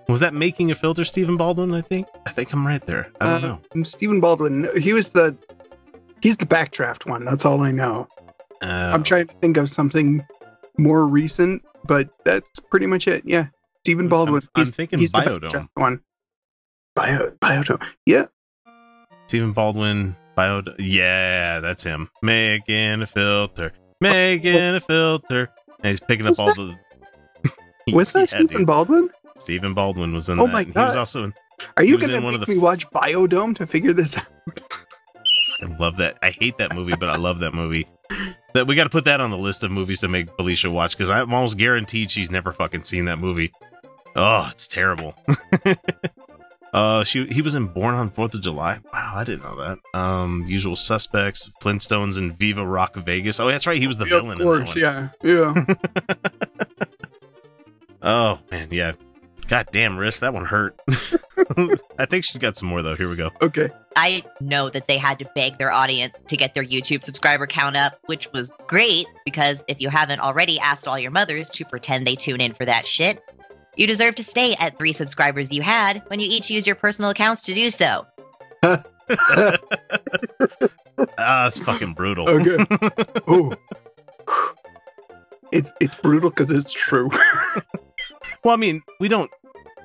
Was 0.09 0.21
that 0.21 0.35
making 0.35 0.71
a 0.71 0.75
filter, 0.75 1.05
Stephen 1.05 1.37
Baldwin? 1.37 1.73
I 1.73 1.81
think. 1.81 2.09
I 2.27 2.31
think 2.31 2.53
I'm 2.53 2.67
right 2.67 2.85
there. 2.85 3.13
I 3.21 3.27
don't 3.27 3.43
know. 3.43 3.61
Um, 3.75 3.85
Stephen 3.85 4.21
Baldwin. 4.21 4.69
He 4.81 4.93
was 4.93 5.09
the. 5.11 5.37
He's 6.21 6.37
the 6.37 6.47
backdraft 6.47 7.09
one. 7.09 7.25
That's 7.25 7.45
all 7.45 7.63
I 7.63 7.71
know. 7.71 8.07
Uh, 8.61 8.91
I'm 8.93 9.03
trying 9.03 9.27
to 9.29 9.35
think 9.37 9.57
of 9.57 9.71
something 9.71 10.27
more 10.77 11.07
recent, 11.07 11.63
but 11.87 12.11
that's 12.25 12.59
pretty 12.71 12.87
much 12.87 13.07
it. 13.07 13.23
Yeah, 13.25 13.47
Stephen 13.85 14.09
Baldwin. 14.09 14.43
I'm 14.57 14.65
he's- 14.65 14.75
thinking 14.75 14.99
he's 14.99 15.13
Biodome. 15.13 15.69
one. 15.75 16.01
Bio, 16.97 17.31
Biodome. 17.41 17.83
Yeah. 18.05 18.27
Stephen 19.29 19.53
Baldwin, 19.53 20.17
Bio. 20.35 20.63
Yeah, 20.79 21.61
that's 21.61 21.85
him. 21.85 22.11
Making 22.21 23.03
a 23.03 23.07
filter. 23.07 23.73
Making 24.01 24.75
a 24.75 24.81
filter. 24.81 25.51
And 25.83 25.87
he's 25.91 26.01
picking 26.01 26.27
up 26.27 26.31
Was 26.31 26.39
all 26.39 26.55
that- 26.55 26.77
the. 27.85 27.93
Was 27.95 28.13
that 28.13 28.21
Yeah, 28.21 28.27
Stephen 28.39 28.59
dude. 28.59 28.67
Baldwin? 28.67 29.11
Stephen 29.39 29.73
Baldwin 29.75 30.13
was 30.13 30.29
in 30.29 30.39
Oh 30.39 30.47
that. 30.47 30.53
my 30.53 30.65
God. 30.65 30.81
He 30.81 30.87
was 30.89 30.97
also 30.97 31.25
in. 31.25 31.35
Are 31.77 31.83
you 31.83 31.97
gonna 31.99 32.21
one 32.21 32.39
make 32.39 32.49
me 32.49 32.59
watch 32.59 32.87
Biodome 32.91 33.57
to 33.57 33.67
figure 33.67 33.93
this 33.95 34.17
out? 34.17 34.27
I 35.63 35.67
love 35.79 35.97
that. 35.97 36.19
I 36.23 36.31
hate 36.31 36.59
that 36.59 36.75
movie, 36.75 36.95
but 36.99 37.09
I 37.09 37.17
love 37.17 37.39
that 37.41 37.53
movie. 37.55 37.87
That 38.55 38.67
we 38.67 38.75
got 38.75 38.85
to 38.85 38.91
put 38.91 39.05
that 39.07 39.21
on 39.21 39.31
the 39.31 39.39
list 39.39 39.63
of 39.63 39.71
movies 39.71 40.01
to 40.01 40.09
make 40.09 40.35
Felicia 40.37 40.71
watch 40.71 40.97
because 40.97 41.11
I'm 41.11 41.33
almost 41.33 41.57
guaranteed 41.57 42.11
she's 42.11 42.31
never 42.31 42.53
fucking 42.53 42.85
seen 42.85 43.05
that 43.07 43.19
movie. 43.19 43.53
Oh, 44.17 44.49
it's 44.53 44.67
terrible. 44.67 45.15
uh, 46.73 47.05
she 47.05 47.27
he 47.27 47.43
was 47.43 47.55
in 47.55 47.67
Born 47.67 47.95
on 47.95 48.11
Fourth 48.11 48.35
of 48.35 48.41
July. 48.43 48.79
Wow, 48.93 49.13
I 49.17 49.25
didn't 49.25 49.43
know 49.45 49.57
that. 49.57 49.79
Um, 49.99 50.45
Usual 50.47 50.77
Suspects, 50.77 51.51
Flintstones, 51.63 52.17
and 52.19 52.39
Viva 52.39 52.65
Rock 52.67 52.95
Vegas. 52.97 53.41
Oh, 53.41 53.49
that's 53.49 53.67
right, 53.67 53.79
he 53.79 53.87
was 53.87 53.99
the 53.99 54.07
Yeah, 54.07 54.21
villain. 54.21 54.41
of 54.41 54.47
course, 54.47 54.75
in 54.75 54.81
that 54.83 54.95
one. 54.95 55.11
yeah, 55.23 55.55
yeah. 55.65 56.65
Oh 58.03 58.39
man, 58.51 58.69
yeah. 58.71 58.93
God 59.49 59.69
damn, 59.73 59.99
wrist, 59.99 60.21
that 60.21 60.33
one 60.33 60.45
hurt. 60.47 60.81
I 61.99 62.07
think 62.07 62.25
she's 62.25 62.39
got 62.39 62.57
some 62.57 62.69
more 62.69 62.83
though. 62.83 62.95
Here 62.97 63.09
we 63.11 63.17
go. 63.17 63.31
Okay. 63.43 63.69
I 63.97 64.23
know 64.41 64.71
that 64.71 64.87
they 64.87 64.97
had 64.97 65.19
to 65.19 65.29
beg 65.35 65.59
their 65.59 65.73
audience 65.73 66.15
to 66.29 66.37
get 66.37 66.55
their 66.55 66.65
YouTube 66.65 67.03
subscriber 67.03 67.47
count 67.47 67.77
up, 67.77 67.99
which 68.07 68.29
was 68.33 68.55
great 68.69 69.07
because 69.25 69.65
if 69.69 69.81
you 69.81 69.91
haven't 69.91 70.21
already 70.21 70.59
asked 70.61 70.87
all 70.87 70.99
your 70.99 71.11
mothers 71.11 71.51
to 71.51 71.65
pretend 71.65 72.07
they 72.07 72.15
tune 72.15 72.41
in 72.41 72.55
for 72.55 72.65
that 72.65 72.87
shit, 72.87 73.23
you 73.77 73.87
deserve 73.87 74.17
to 74.17 74.23
stay 74.23 74.55
at 74.59 74.79
three 74.79 74.93
subscribers 74.93 75.53
you 75.53 75.63
had 75.63 76.03
when 76.09 76.21
you 76.21 76.29
each 76.31 76.51
use 76.51 76.67
your 76.67 76.77
personal 76.77 77.11
accounts 77.11 77.43
to 77.43 77.55
do 77.55 77.71
so. 77.71 78.07
Ah, 81.19 81.47
it's 81.47 81.59
fucking 81.59 81.95
brutal. 81.95 82.29
Okay. 82.29 82.65
oh. 83.29 83.55
It, 85.53 85.67
it's 85.81 85.95
brutal 85.97 86.31
because 86.31 86.51
it's 86.51 86.73
true. 86.73 87.11
Well, 88.45 88.55
I 88.55 88.57
mean, 88.57 88.83
we 89.01 89.09
don't. 89.09 89.31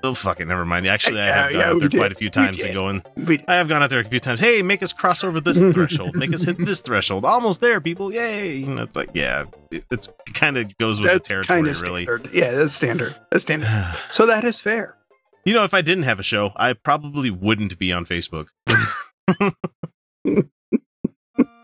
Oh 0.05 0.13
fuck 0.13 0.39
it, 0.39 0.45
never 0.45 0.65
mind. 0.65 0.87
Actually, 0.95 1.19
I 1.21 1.25
have 1.27 1.51
gone 1.51 1.59
yeah, 1.59 1.69
out 1.69 1.79
there 1.79 1.89
did. 1.89 1.97
quite 1.97 2.11
a 2.11 2.15
few 2.15 2.29
times 2.29 2.63
and 2.63 2.73
going. 2.73 3.01
We- 3.15 3.43
I 3.47 3.55
have 3.55 3.67
gone 3.67 3.81
out 3.81 3.89
there 3.89 3.99
a 3.99 4.05
few 4.05 4.19
times. 4.19 4.39
Hey, 4.39 4.61
make 4.61 4.83
us 4.83 4.93
cross 4.93 5.23
over 5.23 5.41
this 5.41 5.61
threshold. 5.73 6.15
Make 6.15 6.33
us 6.33 6.43
hit 6.43 6.57
this 6.59 6.79
threshold. 6.79 7.25
Almost 7.25 7.61
there, 7.61 7.81
people. 7.81 8.13
Yay! 8.13 8.55
You 8.57 8.67
know, 8.67 8.83
it's 8.83 8.95
like 8.95 9.09
yeah, 9.13 9.45
it, 9.71 9.83
it's 9.89 10.09
kind 10.33 10.57
of 10.57 10.77
goes 10.77 11.01
with 11.01 11.11
the 11.11 11.19
territory, 11.19 11.73
really. 11.73 12.07
Yeah, 12.31 12.51
that's 12.51 12.73
standard. 12.73 13.15
That's 13.31 13.43
standard. 13.43 13.69
so 14.11 14.25
that 14.27 14.43
is 14.43 14.61
fair. 14.61 14.95
You 15.43 15.53
know, 15.53 15.63
if 15.63 15.73
I 15.73 15.81
didn't 15.81 16.03
have 16.03 16.19
a 16.19 16.23
show, 16.23 16.51
I 16.55 16.73
probably 16.73 17.29
wouldn't 17.29 17.77
be 17.77 17.91
on 17.91 18.05
Facebook. 18.05 18.47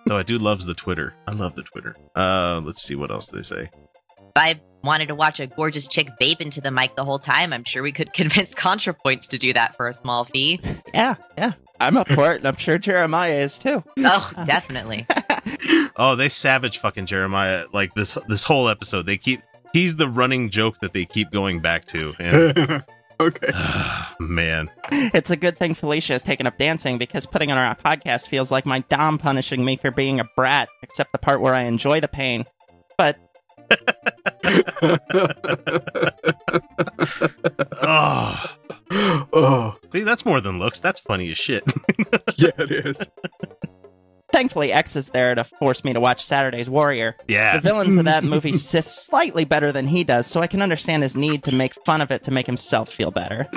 Though 0.05 0.17
I 0.17 0.23
do 0.23 0.37
loves 0.37 0.65
the 0.65 0.73
Twitter. 0.73 1.13
I 1.27 1.33
love 1.33 1.55
the 1.55 1.63
Twitter. 1.63 1.95
Uh, 2.15 2.61
let's 2.63 2.83
see 2.83 2.95
what 2.95 3.11
else 3.11 3.27
they 3.27 3.41
say. 3.43 3.69
If 4.35 4.41
I 4.41 4.61
wanted 4.83 5.07
to 5.07 5.15
watch 5.15 5.39
a 5.39 5.47
gorgeous 5.47 5.87
chick 5.87 6.09
vape 6.21 6.41
into 6.41 6.61
the 6.61 6.71
mic 6.71 6.95
the 6.95 7.03
whole 7.03 7.19
time, 7.19 7.51
I'm 7.51 7.65
sure 7.65 7.83
we 7.83 7.91
could 7.91 8.13
convince 8.13 8.51
ContraPoints 8.51 9.27
to 9.29 9.37
do 9.37 9.53
that 9.53 9.75
for 9.75 9.87
a 9.87 9.93
small 9.93 10.23
fee. 10.25 10.59
Yeah, 10.93 11.15
yeah. 11.37 11.53
I'm 11.79 11.97
up 11.97 12.07
for 12.09 12.31
it, 12.31 12.37
and 12.37 12.47
I'm 12.47 12.57
sure 12.57 12.77
Jeremiah 12.77 13.39
is 13.39 13.57
too. 13.57 13.83
Oh, 13.99 14.31
definitely. 14.45 15.05
Oh, 15.95 16.15
they 16.15 16.29
savage 16.29 16.77
fucking 16.79 17.05
Jeremiah 17.05 17.65
like 17.73 17.93
this 17.93 18.17
this 18.27 18.43
whole 18.43 18.69
episode. 18.69 19.05
They 19.05 19.17
keep 19.17 19.41
he's 19.73 19.95
the 19.95 20.07
running 20.07 20.49
joke 20.49 20.79
that 20.79 20.93
they 20.93 21.05
keep 21.05 21.31
going 21.31 21.59
back 21.59 21.85
to. 21.87 22.13
And 22.19 22.83
okay. 23.19 23.51
Man. 24.19 24.69
It's 24.91 25.29
a 25.29 25.35
good 25.35 25.57
thing 25.57 25.73
Felicia 25.73 26.13
has 26.13 26.23
taken 26.23 26.47
up 26.47 26.57
dancing 26.57 26.97
because 26.97 27.25
putting 27.25 27.51
on 27.51 27.57
our 27.57 27.75
podcast 27.75 28.27
feels 28.27 28.51
like 28.51 28.65
my 28.65 28.79
dom 28.89 29.17
punishing 29.17 29.63
me 29.63 29.77
for 29.77 29.91
being 29.91 30.19
a 30.19 30.25
brat, 30.35 30.69
except 30.81 31.11
the 31.11 31.17
part 31.17 31.41
where 31.41 31.53
I 31.53 31.63
enjoy 31.63 31.99
the 31.99 32.07
pain. 32.07 32.45
But 32.97 33.17
oh. 37.81 38.45
oh. 39.33 39.75
See, 39.91 40.01
that's 40.01 40.25
more 40.25 40.41
than 40.41 40.59
looks. 40.59 40.79
That's 40.79 40.99
funny 40.99 41.31
as 41.31 41.37
shit. 41.37 41.63
yeah, 42.37 42.51
it 42.57 42.71
is. 42.71 42.97
thankfully, 44.31 44.71
X 44.71 44.95
is 44.95 45.09
there 45.09 45.35
to 45.35 45.43
force 45.43 45.83
me 45.83 45.93
to 45.93 45.99
watch 45.99 46.23
Saturday's 46.23 46.69
Warrior. 46.69 47.15
Yeah. 47.27 47.57
The 47.57 47.61
villains 47.61 47.97
of 47.97 48.05
that 48.05 48.23
movie 48.23 48.53
sis 48.53 48.87
slightly 48.87 49.45
better 49.45 49.71
than 49.71 49.87
he 49.87 50.03
does, 50.03 50.27
so 50.27 50.41
I 50.41 50.47
can 50.47 50.61
understand 50.61 51.03
his 51.03 51.15
need 51.15 51.43
to 51.43 51.55
make 51.55 51.73
fun 51.85 52.01
of 52.01 52.11
it 52.11 52.23
to 52.23 52.31
make 52.31 52.45
himself 52.45 52.89
feel 52.91 53.11
better. 53.11 53.47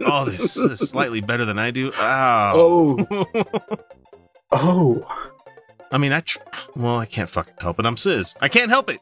oh, 0.00 0.24
this 0.24 0.56
is 0.56 0.80
slightly 0.80 1.20
better 1.20 1.44
than 1.44 1.58
I 1.58 1.70
do. 1.70 1.92
Ow. 1.94 2.52
Oh. 2.54 3.26
oh. 4.52 5.28
I 5.90 5.98
mean, 5.98 6.12
I 6.12 6.20
tr- 6.20 6.38
well, 6.74 6.98
I 6.98 7.04
can't 7.06 7.28
fucking 7.28 7.54
help 7.60 7.78
it. 7.78 7.84
I'm 7.84 7.98
cis. 7.98 8.34
I 8.40 8.48
can't 8.48 8.70
help 8.70 8.90
it. 8.90 9.00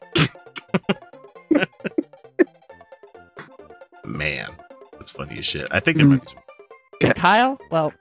Man, 4.05 4.51
that's 4.93 5.11
funny 5.11 5.39
as 5.39 5.45
shit. 5.45 5.67
I 5.71 5.79
think 5.79 5.97
there 5.97 6.05
hmm. 6.05 6.13
might 6.13 6.21
be 6.21 6.27
some. 6.27 6.39
And 7.01 7.15
Kyle, 7.15 7.59
well, 7.71 7.93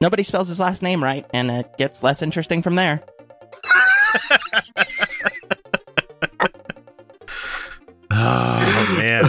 nobody 0.00 0.22
spells 0.22 0.48
his 0.48 0.60
last 0.60 0.82
name 0.82 1.02
right, 1.02 1.24
and 1.32 1.50
it 1.50 1.76
gets 1.78 2.02
less 2.02 2.22
interesting 2.22 2.62
from 2.62 2.74
there. 2.74 3.02
Oh 8.18 8.94
man, 8.96 9.24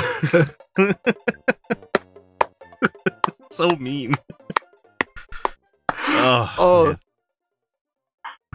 so 3.52 3.70
mean. 3.76 4.16
Oh, 6.20 6.56
Oh. 6.58 6.86
man. 6.86 7.00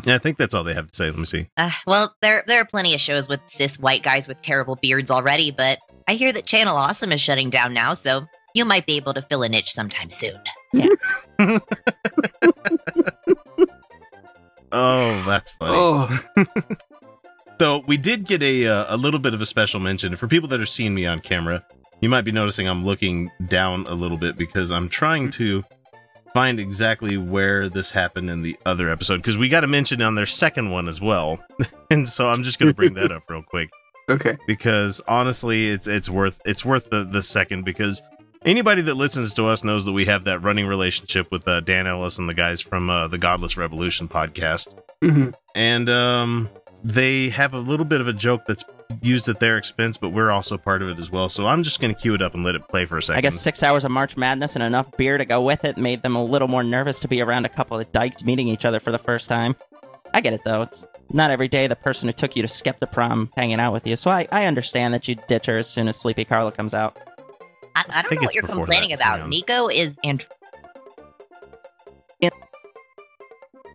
Yeah, 0.05 0.15
I 0.15 0.19
think 0.19 0.39
that's 0.39 0.55
all 0.55 0.65
they 0.65 0.75
have 0.75 0.89
to 0.89 0.95
say. 0.95 1.07
Let 1.07 1.19
me 1.19 1.25
see. 1.25 1.49
Uh, 1.57 1.71
well, 1.87 2.15
there 2.23 2.45
there 2.47 2.61
are 2.61 2.65
plenty 2.65 2.95
of 2.95 3.01
shows 3.01 3.29
with 3.29 3.41
cis 3.47 3.79
white 3.79 4.03
guys 4.03 4.27
with 4.27 4.41
terrible 4.43 4.77
beards 4.77 5.11
already, 5.11 5.51
but 5.51 5.79
I 6.09 6.15
hear 6.15 6.33
that 6.33 6.47
Channel 6.47 6.77
Awesome 6.77 7.13
is 7.13 7.21
shutting 7.21 7.51
down 7.51 7.75
now, 7.75 7.95
so 7.95 8.27
you 8.55 8.65
might 8.65 8.87
be 8.87 8.97
able 8.97 9.15
to 9.15 9.23
fill 9.23 9.43
a 9.43 9.49
niche 9.49 9.73
sometime 9.73 10.11
soon. 10.11 10.41
Yeah. 10.73 10.89
oh, 14.73 15.25
that's 15.27 15.51
funny. 15.53 15.77
Oh. 15.77 16.21
So 17.63 17.85
we 17.87 17.97
did 17.97 18.25
get 18.27 18.43
a 18.43 18.67
uh, 18.67 18.97
a 18.97 18.97
little 18.97 19.21
bit 19.21 19.35
of 19.35 19.41
a 19.41 19.47
special 19.47 19.79
mention 19.79 20.17
for 20.17 20.27
people 20.27 20.49
that 20.49 20.61
are 20.61 20.67
seeing 20.67 20.95
me 20.95 21.07
on 21.07 21.21
camera. 21.21 21.65
You 22.01 22.09
might 22.09 22.23
be 22.23 22.33
noticing 22.33 22.67
I'm 22.67 22.85
looking 22.85 23.31
down 23.47 23.87
a 23.87 23.95
little 23.95 24.17
bit 24.17 24.37
because 24.37 24.73
I'm 24.73 24.89
trying 24.89 25.31
to 25.33 25.63
find 26.35 26.59
exactly 26.61 27.17
where 27.17 27.69
this 27.69 27.91
happened 27.91 28.31
in 28.31 28.43
the 28.43 28.57
other 28.67 28.91
episode 28.91 29.17
because 29.19 29.37
we 29.39 29.49
got 29.49 29.61
to 29.61 29.67
mention 29.67 30.01
on 30.03 30.15
their 30.15 30.27
second 30.27 30.71
one 30.71 30.89
as 30.89 31.01
well, 31.01 31.39
and 31.91 32.09
so 32.09 32.29
I'm 32.29 32.43
just 32.43 32.59
going 32.59 32.69
to 32.71 32.75
bring 32.75 32.95
that 32.95 33.13
up 33.13 33.23
real 33.29 33.43
quick 33.43 33.71
Okay. 34.11 34.37
because 34.47 35.01
honestly, 35.09 35.69
it's 35.69 35.87
it's 35.87 36.09
worth 36.09 36.41
it's 36.45 36.65
worth 36.65 36.91
the 36.91 37.05
the 37.05 37.23
second 37.23 37.65
because 37.65 38.03
anybody 38.45 38.83
that 38.83 38.95
listens 38.95 39.35
to 39.35 39.47
us 39.47 39.63
knows 39.63 39.85
that 39.85 39.93
we 39.93 40.05
have 40.07 40.25
that 40.25 40.43
running 40.43 40.67
relationship 40.67 41.31
with 41.31 41.47
uh, 41.47 41.61
Dan 41.61 41.87
Ellis 41.87 42.19
and 42.19 42.29
the 42.29 42.35
guys 42.35 42.61
from 42.61 42.91
uh, 42.91 43.07
the 43.09 43.19
Godless 43.19 43.57
Revolution 43.57 44.09
podcast 44.09 44.75
Mhm. 45.03 45.35
and 45.55 45.89
um, 45.91 46.49
they 46.85 47.29
have 47.31 47.55
a 47.55 47.59
little 47.59 47.85
bit 47.87 48.01
of 48.01 48.09
a 48.09 48.13
joke 48.13 48.43
that's 48.47 48.65
used 49.03 49.29
at 49.29 49.41
their 49.41 49.57
expense, 49.57 49.97
but 49.97 50.11
we're 50.11 50.31
also 50.31 50.59
part 50.59 50.83
of 50.83 50.89
it 50.89 50.99
as 50.99 51.11
well. 51.11 51.29
So 51.29 51.47
I'm 51.47 51.63
just 51.63 51.81
going 51.81 51.95
to 51.95 52.01
cue 52.01 52.15
it 52.15 52.23
up 52.23 52.35
and 52.35 52.45
let 52.45 52.55
it 52.55 52.69
play 52.69 52.85
for 52.85 52.99
a 52.99 53.03
second. 53.03 53.19
I 53.19 53.21
guess 53.23 53.41
six 53.41 53.63
hours 53.63 53.85
of 53.85 53.91
March 53.91 54.17
Madness 54.17 54.57
and 54.57 54.63
enough 54.63 54.97
beer 54.97 55.19
to 55.19 55.25
go 55.25 55.43
with 55.43 55.65
it 55.65 55.77
made 55.77 56.03
them 56.03 56.17
a 56.17 56.25
little 56.25 56.49
more 56.49 56.63
nervous 56.63 57.01
to 57.01 57.09
be 57.09 57.21
around 57.21 57.45
a 57.45 57.49
couple 57.49 57.79
of 57.79 57.91
dykes 57.93 58.25
meeting 58.25 58.49
each 58.49 58.65
other 58.65 58.81
for 58.81 58.93
the 58.93 58.99
first 58.99 59.29
time. 59.29 59.57
I 60.15 60.21
get 60.21 60.33
it 60.33 60.43
though. 60.45 60.63
It's 60.63 60.87
not 61.11 61.31
every 61.31 61.49
day 61.49 61.67
the 61.67 61.77
person 61.77 62.09
who 62.09 62.13
took 62.13 62.37
you 62.37 62.43
to 62.43 62.49
Skepta 62.49 62.91
prom 62.91 63.31
hanging 63.37 63.61
out 63.61 63.73
with 63.73 63.87
you, 63.87 63.97
so 63.97 64.11
I, 64.11 64.29
I 64.31 64.47
understand 64.47 64.93
that 64.95 65.09
you 65.09 65.17
ditch 65.29 65.47
her 65.47 65.59
as 65.59 65.69
soon 65.69 65.89
as 65.89 65.97
Sleepy 65.97 66.25
Carla 66.25 66.53
comes 66.53 66.75
out. 66.75 66.99
I, 67.75 67.85
I 67.89 68.03
don't 68.03 68.09
think 68.09 68.21
know 68.21 68.27
what 68.27 68.35
you're 68.35 68.45
complaining 68.45 68.91
that. 68.91 69.01
about. 69.01 69.21
Hang. 69.21 69.31
Nico 69.31 69.69
is 69.69 69.99
and 70.05 70.27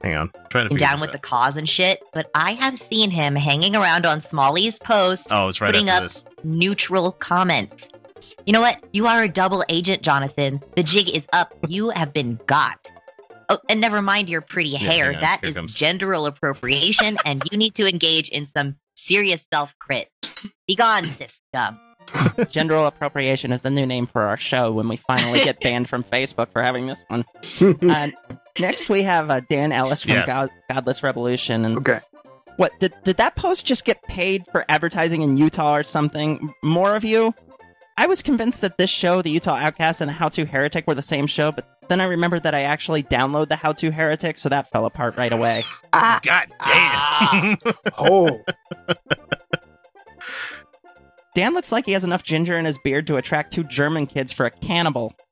Hang 0.03 0.15
on, 0.15 0.32
trying 0.49 0.69
to 0.69 0.76
down 0.76 0.99
with 0.99 1.10
out. 1.10 1.14
the 1.14 1.19
cause 1.19 1.57
and 1.57 1.68
shit, 1.68 2.02
but 2.14 2.30
I 2.36 2.53
have 2.53 2.78
seen 2.78 3.10
him 3.11 3.36
hanging 3.36 3.76
around 3.76 4.06
on 4.06 4.22
Smalley's 4.22 4.80
post, 4.80 5.28
Oh, 5.32 5.48
it's 5.49 5.60
right 5.61 5.74
putting 5.74 5.90
up 5.90 6.03
this. 6.03 6.24
neutral 6.44 7.11
comments. 7.14 7.90
You 8.45 8.53
know 8.53 8.61
what? 8.61 8.84
You 8.94 9.06
are 9.07 9.24
a 9.24 9.28
double 9.28 9.64
agent, 9.69 10.02
Jonathan. 10.02 10.61
The 10.76 10.84
jig 10.84 11.10
is 11.15 11.28
up. 11.34 11.53
You 11.69 11.90
have 11.90 12.14
been 12.14 12.40
got. 12.48 12.90
Oh, 13.49 13.60
and 13.69 13.80
never 13.80 14.02
mind 14.02 14.30
your 14.30 14.41
pretty 14.41 14.69
Yeah, 14.72 14.80
hair. 14.80 15.06
hang 15.14 15.15
on. 15.15 15.22
That 15.22 15.41
comes- 15.53 15.76
genderal 15.76 16.28
appropriation, 16.28 17.18
and 17.26 17.44
you 17.52 17.57
need 17.57 17.76
to 17.76 17.88
engage 17.88 18.30
in 18.30 18.45
some 18.45 18.76
serious 18.95 19.48
self 19.53 19.74
crit. 19.80 20.10
Be 20.68 20.76
gone, 20.76 21.06
cis 21.06 21.41
scum. 21.53 21.80
General 22.49 22.88
appropriation 22.88 23.52
is 23.52 23.61
the 23.64 23.69
new 23.69 23.86
name 23.86 24.06
for 24.06 24.22
our 24.24 24.38
show 24.38 24.72
when 24.72 24.88
we 24.88 24.95
finally 24.95 25.44
get 25.44 25.60
banned 25.60 25.90
from 25.90 26.03
Facebook 26.06 26.49
for 26.52 26.64
having 26.64 26.88
this 26.88 27.03
one. 27.10 27.26
uh, 27.90 28.07
next, 28.60 28.90
we 28.90 29.04
have 29.04 29.30
uh, 29.30 29.42
Dan 29.50 29.72
Ellis 29.72 30.02
from 30.04 30.12
Yeah. 30.14 30.26
God- 30.26 30.50
Godless 30.70 31.04
Revolution. 31.04 31.66
And 31.66 31.78
Okay. 31.78 32.00
what 32.58 32.72
did 32.80 32.94
did 33.04 33.18
that 33.18 33.36
post 33.36 33.66
just 33.66 33.86
get 33.86 34.02
paid 34.04 34.44
for 34.52 34.66
advertising 34.70 35.22
in 35.22 35.38
Utah 35.38 35.76
or 35.76 35.84
something? 35.84 36.54
More 36.64 36.96
of 36.96 37.04
you? 37.04 37.34
I 38.00 38.06
was 38.06 38.22
convinced 38.22 38.62
that 38.62 38.78
this 38.78 38.92
show, 38.92 39.24
the 39.24 39.32
Utah 39.32 39.56
Outcast, 39.56 40.02
and 40.02 40.10
the 40.10 40.14
How 40.14 40.30
to 40.30 40.46
Heretic 40.46 40.86
were 40.86 40.94
the 40.94 41.02
same 41.02 41.26
show, 41.26 41.52
but 41.52 41.68
then 41.90 42.00
I 42.00 42.06
remembered 42.06 42.44
that 42.44 42.54
I 42.54 42.62
actually 42.62 43.02
download 43.02 43.48
the 43.48 43.56
How 43.56 43.72
to 43.74 43.90
Heretic, 43.92 44.38
so 44.38 44.50
that 44.50 44.70
fell 44.72 44.86
apart 44.86 45.18
right 45.18 45.32
away. 45.34 45.64
Ah. 45.94 46.20
God 46.22 46.48
damn. 46.64 47.58
Oh. 47.98 48.40
Dan 51.34 51.54
looks 51.56 51.72
like 51.72 51.86
he 51.86 51.92
has 51.94 52.04
enough 52.04 52.24
ginger 52.24 52.58
in 52.58 52.66
his 52.66 52.78
beard 52.84 53.08
to 53.08 53.18
attract 53.18 53.54
two 53.54 53.64
German 53.64 54.06
kids 54.08 54.32
for 54.32 54.46
a 54.46 54.52
cannibal. 54.52 55.14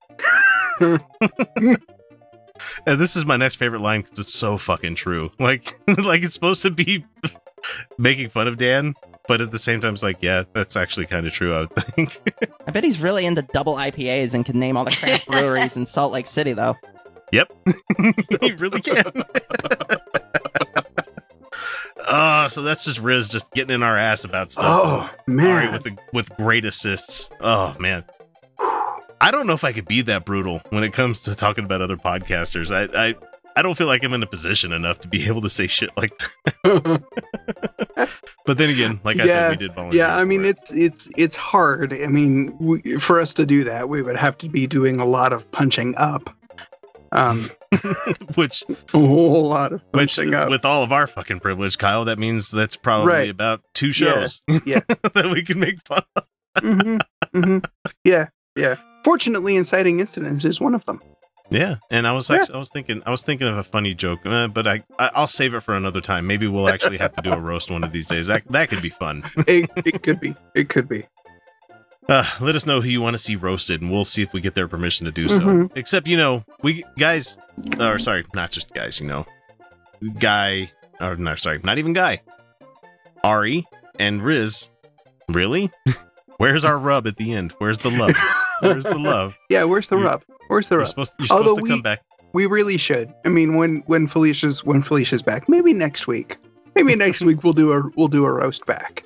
And 2.85 2.99
this 2.99 3.15
is 3.15 3.25
my 3.25 3.37
next 3.37 3.55
favorite 3.55 3.81
line 3.81 4.01
because 4.01 4.19
it's 4.19 4.33
so 4.33 4.57
fucking 4.57 4.95
true. 4.95 5.31
Like, 5.39 5.77
like 6.03 6.23
it's 6.23 6.33
supposed 6.33 6.61
to 6.63 6.71
be 6.71 7.05
making 7.97 8.29
fun 8.29 8.47
of 8.47 8.57
Dan, 8.57 8.95
but 9.27 9.41
at 9.41 9.51
the 9.51 9.57
same 9.57 9.79
time, 9.81 9.93
it's 9.93 10.01
like, 10.01 10.17
yeah, 10.21 10.43
that's 10.53 10.75
actually 10.75 11.05
kind 11.05 11.27
of 11.27 11.33
true. 11.33 11.53
I 11.55 11.59
would 11.61 11.73
think. 11.73 12.19
I 12.67 12.71
bet 12.71 12.83
he's 12.83 12.99
really 12.99 13.25
into 13.25 13.41
double 13.41 13.75
IPAs 13.75 14.33
and 14.33 14.45
can 14.45 14.59
name 14.59 14.75
all 14.75 14.85
the 14.85 14.91
craft 14.91 15.27
breweries 15.27 15.77
in 15.77 15.85
Salt 15.85 16.13
Lake 16.13 16.25
City, 16.25 16.53
though. 16.53 16.75
Yep. 17.31 17.53
he 18.41 18.53
really 18.53 18.81
can. 18.81 19.23
Oh, 22.07 22.47
so 22.47 22.61
that's 22.61 22.85
just 22.85 22.99
Riz 22.99 23.29
just 23.29 23.51
getting 23.51 23.73
in 23.73 23.83
our 23.83 23.97
ass 23.97 24.23
about 24.23 24.51
stuff. 24.51 24.65
Oh, 24.65 25.09
man. 25.27 25.47
Ari 25.47 25.71
with 25.71 25.83
the, 25.83 25.97
with 26.13 26.29
great 26.37 26.65
assists. 26.65 27.29
Oh 27.41 27.75
man. 27.79 28.03
I 29.21 29.31
don't 29.31 29.47
know 29.47 29.53
if 29.53 29.63
I 29.63 29.71
could 29.71 29.87
be 29.87 30.01
that 30.03 30.25
brutal 30.25 30.61
when 30.69 30.83
it 30.83 30.93
comes 30.93 31.21
to 31.21 31.35
talking 31.35 31.63
about 31.65 31.81
other 31.81 31.97
podcasters. 31.97 32.71
I 32.73 33.09
I, 33.09 33.15
I 33.55 33.61
don't 33.61 33.75
feel 33.77 33.87
like 33.87 34.03
I'm 34.03 34.13
in 34.13 34.21
a 34.21 34.27
position 34.27 34.71
enough 34.73 34.99
to 34.99 35.07
be 35.07 35.25
able 35.27 35.41
to 35.41 35.49
say 35.49 35.67
shit 35.67 35.89
like 35.97 36.11
that. 36.63 37.01
but 38.45 38.57
then 38.57 38.69
again, 38.69 38.99
like 39.03 39.19
I 39.19 39.27
said, 39.27 39.49
we 39.51 39.55
did 39.57 39.73
volunteer. 39.73 40.01
Yeah, 40.01 40.17
I 40.17 40.25
mean 40.25 40.45
it's 40.45 40.71
it's 40.71 41.09
it's 41.17 41.35
hard. 41.35 41.93
I 41.93 42.07
mean, 42.07 42.55
we, 42.59 42.97
for 42.97 43.19
us 43.19 43.33
to 43.35 43.45
do 43.45 43.63
that, 43.63 43.89
we 43.89 44.01
would 44.01 44.17
have 44.17 44.37
to 44.39 44.49
be 44.49 44.67
doing 44.67 44.99
a 44.99 45.05
lot 45.05 45.33
of 45.33 45.49
punching 45.51 45.95
up. 45.97 46.29
Um, 47.11 47.49
which 48.35 48.63
a 48.69 48.75
whole 48.99 49.47
lot 49.47 49.71
of 49.71 49.81
which 49.91 50.17
punching 50.17 50.33
up. 50.33 50.49
with 50.49 50.65
all 50.65 50.83
of 50.83 50.91
our 50.91 51.07
fucking 51.07 51.39
privilege, 51.39 51.77
Kyle, 51.77 52.03
that 52.05 52.19
means 52.19 52.51
that's 52.51 52.75
probably 52.75 53.11
Right. 53.13 53.29
about 53.29 53.61
two 53.73 53.93
shows 53.93 54.41
yeah. 54.65 54.81
that 54.87 55.29
we 55.31 55.41
can 55.43 55.59
make 55.59 55.79
fun 55.87 56.03
of. 56.17 56.23
hmm 56.59 56.97
hmm 57.33 57.59
Yeah, 58.03 58.27
yeah. 58.57 58.75
Fortunately, 59.05 59.55
inciting 59.55 59.99
incidents 59.99 60.43
is 60.45 60.59
one 60.59 60.73
of 60.73 60.83
them. 60.85 60.99
Yeah, 61.51 61.75
and 61.91 62.07
I 62.07 62.11
was 62.11 62.27
Yeah. 62.27 62.43
I 62.51 62.57
was 62.57 62.69
thinking 62.69 63.03
I 63.05 63.11
was 63.11 63.21
thinking 63.21 63.47
of 63.47 63.55
a 63.55 63.63
funny 63.63 63.93
joke, 63.93 64.25
uh, 64.25 64.47
but 64.47 64.65
I, 64.65 64.81
I 64.97 65.11
I'll 65.13 65.27
save 65.27 65.53
it 65.53 65.59
for 65.61 65.75
another 65.75 66.01
time. 66.01 66.25
Maybe 66.25 66.47
we'll 66.47 66.67
actually 66.69 66.97
have 66.97 67.13
to 67.13 67.21
do 67.21 67.31
a 67.31 67.39
roast 67.39 67.69
one 67.69 67.83
of 67.83 67.91
these 67.91 68.07
days. 68.07 68.25
That 68.25 68.43
that 68.49 68.69
could 68.69 68.81
be 68.81 68.89
fun. 68.89 69.23
It, 69.47 69.69
it 69.85 70.01
could 70.01 70.19
be. 70.19 70.33
It 70.55 70.69
could 70.69 70.89
be. 70.89 71.05
Uh, 72.09 72.25
let 72.41 72.55
us 72.55 72.65
know 72.65 72.81
who 72.81 72.89
you 72.89 72.99
want 72.99 73.13
to 73.13 73.19
see 73.19 73.35
roasted, 73.35 73.81
and 73.83 73.91
we'll 73.91 74.05
see 74.05 74.23
if 74.23 74.33
we 74.33 74.41
get 74.41 74.55
their 74.55 74.67
permission 74.67 75.05
to 75.05 75.11
do 75.11 75.29
so. 75.29 75.39
Mhm. 75.39 75.71
Except, 75.75 76.07
you 76.07 76.17
know, 76.17 76.43
we 76.63 76.83
guys, 76.97 77.37
or 77.79 77.99
sorry, 77.99 78.25
not 78.33 78.49
just 78.49 78.73
guys, 78.73 78.99
you 78.99 79.05
know, 79.07 79.25
Guy, 80.19 80.71
or 80.99 81.15
no, 81.15 81.35
sorry, 81.35 81.59
not 81.63 81.77
even 81.77 81.93
Guy, 81.93 82.21
Ari 83.23 83.65
and 83.99 84.21
Riz. 84.23 84.71
Really? 85.29 85.71
Where's 86.37 86.65
our 86.65 86.77
rub 86.77 87.05
at 87.07 87.17
the 87.17 87.33
end? 87.33 87.53
Where's 87.59 87.77
the 87.79 87.91
love? 87.91 88.15
Where's 88.61 88.83
the 88.83 88.97
love? 88.97 89.37
Yeah, 89.49 89.63
where's 89.65 89.87
the 89.87 89.95
You're- 89.97 90.07
rub? 90.09 90.23
Where's 90.47 90.67
the 90.69 90.77
rub? 90.77 90.87
supposed, 90.89 91.13
you're 91.19 91.27
supposed 91.27 91.47
Although 91.47 91.55
to 91.57 91.63
we, 91.63 91.69
come 91.69 91.81
back. 91.81 92.01
we 92.33 92.45
really 92.45 92.77
should. 92.77 93.13
I 93.25 93.29
mean, 93.29 93.55
when 93.55 93.83
when 93.87 94.07
Felicia's 94.07 94.63
when 94.63 94.81
Felicia's 94.83 95.21
back, 95.21 95.49
maybe 95.49 95.73
next 95.73 96.07
week. 96.07 96.37
Maybe 96.75 96.95
next 96.95 97.21
week 97.21 97.43
we'll 97.43 97.53
do 97.53 97.71
a 97.71 97.83
we'll 97.95 98.07
do 98.09 98.25
a 98.25 98.31
roast 98.31 98.65
back. 98.65 99.03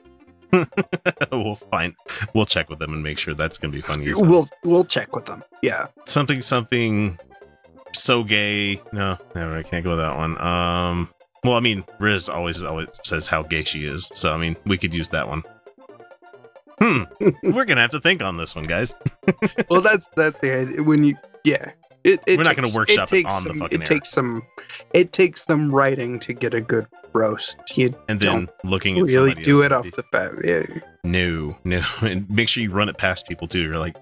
we'll 1.31 1.55
find. 1.55 1.93
We'll 2.33 2.45
check 2.47 2.69
with 2.69 2.79
them 2.79 2.93
and 2.93 3.03
make 3.03 3.17
sure 3.19 3.33
that's 3.35 3.57
going 3.57 3.71
to 3.71 3.75
be 3.77 3.81
funny. 3.81 4.05
hell. 4.05 4.25
We'll 4.25 4.49
we'll 4.63 4.85
check 4.85 5.15
with 5.15 5.25
them. 5.25 5.43
Yeah. 5.61 5.87
something 6.07 6.41
something 6.41 7.17
so 7.93 8.23
gay. 8.23 8.81
No, 8.91 9.17
never. 9.35 9.55
I 9.55 9.63
can't 9.63 9.83
go 9.83 9.91
with 9.91 9.99
that 9.99 10.15
one. 10.17 10.39
Um. 10.41 11.09
Well, 11.45 11.53
I 11.55 11.61
mean, 11.61 11.85
Riz 11.99 12.27
always 12.27 12.63
always 12.63 12.99
says 13.05 13.27
how 13.27 13.43
gay 13.43 13.63
she 13.63 13.85
is, 13.85 14.09
so 14.13 14.33
I 14.33 14.37
mean, 14.37 14.57
we 14.65 14.77
could 14.77 14.93
use 14.93 15.07
that 15.09 15.27
one. 15.27 15.43
Hmm. 16.81 17.03
We're 17.43 17.65
gonna 17.65 17.81
have 17.81 17.91
to 17.91 17.99
think 17.99 18.21
on 18.23 18.37
this 18.37 18.55
one, 18.55 18.65
guys. 18.65 18.93
well, 19.69 19.81
that's 19.81 20.07
that's 20.15 20.39
the 20.39 20.53
idea. 20.61 20.83
When 20.83 21.03
you 21.03 21.15
yeah, 21.43 21.71
it, 22.03 22.21
it 22.25 22.37
We're 22.37 22.43
not 22.43 22.55
gonna 22.55 22.67
takes- 22.67 22.75
workshop 22.77 23.07
it 23.09 23.11
takes 23.11 23.29
on 23.29 23.43
the 23.43 23.53
fucking 23.55 23.81
It 23.81 23.89
air. 23.91 23.97
takes 23.97 24.09
some. 24.11 24.43
It 24.93 25.11
takes 25.13 25.43
some 25.43 25.73
writing 25.73 26.19
to 26.21 26.33
get 26.33 26.53
a 26.53 26.61
good 26.61 26.87
roast. 27.13 27.57
You 27.77 27.93
And 28.07 28.19
then 28.19 28.47
looking 28.63 28.97
at 28.97 29.05
really 29.05 29.33
do 29.35 29.61
it 29.63 29.71
off 29.71 29.83
be- 29.83 29.89
the 29.91 30.03
bat. 30.11 30.31
Yeah. 30.43 30.63
No, 31.03 31.57
no, 31.63 31.83
and 32.01 32.29
make 32.29 32.47
sure 32.49 32.63
you 32.63 32.71
run 32.71 32.87
it 32.89 32.97
past 32.97 33.27
people 33.27 33.47
too. 33.47 33.59
You're 33.59 33.73
like, 33.75 33.95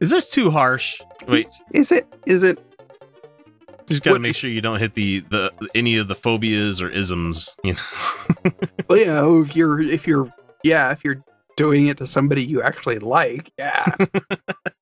is 0.00 0.10
this 0.10 0.28
too 0.28 0.50
harsh? 0.50 1.00
Wait, 1.26 1.46
Is 1.72 1.90
it? 1.92 2.06
Is 2.26 2.42
it? 2.42 2.58
you 2.58 3.94
just 3.94 4.02
got 4.02 4.10
to 4.10 4.14
what- 4.16 4.20
make 4.22 4.34
sure 4.36 4.50
you 4.50 4.60
don't 4.60 4.78
hit 4.78 4.94
the 4.94 5.20
the 5.30 5.50
any 5.74 5.96
of 5.96 6.08
the 6.08 6.14
phobias 6.14 6.82
or 6.82 6.90
isms. 6.90 7.56
You 7.64 7.74
know, 7.74 8.50
Well, 8.88 8.98
yeah. 8.98 9.20
oh, 9.20 9.42
If 9.42 9.56
you're 9.56 9.80
if 9.80 10.06
you're 10.06 10.32
yeah 10.62 10.90
if 10.92 11.04
you're 11.04 11.22
doing 11.58 11.88
it 11.88 11.98
to 11.98 12.06
somebody 12.06 12.42
you 12.44 12.62
actually 12.62 13.00
like, 13.00 13.52
yeah. 13.58 13.84